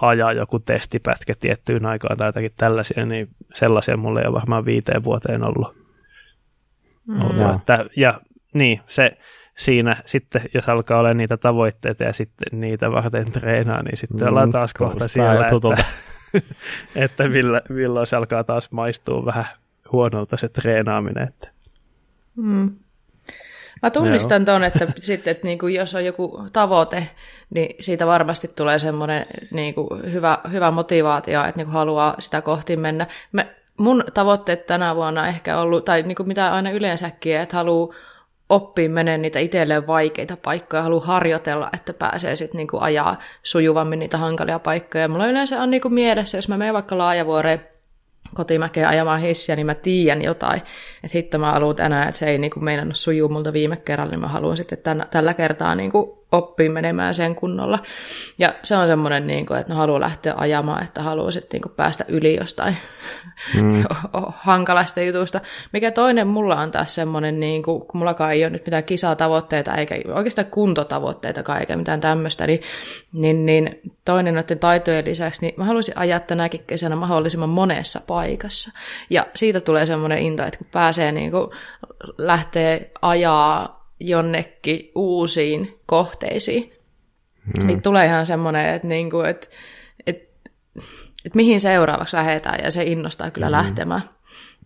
ajaa 0.00 0.32
joku 0.32 0.58
testipätkä 0.58 1.34
tiettyyn 1.40 1.86
aikaan 1.86 2.16
tai 2.16 2.28
jotakin 2.28 2.52
tällaisia, 2.56 3.06
niin 3.06 3.28
sellaisia 3.54 3.96
mulle 3.96 4.20
ei 4.20 4.26
ole 4.26 4.34
varmaan 4.34 4.64
viiteen 4.64 5.04
vuoteen 5.04 5.46
ollut. 5.48 5.82
Mm. 7.08 7.20
ollut 7.20 7.60
että, 7.60 7.86
ja 7.96 8.20
niin, 8.54 8.80
se 8.86 9.18
siinä 9.58 9.96
sitten, 10.06 10.42
jos 10.54 10.68
alkaa 10.68 10.98
olla 10.98 11.14
niitä 11.14 11.36
tavoitteita 11.36 12.04
ja 12.04 12.12
sitten 12.12 12.60
niitä 12.60 12.92
varten 12.92 13.32
treenaa, 13.32 13.82
niin 13.82 13.96
sitten 13.96 14.20
mm, 14.20 14.28
ollaan 14.28 14.50
taas 14.50 14.74
kohta 14.74 15.08
siellä, 15.08 15.48
että, 15.48 15.84
että 17.04 17.28
milloin, 17.28 17.62
milloin 17.68 18.06
se 18.06 18.16
alkaa 18.16 18.44
taas 18.44 18.70
maistua 18.70 19.24
vähän 19.24 19.44
huonolta 19.92 20.36
se 20.36 20.48
treenaaminen. 20.48 21.28
Että. 21.28 21.48
Mm. 22.36 22.70
Mä 23.82 23.90
tunnistan 23.90 24.44
tuon, 24.44 24.64
että 24.64 24.86
sitten, 24.96 25.30
että 25.30 25.46
niin 25.46 25.58
kuin 25.58 25.74
jos 25.74 25.94
on 25.94 26.04
joku 26.04 26.46
tavoite, 26.52 27.08
niin 27.50 27.76
siitä 27.80 28.06
varmasti 28.06 28.48
tulee 28.48 28.78
semmoinen 28.78 29.26
niin 29.50 29.74
kuin 29.74 30.12
hyvä, 30.12 30.38
hyvä 30.52 30.70
motivaatio, 30.70 31.44
että 31.44 31.58
niin 31.58 31.66
kuin 31.66 31.74
haluaa 31.74 32.14
sitä 32.18 32.40
kohti 32.42 32.76
mennä. 32.76 33.06
Mä, 33.32 33.46
mun 33.76 34.04
tavoitteet 34.14 34.66
tänä 34.66 34.96
vuonna 34.96 35.28
ehkä 35.28 35.58
ollut, 35.58 35.84
tai 35.84 36.02
niin 36.02 36.16
kuin 36.16 36.28
mitä 36.28 36.54
aina 36.54 36.70
yleensäkin, 36.70 37.36
että 37.36 37.56
haluaa 37.56 37.94
oppia 38.52 38.88
menee 38.88 39.18
niitä 39.18 39.38
itselleen 39.38 39.86
vaikeita 39.86 40.36
paikkoja, 40.36 40.82
haluaa 40.82 41.06
harjoitella, 41.06 41.70
että 41.72 41.92
pääsee 41.92 42.36
sitten 42.36 42.58
niinku 42.58 42.78
ajaa 42.80 43.18
sujuvammin 43.42 43.98
niitä 43.98 44.18
hankalia 44.18 44.58
paikkoja. 44.58 45.08
Mulla 45.08 45.26
yleensä 45.26 45.62
on 45.62 45.70
niinku 45.70 45.88
mielessä, 45.88 46.38
jos 46.38 46.48
mä 46.48 46.56
menen 46.56 46.74
vaikka 46.74 46.98
laajavuoreen 46.98 47.66
kotimäkeen 48.34 48.88
ajamaan 48.88 49.20
hissiä, 49.20 49.56
niin 49.56 49.66
mä 49.66 49.74
tiedän 49.74 50.22
jotain, 50.22 50.62
että 51.04 51.18
hitto 51.18 51.38
mä 51.38 51.52
haluan 51.52 51.76
tänään, 51.76 52.08
että 52.08 52.18
se 52.18 52.26
ei 52.26 52.38
niin 52.38 52.52
meinannut 52.60 52.96
sujuu 52.96 53.28
multa 53.28 53.52
viime 53.52 53.76
kerralla, 53.76 54.10
niin 54.10 54.20
mä 54.20 54.28
haluan 54.28 54.56
sitten 54.56 54.78
tämän, 54.78 55.06
tällä 55.10 55.34
kertaa 55.34 55.74
niin 55.74 55.92
kuin 55.92 56.21
oppii 56.32 56.68
menemään 56.68 57.14
sen 57.14 57.34
kunnolla. 57.34 57.78
Ja 58.38 58.54
se 58.62 58.76
on 58.76 58.86
semmoinen, 58.86 59.26
niin 59.26 59.46
kuin, 59.46 59.60
että 59.60 59.72
ne 59.72 59.76
haluaa 59.76 60.00
lähteä 60.00 60.34
ajamaan, 60.36 60.84
että 60.84 61.02
haluaa 61.02 61.30
sitten 61.30 61.48
niin 61.52 61.62
kuin 61.62 61.74
päästä 61.76 62.04
yli 62.08 62.36
jostain 62.36 62.76
mm. 63.62 63.84
hankalasta 64.48 65.00
jutusta. 65.00 65.40
Mikä 65.72 65.90
toinen 65.90 66.26
mulla 66.26 66.60
on 66.60 66.70
taas 66.70 66.94
semmoinen, 66.94 67.40
niin 67.40 67.62
kuin, 67.62 67.80
kun 67.80 67.98
mullakaan 67.98 68.32
ei 68.32 68.44
ole 68.44 68.50
nyt 68.50 68.66
mitään 68.66 68.84
kisatavoitteita 68.84 69.74
eikä 69.74 69.94
oikeastaan 70.14 70.46
kuntotavoitteita 70.50 71.58
eikä 71.58 71.76
mitään 71.76 72.00
tämmöistä, 72.00 72.46
niin, 72.46 72.60
niin, 73.12 73.46
niin 73.46 73.80
toinen 74.04 74.34
noiden 74.34 74.58
taitojen 74.58 75.04
lisäksi, 75.04 75.46
niin 75.46 75.54
mä 75.56 75.64
haluaisin 75.64 75.98
ajaa 75.98 76.20
tänäkin 76.20 76.64
kesänä 76.66 76.96
mahdollisimman 76.96 77.48
monessa 77.48 78.00
paikassa. 78.06 78.78
Ja 79.10 79.26
siitä 79.34 79.60
tulee 79.60 79.86
semmoinen 79.86 80.18
into, 80.18 80.44
että 80.44 80.58
kun 80.58 80.66
pääsee 80.72 81.12
niin 81.12 81.30
kuin, 81.30 81.50
lähtee 82.18 82.90
ajaa 83.02 83.81
jonnekin 84.08 84.90
uusiin 84.94 85.78
kohteisiin, 85.86 86.72
mm. 87.58 87.66
niin 87.66 87.82
tulee 87.82 88.06
ihan 88.06 88.26
semmoinen, 88.26 88.74
että, 88.74 88.88
niinku, 88.88 89.20
että, 89.20 89.46
että, 90.06 90.50
että 91.24 91.36
mihin 91.36 91.60
seuraavaksi 91.60 92.16
lähdetään, 92.16 92.60
ja 92.64 92.70
se 92.70 92.84
innostaa 92.84 93.30
kyllä 93.30 93.46
mm. 93.46 93.52
lähtemään. 93.52 94.02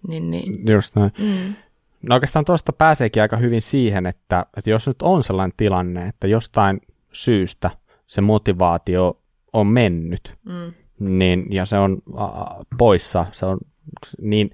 Niin, 0.09 0.31
niin. 0.31 0.53
Just 0.69 0.97
näin. 0.97 1.13
Mm. 1.19 1.55
No 2.03 2.15
oikeastaan 2.15 2.45
tuosta 2.45 2.73
pääseekin 2.73 3.23
aika 3.23 3.37
hyvin 3.37 3.63
siihen, 3.63 4.07
että, 4.07 4.47
että 4.57 4.71
jos 4.71 4.87
nyt 4.87 5.03
on 5.03 5.23
sellainen 5.23 5.57
tilanne, 5.57 6.07
että 6.07 6.27
jostain 6.27 6.81
syystä 7.13 7.71
se 8.07 8.21
motivaatio 8.21 9.21
on 9.53 9.67
mennyt, 9.67 10.35
mm. 10.45 10.73
niin, 10.99 11.47
ja 11.51 11.67
se 11.67 11.79
on 11.79 12.03
äh, 12.21 12.27
poissa, 12.79 13.27
se 13.33 13.47
on, 13.47 13.59
niin 14.21 14.51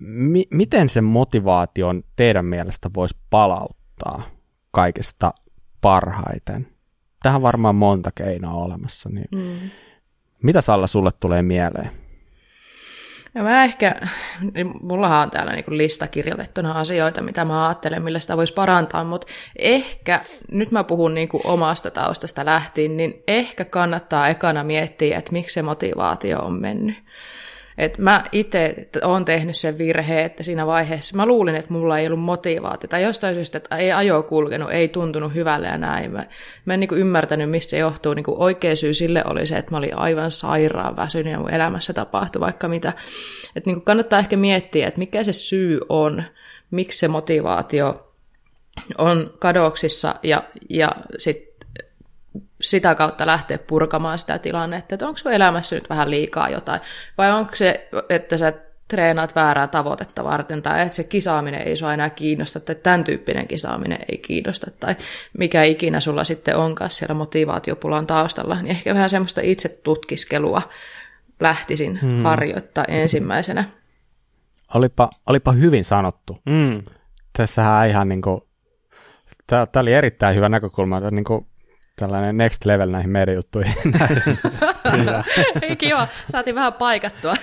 mi- 0.00 0.48
miten 0.50 0.88
se 0.88 1.00
motivaation 1.00 2.02
teidän 2.16 2.44
mielestä 2.44 2.90
voisi 2.94 3.16
palauttaa? 3.30 3.81
Auttaa 4.04 4.30
kaikesta 4.70 5.32
parhaiten. 5.80 6.66
Tähän 7.22 7.42
varmaan 7.42 7.74
monta 7.74 8.10
keinoa 8.14 8.64
olemassa. 8.64 9.08
Niin 9.08 9.28
mm. 9.34 9.70
Mitä 10.42 10.60
Salla 10.60 10.86
sulle 10.86 11.10
tulee 11.20 11.42
mieleen? 11.42 11.90
No 13.34 13.42
mä 13.42 13.64
ehkä, 13.64 13.94
niin 14.54 14.74
mullahan 14.82 15.22
on 15.22 15.30
täällä 15.30 15.52
niin 15.52 15.78
lista 15.78 16.06
kirjoitettuna 16.06 16.72
asioita, 16.72 17.22
mitä 17.22 17.44
mä 17.44 17.68
ajattelen, 17.68 18.02
millä 18.02 18.20
sitä 18.20 18.36
voisi 18.36 18.54
parantaa, 18.54 19.04
mutta 19.04 19.26
ehkä, 19.58 20.20
nyt 20.50 20.70
mä 20.70 20.84
puhun 20.84 21.14
niin 21.14 21.28
omasta 21.44 21.90
taustasta 21.90 22.44
lähtien, 22.44 22.96
niin 22.96 23.22
ehkä 23.28 23.64
kannattaa 23.64 24.28
ekana 24.28 24.64
miettiä, 24.64 25.18
että 25.18 25.32
miksi 25.32 25.54
se 25.54 25.62
motivaatio 25.62 26.38
on 26.38 26.60
mennyt. 26.60 26.96
Et 27.78 27.98
mä 27.98 28.24
itse 28.32 28.88
olen 29.02 29.24
tehnyt 29.24 29.56
sen 29.56 29.78
virheen, 29.78 30.26
että 30.26 30.42
siinä 30.42 30.66
vaiheessa 30.66 31.16
mä 31.16 31.26
luulin, 31.26 31.54
että 31.54 31.72
mulla 31.72 31.98
ei 31.98 32.06
ollut 32.06 32.20
motivaatiota. 32.20 32.98
Jostain 32.98 33.34
syystä, 33.34 33.58
että 33.58 33.76
ei 33.76 33.92
ajo 33.92 34.22
kulkenut, 34.22 34.70
ei 34.70 34.88
tuntunut 34.88 35.34
hyvälle 35.34 35.66
ja 35.66 35.78
näin. 35.78 36.12
Mä, 36.12 36.26
mä 36.64 36.74
en 36.74 36.80
niin 36.80 36.94
ymmärtänyt, 36.94 37.50
mistä 37.50 37.70
se 37.70 37.78
johtuu. 37.78 38.14
Niin 38.14 38.24
oikea 38.28 38.76
syy 38.76 38.94
sille 38.94 39.22
oli 39.30 39.46
se, 39.46 39.56
että 39.56 39.70
mä 39.70 39.78
olin 39.78 39.96
aivan 39.96 40.30
sairaan 40.30 40.96
väsynyt 40.96 41.32
ja 41.32 41.38
mun 41.38 41.54
elämässä 41.54 41.92
tapahtui 41.92 42.40
vaikka 42.40 42.68
mitä. 42.68 42.92
Et 43.56 43.66
niin 43.66 43.82
kannattaa 43.82 44.18
ehkä 44.18 44.36
miettiä, 44.36 44.88
että 44.88 44.98
mikä 44.98 45.24
se 45.24 45.32
syy 45.32 45.80
on, 45.88 46.22
miksi 46.70 46.98
se 46.98 47.08
motivaatio 47.08 48.12
on 48.98 49.34
kadoksissa 49.38 50.14
ja, 50.22 50.42
ja 50.70 50.88
sitten 51.18 51.51
sitä 52.62 52.94
kautta 52.94 53.26
lähteä 53.26 53.58
purkamaan 53.58 54.18
sitä 54.18 54.38
tilannetta, 54.38 54.94
että 54.94 55.06
onko 55.06 55.18
sun 55.18 55.32
elämässä 55.32 55.76
nyt 55.76 55.90
vähän 55.90 56.10
liikaa 56.10 56.48
jotain, 56.48 56.80
vai 57.18 57.32
onko 57.32 57.56
se, 57.56 57.88
että 58.08 58.36
sä 58.36 58.52
treenaat 58.88 59.34
väärää 59.34 59.66
tavoitetta 59.66 60.24
varten, 60.24 60.62
tai 60.62 60.82
että 60.82 60.96
se 60.96 61.04
kisaaminen 61.04 61.62
ei 61.62 61.76
sua 61.76 61.94
enää 61.94 62.10
kiinnosta, 62.10 62.60
tai 62.60 62.74
tämän 62.74 63.04
tyyppinen 63.04 63.48
kisaaminen 63.48 63.98
ei 64.08 64.18
kiinnosta, 64.18 64.70
tai 64.80 64.96
mikä 65.38 65.62
ikinä 65.62 66.00
sulla 66.00 66.24
sitten 66.24 66.56
onkaan 66.56 66.90
siellä 66.90 67.14
motivaatiopulan 67.14 68.06
taustalla, 68.06 68.62
niin 68.62 68.70
ehkä 68.70 68.94
vähän 68.94 69.08
semmoista 69.08 69.40
itse 69.44 69.68
tutkiskelua 69.68 70.62
lähtisin 71.40 72.00
hmm. 72.00 72.22
harjoittaa 72.22 72.84
ensimmäisenä. 72.88 73.64
Olipa, 74.74 75.10
olipa 75.26 75.52
hyvin 75.52 75.84
sanottu. 75.84 76.38
Hmm. 76.50 76.82
Tässähän 77.36 77.88
ihan 77.88 78.08
niin 78.08 78.22
kuin, 78.22 78.40
tämä 79.46 79.66
oli 79.76 79.92
erittäin 79.92 80.36
hyvä 80.36 80.48
näkökulma, 80.48 80.98
että 80.98 81.10
niin 81.10 81.24
kuin 81.24 81.46
tällainen 81.96 82.36
next 82.36 82.64
level 82.64 82.90
näihin 82.90 83.10
meidän 83.10 83.34
juttuihin. 83.34 83.74
Ei 85.62 85.76
kiva, 85.76 86.08
saatiin 86.32 86.54
vähän 86.54 86.72
paikattua. 86.72 87.34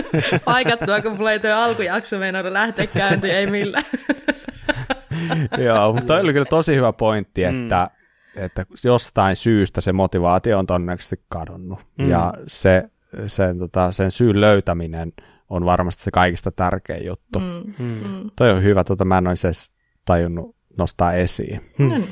paikattua, 0.44 1.00
kun 1.00 1.16
mulla 1.16 1.32
ei 1.32 1.40
tuo 1.40 1.50
alkujakso 1.50 2.18
meinannut 2.18 2.52
lähteä 2.52 2.86
käyntiin, 2.86 3.34
ei 3.34 3.46
millään. 3.46 3.84
Joo, 5.58 5.92
mutta 5.92 6.06
toi 6.06 6.20
oli 6.20 6.32
kyllä 6.32 6.44
tosi 6.44 6.76
hyvä 6.76 6.92
pointti, 6.92 7.44
mm. 7.44 7.62
että, 7.62 7.90
mm. 8.36 8.42
että 8.42 8.66
jostain 8.84 9.36
syystä 9.36 9.80
se 9.80 9.92
motivaatio 9.92 10.58
on 10.58 10.66
todennäköisesti 10.66 11.24
kadonnut. 11.28 11.78
Mm. 11.98 12.08
Ja 12.08 12.34
se, 12.46 12.84
sen, 13.26 13.58
tota, 13.58 13.92
sen 13.92 14.10
syyn 14.10 14.40
löytäminen 14.40 15.12
on 15.50 15.64
varmasti 15.64 16.02
se 16.02 16.10
kaikista 16.10 16.50
tärkein 16.50 17.06
juttu. 17.06 17.38
Mm. 17.38 17.74
Mm. 17.78 18.30
Toi 18.36 18.50
on 18.50 18.62
hyvä, 18.62 18.84
tota, 18.84 19.04
mä 19.04 19.18
en 19.18 19.28
olisi 19.28 19.46
edes 19.46 19.72
tajunnut 20.04 20.56
nostaa 20.78 21.12
esiin. 21.12 21.60
Mm. 21.78 22.02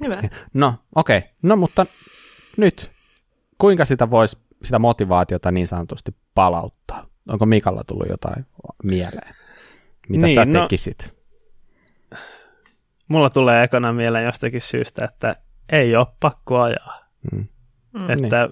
No 0.00 0.08
niin. 0.08 0.22
Hyvä. 0.22 0.28
No, 0.54 0.74
okei. 0.94 1.18
Okay. 1.18 1.30
No, 1.42 1.56
mutta 1.56 1.86
nyt, 2.56 2.90
kuinka 3.58 3.84
sitä 3.84 4.10
voisi, 4.10 4.38
sitä 4.62 4.78
motivaatiota 4.78 5.52
niin 5.52 5.66
sanotusti 5.66 6.16
palauttaa? 6.34 7.06
Onko 7.28 7.46
Mikalla 7.46 7.84
tullut 7.86 8.08
jotain 8.08 8.46
mieleen? 8.82 9.34
Mitä 10.08 10.26
niin, 10.26 10.34
sä 10.34 10.44
no, 10.44 10.62
tekisit? 10.62 11.12
No, 12.10 12.18
mulla 13.08 13.30
tulee 13.30 13.64
ekana 13.64 13.92
mieleen 13.92 14.24
jostakin 14.24 14.60
syystä, 14.60 15.04
että 15.04 15.36
ei 15.72 15.96
ole 15.96 16.06
pakko 16.20 16.60
ajaa. 16.60 17.00
Mm. 17.32 17.46
mm. 17.92 18.10
Että 18.10 18.48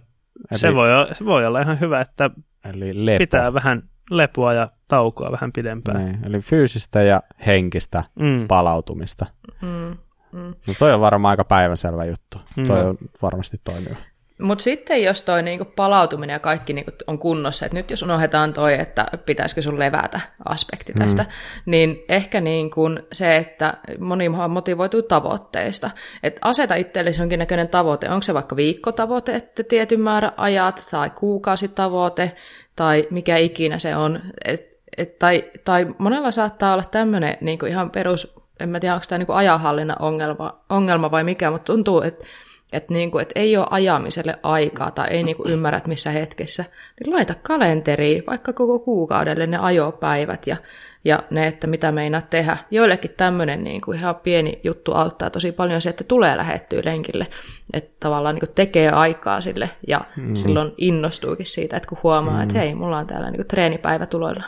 niin. 0.51 0.59
se, 0.59 0.75
voi, 0.75 0.89
se 1.12 1.25
voi 1.25 1.47
olla 1.47 1.61
ihan 1.61 1.81
hyvä, 1.81 2.01
että 2.01 2.31
Eli 2.65 3.07
lepo. 3.07 3.19
pitää 3.19 3.55
vähän 3.55 3.83
lepoa 4.11 4.55
ja 4.55 4.69
taukoa 4.89 5.33
vähän 5.33 5.53
pidempään. 5.53 6.05
Niin, 6.05 6.25
eli 6.25 6.41
fyysistä 6.41 7.03
ja 7.03 7.23
henkistä 7.47 8.05
mm. 8.15 8.49
palautumista. 8.49 9.27
Mm. 9.62 9.97
Mm. 10.35 10.55
No 10.69 10.74
toi 10.78 10.93
on 10.93 11.01
varmaan 11.01 11.31
aika 11.31 11.44
päivänselvä 11.44 12.05
juttu. 12.05 12.39
Mm. 12.56 12.66
Toi 12.66 12.81
on 12.81 12.98
varmasti 13.23 13.61
toimiva. 13.65 13.97
Mutta 14.40 14.62
sitten 14.62 15.02
jos 15.02 15.23
toi 15.23 15.43
niinku 15.43 15.65
palautuminen 15.77 16.35
ja 16.35 16.39
kaikki 16.39 16.73
niinku 16.73 16.90
on 17.06 17.19
kunnossa, 17.19 17.66
että 17.66 17.77
nyt 17.77 17.90
jos 17.90 18.02
unohdetaan 18.02 18.52
toi, 18.52 18.81
että 18.81 19.06
pitäisikö 19.27 19.62
sun 19.62 19.78
levätä 19.78 20.20
aspekti 20.44 20.93
mm. 20.93 20.98
tästä, 20.98 21.23
mm. 21.23 21.28
niin 21.66 22.05
ehkä 22.09 22.40
niinku 22.40 22.82
se, 23.12 23.36
että 23.36 23.74
moni 23.98 24.28
motivoituu 24.48 25.02
tavoitteista. 25.02 25.90
Että 26.23 26.39
aseta 26.43 26.74
itsellesi 26.74 27.20
jonkinnäköinen 27.20 27.69
tavoite, 27.69 28.09
onko 28.11 28.23
se 28.23 28.35
vaikka 28.35 28.56
viikkotavoite, 28.56 29.35
että 29.35 29.62
tietyn 29.62 30.01
määrä 30.01 30.32
ajat, 30.36 30.86
tai 30.90 31.11
kuukausitavoite, 31.11 32.32
tai 32.77 33.06
mikä 33.11 33.36
ikinä 33.36 33.78
se 33.78 33.97
on. 33.97 34.20
Et, 34.44 34.78
et, 34.97 35.19
tai, 35.19 35.44
tai 35.65 35.86
monella 35.98 36.31
saattaa 36.31 36.73
olla 36.73 36.85
tämmöinen 36.85 37.39
niinku 37.40 37.66
ihan 37.66 37.90
perus 37.90 38.44
en 38.61 38.69
mä 38.69 38.81
tiedä, 38.81 38.95
onko 38.95 39.07
tämä 39.09 39.19
niinku 39.19 39.33
ajanhallinnan 39.33 39.97
ongelma, 40.01 40.61
ongelma 40.69 41.11
vai 41.11 41.25
mikä, 41.25 41.51
mutta 41.51 41.73
tuntuu, 41.73 42.01
että 42.03 42.25
et 42.73 42.91
niinku, 42.91 43.19
et 43.19 43.33
ei 43.35 43.57
ole 43.57 43.67
ajamiselle 43.71 44.39
aikaa 44.43 44.91
tai 44.91 45.09
ei 45.09 45.23
niinku 45.23 45.49
ymmärrä, 45.49 45.77
että 45.77 45.89
missä 45.89 46.11
hetkessä, 46.11 46.65
niin 47.05 47.15
laita 47.15 47.35
kalenteriin 47.43 48.23
vaikka 48.27 48.53
koko 48.53 48.79
kuukaudelle 48.79 49.47
ne 49.47 49.59
ajopäivät 49.59 50.47
ja, 50.47 50.57
ja 51.05 51.23
ne, 51.31 51.47
että 51.47 51.67
mitä 51.67 51.93
meinaat 51.93 52.31
tehdä. 52.31 52.57
Joillekin 52.71 53.15
tämmöinen 53.17 53.65
niinku 53.65 53.93
ihan 53.93 54.15
pieni 54.15 54.61
juttu 54.65 54.93
auttaa 54.93 55.31
tosi 55.31 55.53
paljon 55.53 55.83
se, 55.83 55.91
että 55.91 56.05
tulee 56.05 56.37
lähettyä 56.37 56.83
lenkille, 56.85 57.27
että 57.73 57.97
tavallaan 58.01 58.35
niinku 58.35 58.53
tekee 58.55 58.91
aikaa 58.91 59.41
sille 59.41 59.71
ja 59.89 60.01
mm. 60.17 60.35
silloin 60.35 60.75
innostuukin 60.79 61.47
siitä, 61.47 61.77
että 61.77 61.89
kun 61.89 61.99
huomaa, 62.03 62.37
mm. 62.37 62.43
että 62.43 62.59
hei, 62.59 62.75
mulla 62.75 62.99
on 62.99 63.07
täällä 63.07 63.31
niinku 63.31 63.49
treenipäivä 63.49 64.07
tuloilla. 64.07 64.45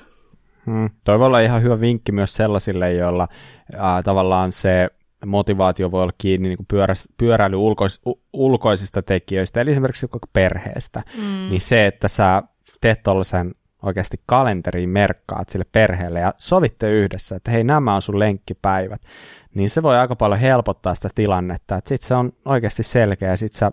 Hmm. 0.66 0.90
Toi 1.04 1.18
voi 1.18 1.26
olla 1.26 1.40
ihan 1.40 1.62
hyvä 1.62 1.80
vinkki 1.80 2.12
myös 2.12 2.34
sellaisille, 2.34 2.92
joilla 2.92 3.28
ää, 3.76 4.02
tavallaan 4.02 4.52
se 4.52 4.88
motivaatio 5.26 5.90
voi 5.90 6.02
olla 6.02 6.12
kiinni 6.18 6.48
niin 6.48 6.66
pyörä, 6.68 6.94
pyöräily 7.18 7.56
ulkois, 7.56 8.00
u, 8.06 8.20
ulkoisista 8.32 9.02
tekijöistä, 9.02 9.60
eli 9.60 9.70
esimerkiksi 9.70 10.08
koko 10.08 10.26
perheestä. 10.32 11.02
Hmm. 11.16 11.50
Niin 11.50 11.60
se, 11.60 11.86
että 11.86 12.08
sä 12.08 12.42
teet 12.80 13.02
tuollaisen 13.02 13.52
oikeasti 13.82 14.20
kalenteriin 14.26 14.88
merkkaat 14.88 15.48
sille 15.48 15.66
perheelle 15.72 16.20
ja 16.20 16.34
sovitte 16.38 16.90
yhdessä, 16.90 17.36
että 17.36 17.50
hei, 17.50 17.64
nämä 17.64 17.94
on 17.94 18.02
sun 18.02 18.18
lenkkipäivät, 18.18 19.02
niin 19.54 19.70
se 19.70 19.82
voi 19.82 19.96
aika 19.96 20.16
paljon 20.16 20.40
helpottaa 20.40 20.94
sitä 20.94 21.08
tilannetta, 21.14 21.76
että 21.76 21.88
sitten 21.88 22.08
se 22.08 22.14
on 22.14 22.32
oikeasti 22.44 22.82
selkeä 22.82 23.30
ja 23.30 23.36
sitten 23.36 23.58
sä 23.58 23.72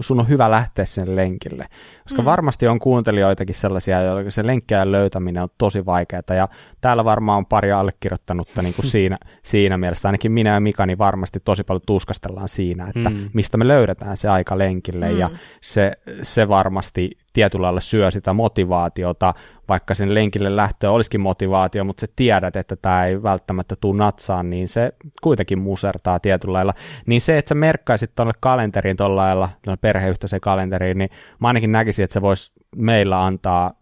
sun 0.00 0.20
on 0.20 0.28
hyvä 0.28 0.50
lähteä 0.50 0.84
sen 0.84 1.16
lenkille. 1.16 1.66
Koska 2.02 2.22
mm. 2.22 2.26
varmasti 2.26 2.68
on 2.68 2.78
kuuntelijoitakin 2.78 3.54
sellaisia, 3.54 4.02
joilla 4.02 4.30
se 4.30 4.46
lenkkejä 4.46 4.92
löytäminen 4.92 5.42
on 5.42 5.48
tosi 5.58 5.86
vaikeaa. 5.86 6.22
Ja 6.28 6.48
täällä 6.80 7.04
varmaan 7.04 7.38
on 7.38 7.46
pari 7.46 7.72
allekirjoittanutta 7.72 8.62
niin 8.62 8.74
kuin 8.74 8.86
siinä, 8.94 9.18
siinä 9.42 9.78
mielessä. 9.78 10.08
Ainakin 10.08 10.32
minä 10.32 10.50
ja 10.50 10.60
Mika 10.60 10.86
niin 10.86 10.98
varmasti 10.98 11.38
tosi 11.44 11.64
paljon 11.64 11.82
tuskastellaan 11.86 12.48
siinä, 12.48 12.92
että 12.96 13.10
mm. 13.10 13.30
mistä 13.32 13.58
me 13.58 13.68
löydetään 13.68 14.16
se 14.16 14.28
aika 14.28 14.58
lenkille. 14.58 15.12
Mm. 15.12 15.18
Ja 15.18 15.30
se, 15.60 15.92
se 16.22 16.48
varmasti 16.48 17.10
tietyllä 17.32 17.64
lailla 17.64 17.80
syö 17.80 18.10
sitä 18.10 18.32
motivaatiota, 18.32 19.34
vaikka 19.68 19.94
sen 19.94 20.14
lenkille 20.14 20.56
lähtö 20.56 20.90
olisikin 20.90 21.20
motivaatio, 21.20 21.84
mutta 21.84 22.00
sä 22.00 22.12
tiedät, 22.16 22.56
että 22.56 22.76
tämä 22.76 23.06
ei 23.06 23.22
välttämättä 23.22 23.76
tule 23.80 23.98
natsaan, 23.98 24.50
niin 24.50 24.68
se 24.68 24.92
kuitenkin 25.22 25.58
musertaa 25.58 26.20
tietyllä 26.20 26.52
lailla. 26.52 26.74
Niin 27.06 27.20
se, 27.20 27.38
että 27.38 27.48
sä 27.48 27.54
merkkaisit 27.54 28.14
tuonne 28.14 28.32
kalenteriin 28.40 28.96
tuolla 28.96 29.16
lailla, 29.16 29.48
perheyhteiseen 29.80 30.40
kalenteriin, 30.40 30.98
niin 30.98 31.10
mä 31.40 31.48
ainakin 31.48 31.72
näkisin, 31.72 32.04
että 32.04 32.14
se 32.14 32.22
voisi 32.22 32.52
meillä 32.76 33.24
antaa 33.24 33.72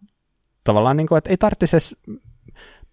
tavallaan, 0.64 0.96
niin 0.96 1.06
kuin, 1.06 1.18
että 1.18 1.30
ei 1.30 1.36
tarvitsisi 1.36 1.76
edes 1.76 1.96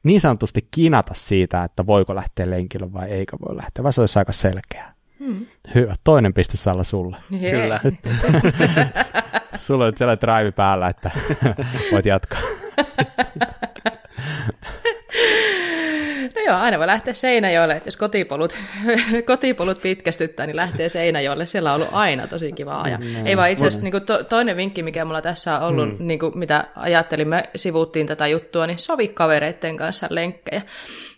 niin 0.04 0.22
sanotusti 0.22 0.68
kinata 0.72 1.14
siitä, 1.16 1.64
että 1.64 1.86
voiko 1.86 2.16
lähteä 2.16 2.50
lenkille 2.50 2.94
vai 2.94 3.10
eikö 3.10 3.38
voi 3.48 3.58
lähteä, 3.58 3.84
vaan 3.84 3.94
se 3.94 4.02
olisi 4.02 4.20
aika 4.20 4.34
selkeää. 4.34 4.97
Hmm. 5.20 5.46
Hyvä. 5.76 5.96
Toinen 6.04 6.34
piste 6.34 6.58
Salla 6.58 6.84
sulle. 6.84 7.18
Jee. 7.40 7.52
Kyllä. 7.52 7.80
Sulla 9.56 9.84
on 9.84 9.88
nyt 9.88 9.98
sellainen 9.98 10.22
drive 10.22 10.52
päällä, 10.52 10.88
että 10.88 11.12
voit 11.92 12.06
jatkaa. 12.06 12.40
No 16.36 16.44
joo, 16.46 16.58
aina 16.58 16.80
voi 16.80 16.88
lähteä 16.88 17.14
Seinäjoelle, 17.14 17.76
että 17.76 17.88
jos 17.88 17.98
kotipolut, 17.98 18.58
kotipolut 19.26 19.82
pitkästyttää, 19.82 20.46
niin 20.46 20.56
lähtee 20.56 20.90
Seinäjoelle. 20.90 21.46
Siellä 21.46 21.74
on 21.74 21.82
ollut 21.82 21.94
aina 21.94 22.28
tosi 22.28 22.52
kiva 22.52 22.82
aja. 22.82 22.98
Mm, 22.98 23.26
Ei 23.28 23.38
vaan 23.38 23.50
itse 23.50 23.68
asiassa 23.68 23.90
niin 23.90 24.06
to, 24.06 24.24
toinen 24.24 24.58
vinkki, 24.58 24.84
mikä 24.84 25.06
mulla 25.06 25.22
tässä 25.22 25.60
on 25.60 25.68
ollut, 25.68 26.00
mm. 26.00 26.08
niin 26.08 26.20
kuin, 26.20 26.38
mitä 26.38 26.64
ajattelimme, 26.76 27.44
sivuuttiin 27.56 28.08
tätä 28.08 28.28
juttua, 28.28 28.68
niin 28.68 28.80
sovi 28.80 29.08
kavereiden 29.08 29.78
kanssa 29.78 30.08
lenkkejä. 30.10 30.62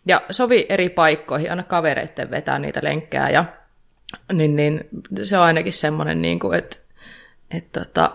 Ja 0.05 0.21
sovi 0.31 0.65
eri 0.69 0.89
paikkoihin, 0.89 1.51
anna 1.51 1.63
kavereiden 1.63 2.31
vetää 2.31 2.59
niitä 2.59 2.79
lenkkejä. 2.83 3.29
Ja, 3.29 3.45
niin, 4.33 4.55
niin, 4.55 4.83
se 5.23 5.37
on 5.37 5.43
ainakin 5.43 5.73
semmoinen, 5.73 6.21
niin 6.21 6.39
kuin, 6.39 6.57
että, 6.57 6.77
että, 7.51 7.81
että 7.81 8.09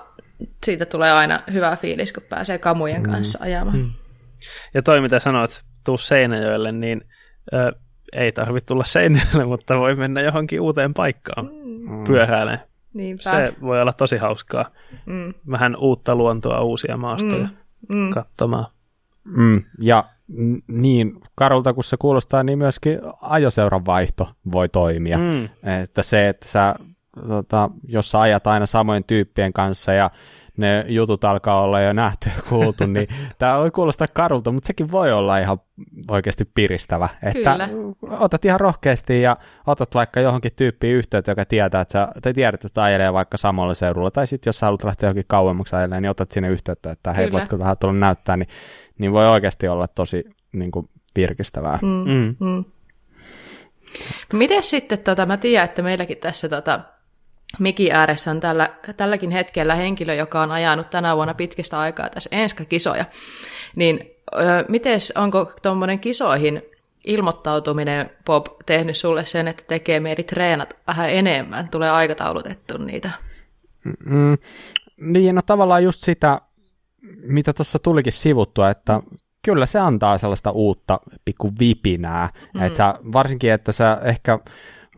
siitä 0.64 0.86
tulee 0.86 1.12
aina 1.12 1.40
hyvä 1.52 1.76
fiilis, 1.76 2.12
kun 2.12 2.22
pääsee 2.28 2.58
kamujen 2.58 3.02
mm. 3.02 3.10
kanssa 3.10 3.38
ajamaan. 3.42 3.78
Mm. 3.78 3.90
Ja 4.74 4.82
toi, 4.82 5.00
mitä 5.00 5.18
sanoit, 5.18 5.62
tuu 5.84 5.98
Seinäjoelle, 5.98 6.72
niin 6.72 7.04
ö, 7.52 7.72
ei 8.12 8.32
tarvitse 8.32 8.66
tulla 8.66 8.84
Seinäjoelle, 8.84 9.44
mutta 9.54 9.78
voi 9.78 9.94
mennä 9.94 10.20
johonkin 10.20 10.60
uuteen 10.60 10.94
paikkaan 10.94 11.50
mm. 11.52 12.04
pyöräilemään. 12.04 12.60
Niinpä. 12.94 13.30
Se 13.30 13.54
voi 13.60 13.80
olla 13.80 13.92
tosi 13.92 14.16
hauskaa. 14.16 14.70
Mm. 15.06 15.34
Vähän 15.50 15.76
uutta 15.76 16.14
luontoa, 16.14 16.60
uusia 16.60 16.96
maastoja 16.96 17.48
mm. 17.88 17.96
Mm. 17.96 18.10
katsomaan. 18.10 18.66
Mm. 19.24 19.62
Ja 19.78 20.04
niin 20.68 21.20
karulta 21.34 21.74
kuin 21.74 21.84
se 21.84 21.96
kuulostaa, 21.96 22.42
niin 22.42 22.58
myöskin 22.58 23.00
ajoseuran 23.20 23.86
vaihto 23.86 24.28
voi 24.52 24.68
toimia. 24.68 25.18
Mm. 25.18 25.44
Että 25.82 26.02
se, 26.02 26.28
että 26.28 26.48
sä, 26.48 26.74
tota, 27.28 27.70
jos 27.88 28.10
sä 28.10 28.20
ajat 28.20 28.46
aina 28.46 28.66
samojen 28.66 29.04
tyyppien 29.04 29.52
kanssa 29.52 29.92
ja 29.92 30.10
ne 30.56 30.84
jutut 30.88 31.24
alkaa 31.24 31.60
olla 31.60 31.80
jo 31.80 31.92
nähty 31.92 32.30
ja 32.36 32.42
kuultu, 32.48 32.86
niin 32.86 33.08
tämä 33.38 33.58
voi 33.58 33.70
kuulostaa 33.70 34.08
karulta, 34.12 34.52
mutta 34.52 34.66
sekin 34.66 34.92
voi 34.92 35.12
olla 35.12 35.38
ihan 35.38 35.58
oikeasti 36.10 36.44
piristävä. 36.54 37.08
Että 37.22 37.38
Kyllä. 37.38 37.68
otat 38.10 38.44
ihan 38.44 38.60
rohkeasti 38.60 39.22
ja 39.22 39.36
otat 39.66 39.94
vaikka 39.94 40.20
johonkin 40.20 40.52
tyyppiin 40.56 40.96
yhteyttä, 40.96 41.30
joka 41.30 41.44
tietää, 41.44 41.80
että 41.80 41.92
sä, 41.92 42.08
tai 42.22 42.32
tiedät, 42.32 42.64
että 42.64 42.82
ajelee 42.82 43.12
vaikka 43.12 43.36
samalla 43.36 43.74
seudulla, 43.74 44.10
tai 44.10 44.26
sitten 44.26 44.48
jos 44.48 44.58
sä 44.58 44.66
haluat 44.66 44.84
lähteä 44.84 45.06
johonkin 45.06 45.24
kauemmaksi 45.26 45.76
ajelemaan, 45.76 46.02
niin 46.02 46.10
otat 46.10 46.30
sinne 46.30 46.48
yhteyttä, 46.48 46.90
että 46.90 47.12
hei, 47.12 47.26
Kyllä. 47.26 47.38
voitko 47.38 47.58
vähän 47.58 47.78
tulla 47.78 47.94
näyttää, 47.94 48.36
niin, 48.36 48.48
niin 48.98 49.12
voi 49.12 49.28
oikeasti 49.28 49.68
olla 49.68 49.88
tosi 49.88 50.24
niin 50.52 50.70
kuin, 50.70 50.88
virkistävää. 51.16 51.78
Mm. 51.82 51.88
Mm. 51.88 52.36
Mm. 52.40 52.64
Miten 54.32 54.62
sitten, 54.62 54.98
tota, 54.98 55.26
mä 55.26 55.36
tiedän, 55.36 55.64
että 55.64 55.82
meilläkin 55.82 56.18
tässä 56.18 56.48
tota, 56.48 56.80
Miki 57.58 57.92
ääressä 57.92 58.30
on 58.30 58.40
tällä, 58.40 58.70
tälläkin 58.96 59.30
hetkellä 59.30 59.74
henkilö, 59.74 60.14
joka 60.14 60.42
on 60.42 60.52
ajanut 60.52 60.90
tänä 60.90 61.16
vuonna 61.16 61.34
pitkästä 61.34 61.78
aikaa 61.78 62.08
tässä 62.08 62.30
Enska-kisoja. 62.32 63.04
Niin 63.76 64.10
miten 64.68 64.98
onko 65.14 65.52
tuommoinen 65.62 65.98
kisoihin 65.98 66.62
ilmoittautuminen, 67.04 68.10
Bob, 68.24 68.46
tehnyt 68.66 68.96
sulle 68.96 69.24
sen, 69.24 69.48
että 69.48 69.64
tekee 69.68 70.00
mieli 70.00 70.22
treenata 70.22 70.76
vähän 70.86 71.10
enemmän? 71.10 71.68
Tulee 71.68 71.90
aikataulutettu 71.90 72.78
niitä? 72.78 73.10
Mm, 74.04 74.38
niin, 74.96 75.34
no 75.34 75.42
tavallaan 75.42 75.84
just 75.84 76.00
sitä, 76.00 76.40
mitä 77.22 77.52
tuossa 77.52 77.78
tulikin 77.78 78.12
sivuttua, 78.12 78.70
että 78.70 79.00
kyllä 79.42 79.66
se 79.66 79.78
antaa 79.78 80.18
sellaista 80.18 80.50
uutta 80.50 81.00
pikku 81.24 81.52
vipinää, 81.58 82.28
mm. 82.54 82.62
että 82.62 82.76
sä, 82.76 82.94
varsinkin, 83.12 83.52
että 83.52 83.72
sä 83.72 83.98
ehkä 84.04 84.38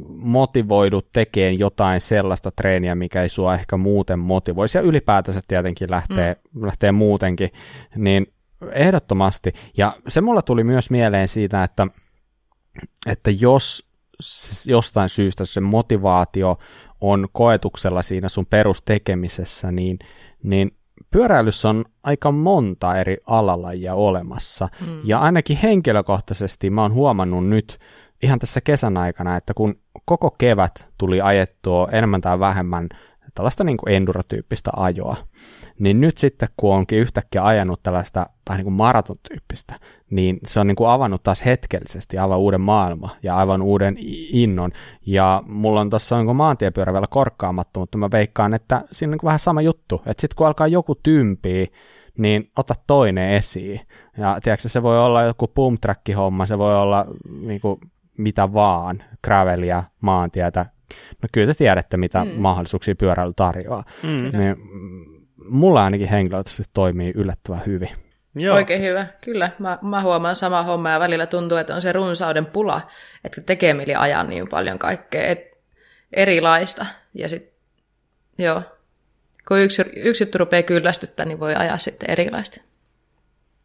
motivoidut 0.09 1.12
tekemään 1.12 1.59
jotain 1.59 2.01
sellaista 2.01 2.51
treeniä, 2.51 2.94
mikä 2.94 3.23
ei 3.23 3.28
sua 3.28 3.55
ehkä 3.55 3.77
muuten 3.77 4.18
motivoisi, 4.18 4.78
ja 4.78 4.82
ylipäätänsä 4.82 5.40
tietenkin 5.48 5.90
lähtee, 5.90 6.36
mm. 6.55 6.66
lähtee 6.66 6.93
muutenkin, 6.93 7.51
niin 7.97 8.27
ehdottomasti, 8.73 9.52
ja 9.77 9.93
se 10.09 10.20
mulla 10.20 10.43
tuli 10.43 10.64
myös 10.64 10.90
mieleen 10.90 11.28
siitä, 11.28 11.64
että, 11.64 11.86
että 13.06 13.31
jos 13.31 13.89
jostain 14.66 15.09
syystä 15.09 15.44
se 15.44 15.60
motivaatio 15.60 16.59
on 17.01 17.28
koetuksella 17.32 18.02
siinä 18.02 18.28
sun 18.28 18.47
perustekemisessä, 18.47 19.73
niin, 19.73 19.98
niin 20.43 20.77
pyöräilyssä 21.10 21.68
on 21.68 21.85
aika 22.02 22.32
monta 22.32 22.97
eri 22.97 23.16
alalajia 23.27 23.94
olemassa. 23.94 24.68
Mm. 24.81 25.01
Ja 25.05 25.18
ainakin 25.18 25.56
henkilökohtaisesti 25.56 26.70
mä 26.70 26.82
oon 26.82 26.93
huomannut 26.93 27.48
nyt 27.48 27.78
ihan 28.22 28.38
tässä 28.38 28.60
kesän 28.60 28.97
aikana, 28.97 29.36
että 29.36 29.55
kun 29.55 29.78
koko 30.05 30.30
kevät 30.38 30.86
tuli 30.98 31.20
ajettua 31.20 31.88
enemmän 31.93 32.20
tai 32.20 32.38
vähemmän 32.38 32.88
tällaista 33.34 33.64
niin 33.64 33.76
kuin 33.76 33.94
endurotyyppistä 33.94 34.70
ajoa, 34.76 35.16
niin 35.78 36.01
nyt 36.01 36.18
sitten 36.18 36.48
kun 36.56 36.74
onkin 36.74 36.98
yhtäkkiä 36.98 37.44
ajanut 37.44 37.82
tällaista 37.82 38.26
vähän 38.48 38.59
niin 38.59 38.64
kuin 38.64 38.74
maraton-tyyppistä, 38.74 39.74
niin 40.10 40.38
se 40.47 40.60
on 40.60 40.66
niin 40.66 40.76
kuin 40.76 40.90
avannut 40.90 41.22
taas 41.22 41.44
hetkellisesti 41.44 42.18
aivan 42.18 42.38
uuden 42.38 42.60
maailman 42.60 43.10
ja 43.22 43.36
aivan 43.36 43.62
uuden 43.62 43.97
innon. 44.32 44.70
Ja 45.06 45.43
mulla 45.47 45.80
on 45.80 45.90
tuossa 45.90 46.22
niin 46.22 46.36
maantiepyörä 46.36 46.93
vielä 46.93 47.06
korkkaamatta, 47.10 47.80
mutta 47.80 47.98
mä 47.98 48.10
veikkaan, 48.12 48.55
että 48.55 48.82
siinä 48.93 49.09
on 49.09 49.10
niin 49.10 49.18
kuin 49.18 49.28
vähän 49.28 49.38
sama 49.38 49.62
juttu, 49.62 50.02
että 50.06 50.20
sitten 50.20 50.36
kun 50.36 50.47
alkaa 50.47 50.66
joku 50.66 50.94
tympii, 50.94 51.72
niin 52.18 52.51
ota 52.59 52.74
toinen 52.86 53.30
esiin. 53.30 53.80
Ja 54.18 54.38
tiedätkö, 54.43 54.68
se 54.68 54.82
voi 54.82 54.98
olla 54.98 55.22
joku 55.22 55.48
boom 55.48 55.78
homma 56.16 56.47
se 56.47 56.59
voi 56.59 56.76
olla 56.76 57.06
niin 57.40 57.60
kuin 57.60 57.80
mitä 58.18 58.52
vaan, 58.52 59.02
gravelia, 59.24 59.84
maantietä. 60.01 60.66
No 61.22 61.28
kyllä 61.32 61.47
te 61.47 61.59
tiedätte, 61.59 61.97
mitä 61.97 62.24
mm. 62.24 62.30
mahdollisuuksia 62.30 62.94
pyöräily 62.94 63.32
tarjoaa. 63.36 63.84
Mm. 64.02 64.38
Niin, 64.38 64.56
mulla 65.48 65.84
ainakin 65.84 66.09
henkilökohtaisesti 66.09 66.70
toimii 66.74 67.12
yllättävän 67.14 67.62
hyvin. 67.66 67.90
Joo. 68.34 68.56
Oikein 68.56 68.82
hyvä, 68.82 69.06
kyllä. 69.20 69.51
Mä, 69.59 69.78
mä 69.82 70.02
huomaan 70.02 70.36
sama 70.36 70.62
homma 70.62 70.90
ja 70.90 71.01
välillä 71.01 71.26
tuntuu, 71.26 71.59
että 71.59 71.74
on 71.74 71.82
se 71.82 71.93
runsauden 71.93 72.47
pula, 72.47 72.80
että 73.24 73.40
tekee 73.40 73.74
mieli 73.74 73.94
ajaa 73.94 74.24
niin 74.24 74.48
paljon 74.48 74.78
kaikkea 74.78 75.26
et, 75.26 75.40
erilaista. 76.12 76.86
Ja 77.14 77.28
sitten, 77.28 77.52
joo, 78.38 78.62
kun 79.48 79.60
yksi, 79.60 79.82
yksi 79.97 80.24
juttu 80.24 80.38
rupeaa 80.38 80.62
kyllästyttää, 80.62 81.26
niin 81.26 81.40
voi 81.40 81.55
ajaa 81.55 81.78
sitten 81.78 82.10
erilaista. 82.10 82.60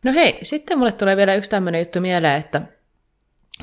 No 0.04 0.14
hei, 0.14 0.40
sitten 0.44 0.78
mulle 0.78 0.92
tulee 0.92 1.18
vielä 1.18 1.36
yksi 1.36 1.52
tämmöinen 1.52 1.82
juttu 1.82 2.02
mieleen, 2.02 2.40
että 2.40 2.62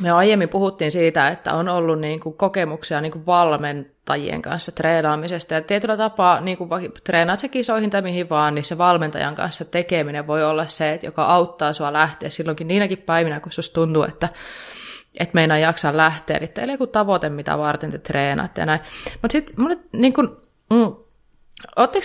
me 0.01 0.11
aiemmin 0.11 0.49
puhuttiin 0.49 0.93
siitä, 0.93 1.29
että 1.29 1.55
on 1.55 1.69
ollut 1.69 2.01
niin 2.01 2.20
kuin 2.20 2.35
kokemuksia 2.35 3.01
niin 3.01 3.12
kuin 3.12 3.27
valmentajien 3.27 4.43
kanssa 4.43 4.73
treenaamisesta. 4.73 5.55
Ja 5.55 5.61
tietyllä 5.61 5.97
tapaa, 5.97 6.41
niin 6.41 6.59
kuin 6.59 6.70
treenaat 7.05 7.39
se 7.39 7.49
kisoihin 7.49 7.91
tai 7.91 8.03
mihin 8.03 8.29
vaan, 8.29 8.55
niin 8.55 8.65
se 8.65 8.79
valmentajan 8.79 9.35
kanssa 9.35 9.65
tekeminen 9.65 10.27
voi 10.27 10.45
olla 10.45 10.66
se, 10.66 10.93
että 10.93 11.07
joka 11.07 11.25
auttaa 11.25 11.73
sua 11.73 11.93
lähteä 11.93 12.31
silloinkin 12.31 12.69
niinäkin 12.69 12.99
päivinä, 12.99 13.41
kun 13.41 13.53
susta 13.53 13.75
tuntuu, 13.75 14.03
että 14.03 14.29
et 15.20 15.35
meinaa 15.35 15.59
jaksaa 15.59 15.97
lähteä. 15.97 16.37
Eli 16.37 16.47
teillä 16.47 16.73
joku 16.73 16.87
tavoite, 16.87 17.29
mitä 17.29 17.59
varten 17.59 17.91
te 17.91 17.99
treenaatte 17.99 18.62
ja 18.62 18.66
näin. 18.66 18.81
Mutta 19.23 19.33
sitten 19.33 19.55
mulle 19.59 19.79
niin 19.93 20.12
kuin, 20.12 20.29
mm, 20.70 20.95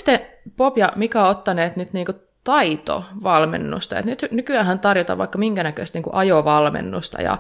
te, 0.06 0.40
Bob 0.57 0.78
ja 0.78 0.91
Mika, 0.95 1.30
ottaneet 1.30 1.76
nyt 1.76 1.94
niin 1.94 2.07
kuin 2.44 2.53
taitovalmennusta. 2.53 3.99
Et 3.99 4.06
nyt 4.06 4.26
nykyään 4.32 4.80
tarjotaan 4.80 5.18
vaikka 5.18 5.38
minkä 5.38 5.64
näköistä 5.64 5.99
niin 5.99 6.14
ajovalmennusta 6.14 7.22
ja 7.22 7.38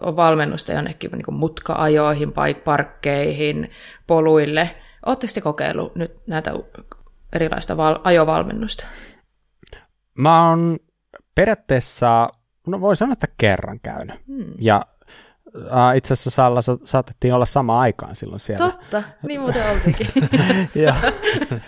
on 0.00 0.16
valmennusta 0.16 0.72
jonnekin 0.72 1.10
niin 1.10 1.34
mutka-ajoihin, 1.34 2.32
bike-parkkeihin, 2.32 3.70
poluille. 4.06 4.70
Oletteko 5.06 5.32
te 5.34 5.40
kokeillut 5.40 5.96
nyt 5.96 6.12
näitä 6.26 6.52
erilaista 7.32 7.76
val- 7.76 8.00
ajovalmennusta? 8.04 8.86
Mä 10.18 10.48
oon 10.48 10.78
periaatteessa, 11.34 12.28
no 12.66 12.80
voi 12.80 12.96
sanoa, 12.96 13.12
että 13.12 13.28
kerran 13.38 13.80
käynyt. 13.80 14.16
Hmm. 14.26 14.54
Ja 14.58 14.86
Uh, 15.56 15.96
itse 15.96 16.12
asiassa 16.12 16.30
Salla 16.30 16.62
sa- 16.62 16.78
saatettiin 16.84 17.34
olla 17.34 17.46
sama 17.46 17.80
aikaan 17.80 18.16
silloin 18.16 18.40
siellä. 18.40 18.70
Totta, 18.70 19.02
niin 19.26 19.40
muuten 19.40 19.70
oltiinkin. 19.70 20.06
ja, 20.84 20.94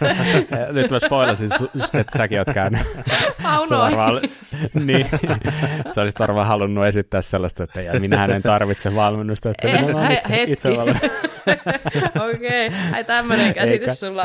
nyt 0.72 0.90
mä 0.90 0.98
spoilasin, 0.98 1.50
että 1.94 2.18
säkin 2.18 2.38
oot 2.38 2.48
käynyt. 2.54 2.80
varmaan, 3.70 4.20
niin, 4.84 5.06
sä 5.94 6.02
olisit 6.02 6.20
varmaan 6.20 6.46
halunnut 6.46 6.86
esittää 6.86 7.22
sellaista, 7.22 7.64
että 7.64 7.82
ja 7.82 8.00
minähän 8.00 8.30
en 8.30 8.42
tarvitse 8.42 8.94
valmennusta, 8.94 9.50
että 9.50 9.66
minä 9.66 9.96
olen 9.96 10.12
itse, 10.12 10.42
itse 10.42 10.68
Okei, 12.34 12.66
okay. 12.66 12.78
ai 12.94 13.04
tämmöinen 13.04 13.54
käsitys 13.54 13.80
Eikä, 13.82 13.94
sulla 13.94 14.22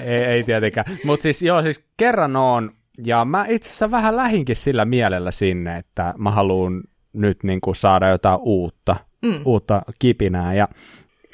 ei, 0.00 0.24
ei 0.24 0.44
tietenkään. 0.44 0.86
Mutta 1.04 1.22
siis 1.22 1.42
joo, 1.42 1.62
siis 1.62 1.84
kerran 1.96 2.36
on, 2.36 2.70
ja 3.04 3.24
mä 3.24 3.46
itse 3.48 3.68
asiassa 3.68 3.90
vähän 3.90 4.16
lähinkin 4.16 4.56
sillä 4.56 4.84
mielellä 4.84 5.30
sinne, 5.30 5.76
että 5.76 6.14
mä 6.18 6.30
haluan 6.30 6.82
nyt 7.14 7.42
niin 7.42 7.60
kuin 7.60 7.76
saada 7.76 8.08
jotain 8.08 8.38
uutta, 8.42 8.96
mm. 9.22 9.40
uutta 9.44 9.82
kipinää. 9.98 10.54
Ja 10.54 10.68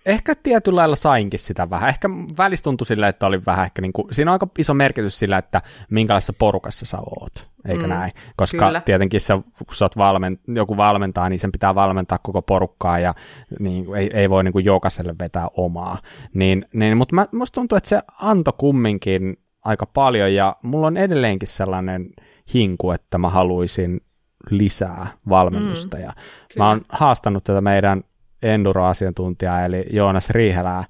ehkä 0.07 0.35
tietyllä 0.35 0.79
lailla 0.79 0.97
sainkin 0.97 1.41
sitä 1.41 1.71
vähän. 1.71 1.89
Ehkä 1.89 2.09
välissä 2.39 2.65
tuntui 2.65 2.87
sillä, 2.87 3.09
että 3.09 3.27
oli 3.27 3.45
vähän 3.47 3.65
ehkä, 3.65 3.83
niin 3.83 3.93
kuin, 3.93 4.15
siinä 4.15 4.31
on 4.31 4.33
aika 4.33 4.49
iso 4.59 4.75
merkitys 4.75 5.19
sillä, 5.19 5.39
että 5.39 5.63
minkälaisessa 5.91 6.33
porukassa 6.39 6.87
sä 6.87 6.99
oot, 6.99 7.49
eikö 7.69 7.83
mm, 7.83 7.89
näin? 7.89 8.13
Koska 8.37 8.67
kyllä. 8.67 8.81
tietenkin 8.81 9.21
sä, 9.21 9.37
kun 9.37 9.75
sä 9.75 9.85
oot 9.85 9.97
valmen, 9.97 10.39
joku 10.49 10.77
valmentaa, 10.77 11.29
niin 11.29 11.39
sen 11.39 11.53
pitää 11.53 11.75
valmentaa 11.75 12.19
koko 12.23 12.43
porukkaa 12.43 12.99
ja 12.99 13.15
niin, 13.59 13.97
ei, 13.97 14.11
ei 14.15 14.31
voi 14.31 14.45
niin 14.45 14.53
kuin 14.53 14.65
jokaiselle 14.65 15.15
vetää 15.19 15.49
omaa. 15.57 15.99
Niin, 16.35 16.67
niin, 16.73 16.97
mutta 16.97 17.15
mä, 17.15 17.27
musta 17.33 17.55
tuntuu, 17.55 17.77
että 17.77 17.89
se 17.89 18.03
antoi 18.21 18.55
kumminkin 18.59 19.37
aika 19.65 19.87
paljon 19.87 20.35
ja 20.35 20.57
mulla 20.63 20.87
on 20.87 20.97
edelleenkin 20.97 21.49
sellainen 21.49 22.11
hinku, 22.55 22.91
että 22.91 23.19
mä 23.19 23.29
haluaisin 23.29 24.01
lisää 24.51 25.07
valmennusta. 25.29 25.97
Mm, 25.97 26.03
ja 26.03 26.13
mä 26.57 26.69
oon 26.69 26.81
haastanut 26.89 27.45
tätä 27.45 27.61
meidän 27.61 28.05
enduro-asiantuntijaa, 28.43 29.65
eli 29.65 29.87
Joonas 29.93 30.31
Riihelää, 30.31 30.85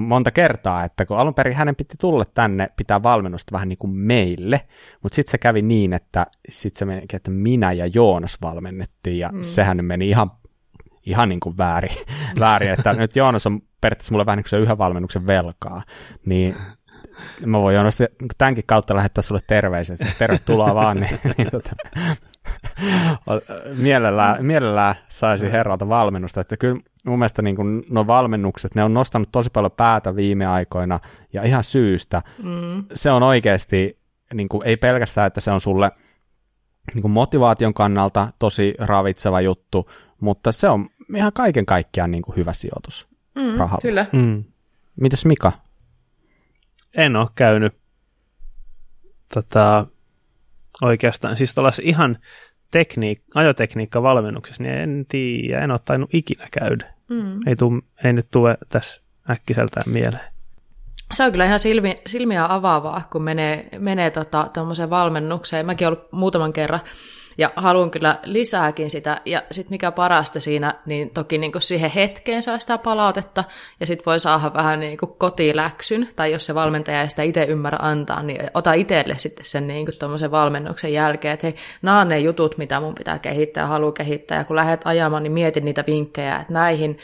monta 0.00 0.30
kertaa, 0.30 0.84
että 0.84 1.06
kun 1.06 1.18
alun 1.18 1.34
perin 1.34 1.56
hänen 1.56 1.76
piti 1.76 1.94
tulla 2.00 2.24
tänne 2.24 2.68
pitää 2.76 3.02
valmennusta 3.02 3.52
vähän 3.52 3.68
niin 3.68 3.78
kuin 3.78 3.90
meille, 3.90 4.60
mutta 5.02 5.16
sitten 5.16 5.30
se 5.30 5.38
kävi 5.38 5.62
niin, 5.62 5.92
että 5.92 6.26
sitten 6.48 6.78
se 6.78 6.84
meni, 6.84 7.02
että 7.12 7.30
minä 7.30 7.72
ja 7.72 7.86
Joonas 7.86 8.38
valmennettiin, 8.42 9.18
ja 9.18 9.28
mm. 9.32 9.42
sehän 9.42 9.76
nyt 9.76 9.86
meni 9.86 10.08
ihan, 10.08 10.30
ihan 11.06 11.28
niin 11.28 11.40
kuin 11.40 11.58
väärin, 11.58 11.96
väärin, 12.40 12.70
että 12.70 12.92
nyt 12.92 13.16
Joonas 13.16 13.46
on 13.46 13.60
periaatteessa 13.80 14.12
mulle 14.12 14.26
vähän 14.26 14.36
niin 14.36 14.44
kuin 14.44 14.50
se 14.50 14.58
yhden 14.58 14.78
valmennuksen 14.78 15.26
velkaa, 15.26 15.82
niin 16.26 16.54
mä 17.46 17.60
voin 17.60 17.74
Joonas 17.74 17.98
tämänkin 18.38 18.64
kautta 18.66 18.96
lähettää 18.96 19.22
sulle 19.22 19.40
terveiset, 19.46 20.00
tervetuloa 20.18 20.74
vaan, 20.74 21.00
niin, 21.00 21.20
niin 21.38 21.50
tota, 21.50 21.70
mielellään, 23.76 24.44
mielellään 24.44 24.94
saisi 25.08 25.52
herralta 25.52 25.88
valmennusta, 25.88 26.40
että 26.40 26.56
kyllä 26.56 26.80
mun 27.06 27.18
mielestä 27.18 27.42
niin 27.42 27.56
kuin 27.56 27.84
nuo 27.90 28.06
valmennukset, 28.06 28.74
ne 28.74 28.84
on 28.84 28.94
nostanut 28.94 29.28
tosi 29.32 29.50
paljon 29.50 29.72
päätä 29.72 30.16
viime 30.16 30.46
aikoina 30.46 31.00
ja 31.32 31.42
ihan 31.42 31.64
syystä. 31.64 32.22
Mm. 32.42 32.84
Se 32.94 33.10
on 33.10 33.22
oikeasti, 33.22 33.98
niin 34.34 34.48
kuin, 34.48 34.66
ei 34.66 34.76
pelkästään, 34.76 35.26
että 35.26 35.40
se 35.40 35.50
on 35.50 35.60
sulle 35.60 35.90
niin 36.94 37.02
kuin 37.02 37.12
motivaation 37.12 37.74
kannalta 37.74 38.32
tosi 38.38 38.74
ravitseva 38.78 39.40
juttu, 39.40 39.90
mutta 40.20 40.52
se 40.52 40.68
on 40.68 40.86
ihan 41.16 41.32
kaiken 41.34 41.66
kaikkiaan 41.66 42.10
niin 42.10 42.22
kuin 42.22 42.36
hyvä 42.36 42.52
sijoitus 42.52 43.08
mm, 43.34 43.58
rahalla. 43.58 43.82
Kyllä. 43.82 44.06
Mm. 44.12 44.44
Mitäs 44.96 45.24
Mika? 45.24 45.52
En 46.96 47.16
ole 47.16 47.28
käynyt 47.34 47.74
tota, 49.34 49.86
oikeastaan, 50.82 51.36
siis 51.36 51.54
ihan 51.82 52.18
tekniik- 52.76 53.24
ajotekniikka-valmennuksessa, 53.34 54.62
niin 54.62 54.74
en 54.74 55.06
tiedä, 55.08 55.60
en 55.60 55.70
ole 55.70 55.80
tainnut 55.84 56.14
ikinä 56.14 56.48
käydä. 56.60 56.94
Mm. 57.10 57.40
Ei, 57.46 57.56
tuu, 57.56 57.80
ei 58.04 58.12
nyt 58.12 58.30
tule 58.30 58.58
tässä 58.68 59.00
äkkiseltään 59.30 59.90
mieleen. 59.90 60.30
Se 61.12 61.24
on 61.24 61.30
kyllä 61.30 61.44
ihan 61.44 61.58
silmi, 61.58 61.96
silmiä 62.06 62.46
avaavaa, 62.48 63.08
kun 63.12 63.22
menee, 63.22 63.68
menee 63.78 64.10
tota, 64.10 64.46
valmennukseen. 64.90 65.66
Mäkin 65.66 65.88
olen 65.88 65.98
ollut 65.98 66.12
muutaman 66.12 66.52
kerran 66.52 66.80
ja 67.40 67.50
haluan 67.56 67.90
kyllä 67.90 68.18
lisääkin 68.24 68.90
sitä. 68.90 69.20
Ja 69.24 69.42
sitten 69.50 69.74
mikä 69.74 69.90
parasta 69.90 70.40
siinä, 70.40 70.74
niin 70.86 71.10
toki 71.10 71.38
niin 71.38 71.52
kuin 71.52 71.62
siihen 71.62 71.90
hetkeen 71.90 72.42
saa 72.42 72.58
sitä 72.58 72.78
palautetta, 72.78 73.44
ja 73.80 73.86
sitten 73.86 74.06
voi 74.06 74.20
saada 74.20 74.54
vähän 74.54 74.80
niin 74.80 74.98
kuin 74.98 75.12
kotiläksyn, 75.18 76.08
tai 76.16 76.32
jos 76.32 76.46
se 76.46 76.54
valmentaja 76.54 77.02
ei 77.02 77.10
sitä 77.10 77.22
itse 77.22 77.44
ymmärrä 77.44 77.78
antaa, 77.82 78.22
niin 78.22 78.40
ota 78.54 78.72
itselle 78.72 79.18
sitten 79.18 79.44
sen 79.44 79.66
niin 79.66 79.86
kuin 79.86 80.30
valmennuksen 80.30 80.92
jälkeen, 80.92 81.34
että 81.34 81.46
hei, 81.46 81.54
nämä 81.82 82.00
on 82.00 82.08
ne 82.08 82.18
jutut, 82.18 82.58
mitä 82.58 82.80
mun 82.80 82.94
pitää 82.94 83.18
kehittää, 83.18 83.66
haluan 83.66 83.92
kehittää, 83.92 84.38
ja 84.38 84.44
kun 84.44 84.56
lähdet 84.56 84.80
ajamaan, 84.84 85.22
niin 85.22 85.32
mietin 85.32 85.64
niitä 85.64 85.84
vinkkejä, 85.86 86.36
että 86.36 86.52
näihin 86.52 86.98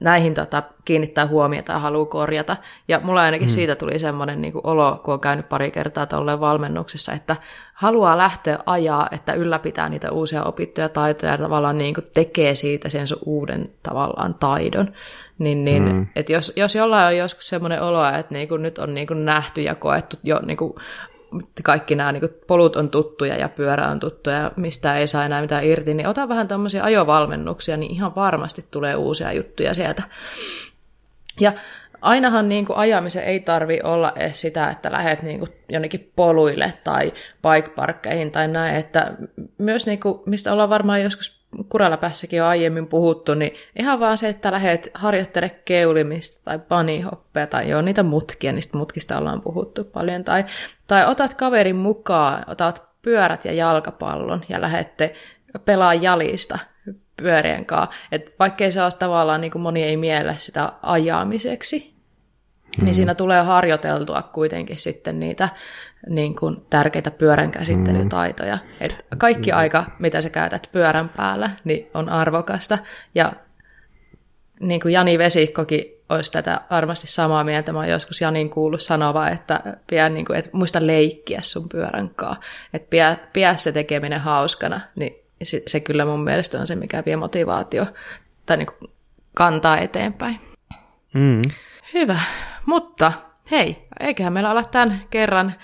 näihin 0.00 0.34
tota, 0.34 0.62
kiinnittää 0.84 1.26
huomiota 1.26 1.72
ja 1.72 1.78
haluaa 1.78 2.06
korjata. 2.06 2.56
Ja 2.88 3.00
mulla 3.02 3.22
ainakin 3.22 3.48
mm. 3.48 3.52
siitä 3.52 3.74
tuli 3.74 3.98
semmoinen 3.98 4.40
niin 4.40 4.52
olo, 4.64 5.00
kun 5.04 5.14
on 5.14 5.20
käynyt 5.20 5.48
pari 5.48 5.70
kertaa 5.70 6.06
tuolleen 6.06 6.40
valmennuksessa, 6.40 7.12
että 7.12 7.36
haluaa 7.74 8.18
lähteä 8.18 8.58
ajaa, 8.66 9.08
että 9.12 9.32
ylläpitää 9.32 9.88
niitä 9.88 10.12
uusia 10.12 10.44
opittuja 10.44 10.88
taitoja 10.88 11.32
ja 11.32 11.38
tavallaan 11.38 11.78
niin 11.78 11.94
kuin 11.94 12.06
tekee 12.14 12.54
siitä 12.54 12.88
sen 12.88 13.08
sun 13.08 13.18
uuden 13.26 13.72
tavallaan 13.82 14.34
taidon. 14.34 14.92
Niin, 15.38 15.64
niin 15.64 15.82
mm. 15.82 16.06
että 16.16 16.32
jos, 16.32 16.52
jos 16.56 16.74
jollain 16.74 17.06
on 17.06 17.16
joskus 17.16 17.48
semmoinen 17.48 17.82
olo, 17.82 18.06
että 18.06 18.34
niin 18.34 18.48
kuin 18.48 18.62
nyt 18.62 18.78
on 18.78 18.94
niin 18.94 19.06
kuin 19.06 19.24
nähty 19.24 19.62
ja 19.62 19.74
koettu 19.74 20.16
jo 20.22 20.40
niin 20.46 20.56
kuin 20.56 20.74
kaikki 21.62 21.94
nämä 21.94 22.12
niin 22.12 22.22
polut 22.46 22.76
on 22.76 22.90
tuttuja 22.90 23.36
ja 23.36 23.48
pyörä 23.48 23.88
on 23.88 24.00
tuttuja, 24.00 24.50
mistä 24.56 24.96
ei 24.96 25.06
saa 25.06 25.24
enää 25.24 25.40
mitään 25.40 25.64
irti, 25.64 25.94
niin 25.94 26.06
ota 26.06 26.28
vähän 26.28 26.48
tämmöisiä 26.48 26.84
ajovalmennuksia, 26.84 27.76
niin 27.76 27.92
ihan 27.92 28.14
varmasti 28.14 28.64
tulee 28.70 28.96
uusia 28.96 29.32
juttuja 29.32 29.74
sieltä. 29.74 30.02
Ja 31.40 31.52
ainahan 32.00 32.48
niin 32.48 32.66
kuin 32.66 32.76
ajamisen 32.76 33.24
ei 33.24 33.40
tarvi 33.40 33.80
olla 33.84 34.12
edes 34.16 34.40
sitä, 34.40 34.70
että 34.70 34.92
lähdet 34.92 35.22
niin 35.22 35.38
kuin 35.38 35.50
jonnekin 35.68 36.12
poluille 36.16 36.72
tai 36.84 37.12
bike 37.42 38.30
tai 38.32 38.48
näin, 38.48 38.76
että 38.76 39.12
myös 39.58 39.86
niin 39.86 40.00
kuin, 40.00 40.20
mistä 40.26 40.52
ollaan 40.52 40.70
varmaan 40.70 41.02
joskus 41.02 41.43
Kuralapässäkin 41.68 42.42
on 42.42 42.48
aiemmin 42.48 42.86
puhuttu, 42.86 43.34
niin 43.34 43.54
ihan 43.78 44.00
vaan 44.00 44.18
se, 44.18 44.28
että 44.28 44.52
lähdet 44.52 44.90
harjoittele 44.94 45.50
keulimista 45.64 46.44
tai 46.44 46.58
panihoppea 46.58 47.46
tai 47.46 47.68
joo, 47.68 47.82
niitä 47.82 48.02
mutkia, 48.02 48.52
niistä 48.52 48.78
mutkista 48.78 49.18
ollaan 49.18 49.40
puhuttu 49.40 49.84
paljon. 49.84 50.24
Tai, 50.24 50.44
tai 50.86 51.06
otat 51.06 51.34
kaverin 51.34 51.76
mukaan, 51.76 52.44
otat 52.46 52.82
pyörät 53.02 53.44
ja 53.44 53.52
jalkapallon 53.52 54.42
ja 54.48 54.60
lähette 54.60 55.14
pelaa 55.64 55.94
jalista 55.94 56.58
pyörien 57.16 57.66
kanssa. 57.66 57.94
Et 58.12 58.36
vaikkei 58.38 58.72
se 58.72 58.82
ole 58.82 58.92
tavallaan, 58.92 59.40
niin 59.40 59.50
kuin 59.52 59.62
moni 59.62 59.82
ei 59.82 59.96
miele 59.96 60.34
sitä 60.38 60.72
ajamiseksi, 60.82 61.94
Mm. 62.78 62.84
Niin 62.84 62.94
siinä 62.94 63.14
tulee 63.14 63.42
harjoiteltua 63.42 64.22
kuitenkin 64.22 64.78
sitten 64.78 65.20
niitä 65.20 65.48
niin 66.08 66.36
kuin 66.36 66.66
tärkeitä 66.70 67.10
pyörän 67.10 67.50
käsittelytaitoja. 67.50 68.54
Mm. 68.54 68.70
Et 68.80 69.06
kaikki 69.18 69.50
mm. 69.50 69.58
aika, 69.58 69.84
mitä 69.98 70.22
sä 70.22 70.30
käytät 70.30 70.68
pyörän 70.72 71.08
päällä, 71.08 71.50
niin 71.64 71.90
on 71.94 72.08
arvokasta. 72.08 72.78
Ja 73.14 73.32
niin 74.60 74.80
kuin 74.80 74.94
Jani 74.94 75.18
Vesikkokin 75.18 75.84
olisi 76.08 76.32
tätä 76.32 76.60
varmasti 76.70 77.06
samaa 77.06 77.44
mieltä. 77.44 77.72
Mä 77.72 77.78
oon 77.78 77.88
joskus 77.88 78.20
Janin 78.20 78.50
kuullut 78.50 78.82
sanova, 78.82 79.28
että, 79.28 79.60
pidä, 79.86 80.08
niin 80.08 80.24
kuin, 80.24 80.38
että 80.38 80.50
muista 80.52 80.86
leikkiä 80.86 81.40
sun 81.42 81.68
pyörän 81.68 82.10
kanssa. 82.10 82.42
Että 82.74 82.90
pidä, 82.90 83.16
pidä 83.32 83.56
se 83.56 83.72
tekeminen 83.72 84.20
hauskana. 84.20 84.80
Niin 84.96 85.14
se, 85.42 85.62
se 85.66 85.80
kyllä 85.80 86.04
mun 86.04 86.24
mielestä 86.24 86.58
on 86.58 86.66
se, 86.66 86.74
mikä 86.74 87.02
vie 87.06 87.16
motivaatio 87.16 87.86
tai 88.46 88.56
niin 88.56 88.66
kuin 88.66 88.90
kantaa 89.34 89.78
eteenpäin. 89.78 90.40
Mm. 91.14 91.42
Hyvä. 91.94 92.20
Mutta 92.66 93.12
hei, 93.50 93.88
eiköhän 94.00 94.32
meillä 94.32 94.50
olla 94.50 94.64
tämän 94.64 95.00
kerran 95.10 95.54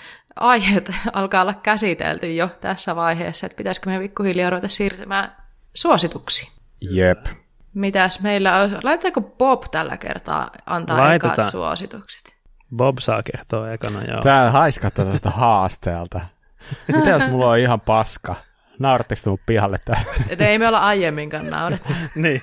aiheet 0.40 0.90
alkaa 1.12 1.42
olla 1.42 1.54
käsitelty 1.54 2.34
jo 2.34 2.48
tässä 2.60 2.96
vaiheessa, 2.96 3.46
että 3.46 3.56
pitäisikö 3.56 3.90
me 3.90 3.98
pikkuhiljaa 3.98 4.50
ruveta 4.50 4.68
siirtymään 4.68 5.36
suosituksiin. 5.74 6.52
Jep. 6.80 7.26
Mitäs 7.74 8.20
meillä 8.20 8.56
on? 8.56 8.78
Laitetaanko 8.82 9.20
Bob 9.20 9.62
tällä 9.70 9.96
kertaa 9.96 10.50
antaa 10.66 10.98
Laitetaan. 10.98 11.34
ekat 11.34 11.50
suositukset? 11.50 12.34
Bob 12.76 12.98
saa 12.98 13.22
kertoa 13.22 13.72
ekana, 13.72 14.04
joo. 14.04 14.20
Tää 14.20 14.50
haiskattaa 14.50 15.04
tästä 15.04 15.30
haasteelta. 15.30 16.20
Mitä 16.96 17.10
jos 17.10 17.26
mulla 17.26 17.50
on 17.50 17.58
ihan 17.58 17.80
paska? 17.80 18.34
Nauratteko 18.81 19.20
te 19.24 19.31
mun 19.31 19.39
pihalle 19.47 19.78
täällä? 19.85 20.05
ei 20.39 20.59
me 20.59 20.69
olla 20.69 20.78
aiemminkaan 20.78 21.47
naurettu. 21.47 21.93
niin. 22.15 22.43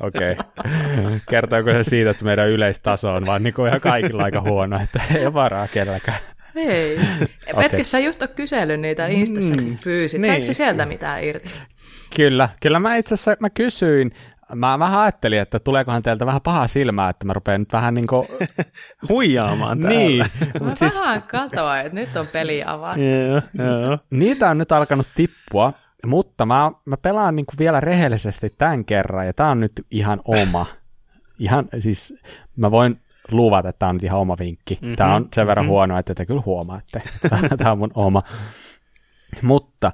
Okei. 0.00 0.32
Okay. 0.32 1.18
Kertooko 1.30 1.72
se 1.72 1.82
siitä, 1.82 2.10
että 2.10 2.24
meidän 2.24 2.48
yleistaso 2.48 3.14
on 3.14 3.26
vaan 3.26 3.42
niin 3.42 3.54
kuin 3.54 3.68
ihan 3.68 3.80
kaikilla 3.80 4.24
aika 4.24 4.40
huono, 4.40 4.80
että 4.82 5.00
ei 5.14 5.26
ole 5.26 5.34
varaa 5.34 5.68
kenelläkään? 5.68 6.18
Ei. 6.56 6.98
Okay. 7.52 7.64
Etkö 7.64 7.84
sä 7.84 7.98
just 7.98 8.22
ole 8.22 8.30
kysellyt 8.36 8.80
niitä 8.80 9.06
Instassa, 9.06 9.54
mm, 9.54 9.78
pyysit? 9.84 10.20
Niin. 10.20 10.32
Saiko 10.32 10.54
sieltä 10.54 10.86
mitään 10.86 11.24
irti? 11.24 11.48
Kyllä, 12.16 12.48
kyllä 12.60 12.78
mä 12.78 12.96
itse 12.96 13.14
asiassa 13.14 13.36
mä 13.40 13.50
kysyin 13.50 14.12
Mä 14.54 14.78
vähän 14.78 15.00
ajattelin, 15.00 15.38
että 15.38 15.58
tuleekohan 15.60 16.02
teiltä 16.02 16.26
vähän 16.26 16.40
paha 16.40 16.66
silmää, 16.66 17.08
että 17.08 17.26
mä 17.26 17.32
rupean 17.32 17.60
nyt 17.60 17.72
vähän 17.72 17.94
niin 17.94 18.06
kuin... 18.06 18.26
Huijaamaan 19.08 19.80
täällä. 19.80 19.98
Niin. 19.98 20.26
Mä 20.60 20.74
siis... 20.74 21.00
vähän 21.00 21.22
katoa, 21.22 21.78
että 21.78 21.94
nyt 21.94 22.16
on 22.16 22.26
peli 22.32 22.62
avattu. 22.66 23.04
yeah, 23.04 23.42
yeah. 23.58 24.00
Niitä 24.10 24.50
on 24.50 24.58
nyt 24.58 24.72
alkanut 24.72 25.08
tippua, 25.14 25.72
mutta 26.06 26.46
mä, 26.46 26.72
mä 26.84 26.96
pelaan 26.96 27.36
niin 27.36 27.46
kuin 27.46 27.58
vielä 27.58 27.80
rehellisesti 27.80 28.54
tämän 28.58 28.84
kerran, 28.84 29.26
ja 29.26 29.32
tämä 29.32 29.50
on 29.50 29.60
nyt 29.60 29.72
ihan 29.90 30.20
oma. 30.24 30.66
Ihan, 31.38 31.68
siis 31.78 32.14
mä 32.56 32.70
voin 32.70 33.00
luvata, 33.30 33.68
että 33.68 33.78
tämä 33.78 33.90
on 33.90 33.96
nyt 33.96 34.04
ihan 34.04 34.20
oma 34.20 34.36
vinkki. 34.38 34.78
Mm-hmm. 34.82 34.96
Tämä 34.96 35.14
on 35.14 35.28
sen 35.34 35.46
verran 35.46 35.64
mm-hmm. 35.64 35.70
huono, 35.70 35.98
että 35.98 36.14
te 36.14 36.26
kyllä 36.26 36.42
huomaatte. 36.46 37.02
tämä 37.58 37.72
on 37.72 37.78
mun 37.78 37.92
oma. 37.94 38.22
Mutta 39.42 39.92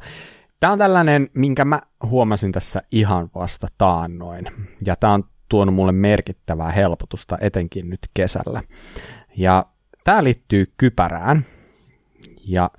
Tämä 0.62 0.72
on 0.72 0.78
tällainen, 0.78 1.30
minkä 1.34 1.64
mä 1.64 1.82
huomasin 2.02 2.52
tässä 2.52 2.82
ihan 2.92 3.30
vasta 3.34 3.68
taannoin, 3.78 4.46
ja 4.84 4.96
tämä 4.96 5.12
on 5.12 5.24
tuonut 5.48 5.74
mulle 5.74 5.92
merkittävää 5.92 6.72
helpotusta 6.72 7.38
etenkin 7.40 7.90
nyt 7.90 8.00
kesällä. 8.14 8.62
Ja 9.36 9.66
tämä 10.04 10.24
liittyy 10.24 10.72
kypärään, 10.76 11.44
ja 12.46 12.70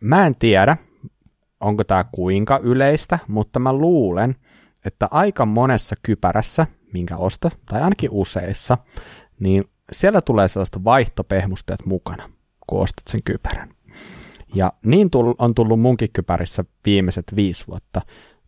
mä 0.00 0.26
en 0.26 0.34
tiedä, 0.34 0.76
onko 1.60 1.84
tämä 1.84 2.04
kuinka 2.04 2.58
yleistä, 2.62 3.18
mutta 3.28 3.58
mä 3.58 3.72
luulen, 3.72 4.36
että 4.84 5.08
aika 5.10 5.46
monessa 5.46 5.96
kypärässä, 6.02 6.66
minkä 6.92 7.16
ostat, 7.16 7.58
tai 7.66 7.82
ainakin 7.82 8.10
useissa, 8.12 8.78
niin 9.40 9.64
siellä 9.92 10.22
tulee 10.22 10.48
sellaista 10.48 10.84
vaihtopehmusteet 10.84 11.86
mukana, 11.86 12.30
kun 12.66 12.82
ostat 12.82 13.04
sen 13.08 13.22
kypärän. 13.22 13.75
Ja 14.56 14.72
niin 14.84 15.10
on 15.38 15.54
tullut 15.54 15.80
munkin 15.80 16.08
kypärissä 16.12 16.64
viimeiset 16.86 17.24
viisi 17.36 17.64
vuotta, 17.66 18.00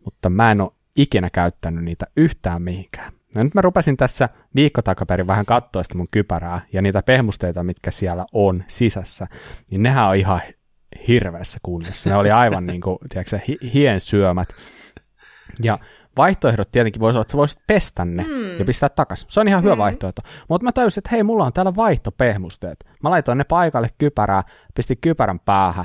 mutta 0.04 0.30
mä 0.30 0.50
en 0.50 0.60
ole 0.60 0.70
ikinä 0.96 1.30
käyttänyt 1.30 1.84
niitä 1.84 2.06
yhtään 2.16 2.62
mihinkään. 2.62 3.12
Ja 3.34 3.44
nyt 3.44 3.54
mä 3.54 3.60
rupesin 3.60 3.96
tässä 3.96 4.28
viikko 4.54 4.82
takaperin 4.82 5.26
vähän 5.26 5.46
katsoa 5.46 5.82
sitä 5.82 5.98
mun 5.98 6.08
kypärää 6.10 6.60
ja 6.72 6.82
niitä 6.82 7.02
pehmusteita, 7.02 7.62
mitkä 7.62 7.90
siellä 7.90 8.26
on 8.32 8.64
sisässä, 8.68 9.26
niin 9.70 9.82
nehän 9.82 10.08
on 10.08 10.16
ihan 10.16 10.40
hirveässä 11.08 11.58
kunnossa. 11.62 12.10
Ne 12.10 12.16
oli 12.16 12.30
aivan 12.30 12.66
niin 12.70 12.80
kuin, 12.80 12.98
tiedätkö, 13.08 13.40
hien 13.74 14.00
syömät. 14.00 14.48
Ja 15.62 15.78
vaihtoehdot 16.16 16.72
tietenkin 16.72 17.00
voisi 17.00 17.16
olla, 17.16 17.22
että 17.22 17.32
sä 17.32 17.38
voisit 17.38 17.58
pestä 17.66 18.04
ne 18.04 18.22
mm. 18.22 18.58
ja 18.58 18.64
pistää 18.64 18.88
takaisin. 18.88 19.26
Se 19.30 19.40
on 19.40 19.48
ihan 19.48 19.62
hyvä 19.62 19.74
mm. 19.74 19.78
vaihtoehto. 19.78 20.22
Mutta 20.48 20.64
mä 20.64 20.72
tajusin, 20.72 21.00
että 21.00 21.10
hei, 21.10 21.22
mulla 21.22 21.44
on 21.44 21.52
täällä 21.52 21.76
vaihtopehmusteet. 21.76 22.86
Mä 23.02 23.10
laitoin 23.10 23.38
ne 23.38 23.44
paikalle 23.44 23.88
kypärää, 23.98 24.42
pistin 24.74 24.98
kypärän 25.00 25.40
päähän. 25.40 25.84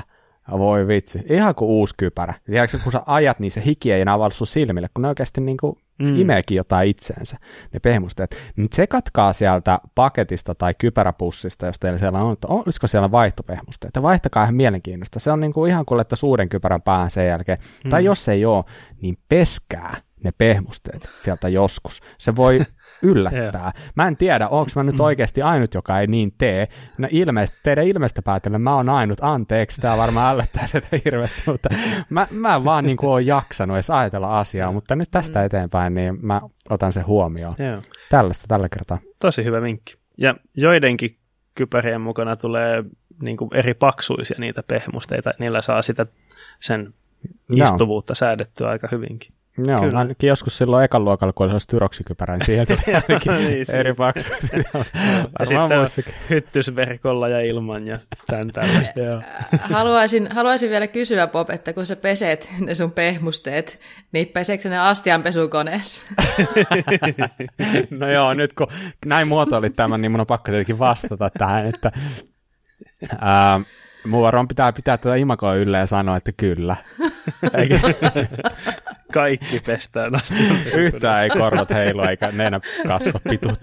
Ja 0.52 0.58
voi 0.58 0.88
vitsi, 0.88 1.22
ihan 1.30 1.54
kuin 1.54 1.68
uusi 1.68 1.94
kypärä. 1.96 2.34
Tiedätkö, 2.46 2.78
kun 2.78 2.92
sä 2.92 3.02
ajat, 3.06 3.40
niin 3.40 3.50
se 3.50 3.62
hiki 3.64 3.92
ei 3.92 4.00
enää 4.00 4.30
sun 4.30 4.46
silmille, 4.46 4.88
kun 4.94 5.02
ne 5.02 5.08
oikeasti 5.08 5.40
niin 5.40 5.56
kuin 5.56 5.78
mm. 5.98 6.20
imeekin 6.20 6.56
jotain 6.56 6.90
itseensä, 6.90 7.36
ne 7.72 7.80
pehmusteet. 7.80 8.36
Niin 8.56 8.88
katkaa 8.88 9.32
sieltä 9.32 9.80
paketista 9.94 10.54
tai 10.54 10.74
kypäräpussista, 10.74 11.66
jos 11.66 11.78
teillä 11.78 11.98
siellä 11.98 12.22
on, 12.22 12.32
että 12.32 12.48
olisiko 12.48 12.86
siellä 12.86 13.10
vaihtopehmusteet. 13.10 13.96
Ja 13.96 14.02
vaihtakaa 14.02 14.42
ihan 14.42 14.54
mielenkiintoista. 14.54 15.20
Se 15.20 15.30
on 15.30 15.40
niin 15.40 15.52
kuin 15.52 15.70
ihan 15.70 15.84
kuin 15.84 16.00
että 16.00 16.16
uuden 16.22 16.48
kypärän 16.48 16.82
päähän 16.82 17.10
sen 17.10 17.26
jälkeen. 17.26 17.58
Mm. 17.84 17.90
Tai 17.90 18.04
jos 18.04 18.28
ei 18.28 18.44
ole, 18.44 18.64
niin 19.00 19.18
peskää 19.28 19.96
ne 20.24 20.30
pehmusteet 20.38 21.08
sieltä 21.20 21.48
joskus. 21.48 22.02
Se 22.18 22.36
voi 22.36 22.60
yllättää. 23.02 23.72
Mä 23.94 24.08
en 24.08 24.16
tiedä, 24.16 24.48
onko 24.48 24.70
mä 24.76 24.82
nyt 24.82 25.00
oikeasti 25.00 25.42
ainut, 25.42 25.74
joka 25.74 26.00
ei 26.00 26.06
niin 26.06 26.34
tee. 26.38 26.68
No 26.98 27.08
ilmeisesti, 27.10 27.60
teidän 27.62 27.86
ilmeistä 27.86 28.22
päätellen 28.22 28.60
mä 28.60 28.74
oon 28.74 28.88
ainut. 28.88 29.18
Anteeksi, 29.22 29.80
tämä 29.80 29.96
varmaan 29.96 30.34
ällöttää 30.34 30.68
tätä 30.72 30.86
hirveästi, 31.04 31.42
mutta 31.46 31.68
mä, 32.10 32.26
mä 32.30 32.56
en 32.56 32.64
vaan 32.64 32.84
niin 32.84 32.96
kuin 32.96 33.10
oon 33.10 33.26
jaksanut 33.26 33.76
edes 33.76 33.90
ajatella 33.90 34.38
asiaa, 34.38 34.72
mutta 34.72 34.96
nyt 34.96 35.10
tästä 35.10 35.38
mm. 35.38 35.46
eteenpäin 35.46 35.94
niin 35.94 36.26
mä 36.26 36.40
otan 36.70 36.92
sen 36.92 37.06
huomioon. 37.06 37.54
Joo. 37.58 37.82
Tällaista 38.10 38.44
tällä 38.48 38.68
kertaa. 38.68 38.98
Tosi 39.18 39.44
hyvä 39.44 39.62
vinkki. 39.62 39.94
Ja 40.18 40.34
joidenkin 40.56 41.18
kypärien 41.54 42.00
mukana 42.00 42.36
tulee 42.36 42.84
niin 43.22 43.36
kuin 43.36 43.50
eri 43.54 43.74
paksuisia 43.74 44.36
niitä 44.38 44.62
pehmusteita. 44.62 45.30
Niillä 45.38 45.62
saa 45.62 45.82
sitä 45.82 46.06
sen 46.60 46.94
istuvuutta 47.52 48.14
säädettyä 48.14 48.68
aika 48.68 48.88
hyvinkin. 48.92 49.33
Joo, 49.58 49.80
Kyllä. 49.80 49.98
ainakin 49.98 50.28
joskus 50.28 50.58
silloin 50.58 50.84
ekan 50.84 51.04
luokalla, 51.04 51.32
kun 51.32 51.50
oli 51.50 51.58
tyroksikypärä, 51.70 52.36
niin 52.36 52.46
siihen 52.46 52.66
tuli 52.66 52.94
ainakin 53.08 53.32
niin, 53.32 53.66
eri 53.74 53.94
paksu. 53.94 54.28
ja 55.70 55.86
sitten 55.86 56.14
hyttysverkolla 56.30 57.28
ja 57.28 57.40
ilman 57.40 57.86
ja 57.86 57.98
tämän 58.26 58.48
tällaista. 58.48 59.00
Joo. 59.00 59.22
haluaisin, 59.60 60.32
haluaisin 60.32 60.70
vielä 60.70 60.86
kysyä, 60.86 61.26
Bob, 61.26 61.50
että 61.50 61.72
kun 61.72 61.86
sä 61.86 61.96
peset 61.96 62.50
ne 62.60 62.74
sun 62.74 62.92
pehmusteet, 62.92 63.80
niin 64.12 64.28
peseekö 64.28 64.68
ne 64.68 64.78
astianpesukoneessa? 64.78 66.00
no 68.00 68.10
joo, 68.10 68.34
nyt 68.34 68.52
kun 68.52 68.66
näin 69.06 69.28
muotoilit 69.28 69.76
tämän, 69.76 70.02
niin 70.02 70.10
mun 70.10 70.20
on 70.20 70.26
pakko 70.26 70.50
tietenkin 70.50 70.78
vastata 70.78 71.30
tähän, 71.38 71.66
että 71.66 71.92
ää, 73.20 73.60
Mun 74.06 74.22
varmaan 74.22 74.48
pitää 74.48 74.72
pitää 74.72 74.98
tätä 74.98 75.14
imakoa 75.14 75.54
yllä 75.54 75.78
ja 75.78 75.86
sanoa, 75.86 76.16
että 76.16 76.32
kyllä. 76.32 76.76
Eikä... 77.54 77.80
Kaikki 79.14 79.60
pestään 79.60 80.14
asti. 80.14 80.34
Yhtään 80.76 81.22
ei 81.22 81.30
korvat 81.30 81.70
heilu 81.70 82.02
eikä 82.02 82.32
nenä 82.32 82.60
kasva 82.88 83.20
pitut. 83.30 83.60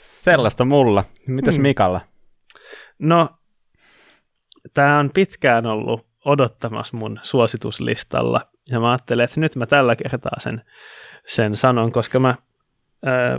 Sellaista 0.00 0.64
mulla. 0.64 1.04
Mitäs 1.26 1.54
hmm. 1.54 1.62
Mikalla? 1.62 2.00
No, 2.98 3.28
tämä 4.74 4.98
on 4.98 5.10
pitkään 5.14 5.66
ollut 5.66 6.06
odottamassa 6.24 6.96
mun 6.96 7.20
suosituslistalla. 7.22 8.40
Ja 8.70 8.80
mä 8.80 8.90
ajattelin, 8.90 9.24
että 9.24 9.40
nyt 9.40 9.56
mä 9.56 9.66
tällä 9.66 9.96
kertaa 9.96 10.40
sen, 10.40 10.64
sen 11.26 11.56
sanon, 11.56 11.92
koska 11.92 12.18
mä 12.18 12.34
ää, 13.04 13.38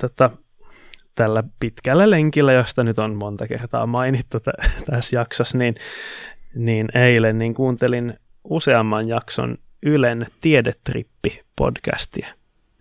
tota, 0.00 0.30
tällä 1.14 1.42
pitkällä 1.60 2.10
lenkillä, 2.10 2.52
josta 2.52 2.84
nyt 2.84 2.98
on 2.98 3.14
monta 3.14 3.48
kertaa 3.48 3.86
mainittu 3.86 4.40
t- 4.40 4.84
tässä 4.90 5.18
jaksossa, 5.18 5.58
niin, 5.58 5.74
niin 6.54 6.88
eilen 6.94 7.38
niin 7.38 7.54
kuuntelin 7.54 8.14
useamman 8.44 9.08
jakson 9.08 9.58
Ylen 9.82 10.26
Tiedetrippi-podcastia. 10.40 12.26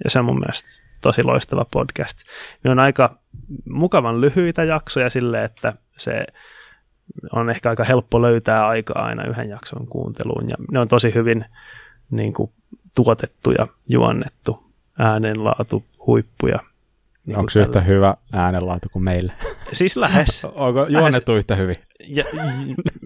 Ja 0.03 0.09
se 0.09 0.19
on 0.19 0.25
mun 0.25 0.39
mielestä 0.39 0.83
tosi 1.01 1.23
loistava 1.23 1.65
podcast. 1.71 2.19
Ne 2.63 2.71
on 2.71 2.79
aika 2.79 3.17
mukavan 3.69 4.21
lyhyitä 4.21 4.63
jaksoja 4.63 5.09
sille, 5.09 5.43
että 5.43 5.73
se 5.97 6.25
on 7.31 7.49
ehkä 7.49 7.69
aika 7.69 7.83
helppo 7.83 8.21
löytää 8.21 8.67
aikaa 8.67 9.05
aina 9.05 9.27
yhden 9.27 9.49
jakson 9.49 9.87
kuunteluun. 9.87 10.49
Ja 10.49 10.55
ne 10.71 10.79
on 10.79 10.87
tosi 10.87 11.13
hyvin 11.13 11.45
niin 12.11 12.33
kuin, 12.33 12.51
tuotettu 12.95 13.51
ja 13.51 13.67
juonnettu 13.87 14.63
äänenlaatu, 14.99 15.85
huippuja 16.07 16.59
niin 17.25 17.37
Onko 17.37 17.49
se 17.49 17.61
yhtä 17.61 17.81
hyvä 17.81 18.15
äänenlaatu 18.33 18.89
kuin 18.93 19.03
meillä? 19.03 19.33
Siis 19.73 19.97
lähes. 19.97 20.45
Onko 20.55 20.87
juonnettu 20.87 21.35
yhtä 21.35 21.55
hyvin? 21.55 21.75
Ja, 22.07 22.23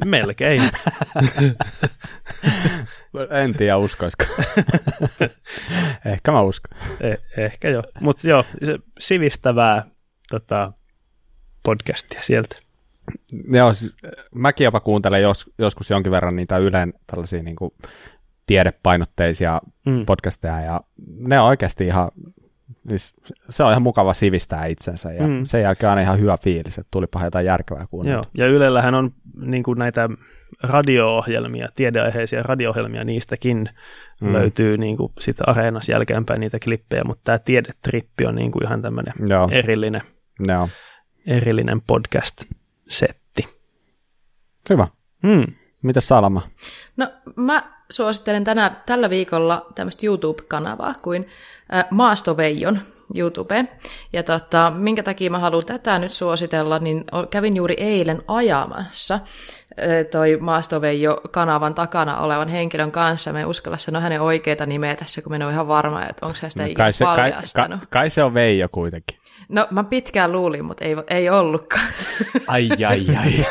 melkein. 0.05 0.61
en 3.43 3.53
tiedä, 3.53 3.77
uskoisiko. 3.77 4.25
ehkä 6.13 6.31
mä 6.31 6.41
uskon. 6.41 6.77
Eh, 7.01 7.17
ehkä 7.37 7.69
joo. 7.69 7.83
Mutta 8.01 8.29
joo, 8.29 8.45
sivistävää 8.99 9.85
tota, 10.29 10.71
podcastia 11.63 12.19
sieltä. 12.23 12.55
Joo, 13.51 13.73
siis, 13.73 13.95
mäkin 14.35 14.65
jopa 14.65 14.79
kuuntelen 14.79 15.21
jos, 15.21 15.49
joskus 15.57 15.89
jonkin 15.89 16.11
verran 16.11 16.35
niitä 16.35 16.57
Ylen 16.57 16.93
tällaisia 17.07 17.43
niin 17.43 17.55
kuin, 17.55 17.71
tiedepainotteisia 18.45 19.61
mm. 19.85 20.05
podcasteja, 20.05 20.61
ja 20.61 20.81
ne 21.17 21.39
on 21.39 21.47
oikeasti 21.47 21.85
ihan 21.85 22.11
niin 22.83 22.99
se 23.49 23.63
on 23.63 23.71
ihan 23.71 23.81
mukava 23.81 24.13
sivistää 24.13 24.65
itsensä 24.65 25.13
ja 25.13 25.27
mm. 25.27 25.45
sen 25.45 25.61
jälkeen 25.61 25.91
on 25.91 25.99
ihan 25.99 26.19
hyvä 26.19 26.37
fiilis, 26.37 26.77
että 26.77 26.87
tulipa 26.91 27.23
jotain 27.23 27.45
järkevää 27.45 27.85
kuunneltua. 27.89 28.31
Joo, 28.33 28.47
ja 28.47 28.53
Ylellähän 28.53 28.95
on 28.95 29.11
niin 29.35 29.63
kuin 29.63 29.79
näitä 29.79 30.09
radio-ohjelmia, 30.63 31.69
tiedeaiheisia 31.75 32.43
radio-ohjelmia, 32.43 33.03
niistäkin 33.03 33.69
mm. 34.21 34.33
löytyy 34.33 34.77
niin 34.77 34.97
kuin 34.97 35.13
sit 35.19 35.37
areenassa 35.47 35.91
jälkeenpäin 35.91 36.39
niitä 36.39 36.59
klippejä, 36.59 37.03
mutta 37.03 37.21
tämä 37.23 37.39
tiedetrippi 37.39 38.25
on 38.25 38.35
niin 38.35 38.51
kuin 38.51 38.63
ihan 38.63 38.81
tämmöinen 38.81 39.13
erillinen, 39.51 40.01
Joo. 40.47 40.69
erillinen 41.27 41.81
podcast-setti. 41.81 43.43
Hyvä. 44.69 44.87
Mm. 45.23 45.45
Mitäs 45.83 46.07
Salama? 46.07 46.41
No 46.97 47.07
mä 47.35 47.72
suosittelen 47.89 48.43
tänä, 48.43 48.71
tällä 48.85 49.09
viikolla 49.09 49.65
tämmöistä 49.75 50.05
YouTube-kanavaa 50.05 50.93
kuin 51.01 51.29
Maastoveijon 51.89 52.79
YouTube. 53.15 53.65
Ja 54.13 54.23
tota, 54.23 54.71
minkä 54.75 55.03
takia 55.03 55.31
mä 55.31 55.39
haluan 55.39 55.65
tätä 55.65 55.99
nyt 55.99 56.11
suositella, 56.11 56.79
niin 56.79 57.03
kävin 57.29 57.55
juuri 57.55 57.75
eilen 57.77 58.21
ajamassa 58.27 59.19
toi 60.11 60.37
Maastoveijo 60.39 61.21
kanavan 61.31 61.73
takana 61.73 62.17
olevan 62.17 62.49
henkilön 62.49 62.91
kanssa. 62.91 63.33
Me 63.33 63.39
ei 63.39 63.45
uskalla 63.45 63.77
sanoa 63.77 64.01
hänen 64.01 64.21
oikeita 64.21 64.65
nimeä 64.65 64.95
tässä, 64.95 65.21
kun 65.21 65.31
me 65.31 65.35
en 65.35 65.43
ole 65.43 65.51
ihan 65.51 65.67
varma, 65.67 66.05
että 66.05 66.25
onko 66.25 66.35
se 66.35 66.49
sitä 66.49 66.67
no, 66.67 66.73
kai 66.73 66.93
se, 66.93 67.05
kai, 67.05 67.31
kai, 67.31 67.77
kai 67.89 68.09
se 68.09 68.23
on 68.23 68.33
Veijo 68.33 68.69
kuitenkin. 68.69 69.17
No 69.49 69.67
mä 69.71 69.83
pitkään 69.83 70.31
luulin, 70.31 70.65
mutta 70.65 70.85
ei, 70.85 70.95
ei 71.09 71.29
ollutkaan. 71.29 71.87
Ai, 72.47 72.69
ai, 72.87 73.05
ai. 73.19 73.45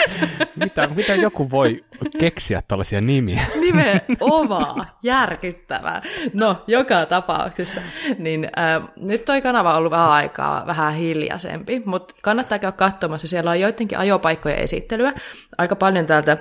mitä, 0.56 0.88
mitä 0.94 1.14
joku 1.14 1.50
voi 1.50 1.84
keksiä 2.18 2.62
tällaisia 2.68 3.00
nimiä? 3.00 3.46
Nimenomaan, 3.60 4.86
järkyttävää. 5.02 6.02
No, 6.32 6.64
joka 6.66 7.06
tapauksessa. 7.06 7.80
Niin, 8.18 8.48
äh, 8.58 8.88
nyt 8.96 9.24
toi 9.24 9.42
kanava 9.42 9.72
on 9.72 9.78
ollut 9.78 9.90
vähän 9.90 10.10
aikaa 10.10 10.66
vähän 10.66 10.94
hiljaisempi, 10.94 11.82
mutta 11.84 12.14
kannattaa 12.22 12.58
käydä 12.58 12.76
katsomassa. 12.76 13.26
Siellä 13.26 13.50
on 13.50 13.60
joidenkin 13.60 13.98
ajopaikkojen 13.98 14.58
esittelyä, 14.58 15.12
aika 15.58 15.76
paljon 15.76 16.06
täältä 16.06 16.36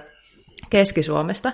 Keski-Suomesta. 0.70 1.52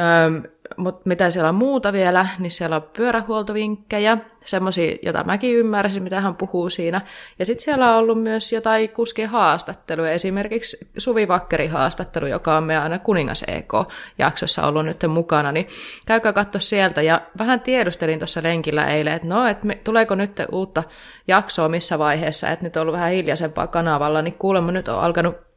Öm, 0.00 0.42
mutta 0.76 1.02
mitä 1.04 1.30
siellä 1.30 1.48
on 1.48 1.54
muuta 1.54 1.92
vielä, 1.92 2.26
niin 2.38 2.50
siellä 2.50 2.76
on 2.76 2.82
pyörähuoltovinkkejä, 2.96 4.18
semmoisia, 4.44 4.96
joita 5.02 5.24
mäkin 5.24 5.56
ymmärsin, 5.56 6.02
mitä 6.02 6.20
hän 6.20 6.36
puhuu 6.36 6.70
siinä. 6.70 7.00
Ja 7.38 7.46
sitten 7.46 7.64
siellä 7.64 7.92
on 7.92 7.98
ollut 7.98 8.22
myös 8.22 8.52
jotain 8.52 8.88
kuskien 8.88 9.28
haastatteluja, 9.28 10.12
esimerkiksi 10.12 10.90
Suvi 10.98 11.28
Vakkeri 11.28 11.66
haastattelu, 11.66 12.26
joka 12.26 12.56
on 12.56 12.64
meidän 12.64 12.82
aina 12.82 12.98
Kuningas 12.98 13.44
EK-jaksossa 13.46 14.66
ollut 14.66 14.86
nyt 14.86 15.04
mukana, 15.08 15.52
niin 15.52 15.66
käykää 16.06 16.32
katsoa 16.32 16.60
sieltä. 16.60 17.02
Ja 17.02 17.20
vähän 17.38 17.60
tiedustelin 17.60 18.18
tuossa 18.18 18.42
lenkillä 18.42 18.86
eilen, 18.86 19.14
että 19.14 19.28
no, 19.28 19.46
että 19.46 19.66
tuleeko 19.84 20.14
nyt 20.14 20.32
uutta 20.52 20.82
jaksoa 21.28 21.68
missä 21.68 21.98
vaiheessa, 21.98 22.48
että 22.48 22.64
nyt 22.64 22.76
on 22.76 22.82
ollut 22.82 22.94
vähän 22.94 23.12
hiljaisempaa 23.12 23.66
kanavalla, 23.66 24.22
niin 24.22 24.34
kuulemma 24.34 24.72
nyt 24.72 24.88
on 24.88 25.00
alkanut 25.00 25.49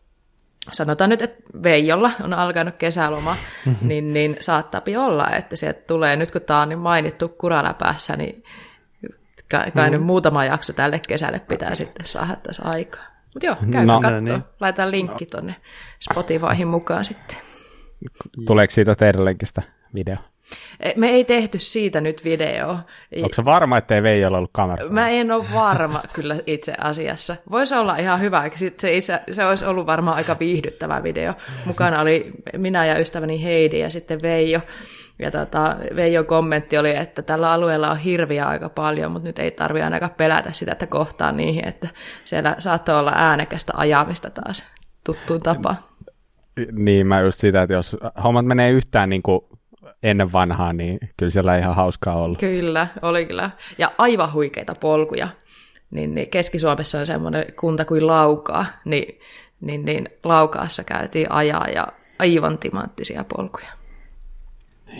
sanotaan 0.71 1.09
nyt, 1.09 1.21
että 1.21 1.43
Veijolla 1.63 2.11
on 2.23 2.33
alkanut 2.33 2.75
kesäloma, 2.75 3.37
mm-hmm. 3.65 3.87
niin, 3.87 4.13
niin 4.13 4.37
saattaa 4.39 4.81
olla, 4.99 5.29
että 5.29 5.55
sieltä 5.55 5.81
tulee, 5.87 6.15
nyt 6.15 6.31
kun 6.31 6.41
tämä 6.41 6.61
on 6.61 6.69
niin 6.69 6.79
mainittu 6.79 7.29
kuraläpäässä, 7.29 8.15
niin 8.15 8.43
kai, 9.51 9.71
kai 9.71 9.89
mm. 9.89 9.91
nyt 9.91 10.03
muutama 10.03 10.45
jakso 10.45 10.73
tälle 10.73 11.01
kesälle 11.07 11.39
pitää 11.39 11.75
sitten 11.75 12.05
saada 12.05 12.35
tässä 12.43 12.63
aikaa. 12.65 13.03
Mutta 13.33 13.45
joo, 13.45 13.55
käykää 13.55 13.85
no, 13.85 13.99
katsoa. 13.99 14.21
Niin. 14.21 14.43
Laitetaan 14.59 14.91
linkki 14.91 15.25
tuonne 15.25 15.55
Spotifyhin 15.99 16.67
mukaan 16.67 17.05
sitten. 17.05 17.37
Tuleeko 18.45 18.71
siitä 18.71 18.95
teidän 18.95 19.25
linkistä 19.25 19.61
video? 19.95 20.15
E, 20.79 20.91
me 20.95 21.09
ei 21.09 21.23
tehty 21.23 21.59
siitä 21.59 22.01
nyt 22.01 22.23
video. 22.23 22.69
Onko 23.15 23.33
se 23.33 23.45
varma, 23.45 23.77
ettei 23.77 24.03
Veijolla 24.03 24.37
ollut 24.37 24.49
kamera? 24.53 24.89
Mä 24.89 25.09
en 25.09 25.31
ole 25.31 25.45
varma 25.53 26.03
kyllä 26.13 26.35
itse 26.47 26.73
asiassa. 26.81 27.35
Voisi 27.51 27.75
olla 27.75 27.97
ihan 27.97 28.19
hyvä. 28.19 28.49
Se, 28.77 28.93
itse, 28.93 29.19
se 29.31 29.45
olisi 29.45 29.65
ollut 29.65 29.87
varmaan 29.87 30.17
aika 30.17 30.39
viihdyttävä 30.39 31.03
video. 31.03 31.33
Mukana 31.65 32.01
oli 32.01 32.31
minä 32.57 32.85
ja 32.85 32.99
ystäväni 32.99 33.43
Heidi 33.43 33.79
ja 33.79 33.89
sitten 33.89 34.21
Veijo. 34.21 34.59
Ja 35.19 35.31
tota, 35.31 35.75
Veijo 35.95 36.23
kommentti 36.23 36.77
oli, 36.77 36.95
että 36.95 37.21
tällä 37.21 37.51
alueella 37.51 37.91
on 37.91 37.97
hirviä 37.97 38.45
aika 38.45 38.69
paljon, 38.69 39.11
mutta 39.11 39.27
nyt 39.27 39.39
ei 39.39 39.51
tarvitse 39.51 39.83
ainakaan 39.83 40.11
pelätä 40.17 40.51
sitä, 40.51 40.71
että 40.71 40.87
kohtaa 40.87 41.31
niihin, 41.31 41.67
että 41.67 41.87
siellä 42.25 42.55
saattoi 42.59 42.99
olla 42.99 43.13
äänekästä 43.15 43.73
ajamista 43.75 44.29
taas 44.29 44.73
tuttuun 45.03 45.41
tapaan. 45.41 45.77
Niin, 46.71 47.07
mä 47.07 47.21
just 47.21 47.39
sitä, 47.39 47.61
että 47.61 47.73
jos 47.73 47.97
hommat 48.23 48.45
menee 48.45 48.71
yhtään 48.71 49.09
niin 49.09 49.23
kuin 49.23 49.41
ennen 50.03 50.31
vanhaa, 50.31 50.73
niin 50.73 50.99
kyllä 51.17 51.29
siellä 51.29 51.57
ihan 51.57 51.75
hauskaa 51.75 52.15
olla. 52.15 52.35
Kyllä, 52.39 52.87
oli 53.01 53.25
kyllä. 53.25 53.49
Ja 53.77 53.91
aivan 53.97 54.33
huikeita 54.33 54.75
polkuja. 54.75 55.27
Niin, 55.91 56.15
niin 56.15 56.29
Keski-Suomessa 56.29 56.99
on 56.99 57.05
semmoinen 57.05 57.45
kunta 57.59 57.85
kuin 57.85 58.07
Laukaa, 58.07 58.65
niin, 58.85 59.19
niin, 59.61 59.85
niin 59.85 60.07
Laukaassa 60.23 60.83
käytiin 60.83 61.31
ajaa 61.31 61.67
ja 61.67 61.87
aivan 62.19 62.57
timanttisia 62.57 63.23
polkuja. 63.35 63.67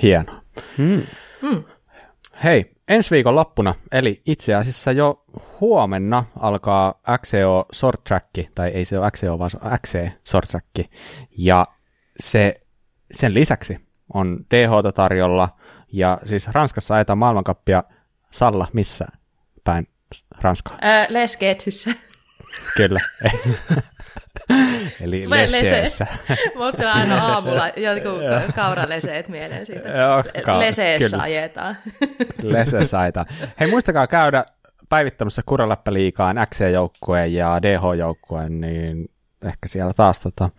Hieno. 0.02 0.42
Hmm. 0.78 1.02
Hmm. 1.42 1.64
Hei, 2.44 2.72
ensi 2.88 3.12
viikon 3.12 3.36
loppuna, 3.36 3.76
eli 3.92 4.22
itse 4.26 4.56
asiassa 4.56 4.92
jo 4.92 5.26
huomenna 5.62 6.26
alkaa 6.40 7.02
XEO 7.22 7.66
Short 7.74 8.04
Track, 8.04 8.26
tai 8.56 8.70
ei 8.70 8.86
se 8.86 9.00
ole 9.00 9.12
XEO, 9.12 9.40
vaan 9.40 9.50
se 9.50 9.58
on 9.62 9.72
XE 9.88 10.14
Short 10.26 10.50
Track, 10.50 10.68
ja 11.38 11.68
se, 12.20 12.62
sen 13.12 13.34
lisäksi 13.34 13.80
on 14.14 14.46
DH 14.56 14.94
tarjolla, 14.94 15.50
ja 15.92 16.18
siis 16.26 16.48
Ranskassa 16.48 16.96
ajetaan 16.96 17.18
maailmankappia 17.18 17.84
Salla 18.32 18.68
missä 18.74 19.06
päin 19.64 19.88
Ranskaa? 20.42 20.78
Öö, 20.86 21.06
Les 21.10 21.38
Getsissä. 21.38 21.92
Kyllä. 22.78 23.00
Eli 25.02 25.30
leseessä. 25.30 26.08
Mutta 26.66 26.92
aina 26.92 27.18
aamulla 27.18 27.68
jotkut 27.68 28.54
kauraleseet 28.56 29.30
mieleen 29.30 29.66
siitä. 29.66 29.90
Joo, 29.90 30.24
ka- 30.46 30.60
Leseessä 30.60 31.10
kyllä. 31.10 31.24
ajetaan. 31.24 31.78
Lesesaita. 32.44 33.26
Hei, 33.60 33.70
muistakaa 33.70 34.08
käydä 34.08 34.46
päivittämässä 34.90 35.42
Kuraläppäliikaan 35.46 36.38
XC-joukkueen 36.50 37.34
ja 37.34 37.60
DH-joukkueen, 37.62 38.62
niin 38.62 39.10
ehkä 39.46 39.68
siellä 39.68 39.94
taas 39.94 40.20
tota, 40.20 40.50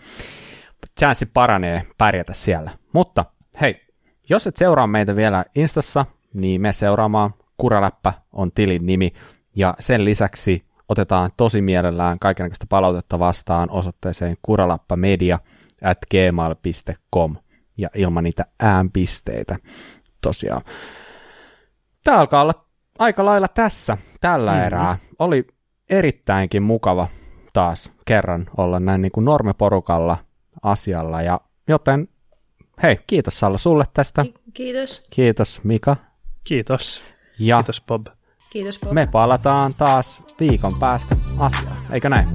chanssi 0.99 1.27
paranee 1.27 1.83
pärjätä 1.99 2.33
siellä. 2.35 2.71
Mutta 2.93 3.25
hei, 3.61 3.81
jos 4.29 4.47
et 4.47 4.57
seuraa 4.57 4.87
meitä 4.87 5.17
vielä 5.17 5.45
Instassa, 5.55 6.07
niin 6.35 6.61
me 6.61 6.73
seuraamaan. 6.73 7.35
Kuraläppä 7.57 8.13
on 8.33 8.53
tilin 8.53 8.87
nimi, 8.87 9.13
ja 9.57 9.75
sen 9.79 10.05
lisäksi 10.05 10.65
otetaan 10.89 11.31
tosi 11.37 11.63
mielellään 11.63 12.19
kaikenlaista 12.19 12.67
palautetta 12.69 13.19
vastaan 13.19 13.71
osoitteeseen 13.71 14.37
kuralappamedia 14.43 15.39
at 15.83 15.99
gmail.com 16.11 17.37
ja 17.77 17.89
ilman 17.95 18.25
niitä 18.25 18.45
äänpisteitä 18.61 19.57
tosiaan. 20.21 20.63
Tämä 22.05 22.19
alkaa 22.19 22.43
olla 22.43 22.67
aika 22.99 23.25
lailla 23.25 23.49
tässä 23.49 23.97
tällä 24.21 24.51
Mhm. 24.51 24.57
mm-hmm. 24.59 24.67
erää. 24.67 24.97
Oli 25.19 25.47
erittäinkin 25.91 26.63
mukava 26.63 27.09
taas 27.53 27.93
kerran 28.05 28.47
olla 28.57 28.81
näin 28.81 29.03
niin 29.03 29.13
kuin 29.13 29.25
normiporukalla 29.25 30.17
asialla, 30.63 31.23
ja 31.23 31.41
joten 31.69 32.09
hei, 32.83 32.99
kiitos 33.07 33.41
Salla 33.41 33.59
sulle 33.59 33.85
tästä, 33.95 34.23
Ki- 34.23 34.35
Kiitos. 34.55 35.07
kiitos 35.11 35.61
Mika, 35.65 35.97
Kiitos. 36.45 37.03
ja 37.39 37.57
Kiitos 37.57 37.83
Bob. 37.87 38.07
Kiitos 38.51 38.79
Bob. 38.79 38.93
me 38.93 39.09
palataan 39.13 39.75
taas 39.79 40.21
viikon 40.41 40.73
päästä 40.81 41.17
asiaan, 41.39 41.77
eikö 41.93 42.09
näin? 42.09 42.29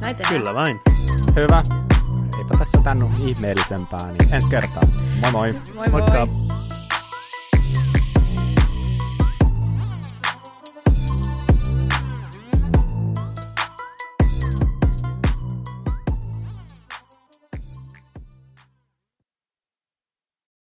Näin 0.00 0.16
tehdään. 0.16 0.34
Kyllä 0.34 0.54
vain. 0.54 0.80
Hyvä. 1.36 1.62
Eipä 2.38 2.56
tässä 2.58 2.78
tänne 2.84 3.06
ihmeellisempää, 3.26 4.06
niin 4.06 4.34
ensi 4.34 4.50
kertaa. 4.50 4.82
Moi 5.22 5.32
moi! 5.32 5.52
Moi 5.74 5.88
moi. 5.88 5.88
Moikka. 5.90 6.28